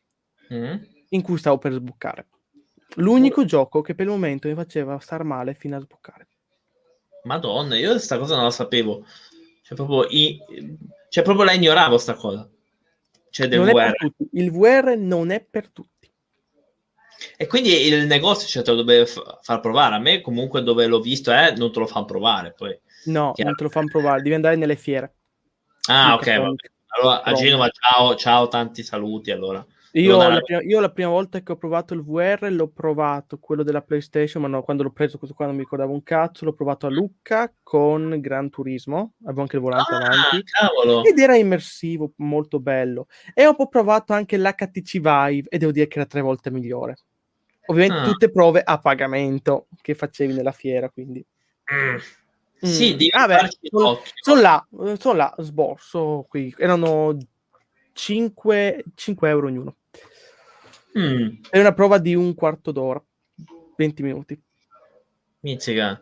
Mm? 0.52 0.74
in 1.10 1.22
cui 1.22 1.38
stavo 1.38 1.58
per 1.58 1.72
sbuccare. 1.72 2.26
L'unico 2.96 3.44
gioco 3.44 3.80
che 3.80 3.94
per 3.94 4.06
il 4.06 4.12
momento 4.12 4.48
mi 4.48 4.54
faceva 4.54 4.98
star 4.98 5.24
male 5.24 5.54
fino 5.54 5.76
a 5.76 5.80
sbuccare. 5.80 6.28
Madonna, 7.24 7.76
io 7.76 7.90
questa 7.90 8.18
cosa 8.18 8.34
non 8.34 8.44
la 8.44 8.50
sapevo. 8.50 9.06
Cioè, 9.62 9.76
proprio, 9.76 10.06
i... 10.10 10.38
cioè, 11.08 11.22
proprio 11.22 11.44
la 11.46 11.52
ignoravo 11.52 11.96
sta 11.96 12.14
cosa. 12.14 12.48
Cioè, 13.30 13.48
del 13.48 13.60
Non 13.60 13.72
VR. 13.72 14.12
Il 14.32 14.50
VR 14.50 14.96
non 14.98 15.30
è 15.30 15.40
per 15.42 15.70
tutti. 15.70 15.88
E 17.36 17.46
quindi 17.46 17.86
il 17.86 18.06
negozio 18.06 18.46
cioè, 18.48 18.62
te 18.62 18.72
lo 18.72 18.82
deve 18.82 19.06
f- 19.06 19.38
far 19.42 19.60
provare. 19.60 19.94
A 19.94 19.98
me, 19.98 20.20
comunque, 20.20 20.62
dove 20.62 20.86
l'ho 20.86 21.00
visto, 21.00 21.32
eh, 21.32 21.54
non 21.56 21.72
te 21.72 21.78
lo 21.78 21.86
fanno 21.86 22.04
provare. 22.06 22.52
Poi. 22.56 22.78
No, 23.04 23.32
Chiaro. 23.32 23.50
non 23.50 23.54
te 23.56 23.64
lo 23.64 23.70
fanno 23.70 23.88
provare, 23.90 24.22
devi 24.22 24.34
andare 24.34 24.56
nelle 24.56 24.76
fiere. 24.76 25.14
Ah, 25.88 26.14
ok. 26.14 26.28
Allora, 26.98 27.22
a. 27.22 27.32
Genova, 27.32 27.68
ciao, 27.70 28.14
ciao, 28.14 28.48
tanti 28.48 28.82
saluti. 28.82 29.30
Allora, 29.30 29.64
Io 29.92 30.16
la, 30.16 30.40
prima, 30.40 30.62
io 30.62 30.80
la 30.80 30.90
prima 30.90 31.08
volta 31.08 31.40
che 31.40 31.52
ho 31.52 31.56
provato 31.56 31.94
il 31.94 32.02
VR 32.02 32.50
l'ho 32.50 32.68
provato 32.68 33.38
quello 33.38 33.62
della 33.62 33.82
PlayStation, 33.82 34.42
ma 34.42 34.48
no, 34.48 34.62
quando 34.62 34.82
l'ho 34.82 34.92
preso 34.92 35.16
questo 35.16 35.34
qua 35.34 35.46
non 35.46 35.54
mi 35.54 35.62
ricordavo 35.62 35.92
un 35.92 36.02
cazzo, 36.02 36.44
l'ho 36.44 36.52
provato 36.52 36.86
a 36.86 36.90
Lucca 36.90 37.52
con 37.62 38.18
Gran 38.20 38.50
Turismo, 38.50 39.14
avevo 39.24 39.40
anche 39.40 39.56
il 39.56 39.62
volante 39.62 39.94
ah, 39.94 39.96
avanti, 39.96 40.42
cavolo. 40.44 41.04
ed 41.04 41.18
era 41.18 41.36
immersivo, 41.36 42.12
molto 42.16 42.60
bello. 42.60 43.06
E 43.34 43.46
ho 43.46 43.68
provato 43.68 44.12
anche 44.12 44.36
l'HTC 44.36 44.92
Vive 44.98 45.48
e 45.48 45.58
devo 45.58 45.72
dire 45.72 45.88
che 45.88 45.98
era 45.98 46.06
tre 46.06 46.20
volte 46.20 46.50
migliore. 46.50 46.96
Ovviamente 47.72 48.02
Ah. 48.02 48.04
tutte 48.12 48.30
prove 48.30 48.60
a 48.62 48.78
pagamento 48.78 49.66
che 49.80 49.94
facevi 49.94 50.34
nella 50.34 50.52
fiera, 50.52 50.90
quindi... 50.90 51.24
Mm. 51.72 51.94
Mm. 52.64 52.68
Sì, 52.68 52.90
devi 52.92 53.10
Vabbè, 53.10 53.48
sono-. 53.62 54.00
Sono 54.20 54.40
là, 54.40 54.66
eh, 54.84 54.96
sono 55.00 55.14
là, 55.16 55.34
sborso 55.38 56.26
qui, 56.28 56.54
erano 56.58 57.16
5, 57.92 58.84
5 58.94 59.28
euro 59.28 59.46
ognuno. 59.48 59.76
Mm. 60.98 61.28
È 61.50 61.58
una 61.58 61.72
prova 61.72 61.98
di 61.98 62.14
un 62.14 62.34
quarto 62.34 62.70
d'ora, 62.70 63.02
20 63.76 64.02
minuti. 64.02 64.40
Mizzica. 65.40 66.00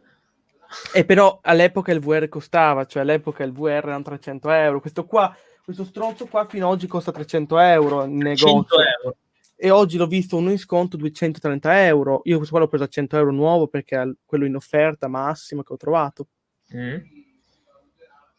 E 0.93 1.05
però 1.05 1.39
all'epoca 1.43 1.93
il 1.93 2.01
VR 2.01 2.29
costava, 2.29 2.85
cioè 2.85 3.03
all'epoca 3.03 3.43
il 3.45 3.53
VR 3.53 3.69
erano 3.87 4.03
300 4.03 4.51
euro. 4.51 4.81
Questo 4.81 5.07
qua, 5.07 5.35
questo 5.65 5.85
stronzo 5.85 6.27
qua 6.27 6.47
fino 6.47 6.67
ad 6.67 6.73
oggi 6.73 6.87
costa 6.87 7.11
300 7.13 7.59
euro 7.59 8.05
in 8.05 8.21
100 8.21 8.23
negozio. 8.23 8.77
euro. 8.81 9.17
E 9.63 9.69
oggi 9.69 9.99
l'ho 9.99 10.07
visto 10.07 10.39
uno 10.39 10.51
in 10.51 10.59
sconto 10.59 10.97
230 10.97 11.85
euro. 11.85 12.23
Io 12.25 12.37
questo 12.37 12.55
qua 12.55 12.65
l'ho 12.65 12.71
preso 12.71 12.85
a 12.85 12.89
100 12.89 13.19
euro 13.19 13.31
nuovo 13.31 13.69
perché 13.69 14.01
è 14.01 14.09
quello 14.25 14.47
in 14.47 14.57
offerta 14.57 15.07
massimo 15.07 15.63
che 15.63 15.75
ho 15.75 15.77
trovato. 15.77 16.29
Mm. 16.75 16.97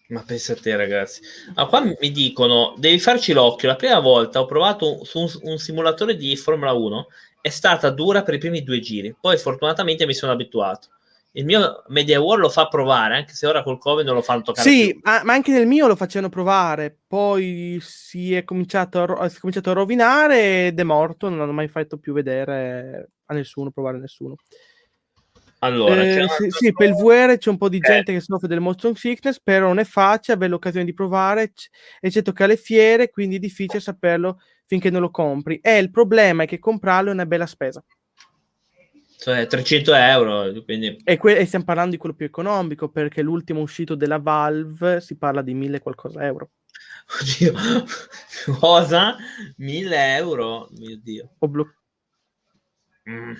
Ma 0.07 0.23
pensa 0.23 0.53
a 0.53 0.55
te, 0.55 0.75
ragazzi. 0.75 1.21
Ma 1.53 1.67
qua 1.67 1.81
mi 1.81 2.11
dicono, 2.11 2.73
devi 2.75 2.97
farci 2.97 3.33
l'occhio. 3.33 3.67
La 3.67 3.75
prima 3.75 3.99
volta 3.99 4.41
ho 4.41 4.45
provato 4.45 5.03
su 5.03 5.19
un, 5.19 5.31
un 5.43 5.57
simulatore 5.59 6.15
di 6.15 6.35
Formula 6.35 6.73
1, 6.73 7.07
è 7.39 7.49
stata 7.49 7.91
dura 7.91 8.23
per 8.23 8.33
i 8.33 8.39
primi 8.39 8.63
due 8.63 8.79
giri. 8.79 9.15
Poi 9.19 9.37
fortunatamente 9.37 10.07
mi 10.07 10.15
sono 10.15 10.31
abituato. 10.31 10.87
Il 11.33 11.45
mio 11.45 11.83
Media 11.87 12.19
World 12.19 12.41
lo 12.43 12.49
fa 12.49 12.67
provare, 12.67 13.15
anche 13.15 13.33
se 13.33 13.47
ora 13.47 13.63
col 13.63 13.77
Covid 13.77 14.05
non 14.05 14.15
lo 14.15 14.21
fanno 14.21 14.41
toccare 14.41 14.67
Sì, 14.69 14.99
ma, 15.03 15.23
ma 15.23 15.33
anche 15.33 15.51
nel 15.51 15.65
mio 15.65 15.87
lo 15.87 15.95
facevano 15.95 16.29
provare, 16.29 16.97
poi 17.07 17.79
si 17.81 18.33
è 18.33 18.43
cominciato 18.43 19.01
a, 19.01 19.05
ro- 19.05 19.29
si 19.29 19.37
è 19.37 19.39
cominciato 19.39 19.69
a 19.69 19.73
rovinare 19.73 20.67
ed 20.67 20.79
è 20.79 20.83
morto, 20.83 21.29
non 21.29 21.39
hanno 21.39 21.53
mai 21.53 21.69
fatto 21.69 21.97
più 21.97 22.11
vedere 22.11 23.11
a 23.25 23.33
nessuno, 23.33 23.71
provare 23.71 23.97
a 23.97 23.99
nessuno. 24.01 24.35
Allora, 25.59 26.01
Eh, 26.01 26.27
sì, 26.27 26.49
sì, 26.49 26.73
per 26.73 26.89
il 26.89 26.95
VR 26.95 27.37
c'è 27.37 27.49
un 27.49 27.57
po' 27.57 27.69
di 27.69 27.77
Eh. 27.77 27.81
gente 27.81 28.13
che 28.13 28.19
soffre 28.19 28.47
del 28.47 28.59
motion 28.59 28.95
sickness, 28.95 29.39
però 29.41 29.67
non 29.67 29.79
è 29.79 29.83
facile 29.83 30.35
avere 30.35 30.51
l'occasione 30.51 30.85
di 30.85 30.93
provare, 30.93 31.53
c- 31.53 31.67
eccetto 31.99 32.31
che 32.31 32.43
alle 32.43 32.57
fiere, 32.57 33.09
quindi 33.09 33.35
è 33.37 33.39
difficile 33.39 33.79
saperlo 33.79 34.39
finché 34.65 34.89
non 34.89 35.01
lo 35.01 35.11
compri. 35.11 35.59
E 35.61 35.77
il 35.77 35.91
problema 35.91 36.43
è 36.43 36.47
che 36.47 36.59
comprarlo 36.59 37.09
è 37.11 37.13
una 37.13 37.25
bella 37.25 37.45
spesa. 37.45 37.81
Cioè, 39.21 39.45
300 39.45 39.93
euro, 39.93 40.51
quindi 40.63 40.99
E, 41.03 41.17
que- 41.17 41.37
e 41.37 41.45
stiamo 41.45 41.63
parlando 41.63 41.91
di 41.91 41.97
quello 41.97 42.15
più 42.15 42.25
economico, 42.25 42.89
perché 42.89 43.21
l'ultimo 43.21 43.61
uscito 43.61 43.93
della 43.93 44.17
Valve 44.17 44.99
si 44.99 45.15
parla 45.15 45.43
di 45.43 45.53
mille 45.53 45.79
qualcosa 45.79 46.25
euro. 46.25 46.49
Oddio, 47.21 47.53
cosa? 48.59 49.15
1000 49.57 50.15
euro? 50.17 50.69
Mio 50.71 50.97
Dio. 51.03 51.35
O 51.37 51.47
blo- 51.47 51.75
Mm. 53.09 53.33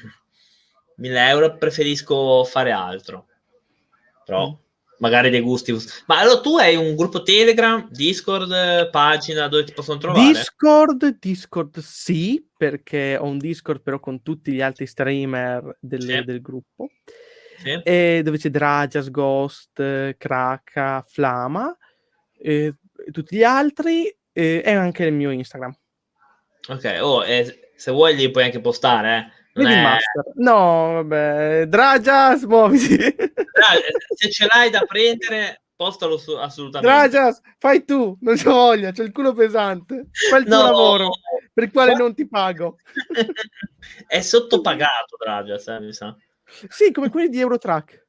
1000 0.98 1.30
euro 1.30 1.58
preferisco 1.58 2.44
fare 2.44 2.72
altro. 2.72 3.28
Però 4.26 4.49
Mm. 4.49 4.53
Magari 5.02 5.30
dei 5.30 5.41
gusti. 5.41 5.76
Ma 6.06 6.19
allora 6.19 6.40
tu 6.40 6.57
hai 6.57 6.76
un 6.76 6.95
gruppo 6.95 7.23
Telegram, 7.23 7.88
Discord, 7.90 8.52
eh, 8.52 8.88
pagina 8.90 9.48
dove 9.48 9.65
ti 9.65 9.73
possono 9.73 9.99
trovare? 9.99 10.28
Discord, 10.28 11.18
Discord 11.19 11.80
sì, 11.80 12.44
perché 12.56 13.18
ho 13.19 13.26
un 13.26 13.38
Discord 13.38 13.82
però 13.82 13.99
con 13.99 14.22
tutti 14.22 14.53
gli 14.53 14.61
altri 14.61 14.88
streamer 14.88 15.78
del, 15.80 16.02
Sì. 16.02 16.23
del 16.23 16.41
gruppo. 16.41 16.90
Sì? 17.57 17.80
e 17.84 18.22
dove 18.23 18.40
c'è 18.40 18.49
Dragias, 18.49 19.11
Ghost, 19.11 19.80
eh, 19.80 20.15
Kraka, 20.18 21.06
Flama, 21.07 21.76
e 22.36 22.73
tutti 23.11 23.36
gli 23.36 23.44
altri, 23.44 24.07
eh, 24.34 24.64
e 24.65 24.72
anche 24.72 25.06
il 25.06 25.14
mio 25.14 25.30
Instagram. 25.30 25.72
Ok, 26.69 26.98
oh, 27.02 27.23
se 27.23 27.91
vuoi 27.91 28.15
li 28.15 28.32
puoi 28.32 28.45
anche 28.45 28.61
postare, 28.61 29.18
eh. 29.18 29.41
Vedi 29.53 29.73
è- 29.73 29.82
master. 29.82 30.32
No, 30.36 30.94
vabbè, 30.94 31.65
Dragias, 31.68 32.44
muoviti. 32.44 32.95
Dai, 32.98 33.82
se 34.15 34.30
ce 34.32 34.45
l'hai 34.48 34.69
da 34.69 34.82
prendere, 34.88 35.64
postalo 35.76 36.18
su- 36.18 36.32
assolutamente. 36.36 36.94
Dragias, 37.10 37.41
fai 37.57 37.84
tu, 37.84 38.18
non 38.22 38.36
c'ho 38.38 38.52
voglia, 38.52 38.91
c'ho 38.91 39.03
il 39.03 39.11
culo 39.11 39.34
pesante. 39.34 40.07
Fai 40.30 40.40
il 40.41 40.45
tuo 40.48 40.56
No! 40.56 40.64
lavoro, 40.64 41.10
per 41.53 41.65
il 41.65 41.72
quale 41.72 41.94
non 41.95 42.14
ti 42.15 42.28
pago. 42.28 42.78
è 44.07 44.22
sottopagato 44.22 45.18
Dragias, 45.22 45.68
eh, 45.68 45.80
mi 45.80 45.94
sa. 45.94 46.15
Sì, 46.69 46.91
come 46.91 47.10
quelli 47.10 47.30
di 47.30 47.40
Eurotrack. 47.40 48.07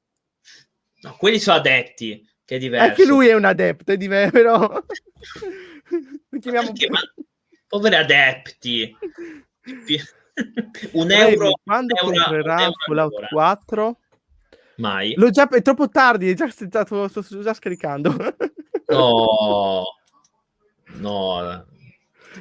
No, 1.02 1.16
quelli 1.18 1.40
sono 1.40 1.56
addetti, 1.56 2.24
che 2.44 2.56
è 2.56 2.58
diverso. 2.58 2.88
Anche 2.88 3.04
lui 3.04 3.26
è 3.26 3.34
un 3.34 3.44
adepto, 3.44 3.90
è 3.92 3.96
diverso, 3.96 4.30
però... 4.38 4.82
Chiamiamo... 6.40 6.68
Perché, 6.72 6.88
ma- 6.88 7.00
poveri 7.66 7.96
adepti. 7.96 8.96
un 10.92 11.10
euro 11.10 11.52
quando 11.62 11.94
euro- 11.94 12.16
comprerà 12.16 12.70
Fallout 12.86 13.12
all'ora. 13.12 13.26
4 13.28 13.96
Mai. 14.76 15.14
Già, 15.30 15.48
è 15.48 15.62
troppo 15.62 15.88
tardi, 15.88 16.30
è 16.30 16.34
già, 16.34 16.48
stato, 16.48 17.06
sto, 17.08 17.22
sto 17.22 17.42
già 17.42 17.54
scaricando. 17.54 18.14
No. 18.88 19.84
No. 20.94 21.66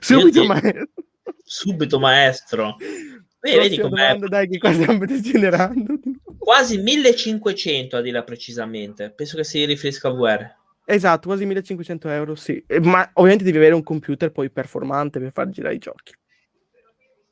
Subito, 0.02 0.42
Io- 0.42 0.48
maestro. 0.48 0.86
Subito, 1.44 2.00
maestro. 2.00 2.76
Vedi, 3.40 3.58
vedi 3.58 3.80
com'è? 3.80 4.18
dai, 4.18 4.48
che 4.50 4.58
qua 4.58 4.74
stiamo 4.74 5.06
degenerando. 5.06 5.94
Quasi 6.38 6.78
1500 6.78 7.98
a 7.98 8.02
dire 8.02 8.24
precisamente. 8.24 9.12
Penso 9.12 9.38
che 9.38 9.44
si 9.46 9.64
riferisca 9.66 10.10
a 10.10 10.12
VR. 10.12 10.54
Esatto, 10.86 11.28
quasi 11.30 11.46
1500 11.46 12.10
euro, 12.10 12.36
sì. 12.36 12.64
Ma 12.82 13.10
ovviamente 13.14 13.46
devi 13.46 13.58
avere 13.58 13.74
un 13.74 13.84
computer 13.84 14.32
poi 14.32 14.50
performante 14.50 15.20
per 15.20 15.32
far 15.32 15.50
girare 15.50 15.76
i 15.76 15.80
giochi. 15.80 16.14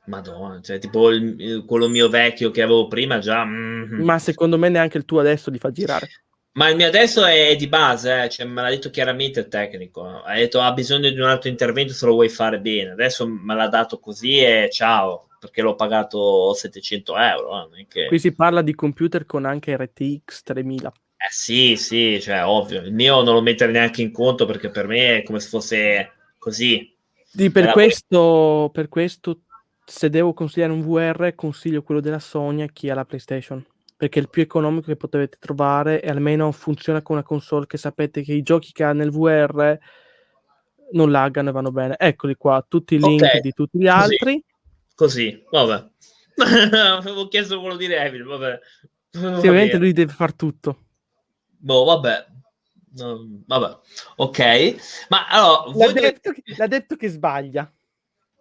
Madonna, 0.10 0.60
cioè 0.62 0.80
tipo 0.80 1.10
il- 1.10 1.64
quello 1.66 1.88
mio 1.88 2.10
vecchio 2.10 2.52
che 2.52 2.62
avevo 2.62 2.88
prima 2.88 3.20
già... 3.20 3.46
mm. 3.46 4.02
Ma 4.04 4.20
secondo 4.20 4.58
me 4.58 4.68
neanche 4.70 4.98
il 4.98 5.06
tuo 5.06 5.20
adesso 5.20 5.50
li 5.50 5.58
fa 5.60 5.72
girare. 5.72 6.10
Ma 6.54 6.68
il 6.68 6.76
mio 6.76 6.88
adesso 6.88 7.24
è 7.26 7.56
di 7.56 7.68
base, 7.68 8.24
eh, 8.24 8.30
cioè, 8.30 8.46
me 8.46 8.62
l'ha 8.62 8.70
detto 8.70 8.90
chiaramente 8.90 9.40
il 9.40 9.48
tecnico. 9.48 10.04
Ha 10.24 10.34
detto 10.34 10.60
ha 10.60 10.74
bisogno 10.74 11.10
di 11.10 11.20
un 11.20 11.28
altro 11.28 11.50
intervento 11.50 11.94
se 11.94 12.06
lo 12.06 12.14
vuoi 12.14 12.28
fare 12.28 12.60
bene. 12.60 12.92
Adesso 12.92 13.28
me 13.28 13.56
l'ha 13.56 13.68
dato 13.70 14.00
così 14.00 14.40
e 14.40 14.68
ciao, 14.72 15.28
perché 15.40 15.62
l'ho 15.62 15.76
pagato 15.76 16.54
700 16.54 17.16
euro. 17.18 17.70
eh, 17.76 17.86
che- 17.88 18.08
Qui 18.08 18.20
si 18.20 18.34
parla 18.34 18.62
di 18.62 18.74
computer 18.76 19.26
con 19.26 19.46
anche 19.46 19.78
RTX 19.78 20.42
3000. 20.44 20.92
Eh 20.92 21.28
sì, 21.32 21.76
sì, 21.76 22.20
cioè 22.20 22.46
ovvio. 22.46 22.82
Il 22.82 22.94
mio 22.94 23.22
non 23.22 23.36
lo 23.36 23.42
mettere 23.42 23.72
neanche 23.72 24.02
in 24.02 24.12
conto 24.12 24.46
perché 24.46 24.70
per 24.70 24.88
me 24.88 25.18
è 25.18 25.24
come 25.24 25.40
se 25.40 25.50
fosse 25.50 26.12
così. 26.38 26.94
Sì, 27.26 27.52
per, 27.52 27.72
questo, 27.72 28.70
per 28.74 28.90
questo, 28.90 29.42
se 29.90 30.10
devo 30.10 30.34
consigliare 30.34 30.72
un 30.72 30.82
VR, 30.82 31.34
consiglio 31.36 31.82
quello 31.82 32.00
della 32.00 32.20
Sony 32.20 32.62
a 32.62 32.68
chi 32.68 32.90
ha 32.90 32.94
la 32.96 33.06
PlayStation. 33.06 33.66
Perché 33.98 34.20
è 34.20 34.22
il 34.22 34.30
più 34.30 34.42
economico 34.42 34.86
che 34.88 34.96
potete 34.96 35.38
trovare 35.40 36.02
e 36.02 36.10
almeno 36.10 36.52
funziona 36.54 37.02
con 37.02 37.16
una 37.18 37.26
console 37.26 37.66
che 37.66 37.78
sapete 37.78 38.22
che 38.22 38.32
i 38.34 38.42
giochi 38.44 38.72
che 38.72 38.84
ha 38.86 38.94
nel 38.94 39.12
VR 39.12 39.78
non 40.92 41.12
laggano 41.12 41.50
e 41.50 41.52
vanno 41.52 41.72
bene. 41.72 41.96
Eccoli 41.98 42.36
qua, 42.36 42.64
tutti 42.66 42.96
i 42.96 43.00
link 43.00 43.24
Ok, 43.24 43.40
di 43.40 43.52
tutti 43.52 43.78
gli 43.78 43.88
così. 43.88 43.98
altri. 44.00 44.46
Così, 44.96 45.44
vabbè. 45.50 45.90
Avevo 46.98 47.28
chiesto 47.28 47.60
quello 47.60 47.76
di 47.76 47.88
Revil, 47.88 48.24
vabbè. 48.24 48.60
Sì, 49.12 49.26
ovviamente 49.26 49.78
lui 49.78 49.92
deve 49.92 50.14
far 50.14 50.34
tutto. 50.34 50.86
Boh, 51.58 51.84
vabbè. 51.84 52.26
No, 52.92 53.28
vabbè. 53.48 53.78
Ok. 54.18 54.76
Ma 55.10 55.28
allora, 55.28 55.64
L'ha 55.66 55.88
dovete- 55.88 56.00
detto, 56.00 56.32
che, 56.32 56.44
l'ha 56.56 56.68
detto 56.68 56.96
che 56.96 57.08
sbaglia. 57.10 57.70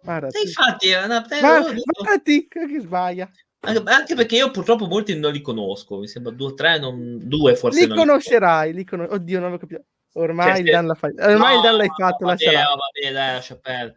Guarda, 0.01 0.29
Sì, 0.31 0.43
infatti, 0.47 0.89
è 0.89 1.03
una- 1.03 1.25
guarda, 1.27 1.73
guardati 1.73 2.47
che 2.47 2.79
sbaglia. 2.79 3.29
anche, 3.61 3.81
anche 3.91 4.15
perché 4.15 4.35
io 4.37 4.51
purtroppo 4.51 4.85
molti 4.87 5.17
non 5.17 5.31
li 5.33 5.41
conosco, 5.41 5.97
mi 5.97 6.07
sembra 6.07 6.31
due 6.31 6.47
o 6.47 6.53
tre, 6.53 6.79
non, 6.79 7.19
due 7.21 7.55
forse 7.55 7.81
Li 7.81 7.87
conoscerai, 7.93 8.73
li 8.73 8.85
conos- 8.85 9.11
Oddio, 9.11 9.35
non 9.39 9.47
avevo 9.49 9.59
capito. 9.59 9.83
Ormai 10.13 10.47
Cioè, 10.47 10.59
il 10.59 10.65
se- 10.65 10.71
Dan 10.71 10.85
il 10.85 11.75
l'hai 11.77 11.87
fatto, 11.95 12.25
vabbè, 12.25 12.43
lasciala. 12.43 12.65
vabbè, 12.69 13.13
dai, 13.13 13.33
lascia 13.33 13.55
perdere. 13.61 13.95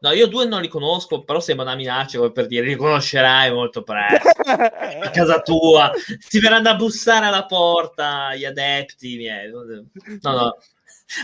No, 0.00 0.10
io 0.10 0.26
due 0.26 0.44
non 0.46 0.60
li 0.60 0.66
conosco, 0.66 1.22
però 1.22 1.38
sembra 1.38 1.64
una 1.66 1.76
minaccia 1.76 2.18
come 2.18 2.32
per 2.32 2.46
dire 2.48 2.66
li 2.66 2.74
conoscerai 2.74 3.52
molto 3.52 3.82
presto. 3.84 4.28
a 4.40 5.10
casa 5.10 5.40
tua, 5.42 5.92
ti 6.28 6.40
verranno 6.40 6.70
a 6.70 6.74
bussare 6.74 7.26
alla 7.26 7.46
porta 7.46 8.34
gli 8.34 8.44
adepti 8.44 9.16
miei. 9.16 9.50
No, 9.52 10.32
no. 10.32 10.56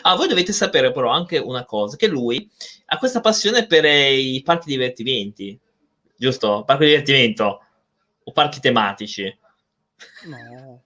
Ah, 0.03 0.17
voi 0.17 0.29
dovete 0.29 0.53
sapere 0.53 0.93
però 0.93 1.11
anche 1.11 1.39
una 1.39 1.65
cosa, 1.65 1.97
che 1.97 2.07
lui 2.09 2.49
ha 2.87 2.99
questa 2.99 3.21
passione 3.21 3.67
per 3.67 3.85
eh, 3.85 4.15
i 4.19 4.43
parchi 4.43 4.69
divertimenti, 4.69 5.59
giusto? 6.17 6.63
Parco 6.65 6.85
divertimento 6.85 7.65
o 8.25 8.33
parchi 8.33 8.61
tematici. 8.61 9.39
No. 10.27 10.83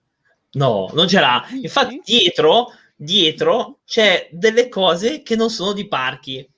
No, 0.52 0.90
non 0.92 1.08
ce 1.08 1.20
l'ha. 1.20 1.46
Infatti 1.62 2.00
dietro, 2.04 2.72
dietro 2.94 3.78
c'è 3.84 4.28
delle 4.32 4.68
cose 4.68 5.22
che 5.22 5.34
non 5.36 5.50
sono 5.50 5.72
di 5.72 5.88
parchi. 5.88 6.48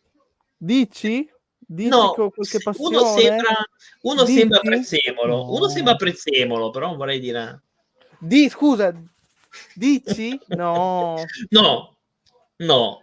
Dici? 0.56 1.30
Dici 1.66 1.88
No, 1.88 2.12
con 2.12 2.30
qualche 2.30 2.60
passione? 2.60 2.96
uno 2.98 3.06
sembra, 3.16 3.66
uno 4.02 4.24
Dici? 4.24 4.38
sembra 4.38 4.58
prezzemolo, 4.60 5.36
No. 5.36 5.52
uno 5.54 5.68
sembra 5.68 5.96
prezzemolo, 5.96 6.70
però 6.70 6.88
non 6.88 6.96
vorrei 6.96 7.18
dire... 7.20 7.62
Di, 8.18 8.48
scusa, 8.48 8.92
dici? 9.74 10.38
No. 10.48 11.16
No, 11.50 11.93
no. 12.56 13.02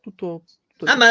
Tutto... 0.00 0.42
tutto 0.76 0.90
Ah, 0.90 0.96
ma 0.96 1.10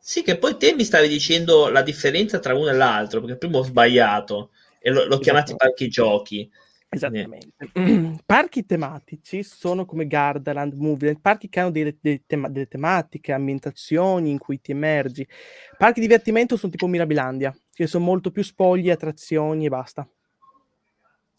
sì, 0.00 0.22
che 0.22 0.38
poi 0.38 0.56
te 0.56 0.74
mi 0.74 0.84
stavi 0.84 1.08
dicendo 1.08 1.68
la 1.68 1.82
differenza 1.82 2.38
tra 2.38 2.54
uno 2.54 2.68
e 2.68 2.74
l'altro, 2.74 3.20
perché 3.20 3.36
prima 3.36 3.58
ho 3.58 3.62
sbagliato 3.62 4.50
e 4.80 4.90
l'ho 4.90 5.18
chiamati 5.18 5.52
Esatto. 5.52 5.56
parchi 5.56 5.88
giochi. 5.88 6.50
Esattamente. 6.90 7.70
Parchi 8.24 8.64
tematici 8.64 9.42
sono 9.42 9.84
come 9.84 10.06
Gardaland, 10.06 10.72
Movie, 10.74 11.18
parchi 11.20 11.50
che 11.50 11.60
hanno 11.60 11.70
delle, 11.70 11.98
delle 12.00 12.22
tema- 12.26 12.48
delle 12.48 12.66
tematiche, 12.66 13.32
ambientazioni 13.32 14.30
in 14.30 14.38
cui 14.38 14.60
ti 14.60 14.70
emergi. 14.70 15.28
Parchi 15.76 16.00
di 16.00 16.06
divertimento 16.06 16.56
sono 16.56 16.72
tipo 16.72 16.86
Mirabilandia, 16.86 17.54
che 17.72 17.86
sono 17.86 18.04
molto 18.04 18.30
più 18.30 18.42
spogli, 18.42 18.88
attrazioni 18.88 19.66
e 19.66 19.68
basta. 19.68 20.08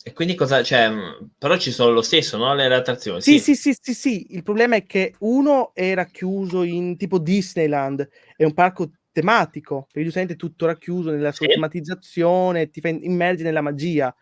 E 0.06 0.14
quindi 0.14 0.34
cosa, 0.36 0.64
cioè, 0.64 0.88
mh, 0.90 1.32
però 1.38 1.58
ci 1.58 1.72
sono 1.72 1.92
lo 1.92 2.02
stesso, 2.02 2.38
no? 2.38 2.54
Le 2.56 2.74
attrazioni. 2.74 3.20
Sì, 3.22 3.38
sì, 3.38 3.54
sì, 3.56 3.76
sì, 3.78 3.94
sì. 3.94 4.28
Il 4.34 4.44
problema 4.44 4.76
è 4.78 4.86
che 4.86 5.14
uno 5.20 5.72
era 5.74 6.06
chiuso 6.06 6.64
in 6.64 6.96
tipo 6.96 7.20
Disneyland, 7.20 8.08
è 8.38 8.46
un 8.46 8.54
parco 8.54 8.92
tematico, 9.12 9.82
perché 9.88 10.04
giustamente 10.04 10.38
tutto 10.38 10.66
racchiuso 10.66 11.12
nella 11.12 11.34
sua 11.34 11.46
Sì. 11.48 11.52
tematizzazione, 11.54 12.70
ti 12.70 12.80
immergi 12.84 13.44
nella 13.44 13.60
magia. 13.62 14.14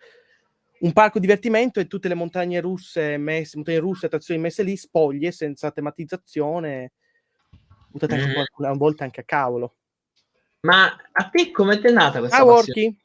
Un 0.80 0.94
parco 0.94 1.20
divertimento 1.20 1.80
e 1.80 1.86
tutte 1.88 2.08
le 2.08 2.16
montagne 2.16 2.60
russe 2.60 3.18
messe, 3.18 3.56
montagne 3.58 3.80
russe, 3.80 4.08
attrazioni 4.08 4.40
messe 4.42 4.64
lì, 4.64 4.76
spoglie, 4.78 5.32
senza 5.32 5.70
tematizzazione, 5.72 6.92
buttate 7.88 8.16
anche 8.16 8.30
Mm. 8.30 8.34
qualcuna 8.34 8.74
volta 8.74 9.04
anche 9.04 9.22
a 9.22 9.24
cavolo. 9.24 9.76
Ma 10.62 10.86
a 11.12 11.30
te 11.30 11.52
come 11.52 11.80
ti 11.80 11.88
è 11.88 11.92
nata 11.92 12.20
questa 12.20 12.44
Ciao, 12.44 12.48
passione? 12.48 12.80
Orchi. 12.80 12.98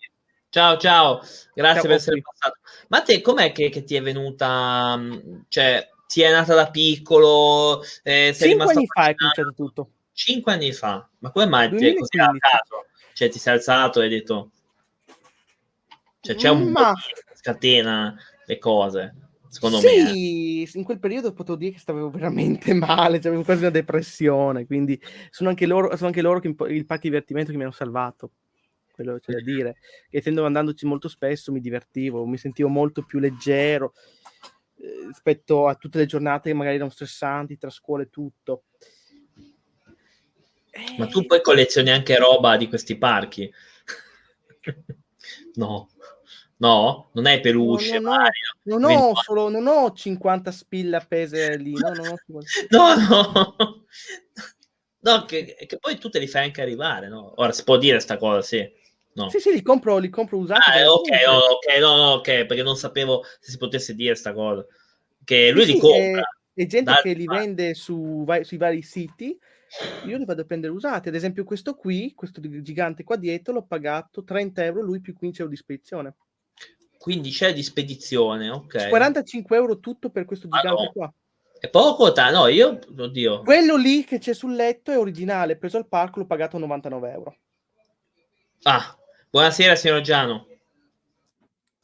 Ciao, 0.52 0.76
ciao, 0.76 1.20
grazie 1.54 1.80
Ciao, 1.80 1.82
per 1.84 1.92
essere 1.92 2.20
passato. 2.20 2.58
Ma 2.88 2.98
a 2.98 3.02
te 3.02 3.22
com'è 3.22 3.52
che, 3.52 3.70
che 3.70 3.84
ti 3.84 3.94
è 3.94 4.02
venuta, 4.02 4.94
mh, 4.96 5.46
cioè, 5.48 5.88
ti 6.06 6.20
è 6.20 6.30
nata 6.30 6.54
da 6.54 6.70
piccolo, 6.70 7.82
eh, 8.02 8.34
sei 8.34 8.50
Cinque 8.50 8.70
anni 8.70 8.86
fa 8.86 9.06
è 9.08 9.14
cominciato 9.14 9.54
tutto. 9.54 9.90
Cinque 10.12 10.52
anni 10.52 10.72
fa, 10.72 11.08
ma 11.20 11.30
come 11.30 11.46
mai 11.46 11.74
ti 11.74 11.86
è 11.86 11.94
così 11.94 12.18
a 12.18 12.26
2015. 12.26 12.38
caso? 12.38 12.84
Cioè, 13.14 13.28
ti 13.30 13.38
sei 13.38 13.54
alzato 13.54 14.00
e 14.00 14.04
hai 14.04 14.10
detto, 14.10 14.50
cioè, 16.20 16.36
c'è 16.36 16.50
un 16.50 16.70
Ma- 16.70 16.92
che 16.92 17.34
scatena 17.34 18.14
le 18.44 18.58
cose, 18.58 19.14
secondo 19.48 19.80
me. 19.80 19.84
eh. 19.84 20.66
Sì, 20.66 20.68
in 20.74 20.84
quel 20.84 20.98
periodo 20.98 21.32
potevo 21.32 21.56
dire 21.56 21.72
che 21.72 21.78
stavo 21.78 22.10
veramente 22.10 22.74
male, 22.76 23.20
cioè 23.22 23.28
avevo 23.28 23.42
quasi 23.42 23.62
una 23.62 23.70
depressione, 23.70 24.66
quindi 24.66 25.00
sono 25.30 25.48
anche 25.48 25.64
loro, 25.64 25.96
sono 25.96 26.08
anche 26.08 26.20
loro 26.20 26.40
che 26.40 26.48
il 26.68 26.84
parco 26.84 27.04
divertimento 27.04 27.52
che 27.52 27.56
mi 27.56 27.62
hanno 27.62 27.72
salvato, 27.72 28.32
quello 28.92 29.18
c'è 29.18 29.32
da 29.32 29.40
dire, 29.40 29.76
che 30.08 30.18
essendo 30.18 30.44
andandoci 30.44 30.86
molto 30.86 31.08
spesso 31.08 31.50
mi 31.50 31.60
divertivo, 31.60 32.24
mi 32.26 32.38
sentivo 32.38 32.68
molto 32.68 33.02
più 33.02 33.18
leggero 33.18 33.94
eh, 34.76 35.06
rispetto 35.08 35.66
a 35.66 35.74
tutte 35.74 35.98
le 35.98 36.06
giornate 36.06 36.50
che 36.50 36.54
magari 36.54 36.76
erano 36.76 36.90
stressanti 36.90 37.58
tra 37.58 37.70
scuola 37.70 38.04
e 38.04 38.10
tutto. 38.10 38.64
Ma 40.96 41.06
tu 41.06 41.26
poi 41.26 41.42
collezioni 41.42 41.90
anche 41.90 42.16
roba 42.16 42.56
di 42.56 42.68
questi 42.68 42.96
parchi? 42.96 43.52
no, 45.54 45.90
no, 46.56 47.10
non 47.12 47.26
hai 47.26 47.40
peluche, 47.40 47.98
No, 47.98 48.16
no. 48.16 48.78
Non 48.78 48.84
ho, 48.84 49.14
solo, 49.16 49.48
non 49.48 49.66
ho 49.66 49.92
50 49.92 50.50
spille 50.50 50.96
appese 50.96 51.56
lì, 51.56 51.72
no, 51.72 51.92
non 51.92 52.08
ho 52.08 52.16
50 52.16 52.48
No, 52.70 52.94
no. 52.94 53.84
No, 55.02 55.24
che, 55.24 55.56
che 55.66 55.78
poi 55.78 55.98
tu 55.98 56.10
te 56.10 56.20
li 56.20 56.28
fai 56.28 56.44
anche 56.44 56.62
arrivare, 56.62 57.08
no? 57.08 57.32
Ora 57.36 57.50
si 57.50 57.64
può 57.64 57.76
dire 57.76 57.98
sta 57.98 58.16
cosa, 58.16 58.40
sì. 58.40 58.72
No. 59.14 59.28
Sì, 59.28 59.40
sì, 59.40 59.52
li 59.52 59.62
compro, 59.62 59.98
li 59.98 60.08
compro 60.08 60.38
usati. 60.38 60.70
Ah, 60.70 60.78
eh, 60.78 60.86
ok, 60.86 61.08
no, 61.26 61.36
ok, 61.36 61.78
no, 61.80 61.96
no, 61.96 62.12
ok, 62.14 62.46
perché 62.46 62.62
non 62.62 62.76
sapevo 62.76 63.22
se 63.40 63.50
si 63.50 63.58
potesse 63.58 63.94
dire 63.94 64.14
sta 64.14 64.32
cosa. 64.32 64.64
Che 65.24 65.50
lui 65.50 65.64
Sì, 65.64 65.72
li 65.74 65.78
compra. 65.78 66.22
E 66.54 66.66
gente 66.66 66.90
da 66.90 67.00
che 67.00 67.12
li 67.14 67.26
vende 67.26 67.74
su, 67.74 68.24
vai- 68.24 68.44
sui 68.44 68.58
vari 68.58 68.82
siti, 68.82 69.38
io 70.06 70.16
li 70.16 70.24
vado 70.24 70.42
a 70.42 70.44
prendere 70.44 70.72
usati. 70.72 71.08
Ad 71.08 71.14
esempio, 71.14 71.44
questo 71.44 71.74
qui, 71.74 72.12
questo 72.14 72.40
gigante 72.40 73.04
qua 73.04 73.16
dietro, 73.16 73.54
l'ho 73.54 73.64
pagato 73.64 74.22
30 74.22 74.64
euro 74.64 74.82
lui 74.82 75.00
più 75.00 75.14
15 75.14 75.40
euro 75.40 75.52
di 75.52 75.58
spedizione. 75.58 76.16
Quindi 76.98 77.30
c'è 77.30 77.52
di 77.52 77.62
spedizione, 77.62 78.50
ok. 78.50 78.88
45 78.88 79.56
euro 79.56 79.78
tutto 79.78 80.10
per 80.10 80.24
questo 80.24 80.46
gigante 80.46 80.68
Madonna. 80.68 80.90
qua. 80.90 81.14
È 81.58 81.68
poco 81.68 82.12
ta- 82.12 82.30
No, 82.30 82.46
io, 82.48 82.78
oddio. 82.96 83.42
Quello 83.42 83.76
lì 83.76 84.04
che 84.04 84.18
c'è 84.18 84.34
sul 84.34 84.54
letto 84.54 84.90
è 84.92 84.98
originale, 84.98 85.56
preso 85.56 85.78
al 85.78 85.88
parco, 85.88 86.20
l'ho 86.20 86.26
pagato 86.26 86.58
99 86.58 87.10
euro. 87.10 87.36
Ah, 88.64 88.96
buonasera 89.36 89.74
signor 89.76 90.02
Giano. 90.02 90.46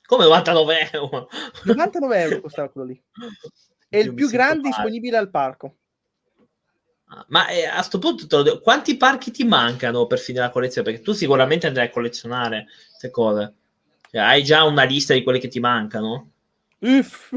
Come 0.05 0.25
99 0.25 0.91
euro? 0.93 1.29
99 1.65 2.21
euro 2.21 2.41
costava 2.43 2.69
quello 2.69 2.89
lì. 2.89 3.03
È 3.89 3.97
il 3.97 4.13
più 4.13 4.29
grande 4.29 4.69
male. 4.69 4.75
disponibile 4.75 5.17
al 5.17 5.31
parco. 5.31 5.77
Ah, 7.07 7.25
Ma 7.29 7.49
eh, 7.49 7.65
a 7.65 7.81
sto 7.81 7.99
punto, 7.99 8.27
te 8.27 8.37
lo 8.37 8.43
devo- 8.43 8.61
quanti 8.61 8.99
parchi 8.99 9.31
ti 9.31 9.45
mancano 9.45 10.07
per 10.07 10.19
finire 10.19 10.45
la 10.45 10.51
collezione? 10.51 10.91
Perché 10.91 11.03
tu 11.03 11.13
sicuramente 11.13 11.67
andrai 11.67 11.87
a 11.87 11.91
collezionare 11.91 12.67
queste 12.91 13.11
cose. 13.11 13.55
Cioè, 14.11 14.21
hai 14.21 14.45
già 14.45 14.65
una 14.65 14.83
lista 14.83 15.15
di 15.15 15.23
quelli 15.23 15.41
che 15.41 15.49
ti 15.49 15.59
mancano? 15.59 16.33
Uff. 16.81 17.33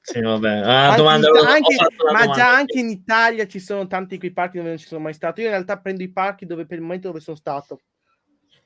Sì, 0.00 0.20
vabbè. 0.20 0.60
Ah, 0.64 0.94
domanda, 0.94 1.28
anche- 1.48 1.76
ma 2.12 2.30
già 2.30 2.54
anche 2.54 2.78
in 2.78 2.90
Italia 2.90 3.48
ci 3.48 3.58
sono 3.58 3.88
tanti 3.88 4.18
quei 4.18 4.32
parchi 4.32 4.58
dove 4.58 4.68
non 4.68 4.78
ci 4.78 4.86
sono 4.86 5.00
mai 5.00 5.14
stato. 5.14 5.40
Io 5.40 5.46
in 5.46 5.52
realtà 5.52 5.80
prendo 5.80 6.04
i 6.04 6.12
parchi 6.12 6.46
dove 6.46 6.64
per 6.64 6.76
il 6.78 6.84
momento 6.84 7.08
dove 7.08 7.18
sono 7.18 7.36
stato. 7.36 7.80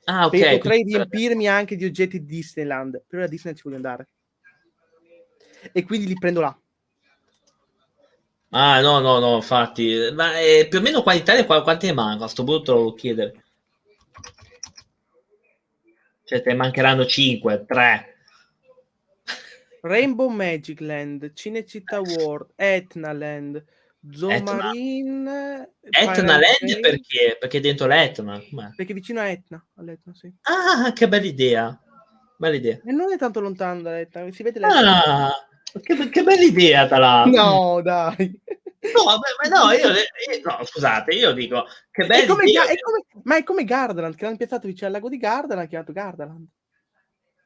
Ah, 0.05 0.25
ok. 0.25 0.49
Potrei 0.57 0.83
riempirmi 0.83 1.47
anche 1.47 1.75
di 1.75 1.85
oggetti 1.85 2.25
Disneyland. 2.25 3.03
Però 3.07 3.23
a 3.23 3.27
Disneyland 3.27 3.57
ci 3.57 3.63
voglio 3.63 3.75
andare. 3.75 4.07
E 5.71 5.83
quindi 5.83 6.07
li 6.07 6.15
prendo 6.15 6.41
là. 6.41 6.57
Ah, 8.49 8.81
no, 8.81 8.99
no, 8.99 9.19
no, 9.19 9.35
infatti. 9.35 10.09
Ma 10.13 10.39
eh, 10.39 10.67
più 10.69 10.79
o 10.79 10.81
meno 10.81 11.03
qua 11.03 11.13
in 11.13 11.19
Italia 11.19 11.45
qua, 11.45 11.63
quanti 11.63 11.85
ne 11.85 11.93
manca? 11.93 12.25
A 12.25 12.27
sto 12.27 12.43
punto 12.43 12.73
lo 12.73 12.93
chiedere. 12.93 13.43
Cioè, 16.25 16.41
te 16.41 16.53
mancheranno 16.53 17.05
5, 17.05 17.65
3. 17.65 18.15
Rainbow 19.81 20.29
Magic 20.29 20.79
Land, 20.79 21.33
Cinecittà 21.33 21.99
World, 21.99 22.51
Etna 22.55 23.11
Land, 23.13 23.63
Etna. 24.03 24.53
Marine, 24.55 25.73
Etna 25.81 26.39
Land 26.39 26.79
perché? 26.79 27.37
Perché 27.39 27.57
è 27.57 27.61
dentro 27.61 27.85
l'Etna. 27.85 28.41
Com'è? 28.49 28.73
Perché 28.75 28.93
vicino 28.93 29.19
a 29.19 29.27
Etna, 29.27 29.63
all'Etna, 29.75 30.13
sì. 30.15 30.33
Ah, 30.41 30.91
che 30.91 31.07
bella 31.07 31.25
idea. 31.27 31.79
Bella 32.37 32.55
idea. 32.55 32.79
E 32.83 32.91
non 32.91 33.11
è 33.11 33.17
tanto 33.17 33.39
lontano 33.39 33.81
da 33.83 33.99
Etna, 33.99 34.31
si 34.31 34.41
vede 34.41 34.59
l'Etna. 34.59 35.03
Ah, 35.05 35.47
che, 35.79 36.09
che 36.09 36.23
bella 36.23 36.41
idea, 36.43 36.87
Talà. 36.87 37.25
No, 37.29 37.81
dai. 37.83 38.41
No, 38.81 39.03
vabbè, 39.03 39.49
ma 39.49 39.57
no, 39.59 39.71
io, 39.73 39.89
io- 39.89 40.41
no, 40.43 40.65
scusate, 40.65 41.13
io 41.13 41.33
dico 41.33 41.67
che 41.91 42.01
È 42.03 42.07
bella 42.07 42.25
come, 42.33 42.45
idea. 42.45 42.63
È 42.65 42.79
come- 42.79 43.05
ma 43.23 43.37
è 43.37 43.43
come 43.43 43.63
Gardaland, 43.63 44.15
che 44.15 44.23
l'hanno 44.25 44.37
piazzato 44.37 44.65
vicino 44.65 44.87
al 44.87 44.93
lago 44.93 45.09
di 45.09 45.17
Gardaland, 45.17 45.69
chiamato 45.69 45.91
Gardaland. 45.93 46.47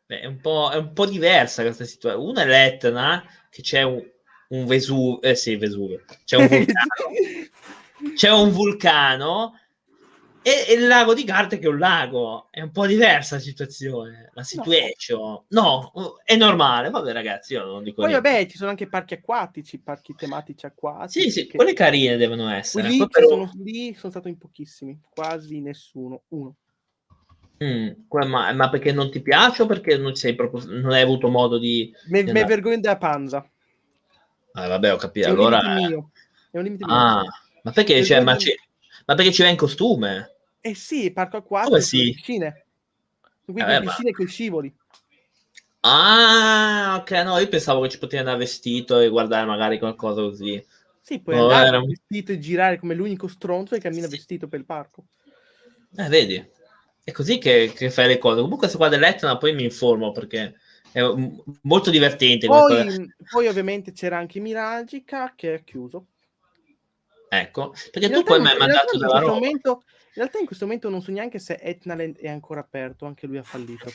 Beh, 0.05 0.19
È 0.21 0.25
un, 0.25 0.39
po', 0.39 0.69
è 0.71 0.77
un 0.77 0.93
po' 0.93 1.05
diversa 1.05 1.63
questa 1.63 1.83
situazione. 1.83 2.25
Una 2.29 2.43
è 2.43 2.45
l'Etna, 2.45 3.21
che 3.49 3.61
c'è 3.61 3.81
un, 3.81 4.01
un 4.49 4.65
Vesuvio, 4.65 5.21
eh 5.21 5.35
sì, 5.35 5.55
Vesuvio, 5.55 6.03
c'è 6.23 6.37
un 6.37 6.47
vulcano, 6.47 8.13
c'è 8.13 8.31
un 8.31 8.49
vulcano 8.51 9.53
e, 10.41 10.65
e 10.67 10.73
il 10.75 10.85
lago 10.85 11.15
di 11.15 11.23
che 11.57 11.65
è 11.65 11.67
un 11.67 11.79
lago. 11.79 12.49
È 12.51 12.61
un 12.61 12.69
po' 12.69 12.85
diversa 12.85 13.35
la 13.35 13.41
situazione, 13.41 14.29
la 14.33 14.43
situation. 14.43 15.43
No, 15.49 15.91
è 16.23 16.35
normale, 16.35 16.91
vabbè 16.91 17.11
ragazzi, 17.11 17.53
io 17.53 17.65
non 17.65 17.81
dico 17.81 18.01
Poi 18.01 18.11
niente. 18.11 18.29
vabbè, 18.29 18.45
ci 18.45 18.57
sono 18.57 18.69
anche 18.69 18.87
parchi 18.87 19.15
acquatici, 19.15 19.79
parchi 19.79 20.13
tematici 20.15 20.67
acquatici. 20.67 21.21
Sì, 21.21 21.31
sì, 21.31 21.47
che- 21.47 21.55
quelle 21.55 21.73
carine 21.73 22.15
devono 22.15 22.47
essere. 22.49 22.89
Lì, 22.89 23.07
però- 23.07 23.27
sono, 23.27 23.51
lì 23.63 23.93
sono 23.95 24.11
stato 24.11 24.27
in 24.27 24.37
pochissimi, 24.37 24.99
quasi 25.09 25.61
nessuno, 25.61 26.21
uno. 26.27 26.55
Mm, 27.63 27.91
ma, 28.27 28.51
ma 28.51 28.69
perché 28.69 28.91
non 28.91 29.09
ti 29.09 29.21
piace 29.21 29.63
o 29.63 29.65
perché 29.65 29.97
non, 29.97 30.13
sei 30.13 30.35
proprio, 30.35 30.63
non 30.65 30.91
hai 30.91 31.01
avuto 31.01 31.29
modo 31.29 31.57
di... 31.57 31.91
Me 32.09 32.19
andare? 32.19 32.43
vergogno 32.45 32.79
della 32.81 32.97
panza. 32.97 33.49
Ah, 34.55 34.67
vabbè, 34.67 34.91
ho 34.93 34.97
capito. 34.97 35.27
È 35.27 35.29
Allora... 35.29 35.61
mio. 35.69 36.11
È 36.49 36.57
un 36.57 36.63
limite 36.63 36.85
mio. 36.85 37.07
Ah, 37.07 37.23
ma 37.63 37.71
perché, 37.71 38.01
Per 38.01 38.05
cioè, 38.05 38.21
ma, 38.21 38.37
ci- 38.37 38.55
ma 39.05 39.15
perché 39.15 39.31
ci 39.33 39.41
va 39.43 39.49
in 39.49 39.57
costume? 39.57 40.35
Eh 40.61 40.73
sì, 40.75 41.11
parco 41.13 41.37
acquatico, 41.37 41.71
Come 41.71 41.81
sono 41.85 42.03
sì? 42.03 42.13
piscine. 42.13 42.65
Sono 43.45 43.57
qui 43.61 43.63
Eh, 43.65 43.65
le 43.71 43.79
ma- 43.83 43.93
piscine 43.93 44.11
con 44.11 44.25
i 44.25 44.27
scivoli. 44.27 44.75
Ah, 45.87 46.97
ok, 46.99 47.11
no, 47.23 47.37
io 47.37 47.47
pensavo 47.47 47.81
che 47.81 47.89
ci 47.89 47.97
potevi 47.99 48.17
andare 48.21 48.39
vestito 48.39 48.99
e 48.99 49.07
guardare 49.09 49.45
magari 49.45 49.77
qualcosa 49.79 50.21
così. 50.21 50.63
Sì, 50.99 51.21
puoi 51.21 51.37
No, 51.37 51.37
andare 51.37 51.69
era 51.69 51.79
vestito 51.79 52.33
e 52.33 52.39
girare 52.39 52.77
come 52.79 52.95
l'unico 52.95 53.27
stronzo 53.29 53.75
che 53.75 53.81
cammina 53.81 54.07
Sì. 54.07 54.09
vestito 54.09 54.47
per 54.49 54.59
il 54.59 54.65
parco. 54.65 55.05
Eh, 55.97 56.09
vedi? 56.09 56.45
È 57.03 57.11
così 57.11 57.37
che, 57.37 57.71
che 57.75 57.89
fai 57.89 58.07
le 58.07 58.17
cose. 58.17 58.41
Comunque, 58.41 58.67
se 58.67 58.77
qua 58.77 58.89
dell'Etna 58.89 59.37
poi 59.37 59.53
mi 59.53 59.63
informo 59.63 60.11
perché 60.11 60.55
è 60.95 61.01
molto 61.63 61.89
divertente. 61.89 62.47
Poi, 62.47 63.13
poi 63.29 63.47
ovviamente 63.47 63.91
c'era 63.91 64.17
anche 64.17 64.39
Miragica 64.39 65.33
che 65.35 65.55
è 65.55 65.63
chiuso. 65.65 66.05
Ecco, 67.27 67.73
perché 67.91 68.09
tu 68.09 68.23
poi 68.23 68.39
mi 68.39 68.47
hai 68.47 68.57
mandato 68.57 68.97
questo 68.97 69.19
roba. 69.19 69.33
momento- 69.33 69.83
in 69.87 70.13
realtà 70.13 70.39
in 70.39 70.45
questo 70.45 70.63
momento 70.63 70.89
non 70.89 71.01
so 71.01 71.11
neanche 71.11 71.37
se 71.37 71.59
Etnaland 71.61 72.17
è 72.17 72.29
ancora 72.29 72.61
aperto, 72.61 73.05
anche 73.05 73.27
lui 73.27 73.37
ha 73.37 73.43
fallito. 73.43 73.91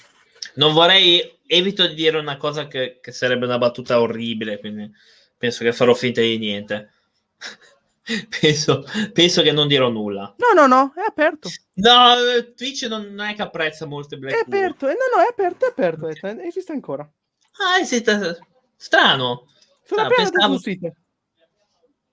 Non 0.56 0.74
vorrei, 0.74 1.38
evito 1.46 1.86
di 1.86 1.94
dire 1.94 2.18
una 2.18 2.36
cosa 2.36 2.66
che, 2.66 2.98
che 3.00 3.12
sarebbe 3.12 3.46
una 3.46 3.56
battuta 3.56 3.98
orribile, 3.98 4.58
quindi 4.58 4.92
penso 5.38 5.64
che 5.64 5.72
farò 5.72 5.94
finta 5.94 6.20
di 6.20 6.36
niente. 6.36 6.92
Penso, 8.40 8.84
penso 9.12 9.42
che 9.42 9.52
non 9.52 9.68
dirò 9.68 9.88
nulla. 9.88 10.34
No, 10.38 10.60
no, 10.60 10.66
no, 10.66 10.92
è 10.96 11.04
aperto. 11.06 11.48
No, 11.74 12.14
Twitch 12.56 12.86
non, 12.88 13.12
non 13.14 13.26
è 13.26 13.34
che 13.34 13.42
apprezza 13.42 13.84
È 13.84 13.88
Black 13.88 14.18
Pool. 14.18 14.40
aperto. 14.46 14.88
Eh, 14.88 14.92
no, 14.94 15.16
no, 15.16 15.22
è 15.22 15.28
aperto, 15.30 15.66
è 15.66 15.68
aperto. 15.68 16.08
Etnaland, 16.08 16.40
Esiste 16.40 16.72
ancora. 16.72 17.02
Ah, 17.02 17.84
siete... 17.84 18.38
strano. 18.76 19.46
Sono 19.84 20.02
Ah, 20.02 20.04
appena 20.06 20.30
pensavo- 20.30 20.58
sito. 20.58 20.94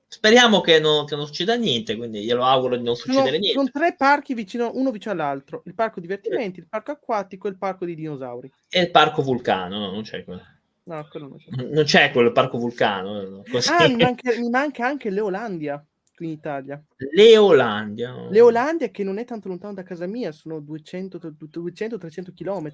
Speriamo 0.09 0.61
che 0.61 0.79
non, 0.79 1.05
che 1.05 1.17
non 1.17 1.25
succeda 1.25 1.55
niente, 1.55 1.97
quindi 1.97 2.23
glielo 2.23 2.43
auguro 2.45 2.77
di 2.77 2.83
non 2.83 2.95
succedere 2.95 3.37
niente. 3.39 3.57
sono 3.57 3.69
tre 3.69 3.93
parchi 3.95 4.33
vicino, 4.33 4.71
uno 4.73 4.89
vicino 4.89 5.13
all'altro. 5.13 5.63
Il 5.65 5.73
parco 5.75 5.99
divertimenti, 5.99 6.59
il 6.59 6.67
parco 6.69 6.91
acquatico 6.91 7.47
e 7.47 7.51
il 7.51 7.57
parco 7.57 7.83
dei 7.83 7.93
dinosauri. 7.93 8.49
E 8.69 8.79
il 8.79 8.89
parco 8.89 9.21
vulcano, 9.21 9.77
no, 9.77 9.91
non 9.91 10.03
c'è 10.03 10.23
quello. 10.23 10.41
No, 10.87 11.05
quello 11.09 11.27
non 11.27 11.37
c'è. 11.37 11.49
Non 11.65 11.83
c'è 11.83 12.11
quello, 12.11 12.27
il 12.27 12.33
parco 12.33 12.57
vulcano. 12.57 13.21
no, 13.21 13.43
così. 13.49 13.69
Ah, 13.69 13.87
mi 13.87 13.97
manca, 13.97 14.37
mi 14.37 14.49
manca 14.49 14.85
anche 14.85 15.09
Leolandia 15.09 15.85
qui 16.15 16.27
in 16.27 16.31
Italia. 16.31 16.83
Leolandia. 17.13 18.11
no? 18.11 18.29
Leolandia 18.29 18.89
che 18.89 19.03
non 19.03 19.17
è 19.17 19.25
tanto 19.25 19.49
lontano 19.49 19.73
da 19.73 19.83
casa 19.83 20.07
mia, 20.07 20.31
sono 20.31 20.59
200-300 20.59 22.31
km. 22.33 22.71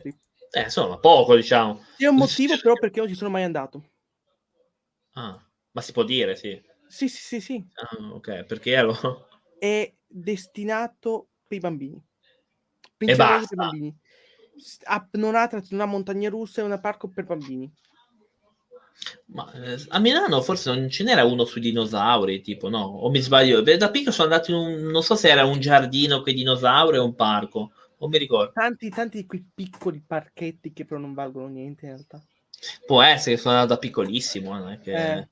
Eh, 0.52 0.61
insomma, 0.61 0.99
poco, 0.99 1.35
diciamo. 1.35 1.84
C'è 1.98 2.07
un 2.07 2.15
motivo 2.15 2.56
però 2.61 2.76
perché 2.76 2.99
non 2.99 3.10
ci 3.10 3.15
sono 3.15 3.31
mai 3.31 3.44
andato. 3.44 3.90
Ah, 5.14 5.44
ma 5.72 5.81
si 5.81 5.91
può 5.91 6.03
dire, 6.03 6.35
sì. 6.35 6.61
Sì, 6.88 7.10
sì, 7.10 7.22
sì, 7.22 7.41
sì. 7.41 7.68
Ah, 7.73 8.14
ok, 8.14 8.44
perché 8.45 8.76
allora... 8.76 9.27
È 9.57 9.91
destinato 10.06 11.30
per 11.48 11.57
i 11.57 11.61
bambini. 11.61 12.02
Per 12.95 13.15
basta. 13.15 13.56
bambini. 13.56 13.95
S- 14.56 14.80
ha- 14.84 15.07
non, 15.14 15.35
ha, 15.35 15.49
non 15.69 15.81
ha 15.81 15.85
montagne 15.85 16.30
russe, 16.30 16.61
è 16.61 16.64
un 16.64 16.80
parco 16.80 17.10
per 17.10 17.26
bambini. 17.26 17.72
Ma 19.27 19.51
eh, 19.53 19.83
a 19.89 19.99
Milano 19.99 20.41
forse 20.41 20.73
non 20.73 20.89
ce 20.89 21.03
n'era 21.03 21.23
uno 21.23 21.45
sui 21.45 21.61
dinosauri, 21.61 22.41
tipo, 22.41 22.69
no? 22.69 22.83
O 22.83 23.09
mi 23.09 23.19
sbaglio? 23.19 23.61
Beh, 23.61 23.77
da 23.77 23.89
piccolo 23.89 24.11
sono 24.11 24.31
andato 24.31 24.51
in 24.51 24.57
un... 24.57 24.91
non 24.91 25.03
so 25.03 25.15
se 25.15 25.29
era 25.29 25.45
un 25.45 25.59
giardino 25.59 26.21
con 26.21 26.31
i 26.31 26.35
dinosauri 26.35 26.97
o 26.97 27.05
un 27.05 27.15
parco, 27.15 27.71
non 27.97 28.09
mi 28.09 28.17
ricordo. 28.17 28.51
Tanti, 28.53 28.89
tanti 28.89 29.17
di 29.17 29.25
quei 29.25 29.45
piccoli 29.53 30.01
parchetti 30.05 30.71
che 30.73 30.85
però 30.85 30.99
non 30.99 31.13
valgono 31.13 31.47
niente 31.47 31.85
in 31.85 31.91
realtà. 31.91 32.21
Può 32.85 33.01
essere 33.01 33.35
che 33.35 33.41
sono 33.41 33.55
andato 33.55 33.73
da 33.73 33.79
piccolissimo, 33.79 34.57
non 34.57 34.71
è 34.71 34.79
che... 34.79 35.13
Eh. 35.13 35.27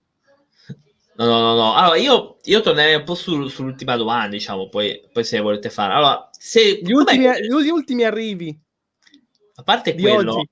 No, 1.16 1.26
no, 1.26 1.40
no, 1.40 1.56
no. 1.56 1.74
Allora, 1.76 1.98
io, 1.98 2.40
io 2.44 2.62
tornerei 2.62 2.96
un 2.96 3.04
po' 3.04 3.16
sul- 3.16 3.50
sull'ultima 3.50 3.96
domanda, 3.96 4.30
diciamo, 4.30 4.70
poi, 4.70 5.08
poi 5.12 5.24
se 5.24 5.40
volete 5.40 5.70
fare. 5.70 5.94
Allora, 5.94 6.30
se... 6.32 6.80
Gli 6.82 6.92
ultimi, 6.92 7.28
gli 7.42 7.70
ultimi 7.70 8.04
arrivi 8.04 8.60
A 9.56 9.64
parte 9.64 9.96
quello... 9.96 10.34
oggi. 10.34 10.50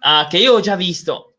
Ah, 0.00 0.26
che 0.28 0.38
io 0.38 0.54
ho 0.54 0.60
già 0.60 0.76
visto. 0.76 1.29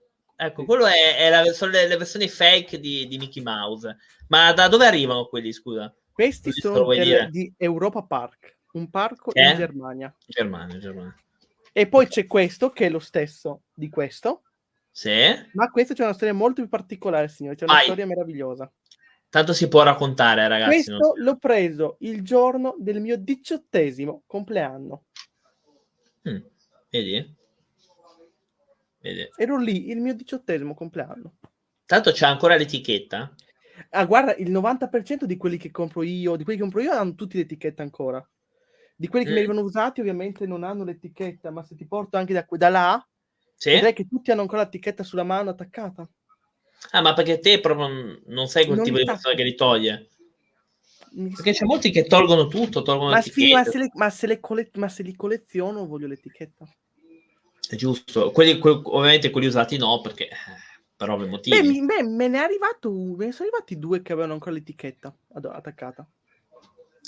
Ecco, 0.43 0.65
quello 0.65 0.88
è, 0.88 1.18
è 1.18 1.30
la- 1.30 1.53
sono 1.53 1.72
le, 1.72 1.88
le 1.88 1.97
versioni 1.97 2.27
fake 2.27 2.80
di, 2.80 3.07
di 3.07 3.18
Mickey 3.19 3.43
Mouse. 3.43 3.95
Ma 4.30 4.51
da 4.53 4.68
dove 4.68 4.88
arrivano 4.88 5.27
quelli, 5.27 5.51
scusa? 5.53 5.93
Questi 6.11 6.49
Questo 6.51 6.73
sono 6.73 6.91
dire? 6.93 7.30
di 7.30 7.53
Europa 7.57 8.01
Park, 8.03 8.57
un 8.72 8.89
parco 8.89 9.31
Eh? 9.34 9.49
in 9.49 9.55
Germania. 9.55 10.15
Germania, 10.26 10.80
Germania. 10.80 11.15
E 11.72 11.88
poi 11.88 12.07
c'è 12.07 12.26
questo 12.26 12.72
che 12.72 12.88
è 12.88 12.89
lo 12.89 12.97
stesso 12.99 13.61
di 13.72 13.88
questo, 13.89 14.41
Sì? 14.89 15.11
ma 15.53 15.69
questo 15.69 15.93
c'è 15.93 16.03
una 16.03 16.13
storia 16.13 16.34
molto 16.34 16.61
più 16.61 16.69
particolare, 16.69 17.27
signore. 17.27 17.55
C'è 17.55 17.65
una 17.65 17.73
Vai. 17.73 17.84
storia 17.84 18.05
meravigliosa. 18.07 18.72
Tanto 19.30 19.53
si 19.53 19.68
può 19.68 19.84
raccontare, 19.84 20.47
ragazzi. 20.47 20.89
non- 20.89 20.99
Questo 20.99 21.13
l'ho 21.23 21.38
preso 21.38 21.97
il 21.99 22.23
giorno 22.23 22.76
del 22.80 22.99
mio 22.99 23.15
diciottesimo 23.15 24.23
compleanno. 24.26 25.05
Mm, 26.27 26.38
Vedi? 26.89 27.35
Vedi? 29.02 29.28
Ero 29.36 29.57
lì, 29.57 29.90
il 29.90 29.99
mio 29.99 30.14
diciottesimo 30.14 30.73
compleanno. 30.73 31.38
Tanto 31.86 32.11
c'è 32.11 32.26
ancora 32.26 32.56
l'etichetta. 32.56 33.34
Ah, 33.90 34.06
guarda, 34.06 34.36
il 34.36 34.52
90% 34.52 35.26
di 35.26 35.38
quelli 35.38 35.57
che 35.57 35.72
compro 35.72 36.03
io, 36.03 36.36
di 36.36 36.44
quelli 36.44 36.60
che 36.60 36.64
compro 36.64 36.82
io 36.82 36.91
hanno 36.91 37.15
tutti 37.15 37.38
l'etichetta 37.38 37.82
ancora. 37.82 38.26
Di 38.95 39.07
quelli 39.07 39.26
che 39.26 39.32
Mm. 39.32 39.34
mi 39.34 39.40
arrivano 39.40 39.61
usati 39.65 39.99
ovviamente 39.99 40.45
non 40.45 40.64
hanno 40.64 40.84
l'etichetta, 40.84 41.49
ma 41.49 41.64
se 41.64 41.76
ti 41.76 41.88
porto 41.88 42.18
anche 42.18 42.34
da, 42.34 42.45
da 42.48 42.69
là, 42.69 43.07
Sì? 43.56 43.72
vedrai 43.72 43.94
che 43.94 44.07
tutti 44.07 44.30
hanno 44.32 44.41
ancora 44.41 44.61
l'etichetta 44.64 45.03
sulla 45.03 45.23
mano 45.23 45.49
attaccata. 45.49 46.07
Ah, 46.91 47.02
ma 47.02 47.14
perché 47.14 47.40
te 47.40 47.60
proprio 47.60 48.19
non 48.28 48.48
sei 48.48 48.65
quel 48.65 48.78
Non 48.78 48.86
tipo 48.86 48.98
di 48.98 49.06
persona 49.06 49.36
che 49.36 49.44
li 49.44 49.56
toglie? 49.56 50.10
Mi 51.14 51.30
Perché 51.32 51.52
c'è 51.52 51.65
molti 51.65 51.90
che 51.90 52.06
tolgono 52.06 52.48
tutto, 52.48 52.84
tolgono 52.84 53.10
ma, 53.11 53.22
sì, 53.22 53.52
ma, 53.52 53.64
se 53.64 53.78
le, 53.80 53.90
ma, 53.94 54.10
se 54.10 54.28
le 54.28 54.40
colle- 54.40 54.69
ma 54.76 54.88
se 54.88 55.03
li 55.03 55.15
colleziono 55.15 55.86
voglio 55.86 56.07
l'etichetta. 56.07 56.65
È 57.72 57.76
giusto. 57.77 58.31
Quelli, 58.31 58.60
que- 58.60 58.81
ovviamente 58.84 59.30
quelli 59.30 59.48
usati 59.48 59.77
no, 59.77 60.02
perché 60.02 60.26
eh, 60.26 60.35
per 60.93 61.10
ovvi 61.10 61.26
motivi. 61.30 61.56
Beh, 61.57 61.64
mi- 61.65 61.85
beh, 61.85 62.03
me 62.03 62.27
ne 62.27 62.38
è 62.38 62.41
arrivato, 62.41 62.91
me 62.91 63.27
ne 63.27 63.31
sono 63.31 63.48
arrivati 63.48 63.80
due 63.80 64.02
che 64.02 64.11
avevano 64.11 64.34
ancora 64.34 64.52
l'etichetta 64.52 65.15
ad- 65.35 65.45
attaccata. 65.45 66.06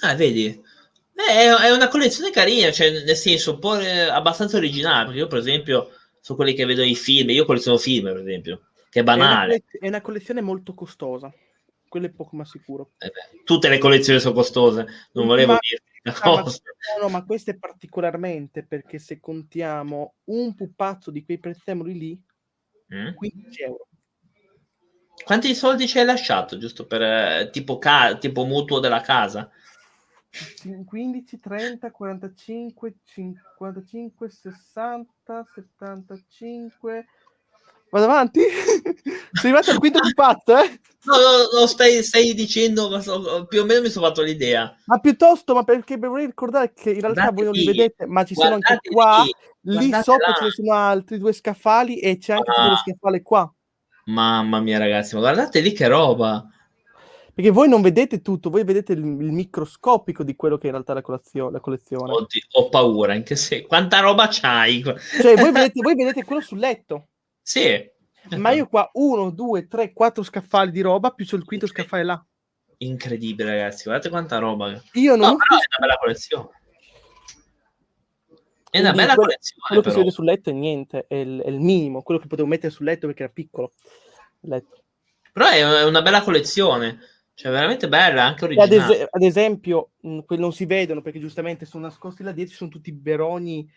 Ah, 0.03 0.15
vedi? 0.15 0.45
Eh, 0.45 1.22
è, 1.34 1.48
è 1.53 1.69
una 1.69 1.90
collezione 1.90 2.31
carina, 2.31 2.72
cioè, 2.72 2.91
nel 3.03 3.15
senso, 3.18 3.52
un 3.56 3.60
po' 3.60 3.77
eh, 3.77 3.99
abbastanza 4.03 4.56
originale, 4.56 5.03
perché 5.06 5.19
io, 5.19 5.27
per 5.27 5.40
esempio, 5.40 5.90
sono 6.22 6.38
quelli 6.38 6.53
che 6.53 6.64
vedo 6.64 6.81
i 6.81 6.95
film. 6.95 7.31
Io 7.31 7.44
colleziono 7.44 7.77
film, 7.77 8.06
per 8.06 8.19
esempio, 8.19 8.69
che 8.90 9.02
è 9.02 9.03
È 9.03 9.06
una, 9.06 9.15
banale. 9.18 9.64
è 9.80 9.88
una 9.90 9.99
collezione 10.02 10.40
molto 10.40 10.73
costosa. 10.73 11.30
Quello 11.90 12.06
è 12.06 12.10
poco 12.10 12.38
ma 12.38 12.45
sicuro. 12.45 12.94
Eh 12.99 13.10
beh, 13.10 13.44
tutte 13.44 13.68
le 13.68 13.80
collezioni 13.80 14.22
sono 14.22 14.34
costose, 14.34 14.88
non 15.11 15.27
volevo 15.27 15.52
Ma- 15.52 15.60
dirti 15.60 15.91
Ah, 16.04 16.44
no, 17.00 17.10
ma 17.10 17.24
questo 17.24 17.52
è 17.52 17.56
particolarmente 17.56 18.64
perché 18.64 19.00
se 19.00 19.20
contiamo 19.20 20.16
un 20.26 20.54
pupazzo 20.54 21.12
di 21.12 21.24
quei 21.24 21.40
prezzemoli 21.40 21.98
lì, 21.98 22.22
Mm? 22.94 23.14
15 23.16 23.64
euro. 23.64 23.88
Quanti 25.24 25.56
soldi 25.56 25.88
ci 25.88 25.98
hai 26.00 26.06
lasciato, 26.06 26.58
giusto 26.58 26.86
per 26.86 27.02
eh, 27.02 27.50
tipo, 27.52 27.78
ca- 27.78 28.18
tipo 28.18 28.44
mutuo 28.44 28.80
della 28.80 29.02
casa? 29.02 29.50
15, 30.86 31.40
30, 31.40 31.92
45, 31.92 32.96
55, 33.04 34.30
60, 34.30 35.48
75. 35.54 37.06
Vado 37.94 38.06
avanti? 38.06 38.40
Sei 39.34 39.52
arrivato 39.52 39.70
al 39.70 39.78
quinto 39.78 39.99
pupazzo, 39.99 40.57
eh? 40.57 40.80
No, 41.03 41.14
no, 41.15 41.60
no, 41.60 41.68
stai, 41.68 42.02
stai 42.02 42.34
dicendo, 42.34 42.90
ma 42.90 42.99
so- 43.02 43.45
più 43.48 43.61
o 43.61 43.65
meno 43.65 43.82
mi 43.82 43.90
sono 43.90 44.07
fatto 44.07 44.24
l'idea. 44.24 44.76
Ma 44.86 44.98
piuttosto, 44.98 45.53
ma 45.53 45.64
perché 45.64 45.98
vorrei 45.98 46.26
ricordare 46.26 46.74
che 46.74 46.90
in 46.90 47.02
realtà 47.02 47.30
Guardate 47.30 47.36
voi 47.36 47.44
non 47.44 47.53
li 47.53 47.65
vedete, 47.65 48.06
ma 48.07 48.24
ci 48.24 48.34
sono 48.34 48.56
anche 48.56 48.80
qua, 48.90 49.24
lì, 49.61 49.78
lì 49.78 49.91
sopra 50.02 50.30
là. 50.30 50.34
ce 50.34 50.44
ne 50.45 50.49
sono 50.49 50.74
altri 50.74 51.20
due 51.20 51.34
scaffali 51.34 51.99
e 51.99 52.18
c'è 52.18 52.34
anche 52.34 52.49
Ah. 52.52 52.76
scaffale 52.84 53.22
qua. 53.22 53.53
Mamma 54.06 54.60
mia, 54.60 54.80
ragazzi, 54.80 55.14
ma 55.14 55.22
guardate 55.22 55.60
lì 55.60 55.72
che 55.74 55.88
roba. 55.88 56.48
Perché 57.36 57.52
voi 57.52 57.68
non 57.70 57.82
vedete 57.82 58.22
tutto, 58.24 58.49
voi 58.49 58.64
vedete 58.64 58.94
il, 58.94 58.99
il 58.99 59.32
microscopico 59.32 60.24
di 60.24 60.36
quello 60.36 60.56
che 60.57 60.64
è 60.64 60.65
in 60.68 60.72
realtà 60.74 60.94
la, 60.94 61.02
colazio- 61.02 61.49
la 61.52 61.60
collezione. 61.60 62.11
Oddio, 62.11 62.41
ho 62.53 62.70
paura. 62.70 63.14
In 63.14 63.24
che 63.24 63.36
se- 63.36 63.68
Quanta 63.68 63.99
roba 63.99 64.28
c'hai? 64.32 64.82
Cioè, 64.82 65.36
voi 65.36 65.52
vedete, 65.52 65.82
voi 65.82 65.95
vedete 65.95 66.24
quello 66.24 66.41
sul 66.41 66.60
letto, 66.60 67.07
Sì. 67.44 67.91
ma 68.38 68.52
io 68.52 68.68
qua 68.68 68.90
uno, 68.94 69.30
due, 69.30 69.68
tre, 69.68 69.91
quattro 69.94 70.24
scaffali 70.24 70.72
di 70.72 70.82
roba, 70.82 71.11
più 71.11 71.26
c'è 71.26 71.36
il 71.36 71.44
quinto 71.44 71.68
scaffale 71.68 72.03
là. 72.03 72.26
Incredibile, 72.78 73.49
ragazzi. 73.52 73.84
Guardate 73.84 74.10
quanta 74.10 74.38
roba. 74.40 74.82
Io 74.94 75.15
non 75.15 75.28
No, 75.28 75.34
ho 75.34 75.36
però 75.38 75.56
è 75.57 75.65
una 75.78 75.88
bella 75.88 75.98
collezione. 75.98 76.49
È 78.70 78.80
una 78.80 78.91
bella 78.91 79.14
quello- 79.14 79.22
collezione. 79.30 79.61
quello 79.68 79.82
che 79.82 79.90
si 79.90 79.94
però. 79.94 79.99
vede 80.06 80.11
sul 80.15 80.26
letto 80.26 80.49
è 80.49 80.53
niente, 80.53 81.06
è 81.07 81.15
il, 81.15 81.41
è 81.41 81.49
il 81.49 81.60
minimo, 81.60 82.02
quello 82.02 82.20
che 82.20 82.28
potevo 82.28 82.48
mettere 82.48 82.72
sul 82.74 82.86
letto 82.86 83.06
perché 83.07 83.24
era 83.24 83.32
piccolo. 83.32 83.74
Però 84.40 85.48
è 85.49 85.84
una 85.86 86.02
bella 86.02 86.22
collezione. 86.24 86.99
Cioè, 87.36 87.52
veramente 87.52 87.88
bella, 87.88 88.24
anche 88.26 88.45
E 88.45 88.52
ad, 88.53 88.60
originale. 88.72 88.99
es- 89.02 89.07
ad 89.10 89.22
esempio, 89.24 89.91
mh, 90.02 90.20
quelli 90.20 90.41
non 90.41 90.53
si 90.53 90.65
vedono 90.65 91.02
perché 91.02 91.20
giustamente 91.20 91.65
sono 91.65 91.86
nascosti 91.86 92.22
là 92.24 92.32
dietro, 92.32 92.52
ci 92.52 92.57
sono 92.57 92.70
tutti 92.70 92.90
i 92.90 92.94
beroni 92.94 93.68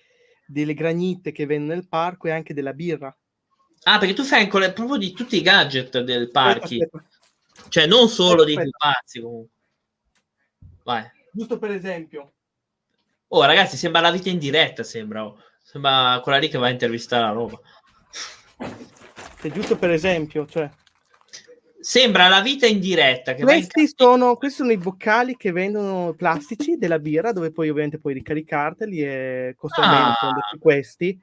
delle 0.47 0.75
granite 0.75 1.33
che 1.33 1.47
vendono 1.47 1.73
nel 1.73 1.89
parco 1.89 2.29
e 2.29 2.33
anche 2.33 2.53
della 2.55 2.75
birra. 2.75 3.15
Ah, 3.85 3.99
perché 3.99 4.15
tu 4.15 4.25
fai 4.25 4.49
le- 4.51 4.73
proprio 4.73 4.97
di 4.97 5.13
tutti 5.13 5.37
i 5.37 5.43
gadget 5.43 6.01
del 6.01 6.31
parchi. 6.31 6.81
Aspetta, 6.83 6.97
aspetta. 6.99 7.69
Cioè, 7.69 7.87
non 7.87 8.09
solo 8.09 8.45
dei 8.45 8.57
Aspetta. 8.57 8.77
pupazzi, 8.79 9.21
comunque. 9.21 9.51
Vai. 10.85 11.05
Giusto 11.33 11.59
per 11.59 11.71
esempio, 11.71 12.33
Oh, 13.29 13.45
ragazzi, 13.45 13.77
sembra 13.77 14.01
la 14.01 14.13
vita 14.13 14.29
in 14.29 14.39
diretta, 14.39 14.83
sembra. 14.85 15.25
oh. 15.27 15.39
Sembra 15.61 16.21
quella 16.23 16.39
lì 16.39 16.49
che 16.49 16.59
va 16.59 16.67
a 16.67 16.71
intervistare 16.71 17.25
la 17.25 17.31
roba. 17.33 17.61
cioè, 19.41 19.51
giusto 19.51 19.77
per 19.77 19.91
esempio, 19.91 20.47
cioè, 20.47 20.71
Sembra 21.79 22.27
la 22.29 22.41
vita 22.41 22.67
in 22.67 22.81
diretta. 22.81 23.35
Che 23.35 23.45
va 23.45 23.55
in 23.55 23.69
questi, 23.69 23.95
sono, 23.97 24.35
questi 24.37 24.57
sono 24.59 24.73
i 24.73 24.77
boccali 24.77 25.37
che 25.37 25.53
vendono 25.53 26.15
plastici 26.15 26.77
della 26.77 26.99
birra, 26.99 27.31
dove 27.33 27.53
poi 27.53 27.69
ovviamente 27.69 27.99
puoi 28.01 28.15
ricaricarteli 28.15 29.01
e 29.05 29.55
costano 29.57 29.87
Ah. 29.87 30.19
meno 30.23 30.43
questi, 30.59 31.17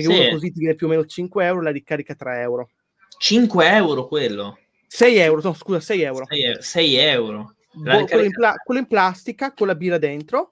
perché 0.00 0.14
Sì. 0.14 0.20
uno 0.22 0.30
così 0.30 0.52
ti 0.52 0.58
viene 0.58 0.74
più 0.74 0.86
o 0.86 0.90
meno 0.90 1.04
5 1.04 1.44
euro, 1.44 1.62
la 1.62 1.70
ricarica 1.70 2.14
3 2.14 2.40
euro. 2.40 2.70
5 3.18 3.66
euro 3.74 4.06
quello. 4.06 4.58
6 4.86 5.16
euro, 5.18 5.40
no, 5.42 5.52
scusa, 5.54 5.80
6 5.80 6.02
euro. 6.02 6.26
6, 6.60 6.96
euro. 6.96 7.54
Bo- 7.72 7.82
quello, 7.82 7.98
in 7.98 8.04
ricarica- 8.06 8.36
pla- 8.38 8.54
quello 8.64 8.80
in 8.80 8.86
plastica 8.86 9.52
con 9.52 9.66
la 9.68 9.74
birra 9.76 9.98
dentro 9.98 10.50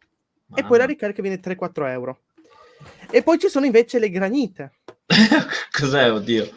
e 0.55 0.63
poi 0.63 0.63
la 0.63 0.69
Mamma. 0.79 0.85
ricarica 0.87 1.23
viene 1.23 1.41
3-4 1.41 1.87
euro. 1.87 2.21
E 3.11 3.23
poi 3.23 3.39
ci 3.39 3.49
sono 3.49 3.67
invece 3.67 3.99
le 3.99 4.11
granite. 4.11 4.73
Cos'è, 5.73 6.13
oddio? 6.13 6.49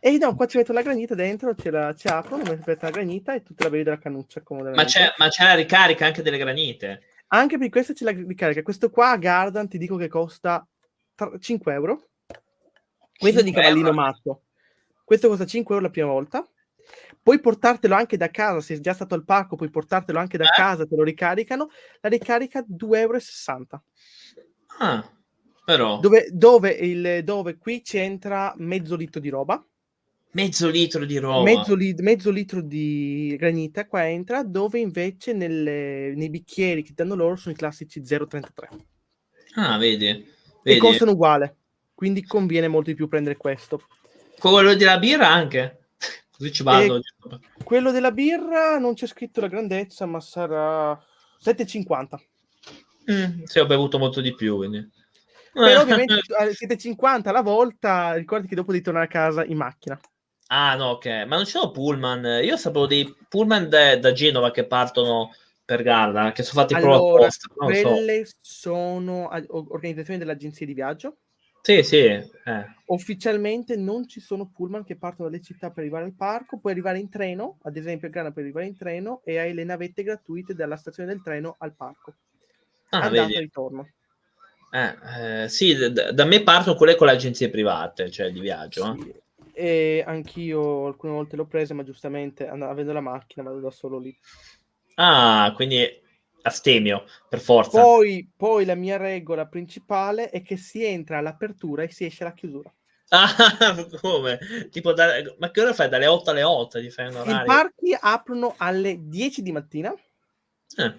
E 0.00 0.18
no, 0.18 0.34
qua 0.36 0.46
ci 0.46 0.56
metto 0.58 0.72
la 0.72 0.82
granita 0.82 1.14
dentro, 1.14 1.54
ce 1.54 1.70
la 1.70 1.94
ci 1.94 2.06
aprono, 2.08 2.42
metto 2.44 2.76
la 2.80 2.90
granita 2.90 3.34
e 3.34 3.42
tu 3.42 3.54
te 3.54 3.64
la 3.64 3.70
bevi 3.70 3.82
dalla 3.84 3.98
cannuccia 3.98 4.42
comodamente. 4.42 4.82
Ma 4.82 4.88
c'è, 4.88 5.14
ma 5.16 5.28
c'è 5.28 5.44
la 5.44 5.54
ricarica 5.54 6.04
anche 6.06 6.22
delle 6.22 6.38
granite. 6.38 7.02
Anche 7.28 7.56
per 7.58 7.68
questo 7.70 7.92
c'è 7.94 8.04
la 8.04 8.10
ricarica. 8.10 8.62
Questo 8.62 8.90
qua 8.90 9.10
a 9.10 9.16
Gardan 9.16 9.68
ti 9.68 9.78
dico 9.78 9.96
che 9.96 10.08
costa 10.08 10.66
tra- 11.14 11.32
5 11.38 11.72
euro. 11.72 12.08
Questo 13.18 13.40
è 13.40 13.42
di 13.42 13.48
5 13.50 13.62
cavallino 13.62 13.88
euro? 13.88 14.00
matto. 14.00 14.42
Questo 15.04 15.28
costa 15.28 15.46
5 15.46 15.74
euro 15.74 15.86
la 15.86 15.92
prima 15.92 16.08
volta. 16.08 16.46
Puoi 17.22 17.40
portartelo 17.40 17.94
anche 17.94 18.16
da 18.18 18.28
casa, 18.30 18.60
se 18.60 18.74
sei 18.74 18.80
già 18.80 18.92
stato 18.92 19.14
al 19.14 19.24
parco, 19.24 19.56
puoi 19.56 19.70
portartelo 19.70 20.18
anche 20.18 20.36
da 20.36 20.44
Eh? 20.44 20.50
casa, 20.54 20.84
te 20.86 20.94
lo 20.96 21.02
ricaricano. 21.02 21.68
La 22.00 22.08
ricarica 22.10 22.62
2,60 22.66 22.96
euro. 22.98 23.82
Ah, 24.80 25.10
però 25.64 25.98
Dove, 26.00 26.28
dove, 26.30 26.70
il, 26.70 27.22
dove 27.24 27.56
qui 27.56 27.80
c'entra 27.80 28.52
mezzo 28.58 28.96
litro 28.96 29.20
di 29.20 29.30
roba, 29.30 29.64
mezzo 30.32 30.68
litro 30.68 31.06
di 31.06 31.16
roba. 31.16 31.42
mezzo, 31.42 31.74
li- 31.74 31.94
mezzo 32.00 32.30
litro 32.30 32.60
di 32.60 33.34
granita 33.38 33.86
qua 33.86 34.06
entra, 34.08 34.42
dove 34.42 34.78
invece 34.80 35.32
nelle- 35.32 36.12
nei 36.14 36.28
bicchieri 36.28 36.82
che 36.82 36.92
danno 36.94 37.14
loro 37.14 37.36
sono 37.36 37.54
i 37.54 37.56
classici 37.58 38.04
0,33 38.04 38.68
Ah, 39.54 39.78
vedi? 39.78 40.06
e 40.06 40.26
Vedi? 40.62 40.78
costano 40.78 41.12
uguale. 41.12 41.56
Quindi 41.94 42.24
conviene 42.24 42.68
molto 42.68 42.90
di 42.90 42.96
più 42.96 43.08
prendere 43.08 43.36
questo. 43.36 43.82
Quello 44.38 44.74
della 44.74 44.98
birra 44.98 45.28
anche. 45.28 45.86
Così 46.36 46.52
ci 46.52 46.62
vado. 46.62 47.00
Quello 47.62 47.92
della 47.92 48.10
birra 48.10 48.78
non 48.78 48.94
c'è 48.94 49.06
scritto 49.06 49.40
la 49.40 49.48
grandezza, 49.48 50.04
ma 50.06 50.20
sarà 50.20 50.92
7,50. 51.40 52.20
Mm, 53.10 53.44
sì, 53.44 53.58
ho 53.58 53.66
bevuto 53.66 53.98
molto 53.98 54.20
di 54.20 54.34
più, 54.34 54.56
quindi. 54.56 54.90
Però 55.52 55.80
ovviamente 55.80 56.14
a 56.36 56.44
7,50 56.44 57.28
alla 57.28 57.42
volta, 57.42 58.14
ricordi 58.14 58.48
che 58.48 58.56
dopo 58.56 58.72
devi 58.72 58.82
tornare 58.82 59.06
a 59.06 59.08
casa 59.08 59.44
in 59.44 59.56
macchina. 59.56 59.98
Ah, 60.48 60.74
no, 60.74 60.90
ok. 60.90 61.06
Ma 61.26 61.36
non 61.36 61.44
ci 61.44 61.52
sono 61.52 61.70
pullman. 61.70 62.42
Io 62.42 62.56
sapevo 62.56 62.86
dei 62.86 63.14
pullman 63.28 63.68
da, 63.68 63.96
da 63.96 64.12
Genova 64.12 64.50
che 64.50 64.66
partono 64.66 65.30
per 65.64 65.82
Garda, 65.82 66.32
che 66.32 66.42
sono 66.42 66.60
fatti 66.62 66.74
proprio 66.74 66.98
Allora, 66.98 67.22
apposta. 67.22 67.54
Non 67.56 67.68
lo 67.70 67.74
so. 67.76 67.88
quelle 67.88 68.28
sono 68.40 69.28
organizzazioni 69.48 70.18
dell'agenzia 70.18 70.66
di 70.66 70.74
viaggio. 70.74 71.18
Sì, 71.66 71.82
sì. 71.82 71.96
eh. 72.04 72.26
Ufficialmente 72.88 73.74
non 73.74 74.06
ci 74.06 74.20
sono 74.20 74.50
pullman 74.54 74.84
che 74.84 74.96
partono 74.96 75.30
dalle 75.30 75.42
città 75.42 75.70
per 75.70 75.78
arrivare 75.78 76.04
al 76.04 76.12
parco, 76.12 76.58
puoi 76.58 76.74
arrivare 76.74 76.98
in 76.98 77.08
treno, 77.08 77.56
ad 77.62 77.78
esempio 77.78 78.08
a 78.08 78.10
Grana 78.10 78.32
puoi 78.32 78.44
arrivare 78.44 78.66
in 78.66 78.76
treno 78.76 79.22
e 79.24 79.38
hai 79.38 79.54
le 79.54 79.64
navette 79.64 80.02
gratuite 80.02 80.52
dalla 80.52 80.76
stazione 80.76 81.08
del 81.08 81.22
treno 81.22 81.56
al 81.60 81.74
parco. 81.74 82.16
Ah, 82.90 83.00
andata 83.04 83.22
vedi. 83.22 83.36
e 83.36 83.40
ritorno. 83.40 83.88
Eh, 84.72 85.44
eh, 85.44 85.48
sì, 85.48 85.74
da, 85.90 86.12
da 86.12 86.24
me 86.26 86.42
partono 86.42 86.76
quelle 86.76 86.96
con 86.96 87.06
le 87.06 87.14
agenzie 87.14 87.48
private, 87.48 88.10
cioè 88.10 88.30
di 88.30 88.40
viaggio. 88.40 88.92
eh. 88.92 89.02
Sì. 89.02 89.14
E 89.54 90.04
anch'io 90.06 90.84
alcune 90.84 91.14
volte 91.14 91.36
l'ho 91.36 91.46
presa, 91.46 91.72
ma 91.72 91.82
giustamente 91.82 92.46
and- 92.46 92.60
avendo 92.60 92.92
la 92.92 93.00
macchina 93.00 93.42
vado 93.42 93.60
da 93.60 93.70
solo 93.70 93.98
lì. 93.98 94.14
Ah, 94.96 95.50
quindi 95.56 96.02
astemio, 96.44 97.04
per 97.28 97.40
forza. 97.40 97.80
Poi, 97.80 98.30
poi 98.36 98.64
la 98.64 98.74
mia 98.74 98.96
regola 98.96 99.46
principale 99.46 100.30
è 100.30 100.42
che 100.42 100.56
si 100.56 100.84
entra 100.84 101.18
all'apertura 101.18 101.82
e 101.82 101.90
si 101.90 102.04
esce 102.04 102.24
alla 102.24 102.34
chiusura. 102.34 102.72
Ah, 103.10 103.86
come? 104.00 104.38
Tipo, 104.70 104.92
da- 104.92 105.22
ma 105.38 105.50
che 105.50 105.60
ora 105.60 105.72
fai? 105.72 105.88
Dalle 105.88 106.06
8 106.06 106.30
alle 106.30 106.42
8 106.42 106.80
ti 106.80 106.90
fai 106.90 107.06
un 107.08 107.12
I 107.12 107.16
orario? 107.16 107.44
parchi 107.44 107.96
aprono 107.98 108.54
alle 108.56 108.96
10 108.98 109.42
di 109.42 109.52
mattina 109.52 109.94
Eh, 110.76 110.98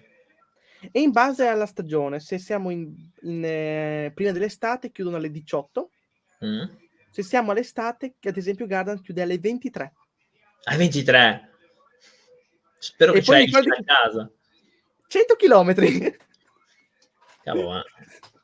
e 0.91 1.01
in 1.01 1.11
base 1.11 1.47
alla 1.47 1.65
stagione, 1.65 2.19
se 2.19 2.38
siamo 2.38 2.69
in, 2.69 2.93
in, 3.22 3.43
eh, 3.43 4.11
prima 4.13 4.31
dell'estate 4.31 4.91
chiudono 4.91 5.17
alle 5.17 5.31
18, 5.31 5.89
mm. 6.45 6.63
se 7.09 7.23
siamo 7.23 7.51
all'estate, 7.51 8.15
che 8.19 8.30
ad 8.30 8.38
esempio 8.38 8.67
Garden 8.67 9.01
chiude 9.01 9.23
alle 9.23 9.39
23. 9.39 9.93
Ai 10.65 10.77
23. 10.77 11.49
Spero 12.77 13.11
E 13.11 13.15
che 13.15 13.23
ce 13.23 13.31
l'hai 13.31 13.45
ricordi 13.45 13.69
a 13.69 13.84
casa. 13.84 14.31
100 15.07 15.36
km! 15.36 16.15
Cavolo, 17.44 17.69
ma... 17.69 17.84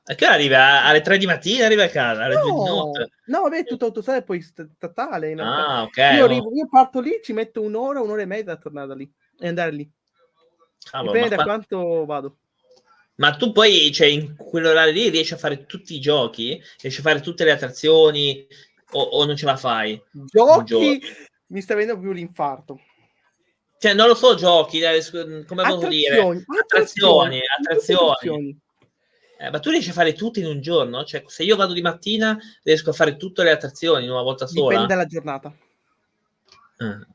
A 0.03 0.15
che 0.15 0.25
ora 0.25 0.33
arrivi? 0.33 0.53
A- 0.53 0.85
Alle 0.87 1.01
3 1.01 1.17
di 1.17 1.25
mattina 1.25 1.65
arrivi 1.65 1.81
a 1.81 1.89
casa? 1.89 2.23
Alle 2.23 2.35
2 2.35 2.51
di 2.51 2.57
No, 2.57 2.65
notte? 2.65 3.11
no, 3.25 3.41
vabbè, 3.41 3.63
tutto 3.65 3.85
autostrada 3.85 4.23
poi 4.23 4.41
statale. 4.41 5.33
realtà. 5.33 5.65
Ah, 5.67 5.83
ok. 5.83 5.97
io, 5.97 6.21
oh, 6.21 6.25
arrivo- 6.25 6.51
io 6.55 6.67
parto 6.69 6.99
lì, 6.99 7.19
ci 7.23 7.33
metto 7.33 7.61
un'ora, 7.61 8.01
un'ora 8.01 8.21
e 8.21 8.25
mezza 8.25 8.51
a 8.51 8.57
tornare 8.57 8.87
da 8.87 8.95
lì 8.95 9.11
e 9.39 9.47
andare 9.47 9.71
lì. 9.71 9.89
cavolo, 10.89 11.11
Dipende 11.11 11.35
ma, 11.35 11.35
da 11.35 11.43
qua- 11.43 11.53
quanto 11.53 12.05
vado. 12.05 12.37
ma 13.15 13.35
tu 13.35 13.51
poi, 13.51 13.91
cioè, 13.91 14.07
in 14.07 14.35
quell'orario 14.35 14.93
lì 14.93 15.09
riesci 15.09 15.33
a 15.33 15.37
fare 15.37 15.65
tutti 15.65 15.95
i 15.95 15.99
giochi? 15.99 16.61
Riesci 16.79 16.99
a 16.99 17.03
fare 17.03 17.21
tutte 17.21 17.43
le 17.43 17.51
attrazioni? 17.51 18.45
O, 18.93 19.01
o 19.01 19.25
non 19.25 19.35
ce 19.37 19.45
la 19.45 19.55
fai? 19.55 20.01
Giochi. 20.11 20.99
mi 21.47 21.61
sta 21.61 21.75
venendo 21.75 21.99
più 22.01 22.11
l'infarto. 22.11 22.79
Cioè, 23.81 23.95
non 23.95 24.07
lo 24.07 24.13
so, 24.13 24.35
giochi, 24.35 24.79
come 25.47 25.63
posso 25.63 25.87
dire? 25.87 26.19
Attrazioni, 26.19 27.39
Attrazioni, 27.57 28.11
attrazioni. 28.11 28.59
Eh, 29.39 29.49
ma 29.49 29.57
tu 29.59 29.71
riesci 29.71 29.89
a 29.89 29.93
fare 29.93 30.13
tutto 30.13 30.37
in 30.37 30.45
un 30.45 30.61
giorno? 30.61 31.03
Cioè, 31.03 31.23
se 31.25 31.41
io 31.41 31.55
vado 31.55 31.73
di 31.73 31.81
mattina, 31.81 32.37
riesco 32.61 32.91
a 32.91 32.93
fare 32.93 33.17
tutte 33.17 33.41
le 33.41 33.49
attrazioni 33.49 34.03
in 34.05 34.11
una 34.11 34.21
volta 34.21 34.45
sola? 34.45 34.69
Dipende 34.69 34.87
dalla 34.93 35.05
giornata. 35.07 35.51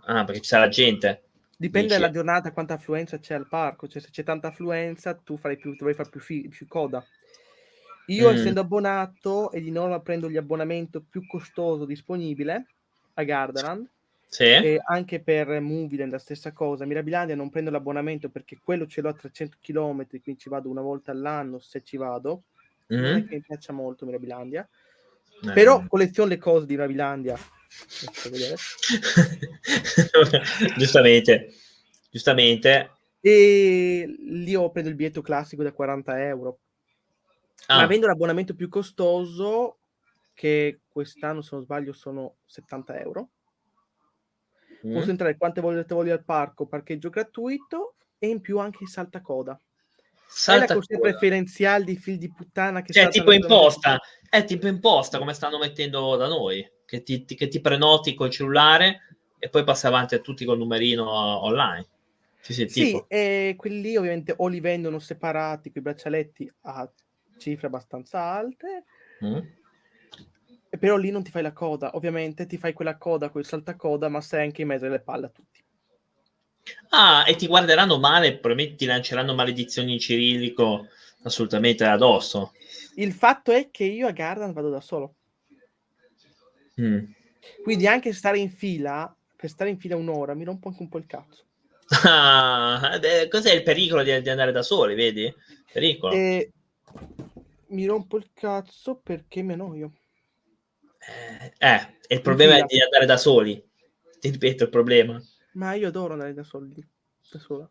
Ah, 0.07 0.25
perché 0.25 0.41
c'è 0.41 0.59
la 0.59 0.67
gente. 0.67 1.23
Dipende 1.57 1.87
Dici? 1.87 2.01
dalla 2.01 2.13
giornata 2.13 2.51
quanta 2.51 2.75
affluenza 2.75 3.21
c'è 3.21 3.35
al 3.35 3.47
parco. 3.47 3.87
Cioè, 3.87 4.03
se 4.03 4.09
c'è 4.11 4.25
tanta 4.25 4.49
affluenza, 4.49 5.15
tu 5.15 5.37
farai 5.37 5.57
più, 5.59 5.71
dovrai 5.77 5.95
fare 5.95 6.09
più, 6.09 6.19
fi- 6.19 6.49
più 6.49 6.67
coda. 6.67 7.01
Io, 8.07 8.29
Mm. 8.29 8.35
essendo 8.35 8.59
abbonato 8.59 9.53
e 9.53 9.61
di 9.61 9.71
norma 9.71 10.01
prendo 10.01 10.29
l'abbonamento 10.29 11.01
più 11.09 11.25
costoso 11.29 11.85
disponibile 11.85 12.67
a 13.15 13.23
Gardaland, 13.23 13.89
Sì? 14.29 14.45
e 14.45 14.81
anche 14.85 15.23
per 15.23 15.61
Movieland 15.61 16.13
la 16.13 16.19
stessa 16.19 16.53
cosa. 16.53 16.85
Mirabilandia 16.85 17.35
non 17.37 17.49
prendo 17.49 17.71
l'abbonamento 17.71 18.29
perché 18.29 18.59
quello 18.63 18.87
ce 18.87 19.01
l'ho 19.01 19.09
a 19.11 19.15
300 19.15 19.57
km, 19.61 20.07
quindi 20.21 20.39
ci 20.39 20.49
vado 20.49 20.69
una 20.69 20.83
volta 20.83 21.13
all'anno 21.13 21.59
se 21.59 21.83
ci 21.83 21.97
vado. 21.97 22.45
Non 22.89 23.17
è 23.17 23.25
che 23.27 23.35
mi 23.37 23.41
piaccia 23.41 23.73
molto 23.73 24.05
Mirabilandia, 24.05 24.69
Eh. 25.43 25.53
però 25.53 25.85
colleziono 25.87 26.29
le 26.29 26.39
cose 26.39 26.67
di 26.67 26.75
Mirabilandia. 26.75 27.37
Giustamente, 30.77 31.53
giustamente. 32.11 32.91
E 33.21 34.17
lì 34.21 34.55
ho 34.55 34.71
preso 34.71 34.89
il 34.89 34.95
biglietto 34.95 35.23
classico 35.23 35.63
da 35.63 35.73
40 35.73 36.25
euro. 36.27 36.61
Ah, 37.67 37.83
avendo 37.83 38.07
l'abbonamento 38.07 38.55
più 38.55 38.69
costoso, 38.69 39.79
che 40.35 40.81
quest'anno 40.89 41.43
se 41.43 41.51
non 41.53 41.65
sbaglio 41.65 41.93
sono 41.93 42.37
70 42.45 43.01
euro, 43.01 43.31
mm. 44.87 44.93
posso 44.93 45.11
entrare 45.11 45.37
quante 45.37 45.61
volte 45.61 45.95
voglio 45.95 46.13
al 46.13 46.25
parco, 46.25 46.67
parcheggio 46.67 47.11
gratuito 47.11 47.95
e 48.19 48.29
in 48.29 48.41
più 48.41 48.59
anche 48.59 48.85
il 48.85 48.89
saltacoda. 48.89 49.53
È 49.55 49.61
Salta 50.29 50.67
la 50.67 50.73
corsia 50.75 50.99
coda. 50.99 51.11
preferenziale 51.11 51.85
di 51.85 51.97
figli 51.97 52.19
di 52.19 52.33
puttana 52.33 52.83
che 52.83 52.93
Cioè, 52.93 53.09
tipo 53.09 53.33
imposta. 53.33 53.99
È 54.29 54.45
tipo 54.45 54.67
imposta, 54.67 55.19
come 55.19 55.35
stanno 55.35 55.59
mettendo 55.59 56.17
da 56.17 56.29
noi. 56.29 56.69
Che 56.85 57.03
ti, 57.03 57.25
ti- 57.25 57.35
che 57.35 57.49
ti 57.49 57.61
prenoti 57.61 58.15
col 58.15 58.31
cellulare 58.31 59.01
e 59.39 59.49
poi 59.49 59.65
passi 59.65 59.87
avanti 59.87 60.15
a 60.15 60.21
tutti 60.21 60.45
col 60.45 60.59
numerino 60.59 61.05
online. 61.09 61.87
Sì, 62.41 62.53
sì, 62.53 62.69
Sì, 62.69 63.05
e 63.09 63.55
quelli 63.57 63.81
lì 63.81 63.97
ovviamente 63.97 64.35
o 64.37 64.47
li 64.47 64.61
vendono 64.61 64.99
separati, 64.99 65.71
quei 65.71 65.83
braccialetti 65.83 66.53
a 66.63 66.89
cifre 67.39 67.67
abbastanza 67.67 68.21
alte, 68.21 68.85
Mm. 69.25 69.39
Però 70.77 70.97
lì 70.97 71.11
non 71.11 71.23
ti 71.23 71.31
fai 71.31 71.43
la 71.43 71.53
coda. 71.53 71.95
Ovviamente 71.97 72.47
ti 72.47 72.59
fai 72.59 72.73
quella 72.73 72.97
coda, 72.97 73.31
quel 73.31 73.45
saltacoda, 73.45 74.09
ma 74.09 74.21
sei 74.21 74.45
anche 74.45 74.63
in 74.63 74.69
mezzo 74.69 74.87
alle 74.87 75.01
palle 75.01 75.27
a 75.27 75.31
tutti. 75.31 75.65
Ah, 76.91 77.25
e 77.27 77.37
ti 77.37 77.47
guarderanno 77.47 77.99
male, 77.99 78.39
probabilmente 78.39 78.77
ti 78.77 78.87
lanceranno 78.87 79.35
maledizioni 79.35 79.93
in 79.93 79.99
cirillico 79.99 80.89
assolutamente 81.23 81.85
addosso. 81.85 82.53
Il 82.97 83.13
fatto 83.13 83.53
è 83.53 83.71
che 83.71 83.85
io 83.85 84.07
a 84.07 84.13
Gardan 84.13 84.53
vado 84.53 84.71
da 84.71 84.81
solo. 84.81 85.15
Mm. 86.81 87.05
Quindi 87.63 87.87
anche 87.87 88.13
stare 88.13 88.39
in 88.39 88.51
fila, 88.51 89.15
per 89.35 89.51
stare 89.51 89.71
in 89.71 89.79
fila 89.79 89.97
un'ora, 89.97 90.35
mi 90.35 90.45
rompo 90.45 90.69
anche 90.69 90.83
un 90.83 90.89
po' 90.89 90.99
il 90.99 91.07
cazzo. 91.07 91.45
Ah, 92.05 92.99
eh, 93.01 93.29
cos'è 93.29 93.53
il 93.53 93.63
pericolo 93.63 94.03
di, 94.03 94.21
di 94.21 94.29
andare 94.29 94.51
da 94.51 94.63
soli, 94.63 94.95
vedi? 94.95 95.33
Pericolo. 95.73 96.15
E 96.15 96.51
mi 97.69 97.87
rompo 97.87 98.17
il 98.17 98.31
cazzo 98.33 98.97
perché 98.97 99.43
mi 99.43 99.53
annoio. 99.53 99.93
Eh, 101.07 101.53
eh, 101.59 101.97
il 102.09 102.21
problema 102.21 102.57
è 102.57 102.65
di 102.67 102.81
andare 102.81 103.07
da 103.07 103.17
soli. 103.17 103.63
Ti 104.19 104.31
ripeto, 104.31 104.65
il 104.65 104.71
problema. 104.71 105.23
Ma 105.53 105.75
io 105.75 105.89
adoro 105.89 106.13
andare 106.13 106.35
da 106.35 106.43
soli, 106.43 106.75
da 107.31 107.39
sola. 107.39 107.69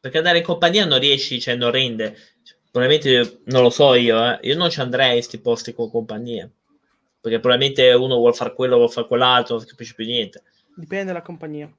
Perché 0.00 0.18
andare 0.18 0.38
in 0.38 0.44
compagnia 0.44 0.84
non 0.84 0.98
riesci, 0.98 1.40
cioè 1.40 1.54
non 1.54 1.70
rende. 1.70 2.16
Probabilmente, 2.70 3.40
non 3.44 3.62
lo 3.62 3.70
so 3.70 3.94
io, 3.94 4.18
eh, 4.24 4.38
io 4.42 4.56
non 4.56 4.70
ci 4.70 4.80
andrei 4.80 5.08
in 5.08 5.12
questi 5.14 5.38
posti 5.38 5.74
con 5.74 5.90
compagnia. 5.90 6.50
Perché 7.20 7.38
probabilmente 7.38 7.92
uno 7.92 8.16
vuole 8.16 8.34
fare 8.34 8.54
quello, 8.54 8.76
vuole 8.76 8.90
fare 8.90 9.06
quell'altro, 9.06 9.54
non 9.54 9.62
si 9.62 9.70
capisce 9.70 9.94
più 9.94 10.04
niente. 10.04 10.42
Dipende 10.74 11.06
dalla 11.06 11.22
compagnia. 11.22 11.72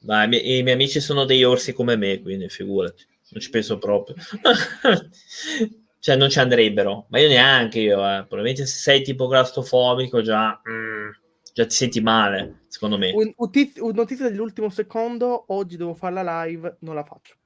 Ma 0.00 0.24
i 0.24 0.28
miei, 0.28 0.70
amici 0.70 1.00
sono 1.00 1.24
degli 1.24 1.44
orsi 1.44 1.72
come 1.72 1.96
me, 1.96 2.20
quindi 2.20 2.48
figurati, 2.48 3.06
non 3.30 3.40
ci 3.40 3.50
penso 3.50 3.78
proprio. 3.78 4.16
cioè, 6.04 6.16
non 6.16 6.28
ci 6.28 6.38
andrebbero, 6.38 7.06
ma 7.08 7.18
io 7.18 7.28
neanche 7.28 7.80
io. 7.80 7.96
Eh. 8.00 8.18
Probabilmente 8.28 8.66
se 8.66 8.76
sei 8.76 9.00
tipo 9.02 9.26
claustrofobico 9.26 10.20
già, 10.20 10.60
mm, 10.68 11.08
già 11.54 11.64
ti 11.64 11.74
senti 11.74 12.02
male, 12.02 12.64
secondo 12.68 12.98
me. 12.98 13.10
Un, 13.14 13.32
utiz- 13.36 13.78
un 13.80 13.92
notizia 13.94 14.28
dell'ultimo 14.28 14.68
secondo, 14.68 15.46
oggi 15.48 15.78
devo 15.78 15.94
fare 15.94 16.12
la 16.22 16.44
live, 16.44 16.76
non 16.80 16.94
la 16.94 17.04
faccio. 17.04 17.36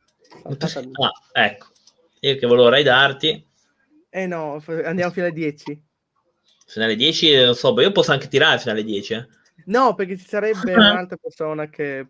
Ah, 1.01 1.13
ecco, 1.45 1.69
io 2.19 2.37
che 2.37 2.47
volevo 2.49 2.69
raidarti, 2.69 3.47
Eh 4.11 4.27
no, 4.27 4.61
andiamo 4.85 5.13
fino 5.13 5.27
alle 5.27 5.35
10. 5.35 5.85
fino 6.67 6.85
alle 6.85 6.97
10, 6.97 7.45
non 7.45 7.55
so, 7.55 7.73
ma 7.73 7.83
io 7.83 7.93
posso 7.93 8.11
anche 8.11 8.27
tirare 8.27 8.59
fino 8.59 8.73
alle 8.73 8.83
10. 8.83 9.15
Eh. 9.15 9.27
No, 9.67 9.95
perché 9.95 10.19
ci 10.19 10.27
sarebbe 10.27 10.75
un'altra 11.07 11.17
persona 11.17 11.69
che, 11.69 12.09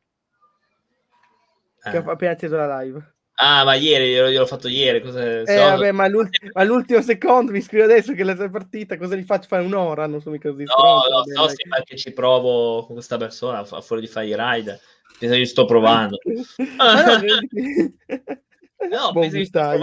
che 1.82 1.90
Eh. 1.90 1.96
ha 1.98 2.10
appena 2.10 2.32
acceso 2.32 2.56
la 2.56 2.80
live. 2.80 3.16
Ah, 3.40 3.62
ma 3.64 3.74
ieri, 3.74 4.10
glielo, 4.10 4.28
gliel'ho 4.30 4.46
fatto 4.46 4.66
ieri. 4.66 5.00
Cosa, 5.00 5.22
Eh, 5.40 5.46
se 5.46 5.54
no- 5.56 5.66
vabbè, 5.70 5.92
ma, 5.92 6.08
l'ult- 6.08 6.36
ma 6.52 6.60
all'ultimo 6.62 7.00
secondo 7.02 7.52
mi 7.52 7.60
scrive 7.60 7.84
adesso 7.84 8.12
che 8.12 8.24
la 8.24 8.34
sei 8.36 8.50
partita, 8.50 8.96
cosa 8.98 9.14
gli 9.14 9.22
faccio 9.22 9.46
fare 9.46 9.64
un'ora? 9.64 10.06
Non 10.06 10.20
sono 10.20 10.34
mica 10.34 10.50
così 10.50 10.64
No, 10.64 10.72
stronzo, 10.72 11.32
no, 11.40 11.48
sì, 11.48 11.56
perché 11.68 11.96
ci 11.96 12.12
provo 12.12 12.84
con 12.84 12.94
questa 12.96 13.16
persona, 13.16 13.58
a 13.58 13.80
fuori 13.80 14.02
di 14.02 14.08
fare 14.08 14.26
i 14.26 14.34
ride. 14.36 14.80
Penso 15.18 15.36
che 15.36 15.44
sto 15.46 15.66
provando. 15.66 16.18
Ma 16.76 17.02
no, 17.04 17.18
vedi- 17.20 17.48
No, 18.90 19.12
che. 19.20 19.78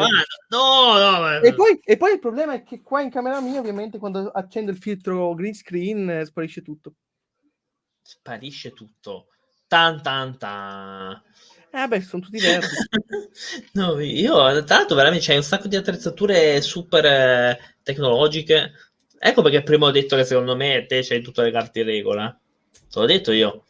No, 0.49 0.97
no, 0.97 1.19
ma- 1.21 1.39
E 1.39 1.53
poi, 1.53 1.79
e 1.83 1.95
poi 1.95 2.13
il 2.13 2.19
problema 2.19 2.53
è 2.53 2.63
che 2.63 2.81
qua 2.81 3.01
in 3.01 3.09
camera 3.09 3.39
mia, 3.39 3.59
ovviamente, 3.59 3.99
quando 3.99 4.29
accendo 4.31 4.71
il 4.71 4.77
filtro 4.77 5.33
green 5.33 5.53
screen, 5.53 6.09
eh, 6.09 6.25
sparisce 6.25 6.61
tutto. 6.61 6.95
sparisce 8.01 8.73
tutto. 8.73 9.27
Tan 9.67 10.01
tan 10.01 10.37
tan. 10.37 11.21
Eh, 11.75 11.79
vabbè, 11.79 11.99
sono 11.99 12.23
tutti 12.23 12.39
verdi. 12.39 12.67
no, 13.73 13.99
io 13.99 14.63
tra 14.63 14.77
l'altro 14.77 14.95
veramente 14.95 15.25
c'hai 15.25 15.35
un 15.35 15.43
sacco 15.43 15.67
di 15.67 15.75
attrezzature 15.75 16.61
super 16.61 17.03
eh, 17.03 17.59
tecnologiche. 17.83 18.71
Ecco 19.19 19.41
perché 19.41 19.61
prima 19.61 19.87
ho 19.87 19.91
detto 19.91 20.15
che 20.15 20.23
secondo 20.23 20.55
me 20.55 20.85
te 20.87 21.01
c'hai 21.03 21.21
tutte 21.21 21.41
le 21.43 21.51
carte 21.51 21.81
in 21.81 21.85
regola. 21.87 22.39
Te 22.71 22.97
l'ho 22.97 23.05
detto 23.05 23.33
io. 23.33 23.65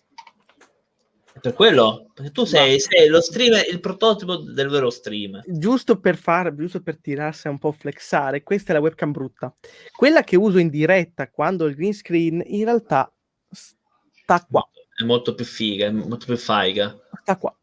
È 1.33 1.39
per 1.39 1.53
quello, 1.53 2.11
perché 2.13 2.29
tu 2.29 2.45
sei, 2.45 2.79
sei 2.79 3.07
lo 3.07 3.21
stream, 3.21 3.59
il 3.71 3.79
prototipo 3.79 4.35
del 4.37 4.69
vero 4.69 4.91
stream. 4.91 5.41
giusto 5.47 5.99
per 5.99 6.15
fare, 6.15 6.53
giusto 6.55 6.81
per 6.81 6.99
tirarsi 6.99 7.47
un 7.47 7.57
po' 7.57 7.71
flexare, 7.71 8.43
questa 8.43 8.69
è 8.69 8.75
la 8.75 8.81
webcam 8.81 9.11
brutta. 9.11 9.51
Quella 9.95 10.23
che 10.23 10.35
uso 10.35 10.59
in 10.59 10.69
diretta 10.69 11.27
quando 11.31 11.65
il 11.65 11.73
green 11.73 11.93
screen, 11.93 12.43
in 12.45 12.65
realtà 12.65 13.11
sta 13.49 14.45
qua, 14.47 14.63
È 14.95 15.03
molto 15.03 15.33
più 15.33 15.43
figa, 15.43 15.87
è 15.87 15.91
molto 15.91 16.25
più 16.27 16.37
faiga. 16.37 16.95
sta 17.23 17.35
qua. 17.37 17.57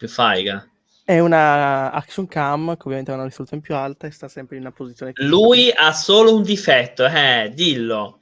Più 0.00 0.08
faiga. 0.08 0.66
È 1.04 1.18
una 1.18 1.92
action 1.92 2.26
cam 2.26 2.74
che 2.74 2.84
ovviamente 2.84 3.10
ha 3.10 3.16
una 3.16 3.24
risoluzione 3.24 3.62
più 3.62 3.74
alta 3.74 4.06
e 4.06 4.10
sta 4.10 4.28
sempre 4.28 4.56
in 4.56 4.62
una 4.62 4.72
posizione. 4.72 5.12
Lui 5.16 5.70
ha 5.70 5.92
solo 5.92 6.34
un 6.34 6.42
difetto, 6.42 7.04
eh, 7.04 7.52
dillo. 7.54 8.20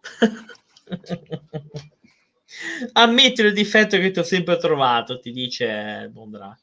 Ammetti 2.92 3.42
il 3.42 3.52
difetto 3.52 3.98
che 3.98 4.10
ti 4.10 4.20
ho 4.20 4.22
sempre 4.22 4.56
trovato, 4.56 5.20
ti 5.20 5.30
dice 5.30 6.08
Bondra. 6.10 6.58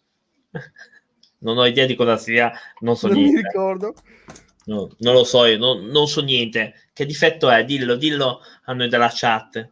Non 1.39 1.59
ho 1.59 1.65
idea 1.67 1.85
di 1.85 1.93
cosa 1.93 2.17
sia, 2.17 2.51
non 2.79 2.97
so 2.97 3.05
non 3.05 3.17
mi 3.17 3.23
niente. 3.25 3.41
ricordo. 3.41 3.93
No, 4.63 4.89
non 4.97 5.13
lo 5.13 5.23
so 5.23 5.45
io, 5.45 5.59
non, 5.59 5.85
non 5.85 6.07
so 6.07 6.21
niente. 6.21 6.89
Che 6.91 7.05
difetto 7.05 7.51
è? 7.51 7.63
Dillo, 7.65 7.97
dillo 7.97 8.41
a 8.63 8.73
noi 8.73 8.89
della 8.89 9.11
chat. 9.13 9.69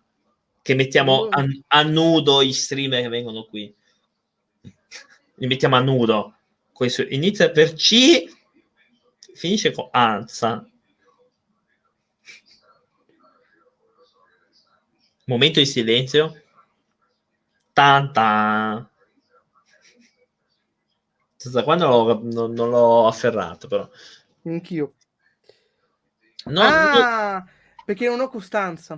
Che 0.61 0.75
mettiamo 0.75 1.29
a, 1.29 1.43
a 1.69 1.81
nudo 1.81 2.43
i 2.43 2.53
streamer 2.53 3.01
che 3.01 3.09
vengono 3.09 3.45
qui. 3.45 3.75
Li 5.43 5.49
mettiamo 5.49 5.75
a 5.75 5.81
nudo. 5.81 6.35
Questo 6.71 7.01
inizia 7.01 7.51
per 7.51 7.73
C, 7.73 8.23
finisce 9.33 9.73
con 9.73 9.89
ANSA. 9.91 10.65
Momento 15.25 15.59
di 15.59 15.65
silenzio. 15.65 16.41
Tan 17.73 18.13
tan. 18.13 18.89
Da 21.51 21.63
quando 21.63 21.87
l'ho- 21.89 22.21
non, 22.23 22.53
non 22.53 22.69
l'ho 22.69 23.07
afferrato, 23.07 23.67
però. 23.67 23.89
Anch'io. 24.45 24.93
No, 26.45 26.61
ah, 26.61 27.45
perché 27.83 28.07
non 28.07 28.21
ho 28.21 28.29
costanza. 28.29 28.97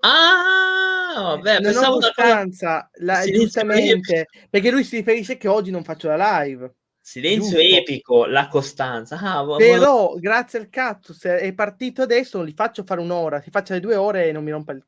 Ah, 0.00 1.12
vabbè, 1.16 1.60
non 1.60 1.70
ho 1.70 1.72
pensavo 1.72 1.96
una 1.96 2.06
costanza, 2.14 2.90
la- 3.00 3.24
giustamente, 3.30 4.26
perché 4.48 4.70
lui 4.70 4.84
si 4.84 4.96
riferisce 4.96 5.36
che 5.36 5.48
oggi 5.48 5.70
non 5.70 5.84
faccio 5.84 6.08
la 6.08 6.40
live. 6.42 6.74
Silenzio 7.02 7.58
Giusto. 7.58 7.76
epico, 7.76 8.26
la 8.26 8.46
costanza. 8.48 9.18
Ah, 9.20 9.42
vo- 9.42 9.56
Però, 9.56 10.14
grazie 10.16 10.58
al 10.60 10.68
cazzo, 10.68 11.12
se 11.12 11.38
è 11.38 11.52
partito 11.54 12.02
adesso, 12.02 12.36
non 12.36 12.46
li 12.46 12.52
faccio 12.54 12.84
fare 12.84 13.00
un'ora, 13.00 13.40
si 13.40 13.50
faccia 13.50 13.74
le 13.74 13.80
due 13.80 13.96
ore 13.96 14.28
e 14.28 14.32
non 14.32 14.44
mi 14.44 14.50
rompa 14.50 14.72
il... 14.72 14.84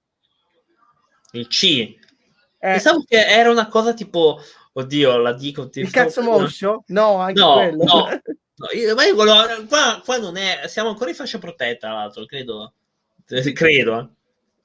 il 1.32 1.46
C. 1.48 1.64
Eh, 1.64 1.96
Pensavo 2.58 3.02
che 3.04 3.16
era 3.26 3.50
una 3.50 3.66
cosa 3.66 3.92
tipo, 3.92 4.40
oddio, 4.74 5.16
la 5.16 5.32
dico. 5.32 5.68
ti- 5.68 5.80
il 5.80 5.90
cazzo 5.90 6.22
moscio? 6.22 6.84
No, 6.88 7.16
anche 7.16 7.40
No, 7.40 7.54
quello. 7.54 7.84
no. 7.84 8.08
No, 8.54 8.68
io, 8.78 8.94
ma 8.94 9.04
io 9.04 9.14
quello- 9.16 9.66
qua, 9.66 10.00
qua 10.04 10.18
non 10.18 10.36
è, 10.36 10.60
siamo 10.68 10.90
ancora 10.90 11.10
in 11.10 11.16
fascia 11.16 11.38
protetta, 11.38 11.88
tra 11.88 11.96
l'altro, 11.96 12.24
credo. 12.26 12.74
Eh, 13.28 13.52
Credo. 13.52 14.16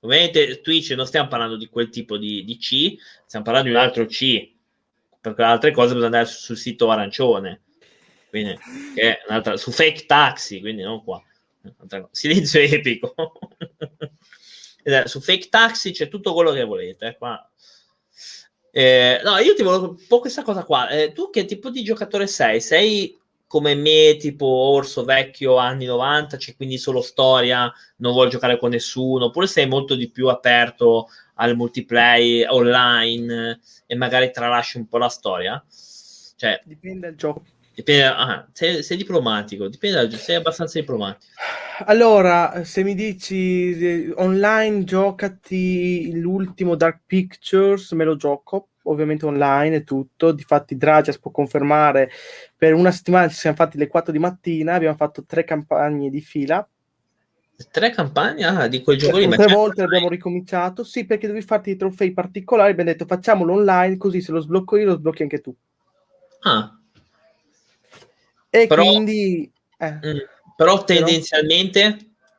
Ovviamente 0.01 0.61
Twitch 0.61 0.91
non 0.91 1.07
stiamo 1.07 1.27
parlando 1.27 1.57
di 1.57 1.67
quel 1.67 1.89
tipo 1.89 2.17
di, 2.17 2.43
di 2.43 2.57
C, 2.57 2.95
stiamo 3.25 3.45
parlando 3.45 3.69
di 3.69 3.75
un 3.75 3.81
altro 3.81 4.05
C. 4.05 4.51
Perché 5.19 5.41
altre 5.41 5.71
cose 5.71 5.89
bisogna 5.89 6.05
andare 6.05 6.25
sul, 6.25 6.55
sito 6.55 6.89
arancione. 6.89 7.63
Quindi, 8.29 8.57
che 8.93 9.01
è 9.01 9.19
un'altra, 9.27 9.57
su 9.57 9.71
fake 9.71 10.05
taxi, 10.05 10.59
quindi 10.59 10.83
non 10.83 11.03
qua. 11.03 11.21
Silenzio 12.11 12.59
epico. 12.61 13.13
Su 15.05 15.19
fake 15.19 15.49
taxi 15.49 15.91
c'è 15.91 16.07
tutto 16.07 16.33
quello 16.33 16.51
che 16.51 16.63
volete. 16.63 17.07
eh, 17.07 17.17
Qua. 17.17 17.49
Eh, 18.71 19.19
no, 19.23 19.37
io 19.39 19.55
ti 19.55 19.63
volevo 19.63 19.89
un 19.89 20.07
po' 20.07 20.19
questa 20.19 20.43
cosa 20.43 20.63
qua. 20.63 20.87
Eh, 20.89 21.11
tu 21.11 21.29
che 21.29 21.45
tipo 21.45 21.69
di 21.69 21.83
giocatore 21.83 22.27
sei? 22.27 22.61
Sei 22.61 23.19
come 23.47 23.75
me, 23.75 24.17
tipo 24.19 24.45
orso 24.45 25.05
vecchio 25.05 25.55
anni 25.55 25.85
90, 25.85 26.37
c'è 26.37 26.55
quindi 26.55 26.77
solo 26.77 27.01
storia, 27.01 27.71
non 27.97 28.11
vuoi 28.11 28.29
giocare 28.29 28.59
con 28.59 28.71
nessuno, 28.71 29.25
oppure 29.25 29.47
sei 29.47 29.67
molto 29.67 29.95
di 29.95 30.09
più 30.11 30.27
aperto 30.27 31.07
al 31.35 31.55
multiplayer 31.55 32.49
online 32.49 33.59
e 33.85 33.95
magari 33.95 34.31
tralasci 34.31 34.77
un 34.77 34.87
po' 34.87 34.97
la 34.97 35.09
storia? 35.09 35.63
Cioè, 36.35 36.61
Dipende 36.65 37.07
dal 37.07 37.15
gioco. 37.15 37.43
dipende, 37.73 38.05
ah, 38.05 38.47
sei, 38.51 38.83
sei 38.83 38.97
diplomatico, 38.97 39.67
dipende 39.67 40.07
dal 40.07 40.19
sei 40.19 40.35
abbastanza 40.35 40.79
diplomatico. 40.79 41.31
Allora, 41.85 42.63
se 42.63 42.83
mi 42.83 42.95
dici 42.95 43.77
eh, 43.79 44.13
online, 44.17 44.83
giocati 44.83 46.11
l'ultimo 46.19 46.75
Dark 46.75 47.01
Pictures, 47.05 47.91
me 47.91 48.03
lo 48.03 48.15
gioco, 48.15 48.69
ovviamente 48.89 49.25
online 49.25 49.77
e 49.77 49.83
tutto. 49.83 50.31
Difatti, 50.31 50.75
Dragias 50.77 51.19
può 51.19 51.31
confermare. 51.31 52.09
Per 52.55 52.73
una 52.73 52.91
settimana 52.91 53.27
ci 53.29 53.35
siamo 53.35 53.55
fatti 53.55 53.77
le 53.77 53.87
4 53.87 54.11
di 54.11 54.19
mattina, 54.19 54.73
abbiamo 54.75 54.95
fatto 54.95 55.23
tre 55.25 55.43
campagne 55.43 56.09
di 56.09 56.21
fila. 56.21 56.67
Tre 57.71 57.89
campagne 57.89 58.45
ah, 58.45 58.67
di 58.67 58.83
quel 58.83 58.97
gioco 58.97 59.17
lì, 59.17 59.23
Cioè, 59.23 59.29
ma 59.31 59.35
tre 59.37 59.45
c'è- 59.47 59.53
volte 59.53 59.81
abbiamo 59.81 60.09
ricominciato. 60.09 60.83
Sì, 60.83 61.05
perché 61.05 61.25
devi 61.27 61.41
farti 61.41 61.69
dei 61.71 61.77
trofei 61.79 62.11
particolari. 62.13 62.71
Abbiamo 62.71 62.91
detto 62.91 63.05
facciamolo 63.05 63.53
online, 63.53 63.97
così 63.97 64.21
se 64.21 64.31
lo 64.31 64.39
sblocco 64.41 64.77
io, 64.77 64.85
lo 64.85 64.95
sblocchi 64.95 65.23
anche 65.23 65.41
tu. 65.41 65.55
Ah, 66.41 66.71
E 68.49 68.67
Però- 68.67 68.83
quindi 68.83 69.51
eh, 69.77 69.91
mm. 69.91 70.17
Però 70.55 70.83
tendenzialmente, 70.83 71.97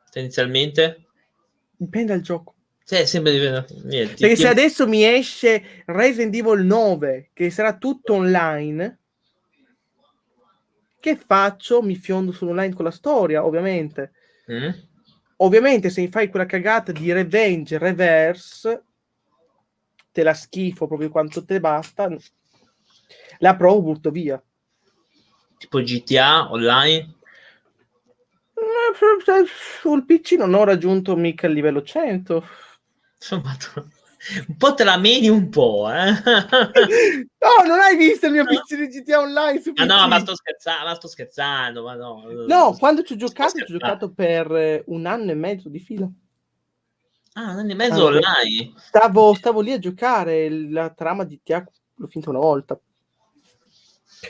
tendenzialmente, 0.09 1.05
dipende 1.77 2.11
dal 2.13 2.21
gioco. 2.21 2.55
Cioè, 2.89 3.05
sempre 3.05 3.31
dipende. 3.33 3.65
niente, 3.83 4.15
Perché 4.15 4.35
ti- 4.35 4.41
se 4.41 4.47
adesso 4.47 4.87
mi 4.87 5.03
esce 5.03 5.83
Resident 5.85 6.33
Evil 6.33 6.65
9, 6.65 7.29
che 7.33 7.51
sarà 7.51 7.77
tutto 7.77 8.13
online, 8.13 8.97
che 10.99 11.15
faccio? 11.15 11.83
Mi 11.83 11.95
fiondo 11.95 12.31
sull'online 12.31 12.73
con 12.73 12.85
la 12.85 12.91
storia, 12.91 13.45
ovviamente. 13.45 14.11
Mm? 14.51 14.69
Ovviamente 15.37 15.89
se 15.91 16.01
mi 16.01 16.07
fai 16.07 16.29
quella 16.29 16.47
cagata 16.47 16.91
di 16.91 17.11
Revenge 17.13 17.77
Reverse, 17.77 18.83
te 20.11 20.23
la 20.23 20.33
schifo 20.33 20.87
proprio 20.87 21.09
quanto 21.09 21.45
te 21.45 21.59
basta, 21.59 22.09
la 23.37 23.55
provo, 23.55 23.81
butto 23.93 24.09
via. 24.09 24.41
tipo 25.59 25.79
GTA 25.79 26.51
online. 26.51 27.13
Eh, 28.55 29.45
Sul 29.79 30.05
PC 30.05 30.31
non 30.33 30.53
ho 30.53 30.63
raggiunto 30.63 31.15
mica 31.15 31.47
il 31.47 31.53
livello 31.53 31.83
100. 31.83 32.43
Insomma, 33.21 33.55
un 34.47 34.57
po' 34.57 34.73
te 34.73 34.83
la 34.83 34.97
meni 34.97 35.29
un 35.29 35.49
po', 35.49 35.89
eh? 35.91 36.11
No, 37.39 37.65
non 37.67 37.79
hai 37.79 37.95
visto 37.97 38.27
il 38.27 38.33
mio 38.33 38.45
PC 38.45 38.75
di 38.75 38.87
GTA 38.87 39.19
Online 39.21 39.61
su 39.61 39.73
Ah 39.73 39.85
PC? 39.85 39.87
no, 39.87 40.07
ma 40.07 40.19
sto 40.19 40.35
scherzando, 40.35 40.85
ma 40.85 40.95
sto 40.95 41.07
scherzando, 41.07 41.83
ma 41.83 41.95
no. 41.95 42.23
No, 42.47 42.75
quando 42.77 43.01
ci 43.03 43.13
ho 43.13 43.15
giocato, 43.15 43.57
ci 43.57 43.63
ho 43.63 43.77
giocato 43.77 44.11
per 44.11 44.51
eh, 44.55 44.83
un 44.87 45.05
anno 45.05 45.31
e 45.31 45.35
mezzo 45.35 45.69
di 45.69 45.79
fila. 45.79 46.09
Ah, 47.33 47.51
un 47.51 47.59
anno 47.59 47.71
e 47.71 47.75
mezzo 47.75 48.03
Ah, 48.03 48.05
online. 48.05 48.73
Stavo, 48.77 49.33
stavo 49.33 49.61
lì 49.61 49.71
a 49.71 49.79
giocare 49.79 50.49
la 50.49 50.89
trama 50.89 51.23
di 51.23 51.35
GTA, 51.43 51.65
l'ho 51.95 52.07
finta 52.07 52.29
una 52.29 52.39
volta. 52.39 52.79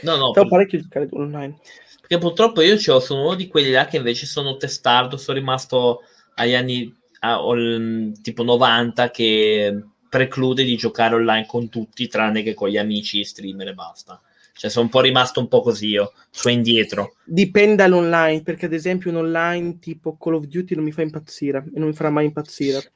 No, 0.03 0.17
no, 0.17 0.31
Stavo 0.31 0.47
per- 0.47 0.47
parecchio 0.49 0.79
a 0.79 0.81
giocare 0.81 1.07
online. 1.11 1.57
perché 1.99 2.17
purtroppo 2.17 2.61
io 2.61 2.77
sono 2.99 3.21
uno 3.21 3.35
di 3.35 3.47
quelli 3.47 3.71
là 3.71 3.85
che 3.85 3.97
invece 3.97 4.25
sono 4.25 4.57
testardo, 4.57 5.17
sono 5.17 5.37
rimasto 5.37 6.01
agli 6.35 6.53
anni 6.53 6.95
a- 7.19 7.37
al- 7.39 8.13
tipo 8.21 8.43
90 8.43 9.09
che 9.11 9.83
preclude 10.09 10.63
di 10.63 10.75
giocare 10.75 11.15
online 11.15 11.45
con 11.45 11.69
tutti 11.69 12.07
tranne 12.07 12.41
che 12.41 12.53
con 12.53 12.69
gli 12.69 12.77
amici 12.77 13.23
streamer 13.23 13.69
e 13.69 13.73
basta. 13.73 14.21
Cioè 14.53 14.69
sono 14.69 14.85
un 14.85 14.91
po' 14.91 14.99
rimasto 15.01 15.39
un 15.39 15.47
po' 15.47 15.61
così 15.61 15.87
io, 15.87 16.11
e 16.43 16.51
indietro. 16.51 17.13
Dipende 17.23 17.75
dall'online, 17.75 18.41
perché 18.41 18.65
ad 18.65 18.73
esempio 18.73 19.09
un 19.09 19.17
online 19.17 19.79
tipo 19.79 20.17
Call 20.17 20.33
of 20.33 20.45
Duty 20.45 20.75
non 20.75 20.83
mi 20.83 20.91
fa 20.91 21.01
impazzire 21.01 21.63
e 21.73 21.79
non 21.79 21.87
mi 21.87 21.93
farà 21.93 22.09
mai 22.09 22.25
impazzire. 22.25 22.91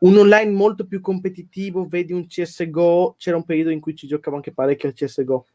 Un 0.00 0.18
online 0.18 0.50
molto 0.50 0.84
più 0.86 1.00
competitivo, 1.00 1.86
vedi 1.86 2.12
un 2.12 2.26
CSGO, 2.26 3.14
c'era 3.18 3.36
un 3.36 3.44
periodo 3.44 3.70
in 3.70 3.80
cui 3.80 3.94
ci 3.94 4.06
giocavo 4.08 4.34
anche 4.36 4.52
parecchio 4.52 4.88
al 4.88 4.94
CSGO. 4.94 5.46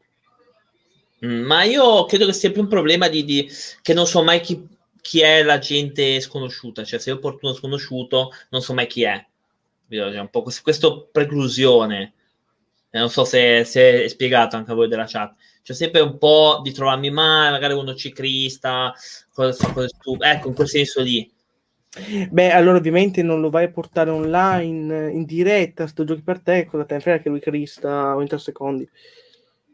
Mm, 1.24 1.42
Ma 1.44 1.64
io 1.64 2.06
credo 2.06 2.26
che 2.26 2.32
sia 2.32 2.50
più 2.50 2.62
un 2.62 2.68
problema 2.68 3.08
di, 3.08 3.24
di- 3.24 3.48
che 3.82 3.92
non 3.92 4.06
so 4.06 4.22
mai 4.22 4.40
chi, 4.40 4.66
chi 5.00 5.20
è 5.20 5.42
la 5.42 5.58
gente 5.58 6.20
sconosciuta. 6.20 6.84
Cioè, 6.84 6.98
se 6.98 7.10
io 7.10 7.18
porto 7.18 7.46
uno 7.46 7.54
sconosciuto, 7.54 8.32
non 8.50 8.62
so 8.62 8.74
mai 8.74 8.86
chi 8.86 9.02
è. 9.02 9.24
C'è 9.88 10.18
un 10.18 10.28
po' 10.30 10.42
quest- 10.42 10.62
questa 10.62 10.88
preclusione. 11.10 12.12
Eh, 12.90 12.98
non 12.98 13.10
so 13.10 13.24
se, 13.24 13.64
se 13.64 14.04
è 14.04 14.08
spiegato 14.08 14.56
anche 14.56 14.70
a 14.70 14.74
voi 14.74 14.88
della 14.88 15.06
chat. 15.06 15.34
C'è 15.62 15.74
sempre 15.74 16.00
un 16.00 16.18
po' 16.18 16.60
di 16.62 16.72
trovarmi 16.72 17.10
male, 17.10 17.50
magari 17.50 17.74
uno 17.74 17.94
ci 17.94 18.12
crista, 18.12 18.94
cosa 19.32 19.52
fa 19.52 19.72
cose 19.72 19.88
stupide. 19.88 20.30
Ecco, 20.30 20.48
in 20.48 20.54
quel 20.54 20.68
senso 20.68 21.00
lì. 21.00 21.30
Beh, 22.30 22.52
allora 22.52 22.78
ovviamente 22.78 23.22
non 23.22 23.40
lo 23.40 23.50
vai 23.50 23.64
a 23.64 23.70
portare 23.70 24.10
online, 24.10 25.06
eh, 25.06 25.10
in 25.10 25.24
diretta, 25.24 25.88
sto 25.88 26.04
giochi 26.04 26.22
per 26.22 26.40
te, 26.40 26.66
cosa 26.66 26.84
te 26.84 26.94
ne 26.94 27.00
frega 27.00 27.22
che 27.22 27.28
lui 27.28 27.40
crista 27.40 28.14
ogni 28.14 28.28
tre 28.28 28.38
secondi. 28.38 28.88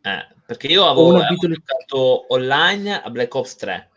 Eh, 0.02 0.26
perché 0.46 0.66
io 0.68 0.86
avevo, 0.86 1.16
avevo 1.16 1.28
video- 1.28 1.50
giocato 1.50 2.32
online 2.32 3.02
a 3.02 3.10
Black 3.10 3.34
Ops 3.34 3.56
3 3.56 3.90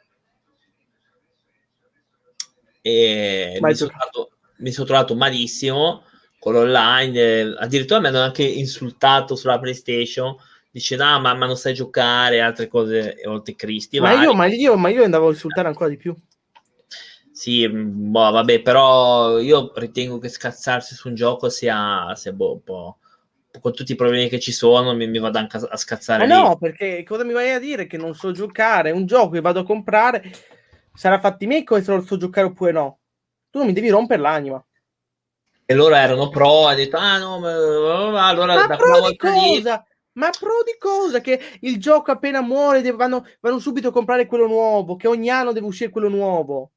e 2.81 3.59
mi 3.61 3.75
sono, 3.75 3.89
trovato, 3.89 4.31
mi 4.57 4.71
sono 4.71 4.87
trovato 4.87 5.15
malissimo 5.15 6.03
con 6.39 6.53
l'online. 6.53 7.19
eh, 7.19 7.55
addirittura 7.57 7.99
mi 7.99 8.07
hanno 8.07 8.21
anche 8.21 8.43
insultato 8.43 9.35
sulla 9.35 9.59
PlayStation 9.59 10.35
dicendo: 10.71 11.03
Ah, 11.03 11.19
ma, 11.19 11.33
ma 11.33 11.45
non 11.45 11.57
sai 11.57 11.73
giocare, 11.73 12.41
altre 12.41 12.67
cose, 12.67 13.15
e 13.15 13.27
oltre 13.27 13.55
Cristi. 13.55 13.99
Ma 13.99 14.13
io, 14.13 14.33
ma, 14.33 14.45
io, 14.45 14.77
ma 14.77 14.89
io 14.89 15.03
andavo 15.03 15.27
a 15.27 15.31
insultare 15.31 15.67
ancora 15.67 15.89
di 15.89 15.97
più. 15.97 16.15
Sì, 17.31 17.67
mm, 17.67 18.11
boh, 18.11 18.31
vabbè, 18.31 18.61
però 18.61 19.39
io 19.39 19.71
ritengo 19.75 20.17
che 20.17 20.29
scazzarsi 20.29 20.95
su 20.95 21.07
un 21.07 21.15
gioco 21.15 21.49
sia, 21.49 22.13
sia 22.15 22.33
boh, 22.33 22.53
un 22.53 22.63
po'. 22.63 22.97
Con 23.61 23.73
tutti 23.73 23.93
i 23.93 23.95
problemi 23.95 24.29
che 24.29 24.39
ci 24.39 24.51
sono, 24.51 24.93
mi, 24.93 25.07
mi 25.07 25.19
vado 25.19 25.37
anche 25.37 25.57
a, 25.57 25.67
a 25.71 25.77
scazzare 25.77 26.27
Ma 26.27 26.33
lì. 26.35 26.41
no, 26.41 26.57
perché 26.57 27.03
cosa 27.03 27.23
mi 27.23 27.33
vai 27.33 27.51
a 27.51 27.59
dire 27.59 27.87
che 27.87 27.97
non 27.97 28.13
so 28.13 28.31
giocare? 28.31 28.91
Un 28.91 29.05
gioco 29.05 29.29
che 29.31 29.41
vado 29.41 29.61
a 29.61 29.65
comprare 29.65 30.31
sarà 30.93 31.19
fatti 31.19 31.47
miei 31.47 31.63
come 31.63 31.81
se 31.81 31.91
lo 31.93 32.01
so 32.01 32.17
giocare 32.17 32.47
oppure 32.47 32.71
no. 32.71 32.99
Tu 33.49 33.57
non 33.57 33.67
mi 33.67 33.73
devi 33.73 33.89
rompere 33.89 34.21
l'anima. 34.21 34.63
e 35.65 35.73
loro 35.75 35.95
erano 35.95 36.29
pro, 36.29 36.67
ha 36.67 36.73
detto 36.73 36.97
ah 36.97 37.17
no, 37.17 37.39
ma, 37.39 38.27
allora 38.27 38.55
Ma 38.55 38.67
da 38.67 38.75
pro 38.75 38.95
di 38.95 38.99
volta 39.01 39.29
lì 39.29 39.61
cosa? 39.63 39.85
Ma 40.13 40.29
pro 40.31 40.63
di 40.65 40.75
cosa? 40.79 41.21
Che 41.21 41.39
il 41.61 41.79
gioco 41.79 42.11
appena 42.11 42.41
muore 42.41 42.81
deve- 42.81 42.97
vanno, 42.97 43.25
vanno 43.39 43.59
subito 43.59 43.89
a 43.89 43.91
comprare 43.91 44.25
quello 44.25 44.47
nuovo, 44.47 44.95
che 44.95 45.07
ogni 45.07 45.29
anno 45.29 45.53
deve 45.53 45.67
uscire 45.67 45.91
quello 45.91 46.09
nuovo. 46.09 46.71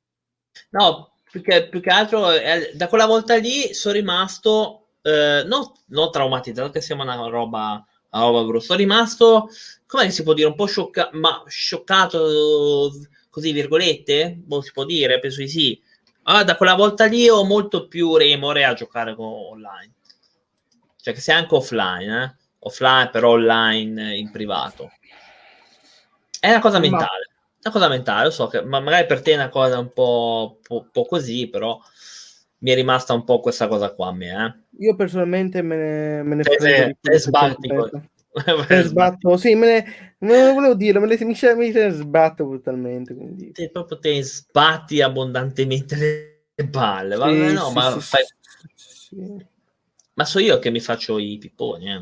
no, 0.70 1.14
più 1.30 1.40
che, 1.42 1.68
più 1.68 1.80
che 1.80 1.90
altro 1.90 2.30
eh, 2.32 2.72
da 2.74 2.88
quella 2.88 3.06
volta 3.06 3.36
lì 3.36 3.72
sono 3.74 3.94
rimasto 3.94 4.88
eh, 5.02 5.42
non, 5.46 5.70
non 5.86 6.10
traumatizzato 6.10 6.70
che 6.70 6.80
sembra 6.80 7.14
una 7.14 7.28
roba, 7.28 7.84
una 8.10 8.24
roba 8.24 8.42
brutta, 8.44 8.64
sono 8.66 8.78
rimasto 8.78 9.48
come 9.86 10.10
si 10.10 10.22
può 10.22 10.32
dire 10.34 10.48
un 10.48 10.54
po' 10.54 10.66
sciocca- 10.66 11.10
ma 11.12 11.42
scioccato 11.46 12.90
così 13.32 13.50
virgolette, 13.52 14.34
boh, 14.36 14.60
si 14.60 14.72
può 14.72 14.84
dire, 14.84 15.18
penso 15.18 15.40
di 15.40 15.48
sì. 15.48 15.82
Ah, 16.24 16.44
da 16.44 16.54
quella 16.54 16.74
volta 16.74 17.06
lì 17.06 17.26
ho 17.30 17.44
molto 17.44 17.88
più 17.88 18.14
remore 18.16 18.64
a 18.64 18.74
giocare 18.74 19.14
con 19.14 19.26
online. 19.26 19.94
Cioè 21.00 21.14
che 21.14 21.20
sia 21.20 21.36
anche 21.36 21.54
offline, 21.54 22.22
eh? 22.24 22.34
offline 22.58 23.08
però 23.10 23.30
online 23.30 24.14
in 24.16 24.30
privato. 24.30 24.92
È 26.38 26.50
una 26.50 26.60
cosa 26.60 26.78
Ma- 26.78 26.88
mentale. 26.88 27.30
Una 27.64 27.72
cosa 27.72 27.88
mentale, 27.88 28.24
lo 28.24 28.30
so 28.30 28.48
che 28.48 28.60
ma 28.62 28.80
magari 28.80 29.06
per 29.06 29.22
te 29.22 29.32
è 29.32 29.36
una 29.36 29.48
cosa 29.48 29.78
un 29.78 29.88
po', 29.92 30.58
po', 30.62 30.88
po' 30.92 31.06
così, 31.06 31.48
però 31.48 31.80
mi 32.58 32.70
è 32.70 32.74
rimasta 32.74 33.14
un 33.14 33.24
po' 33.24 33.40
questa 33.40 33.66
cosa 33.66 33.94
qua 33.94 34.08
a 34.08 34.12
me, 34.12 34.26
eh. 34.28 34.82
Io 34.84 34.94
personalmente 34.94 35.62
me 35.62 35.76
ne, 35.76 36.22
me 36.22 36.34
ne 36.34 36.42
Te- 36.42 36.56
frego 36.58 36.82
te- 37.00 37.20
di 37.60 37.68
te 37.68 38.02
Me 38.34 38.66
ne 38.68 38.82
sbatto, 38.82 39.36
sì, 39.36 39.54
me 39.54 39.66
ne, 39.66 40.16
non 40.20 40.54
volevo 40.54 40.74
dire, 40.74 40.98
me 40.98 41.06
ne, 41.06 41.18
mi, 41.24 41.36
mi 41.56 41.70
ne 41.70 41.90
sbatto 41.90 42.46
brutalmente. 42.46 43.14
Quindi. 43.14 43.52
Te 43.52 43.68
proprio 43.70 43.98
te 43.98 44.22
sbatti 44.22 45.02
abbondantemente 45.02 45.96
le 45.96 46.64
balle. 46.64 47.16
Vabbè, 47.16 47.48
Sì, 47.48 47.54
no, 47.54 47.68
sì, 47.68 47.74
ma, 47.74 47.90
sì, 47.90 48.00
fai- 48.00 49.46
ma 50.14 50.24
so 50.24 50.38
io 50.38 50.58
che 50.58 50.70
mi 50.70 50.80
faccio 50.80 51.18
i 51.18 51.36
pipponi, 51.38 51.90
eh, 51.90 52.00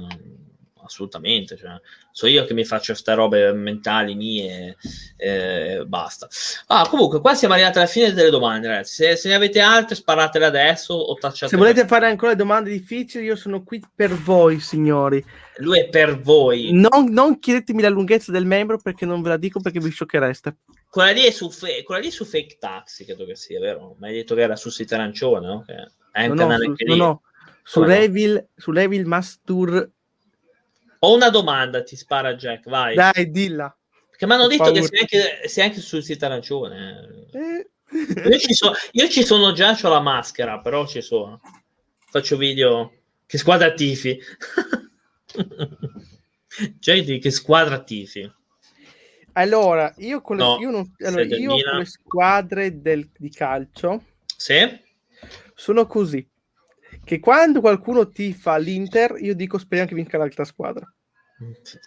assolutamente. 0.84 1.56
Cioè, 1.56 1.80
so 2.12 2.28
io 2.28 2.44
che 2.44 2.54
mi 2.54 2.64
faccio 2.64 2.92
queste 2.92 3.14
robe 3.14 3.52
mentali 3.52 4.14
mie 4.14 4.76
e 5.16 5.82
basta. 5.84 6.28
Ah, 6.68 6.86
comunque, 6.88 7.20
qua 7.20 7.34
siamo 7.34 7.54
arrivati 7.54 7.78
alla 7.78 7.86
fine 7.86 8.12
delle 8.12 8.30
domande, 8.30 8.68
ragazzi. 8.68 8.94
Se, 8.94 9.16
se 9.16 9.28
ne 9.28 9.34
avete 9.34 9.60
altre, 9.60 9.96
sparatele 9.96 10.44
adesso 10.44 10.94
o 10.94 11.14
tacciate. 11.14 11.48
Se 11.50 11.56
volete 11.56 11.86
fare 11.86 12.06
ancora 12.06 12.34
domande 12.34 12.70
difficili, 12.70 13.24
io 13.24 13.36
sono 13.36 13.64
qui 13.64 13.82
per 13.92 14.12
voi, 14.12 14.60
signori. 14.60 15.24
Lui 15.60 15.78
è 15.80 15.88
per 15.88 16.20
voi. 16.20 16.70
Non, 16.72 17.10
non 17.10 17.38
chiedetemi 17.38 17.82
la 17.82 17.88
lunghezza 17.88 18.32
del 18.32 18.46
membro 18.46 18.78
perché 18.78 19.04
non 19.04 19.22
ve 19.22 19.28
la 19.30 19.36
dico 19.36 19.60
perché 19.60 19.78
vi 19.78 19.90
sciocchereste. 19.90 20.56
Quella 20.88 21.10
lì 21.12 21.22
è 21.22 21.30
su, 21.30 21.50
fe- 21.50 21.82
quella 21.82 22.00
lì 22.00 22.08
è 22.08 22.10
su 22.10 22.24
Fake 22.24 22.56
Taxi, 22.58 23.04
credo 23.04 23.24
che 23.24 23.36
sia, 23.36 23.60
vero? 23.60 23.96
Ma 23.98 24.08
hai 24.08 24.14
detto 24.14 24.34
che 24.34 24.40
era 24.40 24.56
su 24.56 24.70
Sito 24.70 24.94
Arancione, 24.94 25.46
no? 25.46 25.62
Che 25.64 25.74
è 26.12 26.26
un 26.26 26.34
No, 26.34 26.42
no, 26.42 26.48
canale 26.48 26.64
su, 26.64 26.74
che 26.74 26.84
no, 26.84 26.96
no, 26.96 27.22
su 27.62 27.80
no? 27.80 27.86
Revil, 27.86 28.48
su 28.56 28.72
Revil 28.72 29.06
Mastur. 29.06 29.90
Ho 31.00 31.14
una 31.14 31.30
domanda, 31.30 31.82
ti 31.82 31.96
spara 31.96 32.34
Jack, 32.34 32.68
vai. 32.68 32.94
Dai, 32.94 33.30
dilla. 33.30 33.74
Perché 34.08 34.26
mi 34.26 34.32
hanno 34.32 34.48
detto 34.48 34.64
paura. 34.64 34.80
che 34.80 34.86
sei 34.86 34.98
anche, 35.00 35.48
sei 35.48 35.64
anche 35.64 35.80
sul 35.80 36.02
sito 36.02 36.24
arancione. 36.24 37.28
Eh. 37.32 37.70
Io 38.28 38.38
ci, 38.38 38.54
so- 38.54 38.72
io 38.92 39.08
ci 39.08 39.24
sono 39.24 39.52
già, 39.52 39.78
ho 39.80 39.88
la 39.88 40.00
maschera, 40.00 40.60
però 40.60 40.86
ci 40.86 41.00
sono. 41.00 41.40
Faccio 42.10 42.36
video. 42.36 42.92
Che 43.26 43.38
squadra 43.38 43.72
tifi? 43.72 44.18
Cioè, 46.80 47.02
di 47.04 47.18
che 47.18 47.30
squadra 47.30 47.82
tifi? 47.82 48.30
Allora, 49.34 49.94
io 49.98 50.20
con 50.20 50.36
le, 50.36 50.42
No, 50.42 50.58
io 50.58 50.70
non- 50.70 50.92
allora, 50.98 51.22
io 51.24 51.50
con 51.62 51.78
le 51.78 51.84
squadre 51.84 52.80
del- 52.80 53.08
di 53.16 53.30
calcio 53.30 54.04
Sì? 54.36 54.56
sono 55.54 55.86
così. 55.86 56.28
Che 57.04 57.20
quando 57.20 57.60
qualcuno 57.60 58.08
tifa 58.10 58.56
l'Inter, 58.56 59.16
io 59.20 59.34
dico 59.34 59.58
speriamo 59.58 59.88
che 59.88 59.94
vinca 59.96 60.18
l'altra 60.18 60.44
squadra. 60.44 60.84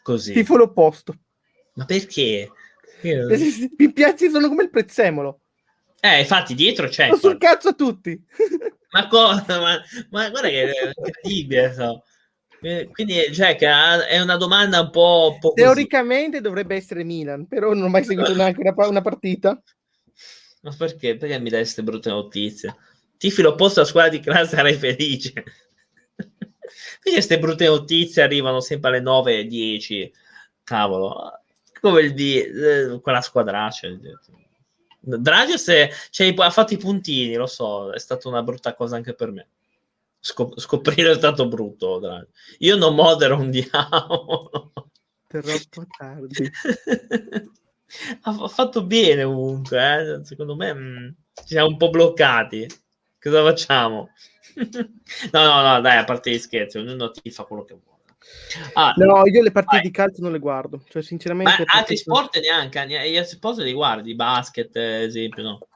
Così. 0.02 0.32
Tifo 0.34 0.56
l'opposto. 0.56 1.14
Ma 1.74 1.84
perché? 1.86 2.50
Io- 3.02 3.28
Mi 3.78 3.92
piace, 3.92 4.30
sono 4.30 4.48
come 4.48 4.64
il 4.64 4.70
prezzemolo. 4.70 5.42
Eh, 6.00 6.20
infatti, 6.22 6.54
dietro 6.56 6.88
c'è. 6.88 7.10
Ho 7.12 7.16
sul 7.18 7.38
cazzo 7.38 7.70
a 7.70 7.74
tutti. 7.74 8.20
Ma 8.92 9.08
cosa? 9.08 9.60
Ma, 9.60 9.82
ma 10.10 10.30
guarda 10.30 10.48
che 10.48 10.72
è 10.72 10.88
incredibile. 10.96 11.74
so. 11.74 12.04
Eh, 12.64 12.90
Quindi, 12.92 13.34
cioè, 13.34 13.56
che 13.56 13.68
ha- 13.68 14.06
è 14.06 14.20
una 14.22 14.38
domanda 14.38 14.80
un 14.80 14.90
po'. 14.90 15.32
un 15.34 15.40
po'. 15.40 15.52
Teoricamente 15.54 16.40
dovrebbe 16.42 16.76
essere 16.76 17.04
Milan, 17.04 17.46
però 17.48 17.74
non 17.74 17.84
ho 17.84 17.90
mai 17.90 18.04
seguito 18.04 18.34
neanche 18.34 18.62
una, 18.62 18.88
una 18.88 19.02
partita. 19.02 19.62
Ma 20.62 20.74
perché? 20.78 21.18
Perché 21.18 21.40
mi 21.40 21.50
dai 21.50 21.60
queste 21.62 21.84
brutte 21.84 22.10
notizie? 22.10 22.74
Tifi 23.18 23.42
l'opposto 23.42 23.80
alla 23.80 23.90
squadra 23.90 24.12
di 24.12 24.20
classe, 24.20 24.56
sarei 24.56 24.76
felice. 24.76 25.34
Perché 26.16 27.12
queste 27.12 27.38
brutte 27.40 27.66
notizie 27.66 28.24
arrivano 28.24 28.62
sempre 28.62 28.90
alle 28.90 29.02
9 29.02 29.40
e 29.40 29.46
10? 29.46 30.14
Cavolo, 30.64 31.42
come 31.82 32.02
il 32.02 32.14
di 32.14 32.40
eh, 32.40 33.00
quella 33.02 33.20
squadraccia. 33.20 33.90
Dragios 35.02 35.68
è- 35.68 35.90
cioè, 36.10 36.34
ha 36.38 36.50
fatto 36.50 36.74
i 36.74 36.78
puntini, 36.78 37.36
lo 37.36 37.46
so, 37.46 37.92
è 37.92 38.00
stata 38.00 38.30
una 38.30 38.42
brutta 38.42 38.74
cosa 38.74 38.96
anche 38.96 39.14
per 39.14 39.32
me. 39.32 39.48
Scop- 40.26 40.58
scoprire 40.58 41.12
è 41.12 41.16
stato 41.16 41.50
brutto. 41.50 42.00
Draghi. 42.00 42.28
Io 42.60 42.78
non 42.78 42.96
modero 42.96 43.38
un 43.38 43.50
diavolo. 43.52 44.72
Troppo 45.28 45.86
tardi. 45.98 46.50
ha 48.22 48.48
fatto 48.48 48.86
bene 48.86 49.26
comunque, 49.26 50.20
eh. 50.22 50.26
secondo 50.26 50.56
me 50.56 50.74
mh, 50.74 51.16
ci 51.34 51.48
siamo 51.48 51.68
un 51.68 51.76
po' 51.78 51.90
bloccati. 51.90 52.66
Cosa 53.20 53.44
facciamo? 53.44 54.12
no, 55.32 55.44
no, 55.44 55.62
no, 55.62 55.82
dai, 55.82 55.98
a 55.98 56.04
parte 56.06 56.32
gli 56.32 56.38
scherzi, 56.40 56.78
ognuno 56.78 57.12
ti 57.12 57.30
fa 57.30 57.44
quello 57.44 57.66
che 57.66 57.74
vuole. 57.84 57.92
Ah, 58.76 58.94
No, 58.96 59.26
io 59.26 59.42
le 59.42 59.52
partite 59.52 59.76
vai. 59.78 59.86
di 59.86 59.92
calcio 59.92 60.22
non 60.22 60.32
le 60.32 60.40
guardo. 60.40 60.78
Cioè, 60.86 61.02
Ma 61.02 61.02
sinceramente... 61.02 61.52
altri 61.52 61.96
perché- 61.96 61.96
sport 61.98 62.40
neanche, 62.40 62.86
ne- 62.86 63.12
gli 63.12 63.18
altri 63.18 63.36
sport 63.36 63.58
li 63.58 63.74
guardi, 63.74 64.16
basket, 64.16 64.74
eh, 64.78 65.02
esempio, 65.04 65.44
no? 65.44 65.68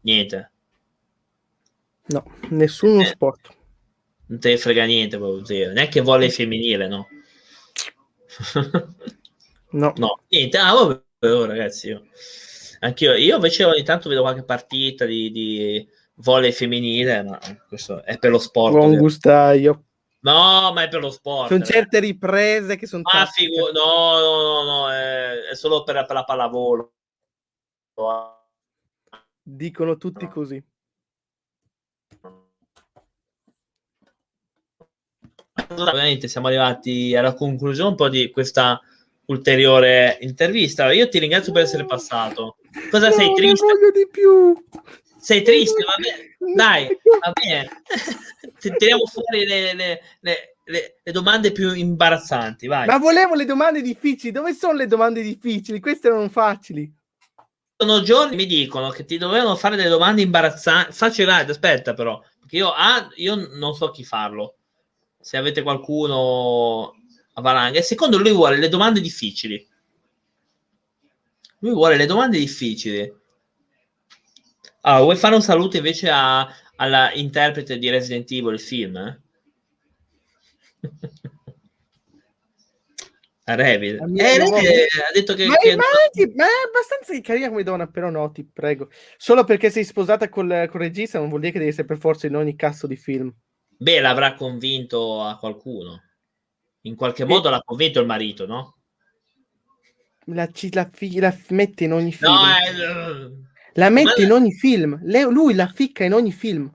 Niente, 0.00 0.50
No, 2.06 2.24
nessuno 2.50 3.02
Eh. 3.02 3.04
sport. 3.04 3.54
Non 4.32 4.40
te 4.40 4.48
ne 4.48 4.56
frega 4.56 4.86
niente, 4.86 5.18
proprio 5.18 5.44
zero. 5.44 5.72
neanche 5.72 6.00
volley 6.00 6.30
femminile, 6.30 6.88
no? 6.88 7.08
No. 9.72 9.90
no, 9.96 10.20
niente, 10.28 10.58
ah, 10.58 10.74
vabbè, 10.74 11.02
oh, 11.32 11.46
ragazzi, 11.46 11.88
io. 11.88 12.04
Anch'io, 12.80 13.14
io 13.14 13.36
invece 13.36 13.64
ogni 13.64 13.82
tanto 13.82 14.10
vedo 14.10 14.20
qualche 14.20 14.44
partita 14.44 15.06
di, 15.06 15.30
di 15.30 15.88
volley 16.16 16.52
femminile, 16.52 17.22
ma 17.22 17.38
questo 17.66 18.04
è 18.04 18.18
per 18.18 18.32
lo 18.32 18.38
sport. 18.38 18.74
Buon 18.74 18.90
vero? 18.90 19.00
gustaio. 19.00 19.84
No, 20.20 20.72
ma 20.74 20.82
è 20.82 20.88
per 20.88 21.00
lo 21.00 21.08
sport. 21.08 21.48
Sono 21.48 21.62
eh. 21.62 21.66
certe 21.66 22.00
riprese 22.00 22.76
che 22.76 22.86
sono... 22.86 23.02
Ah, 23.06 23.24
figu- 23.24 23.72
no, 23.72 24.18
no, 24.20 24.42
no, 24.42 24.64
no, 24.64 24.90
è, 24.90 25.48
è 25.50 25.54
solo 25.54 25.84
per, 25.84 26.04
per 26.04 26.16
la 26.16 26.24
pallavolo. 26.24 26.92
Dicono 29.42 29.96
tutti 29.96 30.28
così. 30.28 30.62
Ovviamente 35.68 36.28
siamo 36.28 36.46
arrivati 36.48 37.14
alla 37.14 37.34
conclusione 37.34 37.90
un 37.90 37.96
po' 37.96 38.08
di 38.08 38.30
questa 38.30 38.80
ulteriore 39.26 40.18
intervista. 40.20 40.90
Io 40.92 41.08
ti 41.08 41.18
ringrazio 41.18 41.52
per 41.52 41.62
essere 41.62 41.84
passato. 41.84 42.56
Cosa 42.90 43.08
No, 43.08 43.14
sei 43.14 43.34
triste? 43.34 43.64
voglio 43.66 43.90
di 43.90 44.08
più. 44.10 44.64
Sei 45.18 45.42
triste? 45.42 45.84
Va 45.84 45.94
bene. 46.00 46.54
Dai, 46.54 46.88
va 47.20 47.32
bene. 47.32 47.82
Ti- 48.58 48.74
Tiriamo 48.76 49.06
fuori 49.06 49.46
le, 49.46 49.74
le- 49.74 50.00
le- 50.20 50.56
le- 50.64 51.00
le 51.02 51.12
domande 51.12 51.52
più 51.52 51.72
imbarazzanti, 51.74 52.66
vai. 52.66 52.86
Ma 52.86 52.98
volevo 52.98 53.34
le 53.34 53.44
domande 53.44 53.82
difficili. 53.82 54.32
Dove 54.32 54.52
sono 54.54 54.72
le 54.74 54.86
domande 54.86 55.22
difficili? 55.22 55.80
Queste 55.80 56.08
erano 56.08 56.28
facili. 56.28 56.92
sono 57.76 58.02
giorni 58.02 58.36
mi 58.36 58.46
dicono 58.46 58.90
che 58.90 59.04
ti 59.04 59.18
dovevano 59.18 59.54
fare 59.56 59.76
delle 59.76 59.88
domande 59.88 60.22
imbarazzanti. 60.22 60.92
Facci 60.92 61.24
vai, 61.24 61.48
aspetta 61.48 61.94
però, 61.94 62.20
perché 62.40 62.56
io, 62.56 62.70
ah, 62.72 63.08
io 63.16 63.48
non 63.54 63.74
so 63.74 63.90
chi 63.90 64.04
farlo. 64.04 64.56
Se 65.22 65.36
avete 65.36 65.62
qualcuno 65.62 66.94
a 67.34 67.40
valanga. 67.40 67.78
E 67.78 67.82
secondo 67.82 68.18
lui 68.18 68.32
vuole 68.32 68.58
le 68.58 68.68
domande 68.68 69.00
difficili. 69.00 69.66
Lui 71.60 71.72
vuole 71.72 71.96
le 71.96 72.06
domande 72.06 72.38
difficili. 72.38 73.10
Allora, 74.80 75.02
vuoi 75.04 75.16
fare 75.16 75.36
un 75.36 75.42
saluto 75.42 75.76
invece 75.76 76.10
a- 76.10 76.46
alla 76.76 77.12
interprete 77.14 77.78
di 77.78 77.88
Resident 77.88 78.28
Evil, 78.32 78.54
il 78.54 78.60
film? 78.60 78.96
eh? 78.98 79.20
A 83.44 83.54
Revit. 83.54 84.00
Eh, 84.00 84.40
ha 84.40 85.12
detto 85.12 85.34
che... 85.34 85.46
Ma, 85.46 85.56
che- 85.56 85.76
ma 85.76 85.84
anche- 86.04 86.32
ma 86.34 86.44
è 86.44 86.66
abbastanza 86.66 87.20
carina 87.20 87.48
come 87.48 87.62
donna, 87.62 87.86
però 87.86 88.10
no, 88.10 88.30
ti 88.32 88.44
prego. 88.44 88.88
Solo 89.16 89.44
perché 89.44 89.70
sei 89.70 89.84
sposata 89.84 90.28
col, 90.28 90.68
col 90.70 90.80
regista 90.80 91.18
non 91.18 91.28
vuol 91.28 91.40
dire 91.40 91.52
che 91.52 91.58
devi 91.58 91.70
essere 91.70 91.86
per 91.86 91.98
forza 91.98 92.26
in 92.26 92.34
ogni 92.36 92.56
cazzo 92.56 92.86
di 92.88 92.96
film. 92.96 93.32
Beh, 93.82 93.98
l'avrà 94.00 94.34
convinto 94.34 95.22
a 95.24 95.36
qualcuno. 95.36 96.00
In 96.82 96.94
qualche 96.94 97.24
modo 97.24 97.50
l'ha 97.50 97.60
convinto 97.64 97.98
il 97.98 98.06
marito, 98.06 98.46
no? 98.46 98.76
La, 100.26 100.48
ci- 100.52 100.72
la 100.72 100.88
la 101.18 101.36
mette 101.48 101.82
in 101.84 101.92
ogni 101.92 102.12
film. 102.12 102.30
No, 102.32 102.46
eh, 102.48 103.32
La 103.74 103.88
mette 103.90 104.20
ma- 104.20 104.24
in 104.24 104.30
ogni 104.30 104.52
film. 104.52 105.00
Le- 105.02 105.24
lui 105.24 105.54
la 105.54 105.66
ficca 105.66 106.04
in 106.04 106.12
ogni 106.12 106.30
film. 106.30 106.72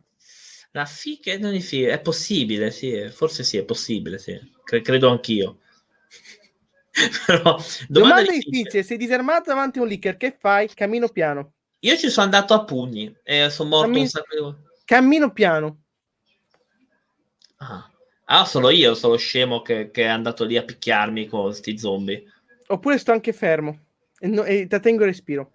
la 0.72 0.86
fica 0.86 1.36
non 1.38 1.56
è 1.56 1.60
fi- 1.60 1.84
è 1.84 2.00
possibile, 2.02 2.72
sì, 2.72 3.08
forse 3.10 3.44
sì, 3.44 3.56
è 3.58 3.64
possibile, 3.64 4.20
sì. 4.20 4.38
Cre- 4.66 4.82
credo 4.82 5.10
anch'io. 5.10 5.60
Però, 7.26 7.58
domanda 7.88 8.22
Domanda 8.22 8.32
difficile. 8.32 8.84
sei 8.84 8.98
disarmato 8.98 9.50
davanti 9.50 9.80
a 9.80 9.84
un 9.84 9.88
leaker, 9.88 10.18
che 10.18 10.36
fai? 10.38 10.68
Cammino 10.74 11.08
piano. 11.08 11.54
Io 11.80 11.96
ci 11.96 12.10
sono 12.10 12.26
andato 12.26 12.54
a 12.54 12.66
pugni 12.66 13.16
e 13.24 13.50
sono 13.50 13.70
morto 13.70 13.86
Dammi- 13.88 14.02
un 14.02 14.08
sacco 14.08 14.36
di 14.36 14.42
volte. 14.42 14.62
Cammino 14.84 15.32
piano. 15.32 15.82
Ah. 17.58 17.90
Ah, 18.30 18.46
solo 18.46 18.70
io 18.70 18.94
sono 18.94 19.16
scemo 19.16 19.62
che, 19.62 19.90
che 19.90 20.04
è 20.04 20.08
andato 20.08 20.44
lì 20.44 20.58
a 20.58 20.64
picchiarmi 20.64 21.28
con 21.28 21.44
questi 21.44 21.78
zombie. 21.78 22.24
Oppure 22.68 22.98
sto 22.98 23.14
anche 23.14 23.32
fermo. 23.32 23.86
E, 24.20 24.28
no- 24.28 24.44
e 24.44 24.68
trattengo 24.68 25.04
il 25.04 25.10
respiro. 25.10 25.52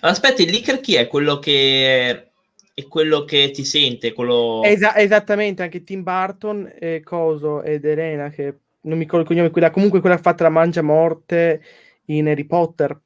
Aspetta, 0.00 0.42
il 0.42 0.50
leaker 0.50 0.80
chi 0.80 0.94
è? 0.94 1.06
Quello 1.06 1.38
che 1.38 2.30
è 2.74 2.86
quello 2.88 3.24
che 3.24 3.50
ti 3.50 3.64
sente, 3.64 4.12
quello 4.12 4.62
Esa- 4.64 4.96
esattamente, 4.96 5.62
anche 5.62 5.82
Tim 5.82 6.02
Burton 6.02 6.72
e 6.78 7.02
Coso 7.04 7.62
ed 7.62 7.84
Elena, 7.84 8.30
che 8.30 8.54
non 8.82 8.96
mi 8.96 9.02
ricordo 9.04 9.22
il 9.22 9.26
cognome, 9.26 9.50
quella, 9.50 9.70
comunque 9.70 10.00
quella 10.00 10.14
ha 10.14 10.20
fatto 10.20 10.44
la 10.44 10.48
mangia 10.48 10.82
morte 10.82 11.62
in 12.06 12.28
Harry 12.28 12.44
Potter. 12.44 12.98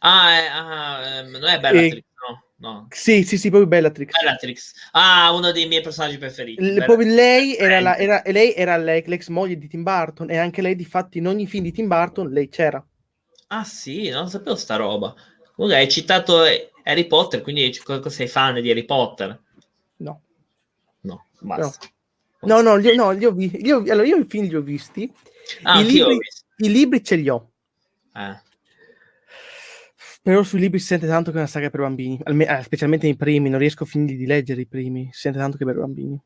Ah, 0.00 0.30
è- 0.38 0.46
ah, 0.52 1.06
ehm, 1.06 1.30
non 1.30 1.44
è 1.44 1.58
Bellatrix, 1.60 1.94
no, 1.94 2.00
no. 2.60 2.86
Sì, 2.90 3.24
sì, 3.24 3.36
sì, 3.36 3.48
proprio 3.50 3.68
Bellatrix. 3.68 4.12
Bellatrix. 4.18 4.72
Ah, 4.92 5.32
uno 5.32 5.50
dei 5.52 5.66
miei 5.66 5.82
personaggi 5.82 6.16
preferiti. 6.18 6.62
L- 6.62 6.84
proprio 6.84 7.12
lei 7.12 7.56
era, 7.56 7.80
la- 7.80 7.96
era- 7.96 8.22
lei 8.26 8.54
era 8.54 8.76
le- 8.76 9.02
l'ex 9.06 9.28
moglie 9.28 9.58
di 9.58 9.68
Tim 9.68 9.82
Burton 9.82 10.30
e 10.30 10.36
anche 10.36 10.62
lei, 10.62 10.74
difatti, 10.76 11.18
in 11.18 11.26
ogni 11.26 11.46
film 11.46 11.64
di 11.64 11.72
Tim 11.72 11.88
Burton 11.88 12.28
lei 12.30 12.48
c'era. 12.48 12.84
Ah, 13.48 13.64
sì, 13.64 14.08
non 14.08 14.28
sapevo 14.30 14.56
sta 14.56 14.76
roba. 14.76 15.14
Comunque 15.54 15.78
hai 15.80 15.88
citato 15.90 16.42
Harry 16.84 17.06
Potter, 17.06 17.42
quindi 17.42 17.72
sei 18.06 18.28
fan 18.28 18.60
di 18.60 18.70
Harry 18.70 18.84
Potter? 18.84 19.38
No. 19.96 20.22
No, 21.02 21.26
basta. 21.40 21.86
No, 22.42 22.60
no, 22.62 22.76
li, 22.76 22.94
no, 22.94 23.10
li 23.10 23.24
ho, 23.24 23.32
vi- 23.32 23.50
li 23.50 23.70
ho- 23.70 23.78
allora 23.78 24.06
io 24.06 24.16
i 24.18 24.24
film 24.26 24.46
li 24.48 24.54
ho 24.56 24.62
visti, 24.62 25.10
Ah, 25.62 25.80
I 25.80 25.84
libri- 25.84 26.18
visto. 26.18 26.44
i 26.58 26.70
libri 26.70 27.02
ce 27.04 27.16
li 27.16 27.28
ho, 27.28 27.50
Eh. 28.14 28.40
Però 30.30 30.44
sui 30.44 30.60
libri 30.60 30.78
si 30.78 30.86
sente 30.86 31.06
tanto 31.08 31.30
che 31.30 31.36
è 31.38 31.40
una 31.40 31.48
saga 31.48 31.70
per 31.70 31.80
bambini, 31.80 32.18
alme- 32.22 32.46
eh, 32.46 32.62
specialmente 32.62 33.06
nei 33.06 33.16
primi, 33.16 33.48
non 33.48 33.58
riesco 33.58 33.82
a 33.82 33.86
finire 33.86 34.16
di 34.16 34.26
leggere 34.26 34.60
i 34.60 34.66
primi, 34.66 35.08
si 35.12 35.20
sente 35.22 35.38
tanto 35.38 35.56
che 35.56 35.64
è 35.64 35.66
per 35.66 35.76
bambini. 35.76 36.20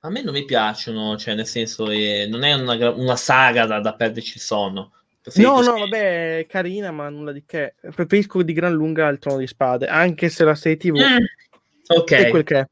A 0.00 0.10
me 0.10 0.22
non 0.22 0.34
mi 0.34 0.44
piacciono, 0.44 1.16
cioè 1.16 1.34
nel 1.34 1.46
senso 1.46 1.90
eh, 1.90 2.26
non 2.28 2.44
è 2.44 2.52
una, 2.52 2.90
una 2.90 3.16
saga 3.16 3.64
da, 3.66 3.80
da 3.80 3.94
perderci 3.94 4.34
il 4.36 4.42
sonno. 4.42 4.92
Preferisco 5.22 5.50
No, 5.50 5.56
no, 5.60 5.74
se- 5.74 5.80
vabbè, 5.80 6.38
è 6.40 6.46
carina, 6.46 6.90
ma 6.90 7.08
nulla 7.08 7.32
di 7.32 7.42
che. 7.46 7.74
Preferisco 7.80 8.42
di 8.42 8.52
gran 8.52 8.72
lunga 8.74 9.08
il 9.08 9.18
Trono 9.18 9.38
di 9.38 9.46
Spade, 9.46 9.86
anche 9.86 10.28
se 10.28 10.44
la 10.44 10.54
serie 10.54 10.76
TV 10.76 10.96
Mm, 10.98 11.24
Ok, 11.88 12.12
è 12.12 12.28
quel 12.28 12.44
che 12.44 12.58
è. 12.58 12.66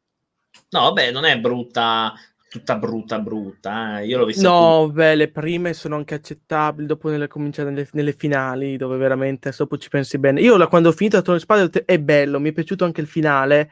no, 0.70 0.80
vabbè, 0.80 1.10
non 1.10 1.24
è 1.24 1.38
brutta, 1.40 2.12
tutta 2.48 2.76
brutta, 2.76 3.18
brutta. 3.18 4.00
eh. 4.00 4.06
Io 4.06 4.18
l'ho 4.18 4.24
vista 4.24 4.48
No, 4.48 4.90
beh, 4.90 5.14
le 5.14 5.30
prime 5.30 5.72
sono 5.74 5.96
anche 5.96 6.14
accettabili, 6.14 6.86
dopo 6.86 7.08
nelle, 7.08 7.28
cominciate 7.28 7.70
nelle, 7.70 7.88
nelle 7.92 8.12
finali, 8.12 8.76
dove 8.76 8.96
veramente 8.96 9.52
dopo 9.56 9.76
ci 9.76 9.88
pensi 9.88 10.18
bene. 10.18 10.40
Io 10.40 10.56
la- 10.56 10.68
quando 10.68 10.88
ho 10.88 10.92
finito 10.92 11.38
Spade 11.38 11.62
ho 11.62 11.68
detto, 11.68 11.86
è 11.92 11.98
bello, 11.98 12.40
mi 12.40 12.50
è 12.50 12.52
piaciuto 12.52 12.84
anche 12.84 13.00
il 13.00 13.06
finale. 13.06 13.70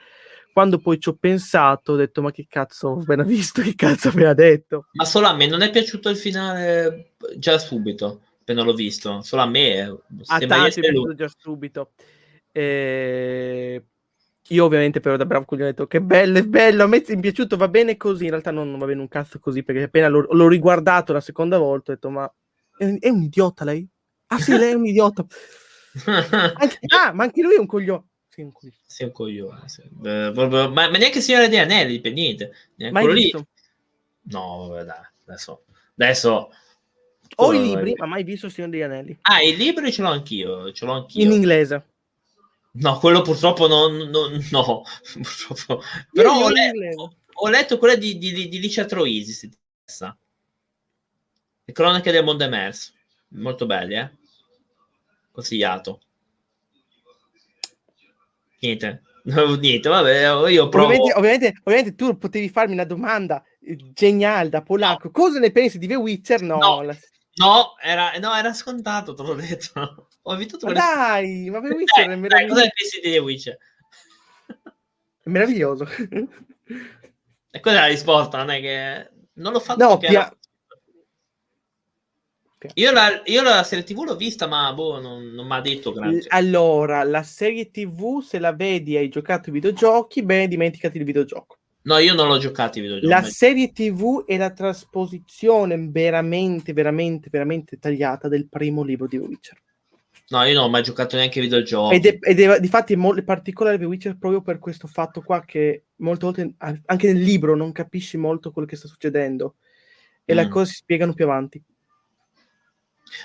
Quando 0.52 0.78
poi 0.78 1.00
ci 1.00 1.08
ho 1.08 1.16
pensato, 1.18 1.92
ho 1.92 1.96
detto, 1.96 2.22
ma 2.22 2.30
che 2.30 2.46
cazzo 2.48 2.88
ho 2.88 3.00
appena 3.00 3.22
visto, 3.24 3.62
che 3.62 3.74
cazzo 3.74 4.08
aveva 4.08 4.34
detto? 4.34 4.86
Ma 4.92 5.04
solo 5.04 5.26
a 5.26 5.34
me 5.34 5.46
non 5.46 5.62
è 5.62 5.70
piaciuto 5.70 6.08
il 6.08 6.16
finale 6.16 7.14
già 7.36 7.58
subito, 7.58 8.22
appena 8.40 8.62
l'ho 8.62 8.74
visto. 8.74 9.20
Solo 9.22 9.42
a 9.42 9.46
me. 9.46 9.80
A 9.80 9.98
sembra 10.38 10.38
di 10.38 10.62
tanti 10.62 10.78
è 10.78 10.82
piaciuto 10.82 11.14
già 11.14 11.30
subito. 11.36 11.92
E... 12.52 13.84
Io 14.48 14.64
ovviamente 14.64 15.00
però 15.00 15.16
da 15.16 15.24
bravo 15.24 15.46
coglione 15.46 15.68
ho 15.68 15.72
detto 15.72 15.86
che 15.86 16.02
bello, 16.02 16.38
è 16.38 16.44
bello, 16.44 16.82
a 16.84 16.86
me 16.86 17.02
è 17.02 17.18
piaciuto, 17.18 17.56
va 17.56 17.68
bene 17.68 17.96
così, 17.96 18.24
in 18.24 18.30
realtà 18.30 18.50
non, 18.50 18.68
non 18.70 18.78
va 18.78 18.84
bene 18.86 19.00
un 19.00 19.08
cazzo 19.08 19.38
così, 19.38 19.62
perché 19.62 19.84
appena 19.84 20.08
l'ho, 20.08 20.26
l'ho 20.30 20.48
riguardato 20.48 21.14
la 21.14 21.20
seconda 21.22 21.56
volta 21.56 21.92
ho 21.92 21.94
detto 21.94 22.10
ma 22.10 22.30
è, 22.76 22.84
un- 22.84 22.98
è 23.00 23.08
un 23.08 23.22
idiota 23.22 23.64
lei? 23.64 23.88
Ah 24.26 24.38
sì, 24.38 24.56
lei 24.56 24.72
è 24.72 24.74
un 24.74 24.86
idiota. 24.86 25.24
Anche- 26.56 26.78
ah, 26.88 27.12
ma 27.12 27.22
anche 27.24 27.40
lui 27.40 27.54
è 27.54 27.58
un 27.58 27.66
coglione. 27.66 28.04
Sì, 28.28 28.42
un 28.42 28.52
coglione. 28.52 28.76
Sei 28.84 29.06
un 29.06 29.12
coglione. 29.12 29.68
sì. 29.68 29.82
Eh, 29.82 30.32
ma, 30.34 30.68
ma 30.68 30.88
neanche 30.88 31.20
Signore 31.20 31.48
degli 31.48 31.58
Anelli, 31.58 32.00
per 32.00 32.12
niente. 32.12 32.52
Neanche 32.74 33.12
lì. 33.12 33.32
No, 34.22 34.66
vabbè, 34.68 34.84
dai, 34.84 35.04
adesso. 35.26 35.64
Adesso. 35.96 36.50
Ho 37.36 37.52
i 37.52 37.62
libri, 37.62 37.94
ma 37.96 38.06
mai 38.06 38.24
visto 38.24 38.46
il 38.46 38.52
Signore 38.52 38.72
degli 38.72 38.82
Anelli. 38.82 39.18
Ah, 39.22 39.40
i 39.40 39.56
libri 39.56 39.92
ce 39.92 40.02
l'ho 40.02 40.08
anch'io. 40.08 40.72
Ce 40.72 40.84
l'ho 40.84 40.92
anch'io. 40.92 41.24
In 41.24 41.32
inglese. 41.32 41.84
No, 42.76 42.98
quello 42.98 43.22
purtroppo 43.22 43.68
non, 43.68 43.96
non- 44.10 44.46
no, 44.50 44.82
purtroppo. 45.12 45.82
Però 46.12 46.36
ho 46.44 46.48
letto, 46.50 47.16
ho 47.32 47.48
letto 47.48 47.78
quella 47.78 47.94
di, 47.94 48.18
di, 48.18 48.48
di, 48.48 48.58
Licia 48.58 48.84
Troisi, 48.84 49.32
se 49.32 49.48
ti 49.48 49.56
interessa. 49.56 50.16
Le 51.66 51.72
cronache 51.72 52.10
del 52.10 52.24
mondo 52.24 52.44
emerso. 52.44 52.92
Molto 53.28 53.66
belli, 53.66 53.94
eh? 53.94 54.10
Consigliato. 55.30 56.00
Niente. 58.60 59.02
No, 59.24 59.54
Niente, 59.54 59.88
vabbè, 59.88 60.50
io 60.50 60.68
provo... 60.68 60.88
Ovviamente, 60.88 61.14
ovviamente, 61.18 61.60
ovviamente 61.64 61.94
tu 61.94 62.18
potevi 62.18 62.50
farmi 62.50 62.74
una 62.74 62.84
domanda 62.84 63.42
eh, 63.62 63.74
geniale 63.94 64.50
da 64.50 64.60
polacco. 64.60 65.10
Cosa 65.10 65.38
ne 65.38 65.50
pensi 65.50 65.78
di 65.78 65.86
The 65.86 65.94
Witcher? 65.94 66.42
No, 66.42 66.58
No. 66.58 66.82
la- 66.82 66.96
No, 67.36 67.74
era, 67.82 68.12
no, 68.18 68.34
era 68.34 68.52
scontato, 68.52 69.14
te 69.14 69.22
l'ho 69.22 69.32
detto. 69.32 70.08
Ho 70.26 70.36
ma 70.36 70.46
quelle- 70.58 70.74
dai, 70.74 71.50
ma 71.50 71.60
The 71.60 71.68
Witcher 71.74 72.04
è 72.04 72.06
Dai, 72.06 72.14
dai, 72.14 72.20
meraviglioso. 72.20 72.54
cosa 72.54 72.62
ne 72.64 72.72
pensi 72.74 73.00
di 73.00 73.10
The 73.10 73.18
Witcher? 73.18 73.58
È 75.22 75.28
meraviglioso. 75.30 75.86
E 77.50 77.60
quella 77.60 77.78
è 77.78 77.80
la 77.82 77.86
risposta, 77.86 78.38
non 78.38 78.50
è 78.50 78.60
che... 78.60 79.10
Non 79.34 79.52
l'ho 79.52 79.60
fatto 79.60 79.84
No, 79.84 79.98
pia- 79.98 80.34
Io 82.74 82.90
la, 82.92 83.20
io 83.26 83.42
la 83.42 83.62
serie 83.64 83.84
TV 83.84 84.04
l'ho 84.04 84.16
vista, 84.16 84.46
ma 84.46 84.72
boh, 84.72 84.98
non, 84.98 85.24
non 85.26 85.46
mi 85.46 85.52
ha 85.52 85.60
detto 85.60 85.92
granché. 85.92 86.24
Allora, 86.28 87.02
la 87.04 87.22
serie 87.22 87.70
TV, 87.70 88.22
se 88.22 88.38
la 88.38 88.54
vedi 88.54 88.94
e 88.94 89.00
hai 89.00 89.08
giocato 89.10 89.48
ai 89.48 89.52
videogiochi, 89.52 90.22
bene, 90.22 90.48
dimenticati 90.48 90.96
il 90.96 91.04
videogioco. 91.04 91.58
No, 91.82 91.98
io 91.98 92.14
non 92.14 92.28
l'ho 92.28 92.38
giocato 92.38 92.78
i 92.78 92.80
videogiochi. 92.80 93.12
La 93.12 93.22
serie 93.22 93.72
TV 93.72 94.24
è 94.24 94.38
la 94.38 94.50
trasposizione 94.50 95.76
veramente, 95.90 96.72
veramente, 96.72 97.28
veramente 97.30 97.78
tagliata 97.78 98.28
del 98.28 98.48
primo 98.48 98.82
libro 98.82 99.06
di 99.06 99.18
Witcher. 99.18 99.60
No, 100.28 100.42
io 100.44 100.54
non 100.54 100.64
ho 100.64 100.68
mai 100.70 100.82
giocato 100.82 101.16
neanche 101.16 101.38
ai 101.38 101.44
videogiochi. 101.44 101.96
Ed 101.96 102.06
è, 102.06 102.18
ed 102.20 102.40
è 102.40 102.58
difatti 102.60 102.94
è 102.94 102.96
molto 102.96 103.22
particolare 103.24 103.76
The 103.78 103.84
Witcher 103.84 104.16
proprio 104.16 104.40
per 104.40 104.58
questo 104.58 104.86
fatto 104.86 105.20
qua 105.20 105.44
che 105.44 105.84
molte 105.96 106.24
volte 106.24 106.54
anche 106.58 107.12
nel 107.12 107.22
libro 107.22 107.54
non 107.54 107.72
capisci 107.72 108.16
molto 108.16 108.50
quello 108.50 108.66
che 108.66 108.76
sta 108.76 108.88
succedendo 108.88 109.56
e 110.24 110.32
le 110.34 110.46
Mm. 110.46 110.50
cose 110.50 110.70
si 110.70 110.76
spiegano 110.76 111.12
più 111.12 111.24
avanti. 111.26 111.62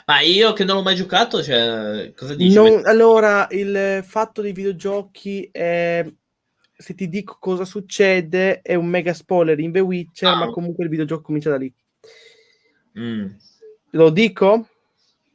Ma 0.05 0.19
io 0.19 0.53
che 0.53 0.65
non 0.65 0.75
l'ho 0.75 0.81
mai 0.83 0.95
giocato, 0.95 1.41
cioè, 1.41 2.11
cosa 2.15 2.35
dici? 2.35 2.53
Non- 2.53 2.85
allora, 2.85 3.47
il 3.51 4.03
fatto 4.05 4.41
dei 4.41 4.51
videogiochi 4.51 5.47
è 5.51 6.05
se 6.81 6.93
ti 6.95 7.09
dico 7.09 7.35
cosa 7.39 7.65
succede 7.65 8.61
è 8.61 8.73
un 8.75 8.85
mega 8.85 9.13
spoiler 9.13 9.59
in 9.59 9.71
The 9.71 9.79
Witcher, 9.81 10.29
Ah. 10.29 10.35
ma 10.35 10.49
comunque 10.49 10.83
il 10.85 10.89
videogioco 10.89 11.21
comincia 11.23 11.49
da 11.49 11.57
lì. 11.57 11.73
Mm. 12.97 13.25
Lo 13.91 14.09
dico? 14.11 14.68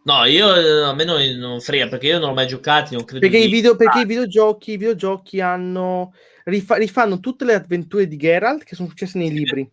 No, 0.04 0.24
io 0.26 0.54
eh, 0.54 0.82
a 0.84 0.92
me 0.94 1.04
non, 1.04 1.22
non 1.38 1.60
frega 1.60 1.88
perché 1.88 2.08
io 2.08 2.18
non 2.18 2.28
l'ho 2.28 2.34
mai 2.34 2.46
giocato. 2.46 2.94
Non 2.94 3.04
credo 3.04 3.20
Perché, 3.20 3.40
di- 3.42 3.48
i, 3.48 3.50
video- 3.50 3.74
perché 3.76 3.98
Ah, 3.98 4.02
i 4.02 4.06
videogiochi, 4.06 4.72
i 4.72 4.76
videogiochi 4.76 5.40
hanno 5.40 6.14
rifa- 6.44 6.76
rifanno 6.76 7.20
tutte 7.20 7.44
le 7.46 7.54
avventure 7.54 8.06
di 8.06 8.16
Geralt 8.16 8.64
che 8.64 8.74
sono 8.74 8.88
successe 8.88 9.16
nei 9.18 9.28
Sì. 9.28 9.34
libri. 9.34 9.70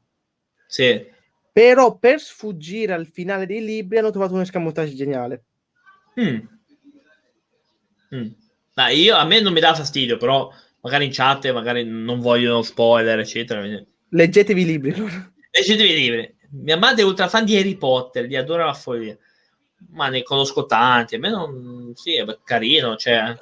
Sì. 0.68 1.06
Però 1.52 1.98
per 1.98 2.22
sfuggire 2.22 2.94
al 2.94 3.08
finale 3.08 3.46
dei 3.46 3.64
libri 3.64 3.98
hanno 3.98 4.10
trovato 4.12 4.34
un 4.34 4.42
escamotage 4.42 4.96
geniale. 4.96 5.44
Mm. 6.20 6.40
Mm. 8.16 8.28
Dai, 8.74 9.00
io, 9.02 9.16
a 9.18 9.26
me 9.26 9.42
non 9.42 9.52
mi 9.52 9.60
dà 9.60 9.74
fastidio, 9.74 10.16
però 10.18 10.50
magari 10.82 11.06
in 11.06 11.12
chat 11.14 11.52
magari 11.52 11.84
non 11.84 12.20
vogliono 12.22 12.62
spoiler, 12.62 13.20
eccetera. 13.20 13.66
Leggetevi 14.10 14.62
i 14.62 14.66
libri. 14.66 14.92
Leggetevi 15.52 15.90
i 15.92 15.96
libri. 16.00 16.36
Mia 16.52 16.78
madre 16.78 17.02
è 17.02 17.06
ultra 17.06 17.28
fan 17.28 17.44
di 17.44 17.58
Harry 17.58 17.76
Potter, 17.76 18.26
li 18.26 18.36
adora 18.38 18.66
la 18.66 18.74
follia. 18.74 19.18
Ma 19.90 20.08
ne 20.10 20.24
conosco 20.24 20.66
tanti. 20.66 21.16
A 21.16 21.20
me 21.20 21.30
non... 21.30 21.92
Sì, 21.96 22.16
è 22.16 22.38
carino, 22.44 22.96
cioè... 22.96 23.36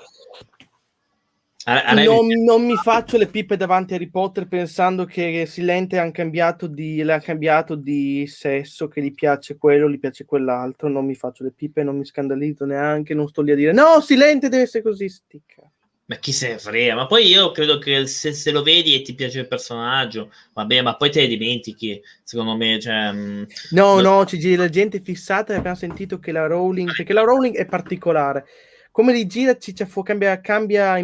A- 1.66 1.84
a 1.84 1.94
Non, 1.94 2.26
mi- 2.26 2.42
non 2.42 2.66
mi 2.66 2.76
faccio 2.78 3.18
le 3.18 3.28
pippe 3.28 3.58
davanti 3.58 3.94
a 3.94 3.98
Harry 3.98 4.10
Potter 4.10 4.48
pensando 4.48 5.04
che 5.06 5.46
Silente 5.46 6.00
ha 6.00 6.10
cambiato 6.10 6.68
di, 6.68 7.04
le 7.04 7.14
ha 7.14 7.20
cambiato 7.20 7.76
di 7.76 8.26
sesso, 8.28 8.88
che 8.88 9.02
gli 9.02 9.14
piace 9.14 9.58
quello, 9.58 9.90
gli 9.90 10.00
piace 10.00 10.26
quell'altro. 10.26 10.88
Non 10.88 11.06
mi 11.06 11.16
faccio 11.16 11.44
le 11.44 11.52
pippe, 11.52 11.84
non 11.84 11.98
mi 11.98 12.06
scandalizzo 12.06 12.66
neanche, 12.66 13.14
non 13.14 13.28
sto 13.28 13.42
lì 13.42 13.52
a 13.52 13.56
dire 13.56 13.74
no, 13.74 14.00
Silente 14.00 14.48
deve 14.50 14.64
essere 14.64 14.84
così. 14.84 15.10
Sticca. 15.10 15.69
Ma 16.10 16.16
chi 16.16 16.32
se 16.32 16.48
ne 16.50 16.58
frega? 16.58 16.96
Ma 16.96 17.06
poi 17.06 17.28
io 17.28 17.52
credo 17.52 17.78
che 17.78 18.08
se, 18.08 18.34
se 18.34 18.50
lo 18.50 18.64
vedi 18.64 18.96
e 18.96 19.04
ti 19.04 19.14
piace 19.14 19.42
il 19.42 19.48
personaggio, 19.48 20.32
vabbè, 20.54 20.82
ma 20.82 20.96
poi 20.96 21.12
te 21.12 21.22
ne 21.22 21.28
dimentichi, 21.28 22.02
secondo 22.24 22.56
me, 22.56 22.80
cioè... 22.80 23.12
mh, 23.12 23.48
No, 23.72 24.00
No. 24.00 24.02
no, 24.02 24.26
ci 24.26 24.40
gira 24.40 24.64
la 24.64 24.70
gente 24.70 25.02
fissata 25.02 25.54
e 25.54 25.58
abbiamo 25.58 25.76
sentito 25.76 26.18
che 26.18 26.32
la 26.32 26.48
Rowling, 26.48 26.96
perché 26.96 27.14
la 27.14 27.22
Rowling 27.22 27.56
è 27.56 27.66
particolare. 27.68 28.46
Come 28.92 29.14
li 29.14 29.28
gira, 29.28 29.56
ci 29.60 29.76
fu- 29.86 30.02
cambia, 30.02 30.42
cambia 30.42 30.98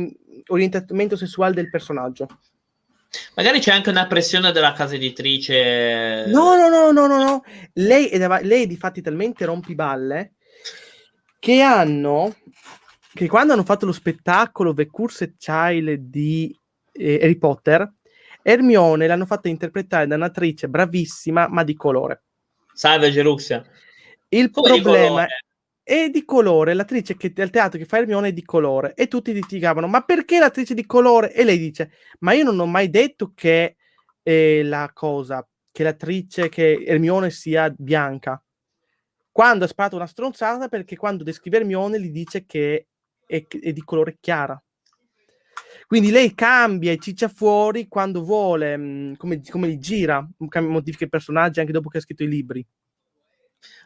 orientamento 0.48 1.16
sessuale 1.16 1.54
del 1.54 1.70
personaggio. 1.70 2.28
Magari 3.36 3.60
c'è 3.60 3.72
anche 3.72 3.92
una 3.92 4.08
pressione 4.08 4.52
della 4.52 4.74
casa 4.74 4.96
editrice... 4.96 6.26
No, 6.28 6.56
no, 6.56 6.68
no, 6.68 6.92
no, 6.92 7.06
no, 7.08 7.18
no. 7.24 7.44
Lei 7.74 8.08
è, 8.08 8.18
dav- 8.18 8.42
lei 8.42 8.64
è 8.64 8.68
di 8.68 8.76
fatti 8.76 9.02
talmente 9.02 9.46
rompiballe 9.46 10.34
che 11.40 11.62
hanno 11.62 12.36
che 13.16 13.30
quando 13.30 13.54
hanno 13.54 13.64
fatto 13.64 13.86
lo 13.86 13.94
spettacolo 13.94 14.74
The 14.74 14.88
Cursed 14.88 15.38
Child 15.38 15.94
di 15.94 16.54
eh, 16.92 17.20
Harry 17.22 17.38
Potter, 17.38 17.90
Hermione 18.42 19.08
l'hanno 19.08 19.26
fatta 19.26 19.48
interpretare 19.48 20.06
da 20.06 20.16
un'attrice 20.16 20.68
bravissima, 20.68 21.48
ma 21.48 21.64
di 21.64 21.76
colore. 21.76 22.24
Salve 22.74 23.12
Geruxia. 23.12 23.66
Il 24.28 24.52
Come 24.52 24.82
problema 24.82 25.26
è 25.82 26.10
di 26.10 26.26
colore, 26.26 26.74
l'attrice 26.74 27.16
che 27.16 27.32
al 27.38 27.52
teatro 27.52 27.80
che 27.80 27.86
fa 27.86 28.00
Hermione 28.00 28.30
è 28.30 28.34
di 28.34 28.44
colore 28.44 28.94
e 28.96 29.08
tutti 29.08 29.32
litigavano, 29.32 29.88
ma 29.88 30.02
perché 30.02 30.38
l'attrice 30.38 30.74
di 30.74 30.86
colore? 30.86 31.34
E 31.34 31.46
lei 31.46 31.58
dice, 31.58 31.92
ma 32.20 32.34
io 32.34 32.44
non 32.44 32.60
ho 32.60 32.66
mai 32.66 32.90
detto 32.90 33.32
che 33.34 33.78
eh, 34.24 34.62
la 34.64 34.92
cosa, 34.94 35.48
che 35.72 35.84
l'attrice, 35.84 36.50
che 36.50 36.84
Hermione 36.86 37.30
sia 37.30 37.74
bianca. 37.76 38.44
Quando 39.32 39.64
ha 39.64 39.68
sparato 39.68 39.96
una 39.96 40.06
stronzata 40.06 40.68
perché 40.68 40.98
quando 40.98 41.24
descrive 41.24 41.58
Hermione 41.58 42.02
gli 42.02 42.10
dice 42.10 42.46
che 42.46 42.88
è, 43.26 43.46
è 43.48 43.74
di 43.74 43.84
colore 43.84 44.18
chiara. 44.20 44.62
Quindi 45.88 46.10
lei 46.10 46.34
cambia 46.34 46.92
e 46.92 46.98
ciccia 46.98 47.28
fuori 47.28 47.88
quando 47.88 48.24
vuole, 48.24 48.76
mh, 48.76 49.18
come, 49.18 49.42
come 49.50 49.70
gli 49.70 49.78
gira, 49.78 50.28
cambia- 50.50 50.72
modifica 50.72 51.06
i 51.06 51.10
personaggi 51.10 51.60
anche 51.60 51.72
dopo 51.72 51.90
che 51.90 52.00
ha 52.00 52.02
scritto 52.02 52.24
i 52.24 52.28
libri. 52.28 52.66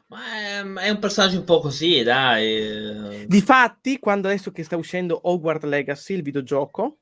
Ma 0.08 0.20
è, 0.36 0.62
è 0.62 0.90
un 0.90 1.00
personaggio 1.00 1.40
un 1.40 1.44
po' 1.44 1.60
così, 1.60 2.02
dai. 2.04 3.26
Difatti, 3.28 4.00
quando 4.00 4.28
adesso 4.28 4.52
che 4.52 4.64
sta 4.64 4.78
uscendo 4.78 5.20
Hogwarts 5.30 5.66
Legacy, 5.66 6.16
il 6.16 6.24
videogioco, 6.24 7.00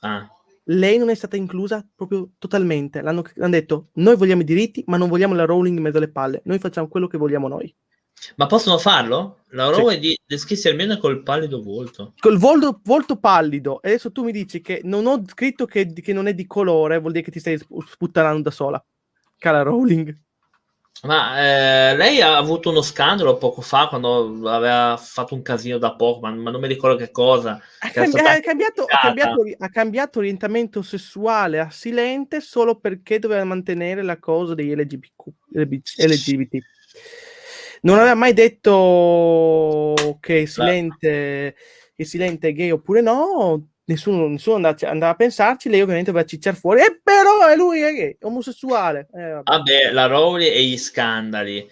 Ah, 0.00 0.28
lei 0.70 0.98
non 0.98 1.08
è 1.08 1.14
stata 1.14 1.36
inclusa 1.36 1.86
proprio 1.94 2.30
totalmente. 2.38 3.00
L'hanno, 3.00 3.24
hanno 3.38 3.50
detto, 3.50 3.88
noi 3.94 4.16
vogliamo 4.16 4.42
i 4.42 4.44
diritti, 4.44 4.82
ma 4.86 4.96
non 4.96 5.08
vogliamo 5.08 5.34
la 5.34 5.44
Rowling 5.44 5.76
in 5.76 5.82
mezzo 5.82 5.98
alle 5.98 6.10
palle. 6.10 6.40
Noi 6.44 6.58
facciamo 6.58 6.88
quello 6.88 7.06
che 7.06 7.18
vogliamo 7.18 7.48
noi. 7.48 7.74
Ma 8.36 8.46
possono 8.46 8.78
farlo? 8.78 9.38
La 9.50 9.68
Rowling 9.68 10.02
sì. 10.02 10.08
di 10.08 10.20
descrisse 10.26 10.68
almeno 10.68 10.98
col 10.98 11.22
pallido 11.22 11.62
volto. 11.62 12.14
Col 12.18 12.38
volto, 12.38 12.80
volto, 12.84 13.16
pallido. 13.16 13.80
E 13.82 13.88
adesso 13.88 14.12
tu 14.12 14.24
mi 14.24 14.32
dici 14.32 14.60
che 14.60 14.80
non 14.84 15.06
ho 15.06 15.22
scritto 15.26 15.64
che, 15.64 15.92
che 15.92 16.12
non 16.12 16.28
è 16.28 16.34
di 16.34 16.46
colore, 16.46 16.98
vuol 16.98 17.12
dire 17.12 17.24
che 17.24 17.30
ti 17.30 17.40
stai 17.40 17.58
sputtanando 17.58 18.42
da 18.42 18.50
sola. 18.50 18.84
Cara 19.38 19.62
Rowling. 19.62 20.16
Ma 21.02 21.38
eh, 21.38 21.96
lei 21.96 22.20
ha 22.20 22.36
avuto 22.36 22.70
uno 22.70 22.82
scandalo 22.82 23.38
poco 23.38 23.60
fa 23.60 23.86
quando 23.86 24.48
aveva 24.48 24.96
fatto 24.96 25.34
un 25.34 25.42
casino 25.42 25.78
da 25.78 25.94
poco, 25.94 26.26
ma, 26.26 26.30
non 26.30 26.60
mi 26.60 26.66
ricordo 26.66 26.96
che 26.96 27.12
cosa. 27.12 27.60
Ha, 27.78 27.90
cambi- 27.90 28.18
ha, 28.18 28.40
cambiato, 28.40 28.82
ha, 28.82 28.98
cambiato, 29.00 29.42
ha, 29.58 29.68
cambiato, 29.68 30.18
orientamento 30.18 30.82
sessuale 30.82 31.60
a 31.60 31.70
Silente 31.70 32.40
solo 32.40 32.80
perché 32.80 33.20
doveva 33.20 33.44
mantenere 33.44 34.02
la 34.02 34.18
cosa 34.18 34.54
degli 34.54 34.74
LGBTQ, 34.74 35.28
LGBT. 35.52 36.58
Non 37.82 37.98
aveva 37.98 38.14
mai 38.14 38.32
detto 38.32 39.94
che 40.20 40.46
Silente, 40.46 41.54
che 41.94 42.04
Silente 42.04 42.48
è 42.48 42.52
gay 42.52 42.70
oppure 42.70 43.00
no, 43.00 43.68
nessuno, 43.84 44.28
nessuno 44.28 44.56
andava, 44.56 44.76
andava, 44.88 45.12
a 45.12 45.16
pensarci, 45.16 45.68
lei 45.68 45.80
ovviamente 45.80 46.12
va 46.12 46.20
a 46.20 46.24
cicciare 46.24 46.56
fuori, 46.56 46.80
e 46.80 47.00
però 47.02 47.46
è 47.46 47.56
lui 47.56 47.80
è 47.80 47.92
gay, 47.92 48.16
omosessuale. 48.22 49.08
Eh, 49.12 49.30
vabbè. 49.30 49.42
vabbè. 49.44 49.92
la 49.92 50.06
Rowley 50.06 50.48
e 50.48 50.62
gli 50.64 50.78
scandali. 50.78 51.68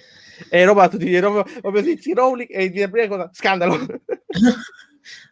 E 0.51 0.65
roba, 0.65 0.89
tu 0.89 0.99
ti 0.99 1.19
roba, 1.19 1.45
proprio 1.61 1.83
dici 1.83 2.13
Rowley 2.13 2.47
e 2.47 2.71
la 2.75 2.89
prima 2.89 3.09
cosa, 3.09 3.31
scandalo. 3.33 3.79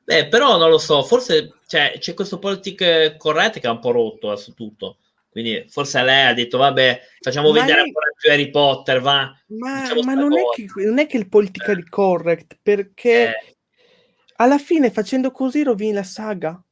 Beh, 0.05 0.28
però 0.28 0.59
non 0.59 0.70
lo 0.70 0.78
so, 0.78 1.02
forse 1.02 1.55
cioè, 1.66 1.96
c'è 1.98 2.14
questo 2.14 2.38
politic 2.38 3.16
corretto 3.16 3.59
che 3.59 3.66
è 3.66 3.70
un 3.70 3.78
po' 3.80 3.90
rotto 3.90 4.32
eh, 4.32 4.36
su 4.36 4.52
tutto. 4.52 4.98
Quindi 5.35 5.65
forse 5.69 6.01
lei 6.05 6.28
ha 6.28 6.32
detto, 6.32 6.59
vabbè, 6.59 7.01
facciamo 7.19 7.51
ma 7.51 7.55
vedere 7.59 7.78
lei... 7.78 7.86
ancora 7.89 8.06
più 8.16 8.31
Harry 8.31 8.51
Potter, 8.51 9.01
va. 9.01 9.36
Ma, 9.47 9.93
ma 10.05 10.15
non, 10.15 10.32
è 10.32 10.43
che, 10.55 10.69
non, 10.85 10.98
è 11.01 11.09
che, 11.09 11.16
il 11.16 11.28
politically 11.28 11.81
eh. 11.81 11.89
correct, 11.89 12.56
perché 12.62 13.31
eh. 13.31 13.56
alla 14.36 14.59
fine 14.59 14.93
facendo 14.93 15.32
così 15.32 15.65
rovini 15.65 15.93
la 15.93 16.05
saga. 16.05 16.65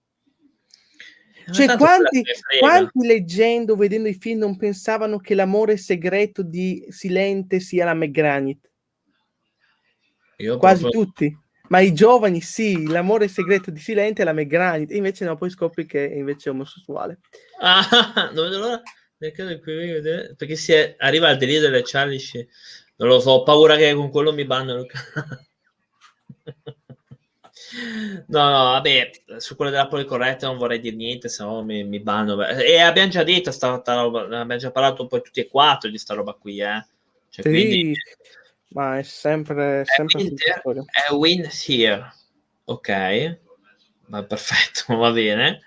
Cioè, 1.51 1.77
quanti, 1.77 2.23
quanti, 2.61 3.05
leggendo, 3.05 3.75
vedendo 3.75 4.09
i 4.09 4.15
film, 4.15 4.39
non 4.39 4.57
pensavano 4.57 5.19
che 5.19 5.35
l'amore 5.35 5.77
segreto 5.77 6.45
di 6.45 6.87
Silente 6.89 7.59
sia 7.59 7.85
la 7.85 7.95
McGranit? 7.95 8.71
Io 10.37 10.57
Quasi 10.57 10.83
proprio... 10.83 11.03
tutti. 11.03 11.39
Ma 11.73 11.81
i 11.81 11.95
giovani 11.95 12.43
sì, 12.43 12.87
l'amore 12.87 13.29
segreto 13.29 13.71
di 13.71 13.81
Silente 13.81 14.21
è 14.21 14.25
la 14.27 14.35
McGranit, 14.35 14.91
e 14.91 14.97
invece 14.97 15.25
no, 15.25 15.39
poi 15.39 15.49
scopri 15.49 15.87
che 15.87 16.07
è 16.07 16.17
invece 16.17 16.51
omosessuale. 16.51 17.21
Ah, 17.61 18.31
non 18.35 18.45
vedo 18.45 18.59
l'ora 18.59 18.83
perché 20.37 20.57
si 20.57 20.73
è, 20.73 20.97
arriva 20.99 21.29
al 21.29 21.39
delirio 21.39 21.63
delle 21.63 21.81
challenge. 21.83 22.49
Non 22.97 23.09
lo 23.09 23.21
so, 23.21 23.31
ho 23.31 23.43
paura 23.43 23.77
che 23.77 23.95
con 23.95 24.11
quello 24.11 24.33
mi 24.33 24.45
bannano. 24.45 24.85
No, 28.27 28.51
no, 28.51 28.65
vabbè, 28.73 29.11
su 29.39 29.57
quello 29.57 29.71
della 29.71 29.89
policorretta 29.89 30.47
non 30.47 30.59
vorrei 30.59 30.79
dire 30.79 30.95
niente, 30.95 31.31
se 31.31 31.43
no 31.43 31.65
mi, 31.65 31.85
mi 31.85 32.01
banno. 32.01 32.45
E 32.45 32.79
abbiamo 32.81 33.09
già 33.09 33.23
detto, 33.23 33.51
sta, 33.51 33.81
roba, 33.87 34.25
abbiamo 34.25 34.57
già 34.57 34.71
parlato 34.71 35.01
un 35.01 35.09
po' 35.09 35.23
tutti 35.23 35.41
e 35.41 35.49
quattro 35.49 35.89
di 35.89 35.97
sta 35.97 36.13
roba 36.13 36.35
qui, 36.35 36.61
eh. 36.61 36.85
Cioè, 37.31 37.43
sì, 37.43 37.51
quindi... 37.51 37.95
ma 38.75 38.99
è 38.99 39.03
sempre... 39.03 39.85
sempre 39.85 40.21
è, 40.21 40.23
winter, 40.23 40.63
è 41.09 41.13
win 41.13 41.49
here, 41.67 42.13
ok, 42.65 43.39
ma 44.07 44.23
perfetto, 44.25 44.95
va 44.97 45.11
bene. 45.11 45.61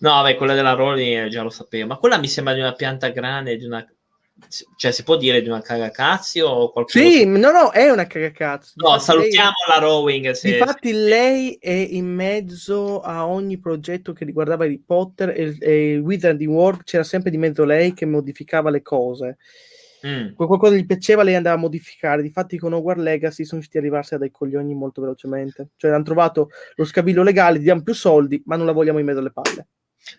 No, 0.00 0.10
vabbè, 0.10 0.36
quella 0.36 0.54
della 0.54 0.72
Rolling 0.72 1.28
già 1.28 1.42
lo 1.42 1.50
sapevo, 1.50 1.86
ma 1.88 1.96
quella 1.96 2.18
mi 2.18 2.28
sembra 2.28 2.54
di 2.54 2.60
una 2.60 2.74
pianta 2.74 3.08
grande, 3.08 3.56
di 3.56 3.64
una 3.64 3.86
cioè 4.76 4.92
si 4.92 5.02
può 5.02 5.16
dire 5.16 5.42
di 5.42 5.48
una 5.48 5.60
cagacazzi 5.60 6.40
o 6.40 6.70
qualcosa? 6.70 6.98
Sì, 6.98 7.24
no, 7.26 7.50
no, 7.50 7.70
è 7.72 7.90
una 7.90 8.06
cagacazzi. 8.06 8.74
No, 8.76 8.98
salutiamo 8.98 9.50
lei... 9.66 9.74
la 9.74 9.84
Rowing. 9.84 10.30
Se... 10.30 10.56
Infatti 10.56 10.92
lei 10.92 11.54
è 11.60 11.70
in 11.70 12.06
mezzo 12.06 13.00
a 13.00 13.26
ogni 13.26 13.58
progetto 13.58 14.12
che 14.12 14.24
riguardava 14.24 14.64
Harry 14.64 14.82
Potter 14.84 15.30
e, 15.30 15.56
e 15.58 15.98
Wizarding 15.98 16.50
World 16.50 16.84
c'era 16.84 17.02
sempre 17.02 17.30
di 17.30 17.36
mezzo 17.36 17.64
lei 17.64 17.92
che 17.94 18.06
modificava 18.06 18.70
le 18.70 18.82
cose. 18.82 19.38
Mm. 20.06 20.34
Qualcosa 20.34 20.74
gli 20.74 20.86
piaceva, 20.86 21.22
lei 21.22 21.34
andava 21.34 21.56
a 21.56 21.60
modificare. 21.60 22.22
Difatti, 22.22 22.58
con 22.58 22.72
Hogwarts 22.72 23.02
Legacy 23.02 23.44
sono 23.44 23.60
riusciti 23.60 23.78
ad 23.78 23.84
arrivarsi 23.84 24.14
a 24.14 24.18
dei 24.18 24.30
coglioni 24.30 24.74
molto 24.74 25.00
velocemente. 25.00 25.70
Cioè, 25.76 25.90
hanno 25.90 26.04
trovato 26.04 26.50
lo 26.74 26.84
scavillo 26.84 27.22
legale, 27.22 27.58
diamo 27.58 27.82
più 27.82 27.94
soldi, 27.94 28.42
ma 28.46 28.56
non 28.56 28.66
la 28.66 28.72
vogliamo 28.72 28.98
in 28.98 29.06
mezzo 29.06 29.18
alle 29.18 29.32
palle. 29.32 29.66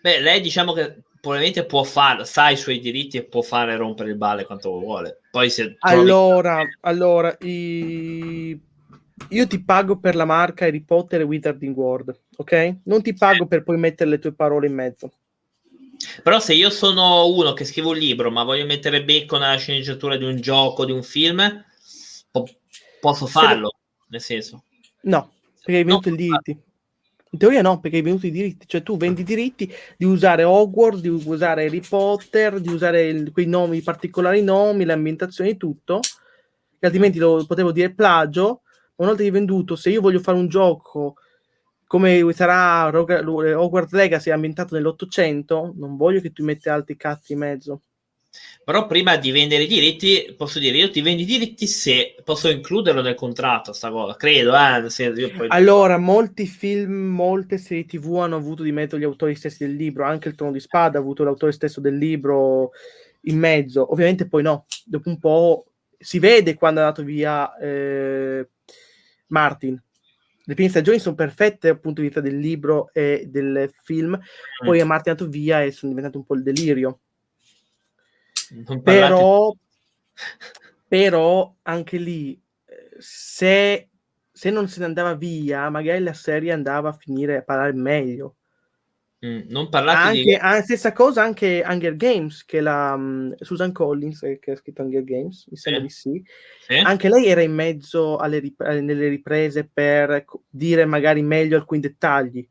Beh, 0.02 0.20
lei 0.20 0.40
diciamo 0.40 0.72
che 0.72 1.02
probabilmente 1.20 1.66
può 1.66 1.82
farlo, 1.82 2.24
sa 2.24 2.50
i 2.50 2.56
suoi 2.56 2.80
diritti 2.80 3.16
e 3.16 3.24
può 3.24 3.42
fare 3.42 3.76
rompere 3.76 4.10
il 4.10 4.16
balle 4.16 4.44
quanto 4.44 4.70
vuole. 4.78 5.20
Poi 5.30 5.50
se 5.50 5.76
allora, 5.80 6.56
trovi... 6.56 6.76
allora 6.80 7.36
i... 7.40 8.60
io 9.28 9.46
ti 9.46 9.62
pago 9.62 9.98
per 9.98 10.14
la 10.14 10.24
marca 10.24 10.64
Harry 10.64 10.82
Potter 10.82 11.20
e 11.20 11.24
Wizarding 11.24 11.76
World, 11.76 12.18
ok? 12.36 12.76
Non 12.84 13.02
ti 13.02 13.14
pago 13.14 13.46
per 13.46 13.62
poi 13.62 13.76
mettere 13.76 14.10
le 14.10 14.18
tue 14.18 14.32
parole 14.32 14.66
in 14.66 14.74
mezzo. 14.74 15.12
Però 16.22 16.40
se 16.40 16.54
io 16.54 16.70
sono 16.70 17.28
uno 17.28 17.52
che 17.52 17.64
scrivo 17.64 17.90
un 17.90 17.98
libro, 17.98 18.30
ma 18.30 18.42
voglio 18.42 18.64
mettere 18.64 19.04
bacon 19.04 19.42
alla 19.42 19.56
sceneggiatura 19.56 20.16
di 20.16 20.24
un 20.24 20.40
gioco, 20.40 20.84
di 20.84 20.92
un 20.92 21.02
film, 21.02 21.64
po- 22.30 22.48
posso 23.00 23.26
farlo, 23.26 23.68
se... 23.68 24.04
nel 24.08 24.20
senso. 24.20 24.64
No, 25.02 25.32
perché 25.62 25.78
hai 25.78 25.84
venuto 25.84 26.08
no, 26.08 26.14
il 26.14 26.20
diritti. 26.20 26.58
In 27.32 27.38
teoria 27.38 27.62
no, 27.62 27.78
perché 27.78 27.98
hai 27.98 28.02
venuto 28.02 28.26
i 28.26 28.32
diritti, 28.32 28.66
cioè 28.66 28.82
tu 28.82 28.96
vendi 28.96 29.20
i 29.20 29.24
diritti 29.24 29.72
di 29.96 30.04
usare 30.04 30.42
Hogwarts, 30.42 31.00
di 31.00 31.08
usare 31.08 31.66
Harry 31.66 31.80
Potter, 31.80 32.58
di 32.60 32.70
usare 32.70 33.06
il, 33.06 33.30
quei 33.30 33.46
nomi, 33.46 33.76
i 33.76 33.82
particolari 33.82 34.42
nomi, 34.42 34.84
le 34.84 34.94
ambientazioni, 34.94 35.56
tutto, 35.56 36.00
che 36.00 36.86
altrimenti 36.86 37.18
lo 37.18 37.44
potevo 37.46 37.70
dire 37.70 37.94
plagio, 37.94 38.62
ma 38.96 39.04
una 39.04 39.08
volta 39.08 39.22
che 39.22 39.28
hai 39.28 39.30
venduto, 39.30 39.76
se 39.76 39.90
io 39.90 40.00
voglio 40.00 40.18
fare 40.18 40.38
un 40.38 40.48
gioco 40.48 41.16
come 41.90 42.24
sarà 42.34 42.86
Hogwarts 42.86 43.90
Legacy 43.90 44.30
ambientato 44.30 44.76
nell'Ottocento, 44.76 45.72
non 45.74 45.96
voglio 45.96 46.20
che 46.20 46.30
tu 46.30 46.44
metta 46.44 46.72
altri 46.72 46.96
cazzi 46.96 47.32
in 47.32 47.40
mezzo. 47.40 47.82
Però 48.64 48.86
prima 48.86 49.16
di 49.16 49.32
vendere 49.32 49.64
i 49.64 49.66
diritti, 49.66 50.32
posso 50.36 50.60
dire, 50.60 50.76
io 50.76 50.88
ti 50.92 51.00
vendi 51.00 51.22
i 51.22 51.26
diritti 51.26 51.66
se 51.66 52.14
posso 52.22 52.48
includerlo 52.48 53.02
nel 53.02 53.16
contratto, 53.16 53.72
sta 53.72 53.90
cosa, 53.90 54.14
credo. 54.14 54.52
Eh, 54.54 55.32
poi... 55.36 55.48
Allora, 55.48 55.98
molti 55.98 56.46
film, 56.46 56.92
molte 56.92 57.58
serie 57.58 57.86
tv 57.86 58.18
hanno 58.18 58.36
avuto 58.36 58.62
di 58.62 58.70
mezzo 58.70 58.96
gli 58.96 59.02
autori 59.02 59.34
stessi 59.34 59.66
del 59.66 59.74
libro, 59.74 60.04
anche 60.04 60.28
il 60.28 60.36
Trono 60.36 60.52
di 60.52 60.60
Spada 60.60 60.98
ha 60.98 61.00
avuto 61.00 61.24
l'autore 61.24 61.50
stesso 61.50 61.80
del 61.80 61.96
libro 61.96 62.70
in 63.22 63.36
mezzo. 63.36 63.90
Ovviamente 63.90 64.28
poi 64.28 64.44
no, 64.44 64.66
dopo 64.84 65.08
un 65.08 65.18
po' 65.18 65.64
si 65.98 66.20
vede 66.20 66.54
quando 66.54 66.78
è 66.78 66.82
andato 66.84 67.02
via 67.02 67.52
eh, 67.56 68.48
Martin. 69.26 69.82
Le 70.44 70.54
prime 70.54 70.70
stagioni 70.70 70.98
sono 70.98 71.14
perfette 71.14 71.68
dal 71.68 71.80
punto 71.80 72.00
di 72.00 72.06
vista 72.06 72.22
del 72.22 72.38
libro 72.38 72.90
e 72.92 73.26
del 73.28 73.70
film, 73.82 74.18
poi 74.64 74.82
mm. 74.82 74.86
Martin 74.86 75.12
è 75.12 75.16
andato 75.16 75.28
via 75.28 75.62
e 75.62 75.70
sono 75.70 75.92
diventato 75.92 76.18
un 76.18 76.24
po' 76.24 76.34
il 76.34 76.42
delirio 76.42 77.00
però, 78.82 79.54
però 80.88 81.54
anche 81.62 81.96
lì, 81.98 82.40
se, 82.98 83.88
se, 84.32 84.50
non 84.50 84.68
se 84.68 84.80
ne 84.80 84.86
andava 84.86 85.14
via, 85.14 85.68
magari 85.70 86.02
la 86.02 86.12
serie 86.12 86.52
andava 86.52 86.90
a 86.90 86.96
finire 86.96 87.38
a 87.38 87.42
parlare 87.42 87.72
meglio. 87.72 88.36
Mm, 89.24 89.40
non 89.48 89.68
parlate 89.68 90.08
anche, 90.08 90.22
di... 90.22 90.34
ah, 90.34 90.62
stessa 90.62 90.92
cosa 90.92 91.22
anche 91.22 91.62
Hunger 91.66 91.94
Games, 91.94 92.44
che 92.44 92.60
la 92.60 92.94
um, 92.94 93.34
Susan 93.38 93.70
Collins, 93.70 94.22
eh, 94.22 94.38
che 94.38 94.52
ha 94.52 94.56
scritto 94.56 94.82
Hunger 94.82 95.04
Games, 95.04 95.46
mi 95.50 95.56
sembra 95.56 95.82
di 95.82 95.90
sì. 95.90 96.22
sì. 96.60 96.76
Anche 96.78 97.08
lei 97.10 97.26
era 97.26 97.42
in 97.42 97.52
mezzo 97.52 98.16
alle 98.16 98.38
rip- 98.38 98.66
nelle 98.66 99.08
riprese 99.08 99.68
per 99.70 100.24
dire 100.48 100.86
magari 100.86 101.20
meglio 101.22 101.56
alcuni 101.56 101.80
dettagli 101.80 102.48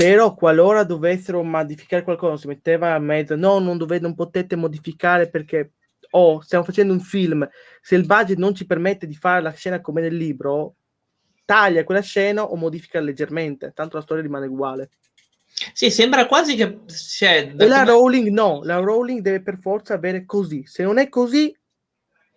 però 0.00 0.32
qualora 0.32 0.82
dovessero 0.82 1.42
modificare 1.42 2.02
qualcosa, 2.02 2.38
si 2.38 2.46
metteva 2.46 2.94
a 2.94 2.98
mezzo, 2.98 3.36
no, 3.36 3.58
non, 3.58 3.76
dovete, 3.76 4.00
non 4.00 4.14
potete 4.14 4.56
modificare 4.56 5.28
perché 5.28 5.72
oh, 6.12 6.40
stiamo 6.40 6.64
facendo 6.64 6.94
un 6.94 7.00
film, 7.00 7.46
se 7.82 7.96
il 7.96 8.06
budget 8.06 8.38
non 8.38 8.54
ci 8.54 8.64
permette 8.64 9.06
di 9.06 9.14
fare 9.14 9.42
la 9.42 9.52
scena 9.52 9.82
come 9.82 10.00
nel 10.00 10.16
libro, 10.16 10.76
taglia 11.44 11.84
quella 11.84 12.00
scena 12.00 12.44
o 12.44 12.56
modifica 12.56 12.98
leggermente, 12.98 13.72
tanto 13.74 13.98
la 13.98 14.02
storia 14.02 14.22
rimane 14.22 14.46
uguale. 14.46 14.88
Sì, 15.72 15.90
sembra 15.90 16.26
quasi 16.26 16.56
che... 16.56 16.80
Cioè, 16.86 17.54
e 17.56 17.66
la 17.66 17.80
come... 17.80 17.90
Rowling 17.90 18.28
no, 18.28 18.60
la 18.64 18.78
Rowling 18.78 19.20
deve 19.20 19.42
per 19.42 19.58
forza 19.58 19.94
avere 19.94 20.24
così, 20.24 20.64
se 20.66 20.82
non 20.82 20.98
è 20.98 21.08
così, 21.08 21.54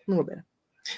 non 0.06 0.18
va 0.18 0.24
bene. 0.24 0.46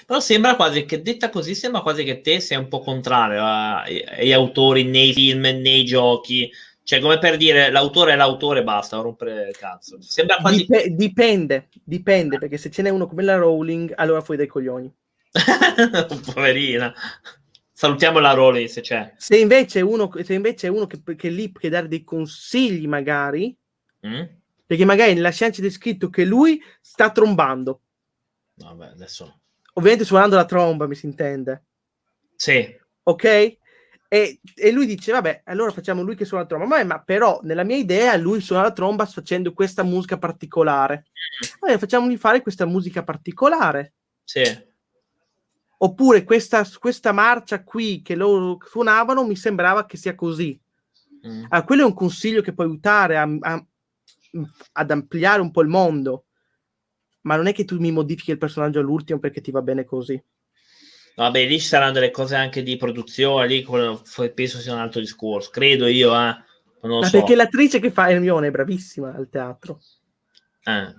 Però 0.04 0.18
sembra 0.18 0.56
quasi 0.56 0.84
che 0.84 1.00
detta 1.00 1.30
così, 1.30 1.54
sembra 1.54 1.80
quasi 1.80 2.02
che 2.02 2.20
te 2.20 2.40
sei 2.40 2.58
un 2.58 2.66
po' 2.66 2.80
contrario 2.80 3.40
agli 3.44 4.32
autori 4.32 4.82
nei 4.84 5.12
film, 5.12 5.42
nei 5.42 5.84
giochi. 5.84 6.50
Cioè, 6.82 7.00
come 7.00 7.18
per 7.18 7.36
dire 7.36 7.70
l'autore 7.70 8.12
è 8.12 8.16
l'autore, 8.16 8.64
basta, 8.64 8.96
rompere 8.98 9.48
il 9.48 9.56
cazzo. 9.56 9.98
Sembra 10.00 10.36
quasi... 10.36 10.66
Dip- 10.66 10.86
dipende, 10.86 11.68
dipende, 11.84 12.38
perché 12.38 12.58
se 12.58 12.70
ce 12.70 12.82
n'è 12.82 12.90
uno 12.90 13.06
come 13.06 13.22
la 13.22 13.36
Rowling, 13.36 13.92
allora 13.96 14.20
fuori 14.20 14.38
dai 14.38 14.48
coglioni. 14.48 14.92
Poverina. 16.32 16.92
Salutiamo 17.78 18.20
la 18.20 18.32
Rowling 18.32 18.68
se 18.68 18.80
c'è. 18.80 19.12
Se 19.18 19.36
invece 19.36 19.80
è 19.80 19.82
uno, 19.82 20.10
se 20.22 20.32
invece 20.32 20.66
è 20.66 20.70
uno 20.70 20.86
che, 20.86 21.02
che 21.14 21.28
è 21.28 21.30
lì 21.30 21.52
che 21.52 21.68
dare 21.68 21.88
dei 21.88 22.04
consigli, 22.04 22.86
magari, 22.86 23.54
Mm? 24.06 24.22
perché 24.64 24.84
magari 24.86 25.12
nella 25.12 25.30
scienza 25.30 25.60
c'è 25.60 25.68
scritto 25.68 26.08
che 26.08 26.24
lui 26.24 26.62
sta 26.80 27.10
trombando. 27.10 27.82
Vabbè, 28.54 28.86
adesso... 28.86 29.40
Ovviamente 29.74 30.06
suonando 30.06 30.36
la 30.36 30.46
tromba, 30.46 30.86
mi 30.86 30.94
si 30.94 31.04
intende. 31.04 31.64
Sì, 32.34 32.74
Ok? 33.02 33.24
E, 34.08 34.40
e 34.54 34.70
lui 34.70 34.86
dice, 34.86 35.12
vabbè, 35.12 35.42
allora 35.44 35.70
facciamo 35.70 36.00
lui 36.02 36.16
che 36.16 36.24
suona 36.24 36.44
la 36.44 36.48
tromba. 36.48 36.66
Ma, 36.66 36.82
ma 36.82 37.02
però, 37.02 37.40
nella 37.42 37.64
mia 37.64 37.76
idea, 37.76 38.16
lui 38.16 38.40
suona 38.40 38.62
la 38.62 38.72
tromba 38.72 39.04
facendo 39.04 39.52
questa 39.52 39.82
musica 39.82 40.16
particolare. 40.16 41.08
Vabbè, 41.60 41.76
facciamogli 41.76 42.16
fare 42.16 42.40
questa 42.40 42.64
musica 42.64 43.02
particolare. 43.02 43.92
sì. 44.24 44.74
Oppure 45.78 46.24
questa, 46.24 46.66
questa 46.78 47.12
marcia 47.12 47.62
qui 47.62 48.00
che 48.02 48.14
loro 48.14 48.58
suonavano 48.66 49.24
mi 49.26 49.36
sembrava 49.36 49.84
che 49.86 49.96
sia 49.96 50.14
così. 50.14 50.58
Mm. 51.26 51.44
Ah, 51.48 51.64
quello 51.64 51.82
è 51.82 51.86
un 51.86 51.94
consiglio 51.94 52.40
che 52.40 52.54
può 52.54 52.64
aiutare 52.64 53.16
a- 53.18 53.36
a- 53.40 53.66
ad 54.72 54.90
ampliare 54.90 55.40
un 55.40 55.50
po' 55.50 55.60
il 55.62 55.68
mondo. 55.68 56.24
Ma 57.22 57.36
non 57.36 57.46
è 57.46 57.52
che 57.52 57.64
tu 57.64 57.78
mi 57.78 57.90
modifichi 57.90 58.30
il 58.30 58.38
personaggio 58.38 58.78
all'ultimo 58.80 59.18
perché 59.18 59.40
ti 59.40 59.50
va 59.50 59.60
bene 59.60 59.84
così. 59.84 60.22
Vabbè, 61.16 61.46
lì 61.46 61.58
ci 61.58 61.66
saranno 61.66 61.92
delle 61.92 62.10
cose 62.10 62.36
anche 62.36 62.62
di 62.62 62.76
produzione, 62.76 63.46
lì 63.46 63.62
quello- 63.64 64.02
penso 64.34 64.58
sia 64.58 64.74
un 64.74 64.80
altro 64.80 65.00
discorso. 65.00 65.50
Credo 65.50 65.86
io, 65.86 66.12
eh. 66.14 66.44
Non 66.82 66.90
lo 66.94 67.00
Ma 67.00 67.06
so. 67.06 67.18
perché 67.18 67.34
l'attrice 67.34 67.80
che 67.80 67.90
fa 67.90 68.10
Hermione 68.10 68.46
è 68.48 68.50
bravissima 68.50 69.12
al 69.12 69.28
teatro. 69.28 69.80
Eh, 70.62 70.94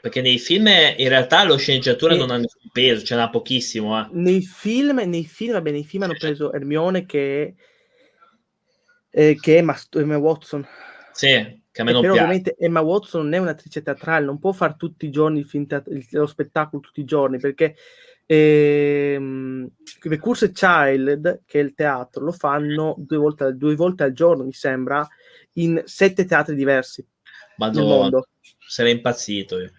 Perché 0.00 0.20
nei 0.20 0.38
film 0.38 0.66
in 0.66 1.08
realtà 1.08 1.44
lo 1.44 1.56
sceneggiatura 1.56 2.12
Sì. 2.12 2.18
non 2.18 2.30
ha 2.30 2.36
nessun 2.36 2.70
peso, 2.72 3.04
ce 3.04 3.16
n'ha 3.16 3.30
pochissimo. 3.30 3.98
Eh. 4.00 4.08
Nei 4.12 4.42
film, 4.42 4.98
nei 5.00 5.24
film, 5.24 5.52
vabbè, 5.52 5.70
nei 5.70 5.84
film 5.84 6.04
hanno 6.04 6.16
preso 6.16 6.52
Hermione 6.52 7.04
che 7.04 7.54
è, 9.10 9.20
eh, 9.30 9.36
che 9.40 9.54
è 9.54 9.58
Emma, 9.58 9.76
Emma 9.92 10.18
Watson. 10.18 10.66
Sì, 11.12 11.26
che 11.72 11.80
a 11.80 11.84
me 11.84 11.92
non 11.92 12.02
però 12.02 12.14
piace. 12.14 12.26
ovviamente 12.26 12.56
Emma 12.58 12.80
Watson 12.80 13.22
non 13.24 13.34
è 13.34 13.38
un'attrice 13.38 13.82
teatrale, 13.82 14.24
non 14.24 14.38
può 14.38 14.52
fare 14.52 14.76
tutti 14.76 15.06
i 15.06 15.10
giorni 15.10 15.44
teat- 15.44 15.88
lo 16.10 16.26
spettacolo 16.26 16.80
tutti 16.80 17.00
i 17.00 17.04
giorni, 17.04 17.38
perché 17.38 17.74
ehm, 18.24 19.68
The 20.00 20.18
Curse 20.18 20.52
Child, 20.52 21.42
che 21.46 21.58
è 21.58 21.62
il 21.62 21.74
teatro, 21.74 22.22
lo 22.24 22.32
fanno 22.32 22.94
due 22.98 23.16
volte, 23.16 23.56
due 23.56 23.74
volte 23.74 24.04
al 24.04 24.12
giorno, 24.12 24.44
mi 24.44 24.52
sembra, 24.52 25.06
in 25.54 25.82
sette 25.86 26.24
teatri 26.24 26.54
diversi 26.54 27.04
Madonna, 27.56 28.22
sarei 28.66 28.92
impazzito 28.92 29.58
io. 29.58 29.72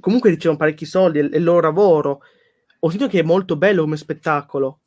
Comunque 0.00 0.30
ricevono 0.30 0.58
parecchi 0.58 0.84
soldi, 0.84 1.18
è 1.18 1.22
il 1.22 1.42
loro 1.42 1.60
lavoro. 1.60 2.22
Ho 2.80 2.88
sentito 2.88 3.10
che 3.10 3.20
è 3.20 3.22
molto 3.22 3.56
bello 3.56 3.82
come 3.82 3.96
spettacolo. 3.96 4.80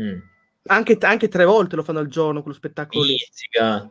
Mm. 0.00 0.18
Anche, 0.66 0.96
anche 1.00 1.28
tre 1.28 1.44
volte 1.44 1.76
lo 1.76 1.82
fanno 1.82 1.98
al 1.98 2.08
giorno 2.08 2.40
quello 2.40 2.56
spettacolo 2.56 3.04
lì. 3.04 3.16
Pizzica. 3.16 3.90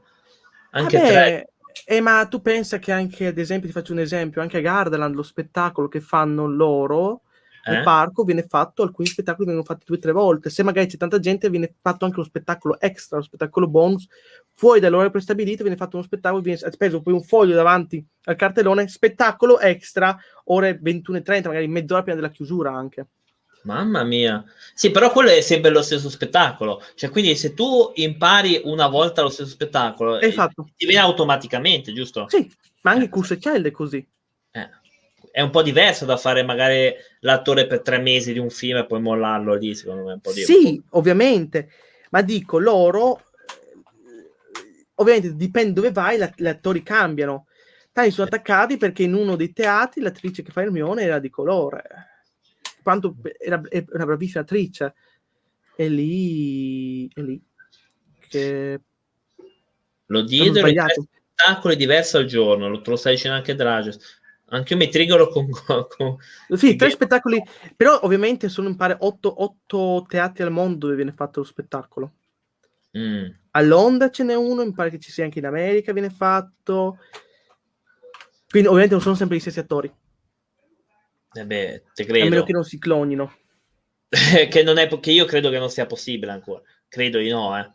Anche 0.71 0.97
Vabbè, 0.97 1.09
tre. 1.11 1.53
eh, 1.85 2.01
ma 2.01 2.25
tu 2.27 2.41
pensa 2.41 2.79
che 2.79 2.91
anche, 2.91 3.27
ad 3.27 3.37
esempio, 3.37 3.67
ti 3.67 3.73
faccio 3.73 3.93
un 3.93 3.99
esempio, 3.99 4.41
anche 4.41 4.57
a 4.57 4.61
Gardaland 4.61 5.15
lo 5.15 5.23
spettacolo 5.23 5.87
che 5.87 6.01
fanno 6.01 6.47
loro 6.47 7.21
nel 7.65 7.79
eh? 7.79 7.83
parco 7.83 8.23
viene 8.23 8.43
fatto, 8.43 8.83
alcuni 8.83 9.07
spettacoli 9.07 9.45
vengono 9.45 9.65
fatti 9.65 9.85
due 9.85 9.97
o 9.97 9.99
tre 9.99 10.11
volte. 10.11 10.49
Se 10.49 10.63
magari 10.63 10.87
c'è 10.87 10.97
tanta 10.97 11.19
gente, 11.19 11.49
viene 11.49 11.73
fatto 11.81 12.05
anche 12.05 12.17
lo 12.17 12.23
spettacolo 12.23 12.79
extra, 12.79 13.17
lo 13.17 13.23
spettacolo 13.23 13.67
bonus, 13.67 14.07
fuori 14.53 14.79
dall'ora 14.79 15.09
prestabilito, 15.09 15.63
viene 15.63 15.77
fatto 15.77 15.95
uno 15.95 16.05
spettacolo, 16.05 16.41
viene 16.41 16.57
speso 16.57 17.01
poi 17.01 17.13
un 17.13 17.23
foglio 17.23 17.55
davanti 17.55 18.05
al 18.25 18.35
cartellone, 18.35 18.87
spettacolo 18.87 19.59
extra, 19.59 20.17
ore 20.45 20.79
21.30, 20.81 21.47
magari 21.47 21.67
mezz'ora 21.67 22.01
prima 22.01 22.17
della 22.17 22.31
chiusura 22.31 22.73
anche. 22.73 23.07
Mamma 23.63 24.03
mia. 24.03 24.43
Sì, 24.73 24.91
però 24.91 25.11
quello 25.11 25.29
è 25.29 25.39
sempre 25.39 25.71
lo 25.71 25.81
stesso 25.81 26.09
spettacolo. 26.09 26.83
Cioè, 26.95 27.09
quindi 27.09 27.35
se 27.35 27.53
tu 27.53 27.91
impari 27.95 28.59
una 28.65 28.87
volta 28.87 29.21
lo 29.21 29.29
stesso 29.29 29.49
spettacolo, 29.49 30.19
eh, 30.19 30.33
fatto? 30.33 30.67
ti 30.75 30.85
viene 30.85 31.01
automaticamente, 31.01 31.93
giusto? 31.93 32.25
Sì, 32.27 32.51
ma 32.81 32.91
anche 32.91 33.07
Curse 33.07 33.37
Child 33.37 33.67
è 33.67 33.71
così. 33.71 34.05
Eh. 34.51 34.69
È 35.33 35.41
un 35.41 35.49
po' 35.49 35.63
diverso 35.63 36.05
da 36.05 36.15
fare 36.15 36.43
magari 36.43 36.93
l'attore 37.21 37.65
per 37.65 37.81
tre 37.81 37.97
mesi 37.97 38.33
di 38.33 38.37
un 38.37 38.51
film 38.51 38.77
e 38.77 38.85
poi 38.85 39.01
mollarlo 39.01 39.55
lì, 39.55 39.73
secondo 39.73 40.03
me 40.03 40.11
è 40.11 40.13
un 40.13 40.19
po' 40.19 40.31
diverso. 40.31 40.53
Sì, 40.53 40.79
ovviamente, 40.91 41.71
ma 42.11 42.21
dico 42.21 42.59
loro, 42.59 43.17
eh, 43.17 44.85
ovviamente 44.93 45.35
dipende 45.35 45.73
dove 45.73 45.91
vai, 45.91 46.19
la- 46.19 46.31
gli 46.35 46.45
attori 46.45 46.83
cambiano. 46.83 47.47
Tanti 47.91 48.11
sono 48.11 48.27
attaccati 48.27 48.77
perché 48.77 49.01
in 49.01 49.15
uno 49.15 49.35
dei 49.35 49.51
teatri 49.53 50.01
l'attrice 50.01 50.43
che 50.43 50.51
fa 50.51 50.61
Hermione 50.61 51.01
era 51.01 51.17
di 51.17 51.31
colore. 51.31 51.83
Quanto 52.83 53.15
era, 53.39 53.59
è 53.69 53.83
una 53.89 54.05
bravissima 54.05 54.43
attrice. 54.43 54.93
E 55.75 55.89
lì, 55.89 57.07
è 57.11 57.21
lì 57.21 57.41
che 58.27 58.79
Lo 60.05 60.21
diedero 60.21 60.67
in 60.67 60.75
tre 60.75 60.93
spettacoli 60.93 61.75
diversi 61.75 62.17
al 62.17 62.25
giorno, 62.25 62.69
lo, 62.69 62.81
te 62.81 62.91
lo 62.91 62.95
stai 62.97 63.15
dicendo 63.15 63.37
anche 63.37 63.55
Drages. 63.55 64.21
Anche 64.53 64.73
io 64.73 64.79
mi 64.79 64.89
trigero 64.89 65.27
con... 65.29 65.49
con- 65.49 66.17
Sì, 66.55 66.75
tre 66.75 66.89
spettacoli, 66.89 67.41
però 67.75 67.99
ovviamente 68.03 68.49
sono 68.49 68.69
in 68.69 68.75
pare 68.75 68.95
otto, 68.99 69.43
otto 69.43 70.05
teatri 70.07 70.43
al 70.43 70.51
mondo 70.51 70.85
dove 70.85 70.95
viene 70.95 71.11
fatto 71.11 71.39
lo 71.39 71.45
spettacolo. 71.45 72.13
Mm. 72.97 73.25
A 73.51 73.61
Londra 73.61 74.09
ce 74.09 74.23
n'è 74.23 74.35
uno, 74.35 74.63
mi 74.65 74.73
pare 74.73 74.89
che 74.91 74.99
ci 74.99 75.11
sia 75.11 75.23
anche 75.23 75.39
in 75.39 75.45
America, 75.45 75.91
viene 75.91 76.09
fatto. 76.09 76.99
Quindi 78.47 78.67
ovviamente 78.67 78.93
non 78.93 79.03
sono 79.03 79.15
sempre 79.15 79.37
gli 79.37 79.39
stessi 79.39 79.59
attori, 79.59 79.91
Eh 81.35 81.45
beh, 81.45 81.83
te 81.93 82.03
a 82.03 82.27
meno 82.27 82.29
credo. 82.29 82.43
che 82.43 82.51
non 82.53 82.63
si 82.63 82.77
clonino. 82.77 83.33
che, 84.49 84.63
non 84.63 84.77
è, 84.77 84.87
che 84.99 85.11
io 85.11 85.25
credo 85.25 85.49
che 85.49 85.57
non 85.57 85.69
sia 85.69 85.85
possibile 85.85 86.31
ancora. 86.31 86.61
Credo 86.87 87.17
di 87.17 87.29
no, 87.29 87.57
eh. 87.57 87.69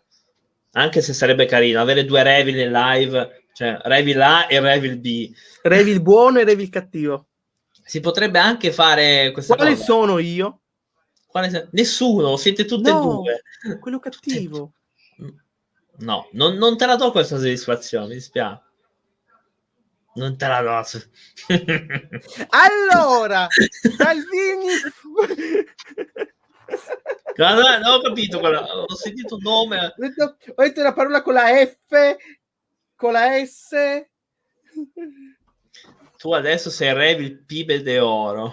Anche 0.72 1.00
se 1.00 1.12
sarebbe 1.12 1.46
carino 1.46 1.80
avere 1.80 2.04
due 2.04 2.22
Revil 2.22 2.58
in 2.58 2.70
live, 2.70 3.47
cioè 3.58 3.76
Revil 3.82 4.20
A 4.22 4.46
e 4.48 4.60
Revil 4.60 5.00
B. 5.00 5.34
Revi 5.62 5.90
il 5.90 6.00
buono 6.00 6.38
e 6.38 6.44
Revi 6.44 6.62
il 6.62 6.68
cattivo. 6.70 7.26
Si 7.84 7.98
potrebbe 7.98 8.38
anche 8.38 8.70
fare 8.70 9.32
questa 9.32 9.56
Quale 9.56 9.72
cosa. 9.72 9.82
sono 9.82 10.18
io? 10.20 10.60
Quale 11.26 11.50
se- 11.50 11.66
Nessuno, 11.72 12.36
siete 12.36 12.64
tutte 12.64 12.90
e 12.90 12.92
No, 12.92 13.00
due. 13.00 13.42
quello 13.80 13.98
cattivo. 13.98 14.74
No, 15.98 16.28
non, 16.34 16.54
non 16.54 16.76
te 16.76 16.86
la 16.86 16.94
do 16.94 17.10
questa 17.10 17.38
soddisfazione, 17.38 18.06
mi 18.06 18.14
dispiace. 18.14 18.62
Non 20.14 20.36
te 20.36 20.46
la 20.46 20.62
do. 20.62 20.84
Allora, 22.50 23.48
Salvini. 23.96 24.74
Guarda, 27.34 27.78
non 27.78 27.94
ho 27.94 28.00
capito, 28.00 28.38
ho 28.38 28.94
sentito 28.94 29.34
un 29.34 29.40
nome. 29.42 29.86
ho, 29.86 29.92
detto, 29.96 30.36
ho 30.54 30.62
detto 30.62 30.80
una 30.80 30.92
parola 30.92 31.20
con 31.22 31.34
la 31.34 31.48
F, 31.66 32.16
con 32.98 33.12
la 33.12 33.44
S. 33.46 33.70
Tu 36.18 36.32
adesso 36.32 36.68
sei 36.68 36.92
Revil 36.92 37.44
Pibe 37.44 37.80
de 37.80 38.00
Oro. 38.00 38.52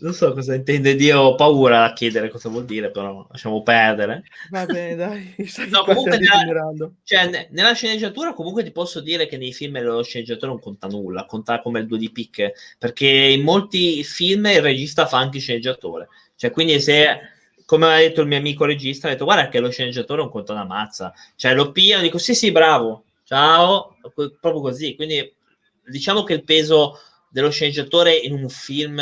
non 0.00 0.12
so 0.12 0.32
cosa 0.32 0.54
intende 0.54 0.94
Dio, 0.94 1.18
ho 1.20 1.34
paura 1.34 1.82
a 1.84 1.92
chiedere 1.92 2.28
cosa 2.28 2.48
vuol 2.48 2.66
dire, 2.66 2.92
però 2.92 3.26
lasciamo 3.28 3.64
perdere. 3.64 4.22
Va 4.50 4.64
bene, 4.64 4.94
dai. 4.94 5.34
No, 5.70 5.82
comunque 5.82 6.18
nella-. 6.18 6.72
Cioè, 7.02 7.28
ne- 7.28 7.48
nella 7.50 7.72
sceneggiatura 7.72 8.32
comunque 8.32 8.62
ti 8.62 8.70
posso 8.70 9.00
dire 9.00 9.26
che 9.26 9.36
nei 9.36 9.52
film 9.52 9.82
lo 9.82 10.04
sceneggiatore 10.04 10.52
non 10.52 10.60
conta 10.60 10.86
nulla, 10.86 11.26
conta 11.26 11.60
come 11.60 11.80
il 11.80 11.86
2 11.88 11.98
di 11.98 12.12
picche, 12.12 12.54
perché 12.78 13.08
in 13.08 13.42
molti 13.42 14.04
film 14.04 14.46
il 14.46 14.62
regista 14.62 15.06
fa 15.06 15.18
anche 15.18 15.38
il 15.38 15.42
sceneggiatore. 15.42 16.06
Cioè, 16.36 16.52
quindi 16.52 16.80
se, 16.80 17.31
come 17.72 17.86
ha 17.86 17.96
detto 17.96 18.20
il 18.20 18.26
mio 18.26 18.36
amico 18.36 18.66
regista, 18.66 19.06
ha 19.06 19.12
detto 19.12 19.24
guarda 19.24 19.48
che 19.48 19.58
lo 19.58 19.70
sceneggiatore 19.70 20.20
non 20.20 20.30
conta 20.30 20.52
una 20.52 20.66
mazza. 20.66 21.10
Cioè, 21.36 21.54
lo 21.54 21.72
pigliano, 21.72 22.02
dico 22.02 22.18
sì 22.18 22.34
sì, 22.34 22.52
bravo, 22.52 23.04
ciao, 23.24 23.96
proprio 24.12 24.60
così. 24.60 24.94
Quindi 24.94 25.34
diciamo 25.82 26.22
che 26.22 26.34
il 26.34 26.44
peso 26.44 26.98
dello 27.30 27.48
sceneggiatore 27.48 28.14
in 28.14 28.34
un 28.34 28.50
film 28.50 29.00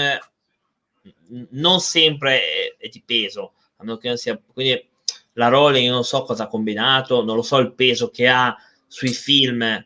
non 1.51 1.81
sempre 1.81 2.41
è, 2.41 2.77
è 2.79 2.87
di 2.87 3.03
peso, 3.05 3.55
a 3.79 3.83
meno 3.83 3.97
che 3.97 4.07
non 4.07 4.17
sia... 4.17 4.41
Quindi 4.53 4.89
la 5.33 5.49
Rowling 5.49 5.91
non 5.91 6.05
so 6.05 6.23
cosa 6.23 6.45
ha 6.45 6.47
combinato, 6.47 7.25
non 7.25 7.35
lo 7.35 7.43
so 7.43 7.59
il 7.59 7.73
peso 7.73 8.09
che 8.11 8.29
ha 8.29 8.57
sui 8.87 9.13
film, 9.13 9.85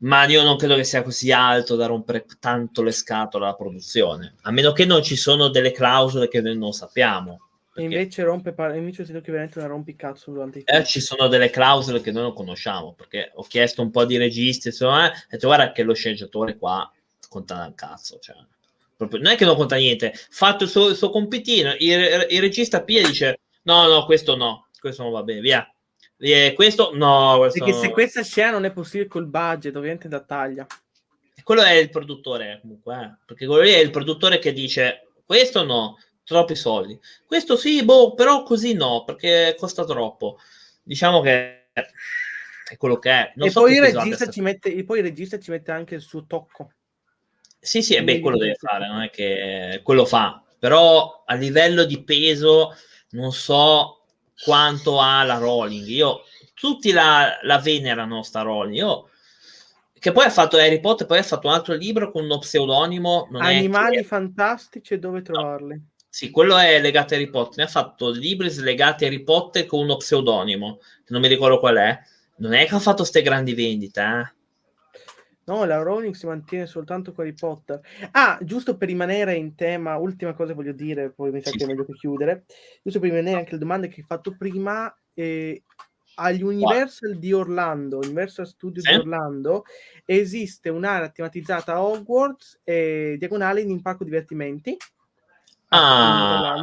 ma 0.00 0.26
io 0.26 0.42
non 0.42 0.58
credo 0.58 0.74
che 0.74 0.84
sia 0.84 1.02
così 1.02 1.32
alto 1.32 1.74
da 1.74 1.86
rompere 1.86 2.26
tanto 2.38 2.82
le 2.82 2.92
scatole 2.92 3.46
alla 3.46 3.54
produzione, 3.54 4.34
a 4.42 4.50
meno 4.50 4.72
che 4.72 4.84
non 4.84 5.02
ci 5.02 5.16
sono 5.16 5.48
delle 5.48 5.72
clausole 5.72 6.28
che 6.28 6.42
noi 6.42 6.58
non 6.58 6.72
sappiamo. 6.72 7.38
E 7.76 7.82
perché, 7.82 7.96
invece 7.96 8.22
rompe 8.22 8.52
par- 8.52 8.76
invece 8.76 9.02
ho 9.02 9.04
sentito 9.04 9.24
che 9.24 9.32
veramente 9.32 9.58
una 9.58 9.66
rompicazzo 9.66 10.30
durante 10.30 10.60
i 10.60 10.62
eh, 10.64 10.84
ci 10.84 11.00
sono 11.00 11.26
delle 11.26 11.50
clausole 11.50 12.00
che 12.00 12.12
noi 12.12 12.22
non 12.22 12.32
conosciamo, 12.32 12.92
perché 12.92 13.32
ho 13.34 13.42
chiesto 13.42 13.82
un 13.82 13.90
po' 13.90 14.04
di 14.04 14.16
registi, 14.16 14.68
insomma, 14.68 15.10
e 15.12 15.16
ho 15.16 15.26
detto 15.30 15.48
guarda 15.48 15.72
che 15.72 15.82
lo 15.82 15.92
sceneggiatore 15.92 16.56
qua 16.56 16.88
conta 17.28 17.66
un 17.66 17.74
cazzo, 17.74 18.20
cioè, 18.20 18.36
proprio- 18.96 19.20
non 19.20 19.32
è 19.32 19.36
che 19.36 19.44
non 19.44 19.56
conta 19.56 19.74
niente, 19.74 20.12
fatto 20.30 20.62
il 20.62 20.70
suo, 20.70 20.90
il 20.90 20.94
suo 20.94 21.10
compitino, 21.10 21.74
il, 21.80 22.26
il 22.30 22.40
regista 22.40 22.84
pia 22.84 23.00
e 23.00 23.06
dice 23.08 23.40
no, 23.62 23.88
no, 23.88 24.04
questo 24.04 24.36
no, 24.36 24.68
questo 24.78 25.02
non 25.02 25.10
va 25.10 25.24
bene, 25.24 25.40
via. 25.40 25.68
Eh, 26.16 26.52
questo 26.54 26.92
no, 26.94 27.38
questo 27.38 27.58
Perché 27.58 27.74
no. 27.74 27.82
se 27.82 27.90
questa 27.90 28.22
scena 28.22 28.52
non 28.52 28.64
è 28.64 28.72
possibile 28.72 29.08
col 29.08 29.26
budget, 29.26 29.74
ovviamente 29.74 30.06
da 30.06 30.20
taglia. 30.20 30.64
quello 31.42 31.62
è 31.62 31.72
il 31.72 31.90
produttore 31.90 32.60
comunque, 32.60 32.94
eh? 32.94 33.24
perché 33.26 33.46
quello 33.46 33.62
lì 33.62 33.72
è 33.72 33.78
il 33.78 33.90
produttore 33.90 34.38
che 34.38 34.52
dice 34.52 35.08
questo 35.24 35.64
no, 35.64 35.98
troppi 36.24 36.54
soldi. 36.54 36.98
Questo 37.26 37.56
sì, 37.56 37.84
boh, 37.84 38.14
però 38.14 38.42
così 38.42 38.74
no, 38.74 39.04
perché 39.04 39.54
costa 39.58 39.84
troppo. 39.84 40.38
Diciamo 40.82 41.20
che 41.20 41.68
è 41.72 42.76
quello 42.76 42.98
che 42.98 43.10
è. 43.10 43.32
Non 43.36 43.48
e, 43.48 43.50
so 43.50 43.60
poi 43.60 43.74
il 43.74 43.82
regista 43.82 44.28
ci 44.28 44.40
mette, 44.40 44.74
e 44.74 44.84
poi 44.84 44.98
il 44.98 45.04
regista 45.04 45.38
ci 45.38 45.50
mette 45.50 45.70
anche 45.70 45.94
il 45.94 46.00
suo 46.00 46.24
tocco. 46.26 46.72
Sì, 47.60 47.82
sì, 47.82 47.94
e 47.94 48.02
beh, 48.02 48.20
quello 48.20 48.36
deve 48.36 48.54
fare, 48.54 48.86
non 48.88 49.02
è 49.02 49.10
che 49.10 49.80
quello 49.82 50.04
fa. 50.04 50.42
Però 50.58 51.24
a 51.26 51.34
livello 51.34 51.84
di 51.84 52.02
peso 52.02 52.74
non 53.10 53.32
so 53.32 54.04
quanto 54.42 55.00
ha 55.00 55.22
la 55.24 55.38
Rolling. 55.38 55.86
Io 55.86 56.24
tutti 56.54 56.92
la, 56.92 57.38
la 57.42 57.58
venerano 57.58 58.22
sta 58.22 58.42
Rolling. 58.42 58.76
Io 58.76 59.08
che 60.04 60.12
poi 60.12 60.26
ha 60.26 60.30
fatto 60.30 60.58
Harry 60.58 60.80
Potter, 60.80 61.06
poi 61.06 61.18
ha 61.18 61.22
fatto 61.22 61.46
un 61.46 61.54
altro 61.54 61.74
libro 61.74 62.10
con 62.10 62.24
uno 62.24 62.38
pseudonimo. 62.38 63.28
Animali 63.32 63.96
che... 63.96 64.04
fantastici 64.04 64.92
e 64.92 64.98
dove 64.98 65.22
trovarli? 65.22 65.74
No. 65.74 65.93
Sì, 66.14 66.30
quello 66.30 66.56
è 66.56 66.80
legato 66.80 67.12
a 67.12 67.16
Harry 67.16 67.28
Potter. 67.28 67.56
Ne 67.56 67.64
ha 67.64 67.66
fatto 67.66 68.08
libri 68.08 68.48
legati 68.60 69.02
a 69.02 69.08
Harry 69.08 69.24
Potter 69.24 69.66
con 69.66 69.80
uno 69.80 69.96
pseudonimo, 69.96 70.78
non 71.08 71.20
mi 71.20 71.26
ricordo 71.26 71.58
qual 71.58 71.74
è. 71.74 71.98
Non 72.36 72.52
è 72.52 72.64
che 72.66 72.74
ha 72.76 72.78
fatto 72.78 72.98
queste 72.98 73.20
grandi 73.20 73.52
vendite, 73.52 74.00
eh? 74.00 74.32
No, 75.46 75.64
la 75.64 75.82
Rowling 75.82 76.14
si 76.14 76.26
mantiene 76.26 76.66
soltanto 76.66 77.12
con 77.12 77.24
Harry 77.24 77.34
Potter. 77.34 77.80
Ah, 78.12 78.38
giusto 78.42 78.76
per 78.76 78.86
rimanere 78.86 79.34
in 79.34 79.56
tema, 79.56 79.96
ultima 79.96 80.34
cosa 80.34 80.54
voglio 80.54 80.70
dire, 80.70 81.10
poi 81.10 81.32
mi 81.32 81.42
sa 81.42 81.50
sì, 81.50 81.56
che 81.56 81.64
è 81.64 81.66
meglio 81.66 81.84
che 81.84 81.94
chiudere. 81.94 82.44
Giusto 82.80 83.00
per 83.00 83.08
rimanere 83.08 83.38
anche 83.38 83.54
le 83.54 83.58
domande 83.58 83.88
che 83.88 83.98
hai 83.98 84.06
fatto 84.06 84.36
prima, 84.38 84.96
eh, 85.14 85.64
agli 86.14 86.44
Universal 86.44 87.10
wow. 87.10 87.18
di 87.18 87.32
Orlando, 87.32 87.98
Universal 87.98 88.46
Studios 88.46 88.84
sì. 88.84 88.92
di 88.92 88.98
Orlando, 88.98 89.64
esiste 90.04 90.68
un'area 90.68 91.08
tematizzata 91.08 91.72
a 91.72 91.82
Hogwarts 91.82 92.60
e 92.62 93.16
diagonale 93.18 93.62
in 93.62 93.82
parco 93.82 94.04
divertimenti. 94.04 94.76
Ah. 95.74 96.62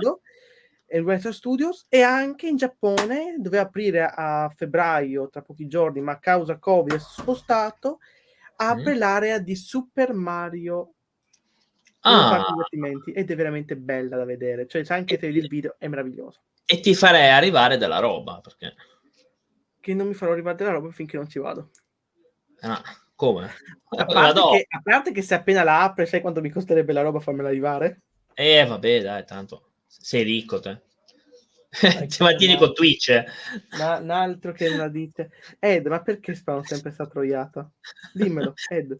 Universal 0.93 1.33
Studios 1.33 1.85
e 1.87 2.01
anche 2.01 2.47
in 2.47 2.57
Giappone 2.57 3.35
doveva 3.37 3.63
aprire 3.63 4.11
a 4.13 4.51
febbraio 4.55 5.29
tra 5.29 5.41
pochi 5.41 5.67
giorni 5.67 6.01
ma 6.01 6.13
a 6.13 6.19
causa 6.19 6.57
Covid 6.57 6.93
è 6.93 6.99
spostato 6.99 7.99
apre 8.57 8.95
mm. 8.95 8.97
l'area 8.97 9.39
di 9.39 9.55
Super 9.55 10.13
Mario 10.13 10.93
ah. 12.01 12.55
ed 13.13 13.31
è 13.31 13.35
veramente 13.35 13.77
bella 13.77 14.17
da 14.17 14.25
vedere 14.25 14.67
cioè 14.67 14.83
c'è 14.83 14.95
anche 14.95 15.17
il 15.25 15.47
video 15.47 15.75
è 15.77 15.87
meraviglioso 15.87 16.41
e 16.65 16.79
ti 16.81 16.93
farei 16.93 17.29
arrivare 17.29 17.77
della 17.77 17.99
roba 17.99 18.41
perché 18.41 18.75
che 19.79 19.93
non 19.93 20.07
mi 20.07 20.13
farò 20.13 20.33
arrivare 20.33 20.57
della 20.57 20.71
roba 20.71 20.91
finché 20.91 21.15
non 21.15 21.29
ci 21.29 21.39
vado 21.39 21.69
ah 22.61 22.81
come? 23.21 23.51
A 23.99 24.05
parte, 24.05 24.41
che, 24.51 24.65
a 24.67 24.81
parte, 24.81 25.11
che, 25.11 25.21
se 25.21 25.35
appena 25.35 25.61
la 25.61 25.83
apre, 25.83 26.07
sai 26.07 26.21
quanto 26.21 26.41
mi 26.41 26.49
costerebbe 26.49 26.91
la 26.91 27.03
roba 27.03 27.19
farmela 27.19 27.49
arrivare? 27.49 28.01
Eh, 28.33 28.65
vabbè, 28.65 29.01
dai, 29.01 29.25
tanto 29.25 29.71
sei 29.87 30.23
ricco 30.23 30.59
te. 30.59 30.81
Ti 32.07 32.23
mantieni 32.23 32.57
con 32.57 32.73
Twitch. 32.73 33.23
Ma 33.77 33.97
un 33.97 34.09
altro 34.09 34.51
che 34.51 34.67
una 34.67 34.89
dite. 34.89 35.31
Ed, 35.59 35.85
ma 35.87 36.01
perché 36.01 36.35
sparo 36.35 36.63
sempre 36.63 36.91
sta 36.91 37.07
troiata? 37.07 37.69
Dimmelo, 38.13 38.53
Ed. 38.69 38.99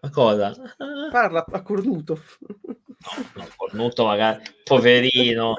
Ma 0.00 0.10
cosa? 0.10 0.54
Parla 1.10 1.44
a 1.46 1.62
cornuto. 1.62 2.20
No, 2.48 3.28
no, 3.36 3.48
cornuto 3.56 4.04
magari. 4.04 4.42
Poverino. 4.64 5.54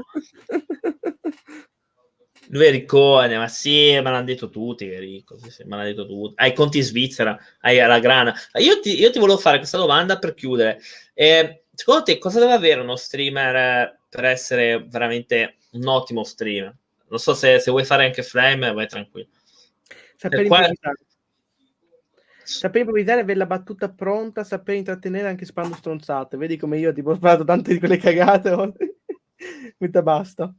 Lui 2.50 2.66
è 2.66 2.72
riccone, 2.72 3.38
ma 3.38 3.48
sì, 3.48 3.94
me 3.94 4.02
l'hanno 4.02 4.24
detto 4.24 4.50
tutti 4.50 4.86
che 4.86 4.98
è 4.98 5.00
ricco, 5.00 5.38
sì, 5.40 5.50
sì, 5.50 5.64
me 5.64 5.78
l'hanno 5.78 5.90
detto 5.90 6.06
tutti. 6.06 6.34
Hai 6.38 6.54
conti 6.54 6.78
in 6.78 6.84
Svizzera, 6.84 7.40
hai 7.62 7.78
la 7.78 8.00
grana. 8.00 8.36
Io 8.60 8.80
ti, 8.80 9.00
io 9.00 9.10
ti 9.10 9.18
volevo 9.18 9.40
fare 9.40 9.58
questa 9.58 9.78
domanda 9.78 10.20
per 10.20 10.36
chiudere. 10.36 10.80
Eh, 11.14 11.65
secondo 11.76 12.04
te 12.04 12.18
cosa 12.18 12.40
deve 12.40 12.54
avere 12.54 12.82
uno 12.82 12.96
streamer 12.96 14.00
per 14.10 14.26
essere 14.26 14.84
veramente 14.88 15.58
un 15.72 15.88
ottimo 15.88 16.24
streamer? 16.24 16.76
Non 17.08 17.20
so 17.20 17.34
se, 17.34 17.60
se 17.60 17.72
vuoi 17.72 17.86
fare 17.86 18.06
anche 18.06 18.24
Flame, 18.24 18.74
vai 18.74 18.88
tranquillo. 18.88 19.30
Sapere 20.16 20.48
qua... 20.48 20.58
improvvisare. 20.60 20.98
Sapere 22.44 22.80
improvvisare, 22.80 23.22
avere 23.22 23.40
la 23.40 23.46
battuta 23.46 23.90
pronta, 23.90 24.44
sapere 24.44 24.78
intrattenere 24.78 25.28
anche 25.28 25.46
spando 25.46 25.76
stronzate. 25.76 26.38
Vedi 26.38 26.58
come 26.58 26.78
io 26.78 26.94
tipo 26.94 27.10
ho 27.12 27.16
sparato 27.16 27.44
tante 27.44 27.74
di 27.74 27.80
quelle 27.80 27.98
cagate. 27.98 28.52
Metà 29.78 30.02
basta. 30.02 30.54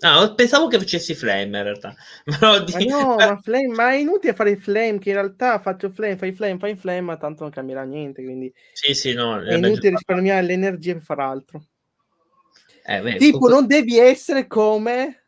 Ah, 0.00 0.32
pensavo 0.34 0.68
che 0.68 0.78
facessi 0.78 1.14
flame 1.14 1.58
in 1.58 1.62
realtà. 1.62 1.94
Però 2.24 2.62
di... 2.62 2.72
Ma 2.72 2.84
no, 2.84 3.14
ma, 3.16 3.36
flame, 3.36 3.74
ma 3.74 3.90
è 3.90 3.96
inutile 3.96 4.34
fare 4.34 4.56
flame, 4.56 4.98
che 4.98 5.10
in 5.10 5.16
realtà 5.16 5.58
faccio 5.60 5.90
flame, 5.90 6.16
fai 6.16 6.32
flame, 6.32 6.58
fai 6.58 6.76
flame, 6.76 7.00
ma 7.00 7.16
tanto 7.16 7.42
non 7.42 7.52
cambierà 7.52 7.84
niente, 7.84 8.22
quindi... 8.22 8.52
Sì, 8.72 8.94
sì, 8.94 9.12
no. 9.12 9.40
È, 9.40 9.54
inutile 9.54 9.90
risparmiare 9.90 10.44
l'energia 10.44 10.92
per 10.94 11.02
fare 11.02 11.22
altro. 11.22 11.64
Eh, 12.84 13.00
beh, 13.00 13.16
tipo, 13.16 13.38
comunque... 13.38 13.50
non 13.50 13.66
devi 13.66 13.98
essere 13.98 14.46
come... 14.46 15.20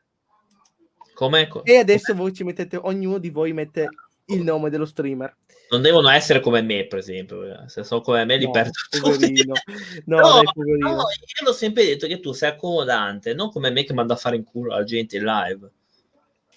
Come? 1.15 1.49
E 1.63 1.77
adesso 1.79 2.15
voi 2.15 2.35
ci 2.35 2.45
mettete, 2.45 2.77
ognuno 2.77 3.17
di 3.17 3.31
voi 3.31 3.55
mette 3.55 3.89
il 4.27 4.43
nome 4.43 4.69
dello 4.69 4.85
streamer 4.85 5.35
non 5.69 5.83
devono 5.83 6.09
essere 6.09 6.41
come 6.41 6.63
me, 6.63 6.87
per 6.87 6.99
esempio. 6.99 7.45
Eh. 7.45 7.69
Se 7.69 7.83
sono 7.83 8.01
come 8.01 8.25
me, 8.25 8.37
li 8.37 8.45
no, 8.45 8.51
perdo 8.51 8.73
tutti. 8.91 9.45
No, 10.07 10.21
no, 10.21 10.43
no, 10.79 10.91
io 10.91 11.45
l'ho 11.45 11.53
sempre 11.53 11.85
detto 11.85 12.07
che 12.07 12.21
tu 12.21 12.33
sei 12.33 12.51
accomodante, 12.51 13.35
non 13.35 13.51
come 13.51 13.71
me 13.71 13.85
che 13.85 13.93
mando 13.93 14.13
a 14.13 14.17
fare 14.17 14.37
in 14.37 14.45
culo 14.45 14.77
la 14.77 14.85
gente 14.85 15.17
in 15.17 15.25
live. 15.25 15.71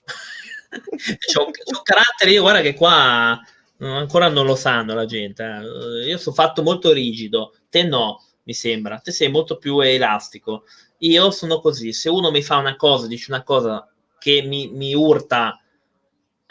c'ho, 0.69 1.45
un, 1.45 1.51
c'ho 1.51 1.77
un 1.77 1.83
carattere, 1.83 2.31
io 2.31 2.41
guarda 2.41 2.61
che 2.61 2.75
qua 2.75 3.41
ancora 3.79 4.27
non 4.27 4.45
lo 4.45 4.55
sanno 4.55 4.93
la 4.93 5.05
gente. 5.05 5.43
Eh. 5.43 6.07
Io 6.07 6.17
sono 6.17 6.35
fatto 6.35 6.61
molto 6.61 6.91
rigido, 6.91 7.55
te 7.69 7.83
no, 7.83 8.23
mi 8.43 8.53
sembra. 8.53 8.99
Te 8.99 9.11
sei 9.11 9.29
molto 9.29 9.57
più 9.57 9.79
elastico. 9.79 10.65
Io 10.99 11.31
sono 11.31 11.59
così. 11.59 11.93
Se 11.93 12.09
uno 12.09 12.29
mi 12.31 12.43
fa 12.43 12.57
una 12.57 12.75
cosa, 12.75 13.07
dice 13.07 13.31
una 13.31 13.43
cosa 13.43 13.87
che 14.19 14.41
mi, 14.41 14.69
mi 14.69 14.93
urta 14.93 15.59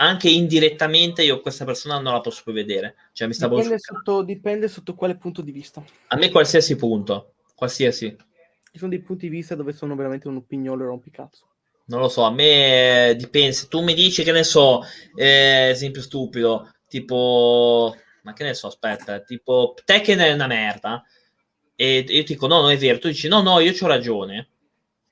anche 0.00 0.28
indirettamente 0.28 1.22
io 1.22 1.40
questa 1.40 1.64
persona 1.64 1.98
non 1.98 2.12
la 2.12 2.20
posso 2.20 2.42
più 2.44 2.52
vedere. 2.52 2.96
Cioè, 3.12 3.26
mi 3.26 3.34
sta 3.34 3.48
dipende, 3.48 3.78
sotto, 3.78 4.22
dipende 4.22 4.68
sotto 4.68 4.94
quale 4.94 5.16
punto 5.16 5.42
di 5.42 5.50
vista. 5.50 5.82
A 6.08 6.16
me 6.16 6.30
qualsiasi 6.30 6.76
punto, 6.76 7.34
qualsiasi. 7.54 8.16
Ci 8.70 8.78
sono 8.78 8.90
dei 8.90 9.00
punti 9.00 9.28
di 9.28 9.34
vista 9.36 9.54
dove 9.54 9.72
sono 9.72 9.96
veramente 9.96 10.28
un 10.28 10.36
opinione 10.36 10.84
rompicazzo. 10.84 11.46
Non 11.86 12.00
lo 12.00 12.08
so, 12.08 12.22
a 12.22 12.30
me 12.30 13.14
dipende. 13.16 13.52
Se 13.52 13.66
tu 13.66 13.82
mi 13.82 13.94
dici 13.94 14.22
che 14.22 14.30
ne 14.30 14.44
so, 14.44 14.82
eh, 15.16 15.70
esempio 15.70 16.02
stupido, 16.02 16.74
tipo, 16.86 17.96
ma 18.22 18.32
che 18.34 18.44
ne 18.44 18.54
so, 18.54 18.68
aspetta, 18.68 19.20
tipo, 19.20 19.74
Tekken 19.84 20.18
è 20.18 20.32
una 20.32 20.46
merda. 20.46 21.02
E 21.74 22.04
io 22.06 22.22
ti 22.22 22.34
dico, 22.34 22.46
no, 22.46 22.60
non 22.60 22.70
è 22.70 22.76
vero. 22.76 22.98
Tu 22.98 23.08
dici, 23.08 23.26
no, 23.26 23.40
no, 23.40 23.58
io 23.58 23.72
ho 23.80 23.86
ragione. 23.86 24.50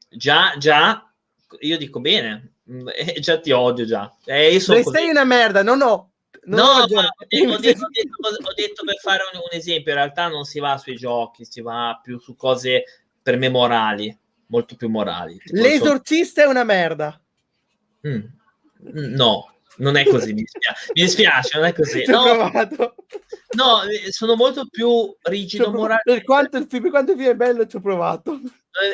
Già, 0.08 0.54
già, 0.58 1.12
io 1.60 1.76
dico 1.76 1.98
bene, 2.00 2.55
eh, 2.94 3.20
già 3.20 3.38
ti 3.38 3.52
odio 3.52 3.84
già. 3.84 4.14
Eh, 4.24 4.52
io 4.52 4.60
sono 4.60 4.82
sei 4.82 5.08
una 5.08 5.24
merda, 5.24 5.62
no, 5.62 5.74
no. 5.74 6.10
No, 6.44 6.62
ho 6.62 6.86
detto, 6.86 7.00
ho, 7.00 7.56
detto, 7.58 7.84
ho, 7.84 7.88
detto, 7.88 8.48
ho 8.48 8.54
detto, 8.54 8.84
per 8.84 8.98
fare 9.00 9.22
un, 9.32 9.40
un, 9.40 9.48
esempio, 9.50 9.92
in 9.92 9.98
realtà 9.98 10.28
non 10.28 10.44
si 10.44 10.60
va 10.60 10.78
sui 10.78 10.96
giochi, 10.96 11.44
si 11.44 11.60
va 11.60 11.98
più 12.02 12.18
su 12.18 12.36
cose 12.36 12.84
per 13.20 13.36
me 13.36 13.48
morali, 13.48 14.16
molto 14.46 14.76
più 14.76 14.88
morali. 14.88 15.40
L'esorcista 15.46 16.42
so... 16.42 16.46
è 16.46 16.50
una 16.50 16.62
merda. 16.62 17.20
Mm. 18.06 18.24
No, 19.14 19.55
non 19.78 19.96
è 19.96 20.04
così, 20.06 20.32
mi 20.32 20.42
dispiace, 20.42 20.92
mi 20.94 21.02
dispiace 21.02 21.58
non 21.58 21.66
è 21.66 21.72
così. 21.72 22.04
No, 22.06 22.50
no, 23.56 23.82
eh, 23.82 24.12
sono 24.12 24.36
molto 24.36 24.66
più 24.68 25.14
rigido 25.22 25.70
morale. 25.70 26.02
Per 26.04 26.24
quanto 26.24 26.56
il 26.56 26.66
film, 26.68 26.82
per 26.82 26.90
quanto 26.90 27.12
il 27.12 27.18
film 27.18 27.30
è 27.30 27.34
bello, 27.34 27.66
ci 27.66 27.76
ho 27.76 27.80
provato. 27.80 28.40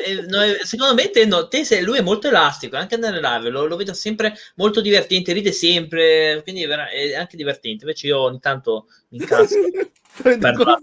Eh, 0.07 0.27
no, 0.29 0.39
secondo 0.63 0.95
me 0.95 1.11
te, 1.11 1.25
no, 1.27 1.49
te 1.49 1.65
sei, 1.65 1.83
lui 1.83 1.99
è 1.99 2.03
molto 2.03 2.29
elastico 2.29 2.77
anche 2.77 2.97
nelle 2.97 3.19
live 3.19 3.49
lo, 3.49 3.67
lo, 3.67 3.75
vedo 3.75 3.93
sempre 3.95 4.33
molto 4.55 4.81
divertente 4.81 5.33
ride 5.33 5.51
sempre 5.51 6.41
quindi 6.45 6.63
è 6.63 7.15
anche 7.17 7.37
divertente 7.37 7.83
invece 7.83 8.07
io 8.07 8.21
ogni 8.21 8.39
tanto 8.39 8.87
mi 9.09 9.19
incazzo 9.19 9.57
perdo 10.23 10.81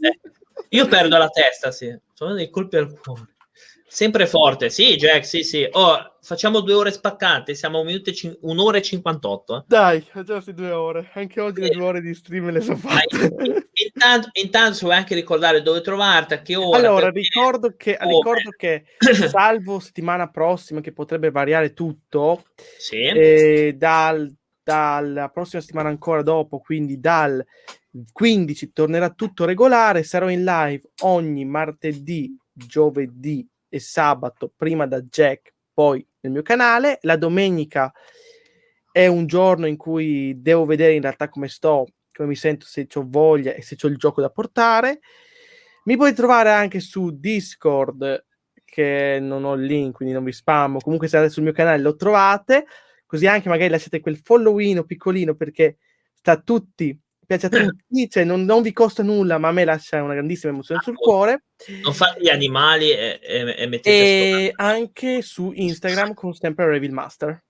io 0.67 0.87
perdo 0.87 1.17
la 1.17 1.29
testa 1.29 1.71
sì. 1.71 1.97
sono 2.13 2.33
dei 2.33 2.49
colpi 2.49 2.75
al 2.75 2.93
cuore 2.99 3.35
sempre 3.89 4.27
forte 4.27 4.69
sì 4.69 4.95
Jack 4.95 5.25
sì 5.25 5.43
sì 5.43 5.67
oh, 5.71 6.09
facciamo 6.21 6.59
due 6.59 6.73
ore 6.73 6.91
spaccate, 6.91 7.55
siamo 7.55 7.79
un 7.79 8.01
cin- 8.13 8.37
un'ora 8.41 8.77
e 8.77 8.81
58. 8.81 9.57
Eh. 9.57 9.63
Dai, 9.67 10.01
facciamo 10.01 10.41
due 10.53 10.71
ore. 10.71 11.09
Anche 11.13 11.41
oggi 11.41 11.61
le 11.61 11.69
due 11.69 11.83
ore 11.83 12.01
di 12.01 12.13
stream 12.13 12.51
le 12.51 12.61
so 12.61 12.75
fatte. 12.75 13.67
Intanto, 13.79 14.29
intanto 14.33 14.79
vuoi 14.81 14.95
anche 14.95 15.15
ricordare 15.15 15.61
dove 15.61 15.81
trovarti, 15.81 16.33
a 16.33 16.41
che 16.41 16.55
ora. 16.55 16.77
Allora, 16.77 17.09
ricordo 17.09 17.75
che, 17.77 17.97
ricordo 17.99 18.49
che, 18.57 18.83
salvo 19.29 19.79
settimana 19.79 20.29
prossima, 20.29 20.81
che 20.81 20.91
potrebbe 20.91 21.31
variare 21.31 21.73
tutto, 21.73 22.43
sì. 22.77 22.97
eh, 22.97 23.75
dal, 23.77 24.33
dalla 24.61 25.29
prossima 25.29 25.61
settimana 25.61 25.87
ancora 25.87 26.21
dopo, 26.23 26.59
quindi 26.59 26.99
dal 26.99 27.43
15 28.11 28.73
tornerà 28.73 29.09
tutto 29.11 29.45
regolare, 29.45 30.03
sarò 30.03 30.29
in 30.29 30.43
live 30.43 30.91
ogni 31.03 31.45
martedì, 31.45 32.35
giovedì 32.51 33.47
e 33.69 33.79
sabato, 33.79 34.51
prima 34.55 34.85
da 34.87 34.99
Jack, 35.01 35.53
poi 35.73 36.05
nel 36.21 36.33
mio 36.33 36.41
canale. 36.41 36.97
La 37.03 37.15
domenica 37.15 37.93
è 38.91 39.07
un 39.07 39.27
giorno 39.27 39.67
in 39.67 39.77
cui 39.77 40.41
devo 40.41 40.65
vedere 40.65 40.93
in 40.93 41.01
realtà 41.01 41.29
come 41.29 41.47
sto 41.47 41.85
come 42.19 42.31
mi 42.31 42.35
sento, 42.35 42.65
se 42.65 42.85
ho 42.93 43.05
voglia 43.07 43.53
e 43.53 43.61
se 43.61 43.77
ho 43.81 43.87
il 43.87 43.95
gioco 43.95 44.19
da 44.19 44.29
portare. 44.29 44.99
Mi 45.85 45.95
potete 45.95 46.17
trovare 46.17 46.51
anche 46.51 46.81
su 46.81 47.17
Discord, 47.17 48.25
che 48.65 49.19
non 49.21 49.45
ho 49.45 49.53
il 49.53 49.63
link, 49.63 49.95
quindi 49.95 50.13
non 50.13 50.25
vi 50.25 50.33
spammo. 50.33 50.79
Comunque 50.79 51.07
se 51.07 51.15
andate 51.15 51.33
sul 51.33 51.43
mio 51.43 51.53
canale 51.53 51.81
lo 51.81 51.95
trovate, 51.95 52.65
così 53.05 53.25
anche 53.25 53.47
magari 53.47 53.69
lasciate 53.69 54.01
quel 54.01 54.17
followino 54.17 54.83
piccolino 54.83 55.33
perché 55.35 55.77
sta 56.13 56.33
a 56.33 56.41
tutti 56.41 56.99
piace 57.29 57.45
a 57.45 57.49
tutti, 57.49 58.09
cioè 58.09 58.23
non, 58.23 58.43
non, 58.43 58.63
vi 58.63 58.73
costa 58.73 59.03
nulla, 59.03 59.37
ma 59.37 59.49
a 59.49 59.51
me 59.51 59.63
lascia 59.63 60.01
una 60.01 60.15
grandissima 60.15 60.51
emozione 60.51 60.81
sul 60.81 60.95
cuore. 60.95 61.43
Non 61.83 61.93
fate 61.93 62.21
gli 62.21 62.29
animali 62.29 62.89
e, 62.89 63.19
e, 63.21 63.55
e 63.55 63.67
mettete 63.67 63.89
E 63.89 64.51
anche 64.55 65.21
su 65.21 65.51
Instagram 65.53 66.15
con 66.15 66.33
sempre 66.33 66.65
Revil 66.65 66.91
Master. 66.91 67.43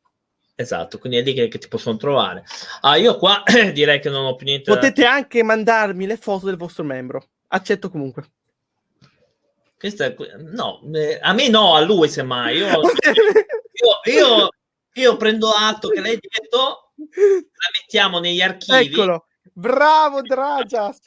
Esatto, 0.55 0.97
quindi 0.97 1.19
è 1.19 1.21
lì 1.21 1.33
che, 1.33 1.47
che, 1.47 1.57
ti 1.57 1.69
possono 1.69 1.95
trovare. 1.95 2.43
Ah, 2.81 2.97
io 2.97 3.15
qua 3.15 3.43
direi 3.71 4.01
che 4.01 4.09
non 4.09 4.25
ho 4.25 4.35
più 4.35 4.45
niente 4.45 4.73
Potete 4.73 5.03
da... 5.03 5.13
anche 5.13 5.41
mandarmi 5.43 6.05
le 6.05 6.17
foto 6.17 6.47
del 6.47 6.57
vostro 6.57 6.83
membro. 6.83 7.29
Accetto 7.47 7.89
comunque. 7.89 8.31
Questa, 9.77 10.13
no, 10.39 10.81
eh, 10.93 11.19
a 11.21 11.31
me 11.31 11.47
no, 11.47 11.75
a 11.75 11.79
lui 11.79 12.09
semmai. 12.09 12.57
Io, 12.57 12.67
io, 14.03 14.13
io, 14.13 14.49
io 14.93 15.15
prendo 15.15 15.51
atto 15.51 15.87
che 15.87 16.01
lei 16.01 16.19
diventò, 16.19 16.77
la 16.97 17.69
mettiamo 17.79 18.19
negli 18.19 18.41
archivi. 18.41 18.93
Eccolo 18.93 19.23
Bravo 19.59 20.21
Dragias! 20.21 20.99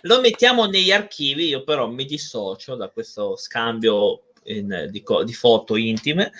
Lo 0.00 0.20
mettiamo 0.20 0.64
negli 0.64 0.90
archivi, 0.90 1.46
io 1.46 1.62
però 1.62 1.88
mi 1.88 2.04
dissocio 2.04 2.74
da 2.74 2.88
questo 2.88 3.36
scambio 3.36 4.32
in, 4.46 4.88
di, 4.90 5.04
di, 5.24 5.32
foto 5.32 5.76
intime. 5.76 6.32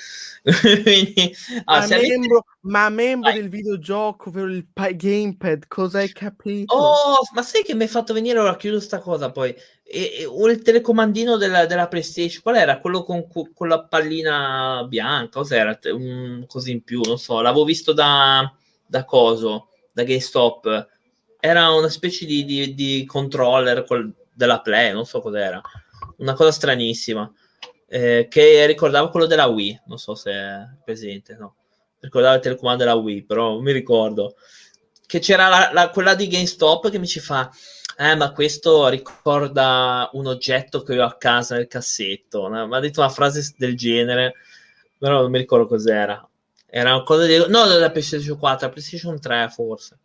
Quindi, 0.43 1.33
ah, 1.67 1.79
ma, 1.79 1.87
membro, 1.87 2.39
avete... 2.39 2.59
ma 2.63 2.89
membro 2.89 3.31
Vai. 3.31 3.41
del 3.41 3.49
videogioco, 3.51 4.31
ovvero 4.31 4.49
il 4.49 4.67
gamepad, 4.97 5.69
cosa 5.69 5.99
hai 5.99 6.13
capito? 6.13 6.75
Oh, 6.75 7.21
ma 7.35 7.43
sai 7.43 7.63
che 7.63 7.75
mi 7.75 7.83
hai 7.83 7.89
fatto 7.89 8.13
venire 8.13 8.41
ora 8.41 8.57
chiudo 8.57 8.81
sta 8.81 8.99
cosa 8.99 9.31
poi. 9.31 9.55
E, 9.85 10.27
e, 10.29 10.51
il 10.51 10.61
telecomandino 10.61 11.37
della, 11.37 11.67
della, 11.67 11.87
PlayStation, 11.87 12.43
qual 12.43 12.57
era? 12.57 12.81
Quello 12.81 13.05
con, 13.05 13.29
con 13.29 13.69
la 13.69 13.85
pallina 13.85 14.85
bianca, 14.89 15.39
cos'era? 15.39 15.79
Un, 15.85 16.47
così 16.49 16.73
in 16.73 16.83
più, 16.83 17.01
non 17.05 17.17
so, 17.17 17.41
l'avevo 17.41 17.65
visto 17.65 17.93
da, 17.93 18.53
da 18.85 19.05
coso, 19.05 19.69
da 19.93 20.03
GameStop 20.03 20.93
era 21.47 21.71
una 21.73 21.91
specie 21.91 22.25
di, 22.25 22.43
di, 22.47 22.73
di 22.73 23.05
controller 23.07 23.85
col, 23.85 24.11
della 24.33 24.63
Play, 24.63 24.95
non 24.95 25.05
so 25.05 25.21
cos'era, 25.21 25.61
una 26.17 26.33
cosa 26.33 26.51
stranissima, 26.51 27.31
eh, 27.87 28.29
che 28.31 28.65
ricordava 28.65 29.11
quello 29.11 29.27
della 29.27 29.45
Wii, 29.45 29.83
non 29.85 29.99
so 29.99 30.15
se 30.15 30.31
è 30.31 30.67
presente, 30.83 31.37
no? 31.39 31.57
Ricordava 32.01 32.37
il 32.37 32.41
telecomando 32.41 32.83
della 32.85 32.97
Wii, 32.97 33.25
però 33.25 33.51
non 33.51 33.63
mi 33.63 33.73
ricordo. 33.73 34.37
Che 35.07 35.19
c'era 35.19 35.49
la, 35.49 35.71
la, 35.71 35.91
quella 35.91 36.15
di 36.15 36.29
GameStop 36.29 36.89
che 36.89 36.99
mi 36.99 37.07
ci 37.07 37.21
fa, 37.21 37.51
eh, 37.99 38.15
ma 38.15 38.33
questo 38.33 38.89
ricorda 38.89 40.09
un 40.15 40.27
oggetto 40.27 40.83
che 40.83 40.99
ho 40.99 41.05
a 41.05 41.17
casa 41.19 41.57
nel 41.57 41.67
cassetto. 41.67 42.49
Mi 42.49 42.75
ha 42.75 42.81
detto 42.81 43.01
una 43.01 43.11
frase 43.11 43.55
del 43.59 43.77
genere, 43.77 44.33
però 44.99 45.21
non 45.21 45.31
mi 45.31 45.39
ricordo 45.39 45.67
cos'era. 45.67 46.27
Era 46.67 46.95
una 46.95 47.05
cosa 47.05 47.27
di... 47.27 47.37
No, 47.37 47.67
della 47.67 47.91
PlayStation 47.91 48.39
4, 48.39 48.67
la 48.67 48.73
PlayStation 48.73 49.21
3 49.21 49.51
forse 49.51 49.99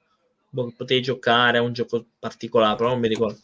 potevi 0.76 1.02
giocare 1.02 1.58
a 1.58 1.62
un 1.62 1.74
gioco 1.74 2.06
particolare, 2.20 2.76
però 2.76 2.90
non 2.90 3.00
mi 3.00 3.08
ricordo. 3.08 3.40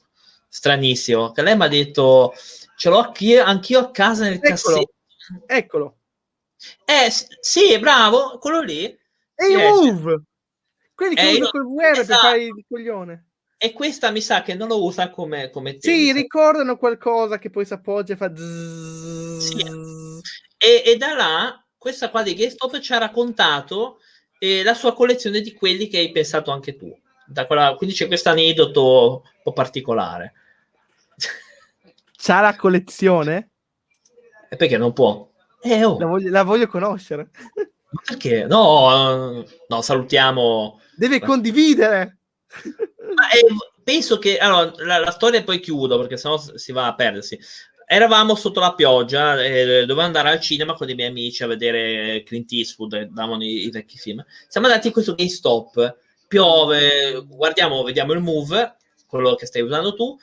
Stranissimo. 0.47 1.31
Che 1.31 1.41
lei 1.41 1.55
mi 1.55 1.63
ha 1.63 1.67
detto, 1.67 2.33
ce 2.77 2.89
l'ho 2.89 2.99
anch'io, 2.99 3.79
a 3.79 3.91
casa 3.91 4.23
nel 4.23 4.39
Eccolo. 4.41 4.49
cassetto. 4.49 4.93
Eccolo. 5.45 5.97
Eh, 6.85 7.11
sì, 7.39 7.77
bravo, 7.79 8.37
quello 8.37 8.61
lì. 8.61 8.85
E 8.85 9.47
i 9.49 9.55
move! 9.55 10.23
Quelli 10.93 11.15
che 11.15 11.29
eh, 11.29 11.39
usa 11.41 11.49
col 11.49 11.67
VR 11.67 11.99
esatto. 11.99 12.07
per 12.07 12.17
fare 12.17 12.43
il 12.43 12.65
coglione. 12.67 13.27
E 13.57 13.73
questa 13.73 14.11
mi 14.11 14.21
sa 14.21 14.41
che 14.41 14.53
non 14.53 14.67
lo 14.67 14.83
usa 14.83 15.09
come, 15.09 15.49
come 15.49 15.77
Sì, 15.79 16.11
ricordano 16.11 16.77
qualcosa 16.77 17.37
che 17.37 17.49
poi 17.49 17.65
si 17.65 17.73
appoggia 17.73 18.13
e 18.13 18.17
fa 18.17 18.31
sì. 18.35 19.65
e, 20.57 20.83
e, 20.85 20.97
da 20.97 21.13
là, 21.13 21.65
questa 21.77 22.09
qua 22.09 22.21
di 22.21 22.33
GameStop 22.33 22.79
ci 22.79 22.93
ha 22.93 22.97
raccontato 22.97 23.99
e 24.37 24.63
la 24.63 24.73
sua 24.73 24.93
collezione 24.93 25.41
di 25.41 25.53
quelli 25.53 25.87
che 25.87 25.97
hai 25.97 26.11
pensato 26.11 26.51
anche 26.51 26.75
tu. 26.75 26.95
Quella, 27.47 27.75
quindi 27.75 27.95
c'è 27.95 28.07
questo 28.07 28.29
aneddoto 28.29 29.23
un 29.23 29.41
po' 29.43 29.53
particolare. 29.53 30.33
C'ha 32.17 32.41
la 32.41 32.55
collezione? 32.55 33.51
E 34.49 34.55
perché 34.55 34.77
non 34.77 34.93
può? 34.93 35.27
Eh, 35.61 35.83
oh. 35.83 35.97
la, 35.97 36.05
voglio, 36.05 36.29
la, 36.29 36.43
voglio, 36.43 36.67
conoscere. 36.67 37.29
Ma 37.89 38.01
perché? 38.05 38.45
No, 38.45 39.43
no, 39.67 39.81
salutiamo. 39.81 40.79
Deve 40.95 41.19
condividere. 41.19 42.19
Ma, 43.15 43.29
eh, 43.31 43.45
penso 43.83 44.17
che 44.19 44.37
allora, 44.37 44.71
la, 44.77 44.99
la, 44.99 45.11
storia 45.11 45.43
poi 45.43 45.59
chiudo 45.59 45.97
perché 45.97 46.17
sennò 46.17 46.37
si 46.37 46.71
va 46.71 46.87
a 46.87 46.95
perdersi 46.95 47.39
eravamo 47.85 48.35
sotto 48.35 48.59
la 48.59 48.73
pioggia, 48.73 49.41
eh, 49.43 49.85
dovevo 49.85 50.01
andare 50.01 50.29
al 50.29 50.39
cinema 50.39 50.73
con 50.73 50.87
dei 50.87 50.95
miei 50.95 51.09
amici 51.09 51.43
a 51.43 51.47
vedere 51.47 52.23
Clint 52.23 52.51
Eastwood, 52.51 53.09
davano 53.11 53.43
i, 53.43 53.65
i 53.65 53.69
vecchi 53.69 53.97
film. 53.97 54.25
Siamo 54.47 54.67
andati 54.67 54.87
in 54.87 54.93
questo 54.93 55.15
GameStop, 55.15 55.97
piove, 56.27 57.23
guardiamo, 57.27 57.83
vediamo 57.83 58.13
il 58.13 58.19
Move, 58.19 58.75
quello 59.07 59.35
che 59.35 59.45
stai 59.45 59.61
usando 59.61 59.93
tu, 59.93 60.17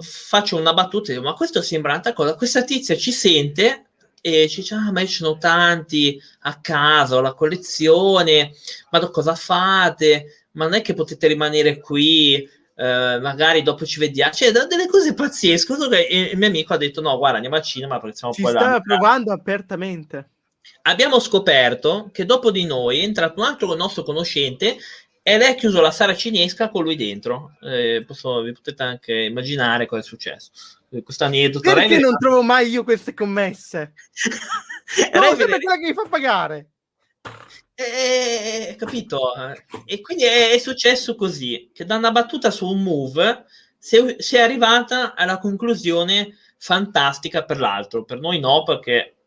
faccio 0.00 0.56
una 0.56 0.72
battuta 0.72 1.12
dico, 1.12 1.24
ma 1.24 1.34
questo 1.34 1.60
sembra 1.62 1.90
un'altra 1.90 2.12
cosa, 2.12 2.36
questa 2.36 2.62
tizia 2.62 2.96
ci 2.96 3.12
sente 3.12 3.86
e 4.20 4.48
ci 4.48 4.60
dice, 4.60 4.74
ah, 4.74 4.92
ma 4.92 5.04
ce 5.04 5.24
n'ho 5.24 5.36
tanti 5.38 6.20
a 6.40 6.60
casa, 6.60 7.16
ho 7.16 7.20
la 7.20 7.34
collezione, 7.34 8.52
ma 8.90 9.08
cosa 9.10 9.34
fate? 9.34 10.46
Ma 10.52 10.64
non 10.64 10.74
è 10.74 10.82
che 10.82 10.94
potete 10.94 11.26
rimanere 11.28 11.78
qui 11.78 12.48
Uh, 12.78 13.20
magari 13.20 13.62
dopo 13.62 13.84
ci 13.84 13.98
vediamo, 13.98 14.32
cioè 14.32 14.52
delle 14.52 14.86
cose 14.86 15.12
pazzesche. 15.12 15.74
E 16.06 16.30
il 16.30 16.38
mio 16.38 16.46
amico 16.46 16.74
ha 16.74 16.76
detto: 16.76 17.00
No, 17.00 17.18
guarda, 17.18 17.36
andiamo 17.36 17.56
al 17.56 17.62
cinema 17.62 17.98
perché 17.98 18.16
siamo 18.16 18.32
ci 18.32 18.42
poi 18.42 18.52
stava 18.52 18.80
provando 18.80 19.32
apertamente. 19.32 20.28
Abbiamo 20.82 21.18
scoperto 21.18 22.10
che 22.12 22.24
dopo 22.24 22.52
di 22.52 22.64
noi 22.66 23.00
è 23.00 23.02
entrato 23.02 23.40
un 23.40 23.46
altro 23.46 23.74
nostro 23.74 24.04
conoscente 24.04 24.76
e 25.22 25.36
lei 25.38 25.50
ha 25.50 25.54
chiuso 25.54 25.80
la 25.80 25.90
sala 25.90 26.14
cinesca 26.14 26.68
con 26.68 26.84
lui 26.84 26.94
dentro. 26.94 27.56
Eh, 27.62 28.04
posso, 28.06 28.42
vi 28.42 28.52
potete 28.52 28.82
anche 28.84 29.12
immaginare 29.12 29.86
cosa 29.86 30.02
è 30.02 30.04
successo. 30.04 30.50
Questo 31.02 31.24
aneddoto. 31.24 31.68
Perché 31.68 31.88
Rai 31.88 32.00
non 32.00 32.16
trovo 32.16 32.42
mai 32.42 32.68
io 32.70 32.84
queste 32.84 33.12
commesse? 33.12 33.92
no, 35.12 35.22
sempre 35.36 35.58
quella 35.58 35.78
che 35.78 35.86
mi 35.88 35.94
fa 35.94 36.06
pagare. 36.08 36.66
Eh, 37.80 38.74
capito? 38.76 39.32
E 39.84 40.00
quindi 40.00 40.24
è, 40.24 40.50
è, 40.50 40.58
successo 40.58 41.14
così, 41.14 41.70
che 41.72 41.84
da 41.84 41.94
una 41.94 42.10
battuta 42.10 42.50
su 42.50 42.66
un 42.66 42.82
move 42.82 43.44
si 43.78 43.96
è, 43.96 44.16
si 44.18 44.34
è 44.34 44.40
arrivata 44.40 45.14
alla 45.14 45.38
conclusione 45.38 46.36
fantastica 46.56 47.44
per 47.44 47.60
l'altro. 47.60 48.02
Per 48.02 48.18
noi 48.18 48.40
no, 48.40 48.64
perché 48.64 49.18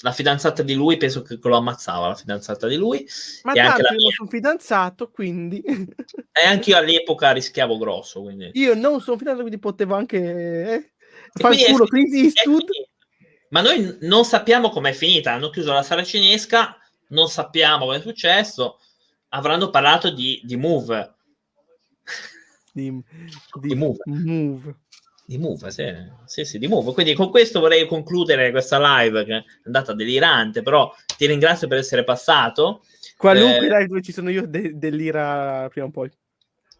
la 0.00 0.10
fidanzata 0.10 0.64
di 0.64 0.74
lui 0.74 0.96
penso 0.96 1.22
che 1.22 1.38
lo 1.40 1.56
ammazzava 1.56 2.08
la 2.08 2.14
fidanzata 2.16 2.66
di 2.66 2.74
lui 2.74 3.06
ma 3.44 3.52
tanto 3.52 3.82
io 3.82 4.00
non 4.00 4.10
sono 4.10 4.28
fidanzato 4.28 5.10
quindi 5.10 5.62
e 5.62 6.44
anche 6.44 6.70
io 6.70 6.78
all'epoca 6.78 7.30
rischiavo 7.30 7.76
grosso 7.78 8.22
quindi. 8.22 8.50
io 8.54 8.74
non 8.74 9.00
sono 9.00 9.18
fidanzato 9.18 9.46
quindi 9.46 9.60
potevo 9.60 9.94
anche 9.94 10.16
eh, 10.18 10.92
fare 11.34 11.54
il 11.54 11.66
culo 11.66 11.84
Clint 11.84 12.14
Eastwood 12.14 12.66
ma 13.50 13.60
noi 13.60 13.98
non 14.00 14.24
sappiamo 14.24 14.70
com'è 14.70 14.92
finita 14.92 15.32
hanno 15.32 15.50
chiuso 15.50 15.72
la 15.72 15.82
sala 15.82 16.02
cinesca 16.02 16.76
non 17.12 17.28
sappiamo 17.28 17.86
cosa 17.86 17.98
è 17.98 18.02
successo, 18.02 18.78
avranno 19.30 19.70
parlato 19.70 20.10
di, 20.10 20.40
di 20.44 20.56
Move. 20.56 21.14
Di, 22.72 22.90
di, 22.90 23.68
di 23.68 23.74
Move. 23.74 23.98
move. 24.04 24.76
Di 25.24 25.38
Move, 25.38 25.70
sì. 25.70 25.94
sì, 26.24 26.44
sì, 26.44 26.58
di 26.58 26.68
Move. 26.68 26.92
Quindi 26.92 27.14
con 27.14 27.30
questo 27.30 27.60
vorrei 27.60 27.86
concludere 27.86 28.50
questa 28.50 29.00
live 29.00 29.24
che 29.24 29.36
è 29.36 29.44
andata 29.64 29.94
delirante, 29.94 30.62
però 30.62 30.92
ti 31.16 31.26
ringrazio 31.26 31.68
per 31.68 31.78
essere 31.78 32.04
passato. 32.04 32.82
Qualunque 33.16 33.66
eh, 33.66 33.68
live 33.68 33.86
dove 33.86 34.02
ci 34.02 34.12
sono 34.12 34.30
io 34.30 34.46
de- 34.46 34.76
delira 34.76 35.68
prima 35.70 35.86
o 35.86 35.90
poi. 35.90 36.10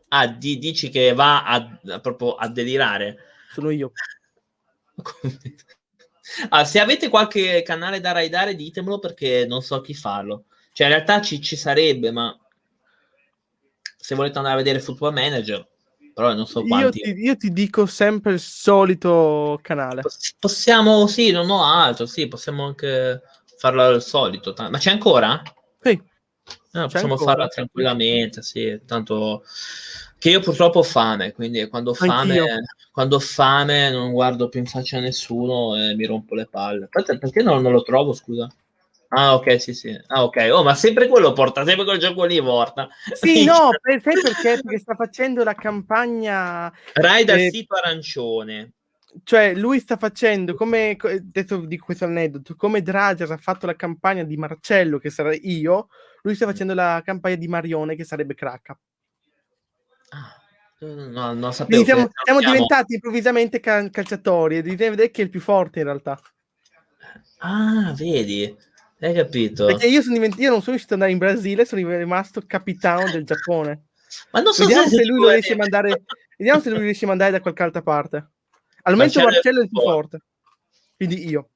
Ah, 0.09 0.27
di- 0.27 0.59
dici 0.59 0.91
che 0.91 1.15
va 1.15 1.45
a, 1.45 1.79
a, 1.89 2.01
proprio 2.01 2.35
a 2.35 2.49
delirare? 2.49 3.19
Sono 3.53 3.71
io. 3.71 3.93
Ah, 6.51 6.65
se 6.65 6.79
avete 6.79 7.09
qualche 7.09 7.63
canale 7.63 8.01
da 8.01 8.13
raidare, 8.13 8.55
ditemelo 8.55 8.99
perché 8.99 9.45
non 9.47 9.63
so 9.63 9.81
chi 9.81 9.95
farlo. 9.95 10.45
Cioè, 10.73 10.87
in 10.87 10.93
realtà 10.95 11.21
ci, 11.21 11.41
ci 11.41 11.57
sarebbe, 11.57 12.11
ma 12.11 12.37
se 13.97 14.15
volete 14.15 14.39
andare 14.39 14.55
a 14.55 14.59
vedere 14.59 14.81
Football 14.81 15.13
Manager, 15.13 15.67
però 16.15 16.33
non 16.35 16.47
so 16.47 16.63
quanti. 16.65 16.99
Io 16.99 17.15
ti, 17.15 17.21
io 17.21 17.37
ti 17.37 17.53
dico 17.53 17.87
sempre 17.87 18.33
il 18.33 18.41
solito 18.41 19.59
canale. 19.63 20.03
Possiamo, 20.39 21.07
sì, 21.07 21.31
non 21.31 21.51
ho 21.51 21.65
altro, 21.65 22.07
sì, 22.07 22.29
possiamo 22.29 22.67
anche 22.67 23.23
farlo 23.57 23.83
al 23.83 24.03
solito. 24.03 24.55
Ma 24.57 24.79
c'è 24.79 24.91
ancora? 24.91 25.43
Sì. 25.81 26.01
No, 26.73 26.87
possiamo 26.87 27.13
ancora. 27.13 27.31
farla 27.33 27.47
tranquillamente, 27.49 28.43
sì, 28.43 28.81
tanto 28.87 29.45
che 30.19 30.31
io 30.31 30.41
purtroppo 30.41 30.81
ho 30.81 30.83
fame, 30.83 31.33
quindi 31.33 31.69
quando 31.69 31.91
ho 31.91 31.95
fame, 31.95 32.41
quando 32.93 33.17
ho 33.17 33.21
fame 33.21 33.91
non 33.91 34.13
guardo 34.13 34.51
più 34.51 34.61
in 34.61 34.67
faccia 34.67 34.99
a 34.99 35.01
nessuno 35.01 35.75
e 35.77 35.95
mi 35.95 36.05
rompo 36.05 36.35
le 36.35 36.47
palle. 36.47 36.85
Aspetta, 36.91 37.17
perché 37.17 37.43
non, 37.43 37.63
non 37.63 37.73
lo 37.73 37.83
trovo, 37.83 38.13
scusa? 38.13 38.53
Ah, 39.15 39.35
ok, 39.35 39.61
sì, 39.61 39.73
sì. 39.73 39.99
Ah, 40.09 40.25
ok. 40.25 40.51
Oh, 40.53 40.63
ma 40.63 40.75
sempre 40.75 41.09
quello 41.09 41.33
porta, 41.33 41.65
sempre 41.65 41.85
quel 41.85 41.99
gioco 41.99 42.25
lì 42.25 42.41
porta. 42.41 42.89
Sì, 43.15 43.45
no, 43.49 43.71
per, 43.81 44.03
sai 44.03 44.21
perché? 44.21 44.61
Perché 44.63 44.79
sta 44.79 44.95
facendo 44.95 45.43
la 45.43 45.55
campagna... 45.55 46.73
Rai 46.93 47.25
dal 47.25 47.39
eh, 47.39 47.51
sito 47.51 47.75
arancione. 47.77 48.73
Cioè, 49.25 49.55
lui 49.55 49.81
sta 49.81 49.97
facendo, 49.97 50.55
come, 50.55 50.97
detto 51.23 51.65
di 51.65 51.79
questo 51.79 52.05
aneddoto, 52.05 52.55
come 52.57 52.83
Drager 52.83 53.31
ha 53.31 53.39
fatto 53.39 53.67
la 53.67 53.77
campagna 53.77 54.23
di 54.23 54.37
Marcello, 54.37 54.99
che 54.99 55.11
sarà 55.11 55.35
io, 55.35 55.89
lui 56.23 56.35
sta 56.35 56.47
facendo 56.47 56.73
la 56.73 57.01
campagna 57.05 57.37
di 57.37 57.49
Marione, 57.49 57.97
che 57.97 58.05
sarebbe 58.05 58.35
Cracca. 58.35 58.79
Ah. 60.11 60.42
No, 60.87 61.33
non 61.33 61.53
sapevo. 61.53 61.85
Siamo, 61.85 62.11
siamo, 62.25 62.41
diventati 62.41 62.95
improvvisamente 62.95 63.61
cal- 63.61 63.91
calciatori 63.91 64.57
e 64.57 64.63
devi 64.63 64.77
vedere 64.77 65.11
chi 65.11 65.21
è 65.21 65.25
il 65.25 65.31
più 65.31 65.41
forte 65.41 65.79
in 65.79 65.85
realtà. 65.85 66.21
Ah, 67.39 67.95
vedi? 67.97 68.55
Hai 68.99 69.15
capito? 69.15 69.67
Perché 69.67 69.87
io, 69.87 70.03
sono 70.03 70.15
divent- 70.15 70.39
io 70.39 70.51
non 70.51 70.61
sono 70.61 70.77
riuscito 70.77 70.95
ad 70.95 71.03
andare 71.03 71.13
in 71.13 71.19
Brasile, 71.19 71.65
sono 71.65 71.97
rimasto 71.97 72.43
capitano 72.47 73.11
del 73.11 73.25
Giappone. 73.25 73.85
Ma 74.33 74.41
non 74.41 74.53
so 74.53 74.65
vediamo 74.65 74.89
se, 74.89 74.97
se 74.97 75.05
lui 75.05 75.21
lo 75.21 75.31
riesce 75.31 75.53
a 75.53 75.57
mandare. 75.57 76.03
Vediamo 76.37 76.61
se 76.61 76.71
lui 76.71 76.81
riesce 76.81 77.05
a 77.05 77.09
mandare 77.09 77.31
da 77.31 77.41
qualche 77.41 77.63
altra 77.63 77.83
parte. 77.83 78.31
Al 78.83 78.95
momento 78.95 79.21
Marcello, 79.21 79.61
è 79.61 79.63
il 79.63 79.69
più 79.69 79.81
forte. 79.81 80.23
Quindi 80.97 81.29
io. 81.29 81.51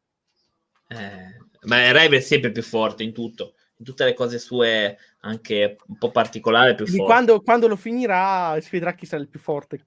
Eh, 0.86 1.36
ma 1.62 1.90
Rai 1.90 2.08
è 2.08 2.20
sempre 2.20 2.52
più 2.52 2.62
forte 2.62 3.02
in 3.02 3.12
tutto 3.12 3.55
tutte 3.82 4.04
le 4.04 4.14
cose 4.14 4.38
sue 4.38 4.98
anche 5.20 5.76
un 5.86 5.98
po' 5.98 6.10
particolari 6.10 6.74
più 6.74 6.86
forti. 6.86 7.02
Quando, 7.02 7.40
quando, 7.40 7.68
lo 7.68 7.76
finirà 7.76 8.58
si 8.60 8.70
vedrà 8.70 8.94
chi 8.94 9.06
sarà 9.06 9.22
il 9.22 9.28
più 9.28 9.40
forte. 9.40 9.86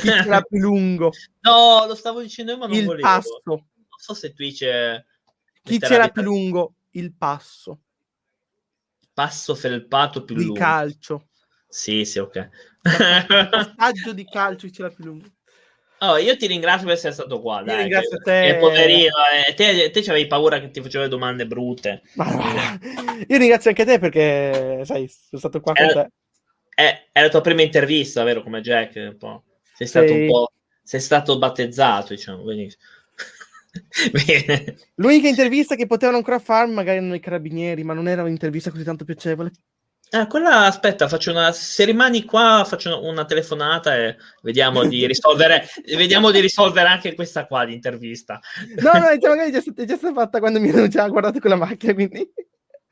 Chi 0.00 0.08
sarà 0.08 0.40
più 0.42 0.58
lungo? 0.60 1.12
No 1.40 1.84
lo 1.86 1.94
stavo 1.94 2.20
dicendo 2.20 2.52
io 2.52 2.58
ma 2.58 2.66
non 2.66 2.76
il 2.76 2.84
volevo. 2.84 3.06
passo. 3.06 3.42
Non 3.44 3.64
so 3.96 4.14
se 4.14 4.32
Twitch 4.32 4.64
chi 5.62 5.78
c'era 5.78 6.08
più 6.08 6.22
lungo? 6.22 6.74
Il 6.90 7.14
passo. 7.14 7.80
Passo 9.12 9.54
felpato 9.54 10.24
più 10.24 10.34
di 10.36 10.44
lungo. 10.44 10.58
calcio. 10.58 11.28
Sì 11.68 12.04
sì 12.04 12.18
ok. 12.18 12.48
Passaggio 13.50 14.12
di 14.12 14.24
calcio 14.24 14.68
c'era 14.68 14.90
più 14.90 15.04
lungo 15.04 15.28
Oh, 16.02 16.16
io 16.16 16.34
ti 16.38 16.46
ringrazio 16.46 16.86
per 16.86 16.94
essere 16.94 17.12
stato 17.12 17.42
qua. 17.42 17.62
Dai, 17.62 17.82
ringrazio 17.82 18.16
che, 18.18 18.24
te. 18.24 18.52
Che 18.52 18.56
poverino, 18.56 19.12
eh, 19.46 19.54
te, 19.54 19.90
te 19.90 20.10
avevi 20.10 20.26
paura 20.26 20.58
che 20.58 20.70
ti 20.70 20.80
facevo 20.80 21.04
le 21.04 21.10
domande 21.10 21.46
brutte. 21.46 22.00
Ma, 22.14 22.24
ma, 22.24 22.78
io 23.26 23.36
ringrazio 23.36 23.68
anche 23.68 23.84
te 23.84 23.98
perché, 23.98 24.80
sai, 24.84 25.06
sono 25.08 25.38
stato 25.38 25.60
qua 25.60 25.74
era, 25.74 25.92
con 25.92 26.02
te. 26.02 26.10
È, 26.74 27.08
è, 27.12 27.20
la 27.20 27.28
tua 27.28 27.42
prima 27.42 27.60
intervista, 27.60 28.22
vero? 28.22 28.42
Come 28.42 28.62
Jack, 28.62 28.94
un 28.96 29.16
po'. 29.18 29.44
Sei 29.74 29.86
stato 29.86 30.06
sì. 30.06 30.12
un 30.14 30.26
po'. 30.26 30.52
Sei 30.82 31.00
stato 31.00 31.36
battezzato, 31.36 32.14
diciamo. 32.14 32.44
Benissimo. 32.44 32.82
L'unica 34.94 35.28
intervista 35.28 35.74
che 35.74 35.86
potevano 35.86 36.16
ancora 36.16 36.38
fare, 36.38 36.70
magari 36.70 36.96
erano 36.96 37.14
i 37.14 37.20
carabinieri, 37.20 37.84
ma 37.84 37.92
non 37.92 38.08
era 38.08 38.22
un'intervista 38.22 38.70
così 38.70 38.84
tanto 38.84 39.04
piacevole. 39.04 39.50
Eh, 40.12 40.26
quella 40.26 40.64
aspetta, 40.64 41.06
faccio 41.06 41.30
una. 41.30 41.52
Se 41.52 41.84
rimani 41.84 42.24
qua, 42.24 42.64
faccio 42.66 43.04
una 43.04 43.24
telefonata 43.24 43.94
e 43.96 44.16
vediamo 44.42 44.84
di 44.84 45.06
risolvere. 45.06 45.68
vediamo 45.96 46.32
di 46.32 46.40
risolvere 46.40 46.88
anche 46.88 47.14
questa 47.14 47.46
qua 47.46 47.64
di 47.64 47.74
intervista. 47.74 48.40
No, 48.80 48.90
no, 48.92 49.06
cioè, 49.20 49.28
magari 49.28 49.52
è 49.52 49.60
già, 49.62 49.84
già 49.84 49.96
stata 49.96 50.12
fatta 50.12 50.40
quando 50.40 50.58
mi 50.58 50.68
hanno 50.70 50.88
già 50.88 51.06
guardato 51.06 51.38
con 51.38 51.50
la 51.50 51.56
macchina. 51.56 51.94
Quindi. 51.94 52.28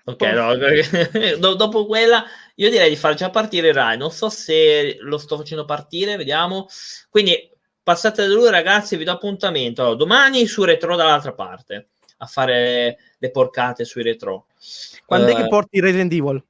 Ok, 0.05 0.23
no, 0.23 0.55
dopo 1.57 1.86
quella 1.86 2.24
io 2.55 2.70
direi 2.70 2.89
di 2.89 2.97
far 2.97 3.15
già 3.15 3.31
partire 3.31 3.73
Rai. 3.73 3.99
Non 3.99 4.12
so 4.12 4.28
se 4.28 4.99
lo 5.01 5.19
sto 5.19 5.36
facendo 5.36 5.65
partire, 5.65 6.16
vediamo. 6.16 6.69
Quindi 7.11 7.51
passate 7.82 8.28
da 8.28 8.32
lui, 8.32 8.49
ragazzi. 8.49 8.97
Vi 8.97 9.03
do 9.03 9.11
appuntamento 9.11 9.82
allora, 9.82 9.97
domani 9.97 10.47
su 10.47 10.62
retro 10.62 10.95
dall'altra 10.95 11.32
parte 11.32 11.89
a 12.19 12.27
fare 12.27 12.97
le 13.19 13.31
porcate 13.32 13.85
sui 13.85 14.05
retro. 14.05 14.47
Quando 15.05 15.27
uh, 15.27 15.31
è 15.31 15.35
che 15.35 15.43
eh, 15.43 15.49
porti 15.49 15.81
Resident 15.81 16.12
Evil? 16.12 16.43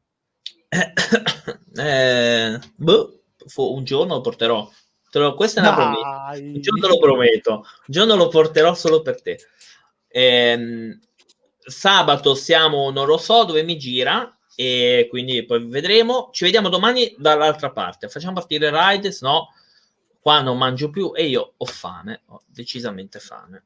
eh, 1.77 2.61
boh, 2.77 3.21
un 3.57 3.85
giorno 3.85 4.15
lo 4.15 4.21
porterò. 4.21 4.71
Lo, 5.13 5.35
questa 5.35 5.61
è 5.61 5.67
una 5.67 5.75
promessa. 5.75 6.45
Un 6.45 6.61
giorno 6.61 6.87
lo 6.87 6.99
prometto. 6.99 7.53
Un 7.53 7.63
giorno 7.87 8.15
lo 8.15 8.29
porterò 8.29 8.75
solo 8.75 9.03
per 9.03 9.23
te. 9.23 9.39
Eh, 10.09 10.99
sabato 11.59 12.35
siamo, 12.35 12.91
non 12.91 13.07
lo 13.07 13.17
so 13.17 13.45
dove 13.45 13.63
mi 13.63 13.79
gira. 13.79 14.33
E 14.55 15.07
quindi 15.09 15.45
poi 15.45 15.65
vedremo. 15.67 16.31
Ci 16.33 16.45
vediamo 16.45 16.69
domani 16.69 17.15
dall'altra 17.17 17.71
parte. 17.71 18.09
Facciamo 18.09 18.35
partire 18.35 18.71
Rides. 18.71 19.23
No, 19.23 19.53
qua 20.21 20.41
non 20.41 20.59
mangio 20.59 20.91
più 20.91 21.13
e 21.15 21.27
io 21.27 21.55
ho 21.57 21.65
fame. 21.65 22.23
Ho 22.27 22.43
decisamente 22.47 23.19
fame. 23.19 23.65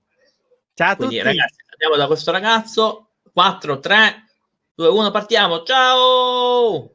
Ciao 0.74 0.92
a 0.92 0.96
quindi, 0.96 1.16
tutti. 1.16 1.26
ragazzi, 1.26 1.56
andiamo 1.72 1.96
da 1.96 2.06
questo 2.06 2.30
ragazzo. 2.30 3.08
4, 3.32 3.78
3, 3.78 4.26
2, 4.74 4.88
1, 4.88 5.10
partiamo. 5.10 5.62
Ciao! 5.62 6.91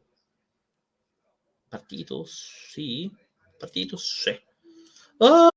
Partito? 1.70 2.24
Sì. 2.26 3.12
Partito? 3.58 3.98
Sì. 3.98 4.40
Oh! 5.18 5.50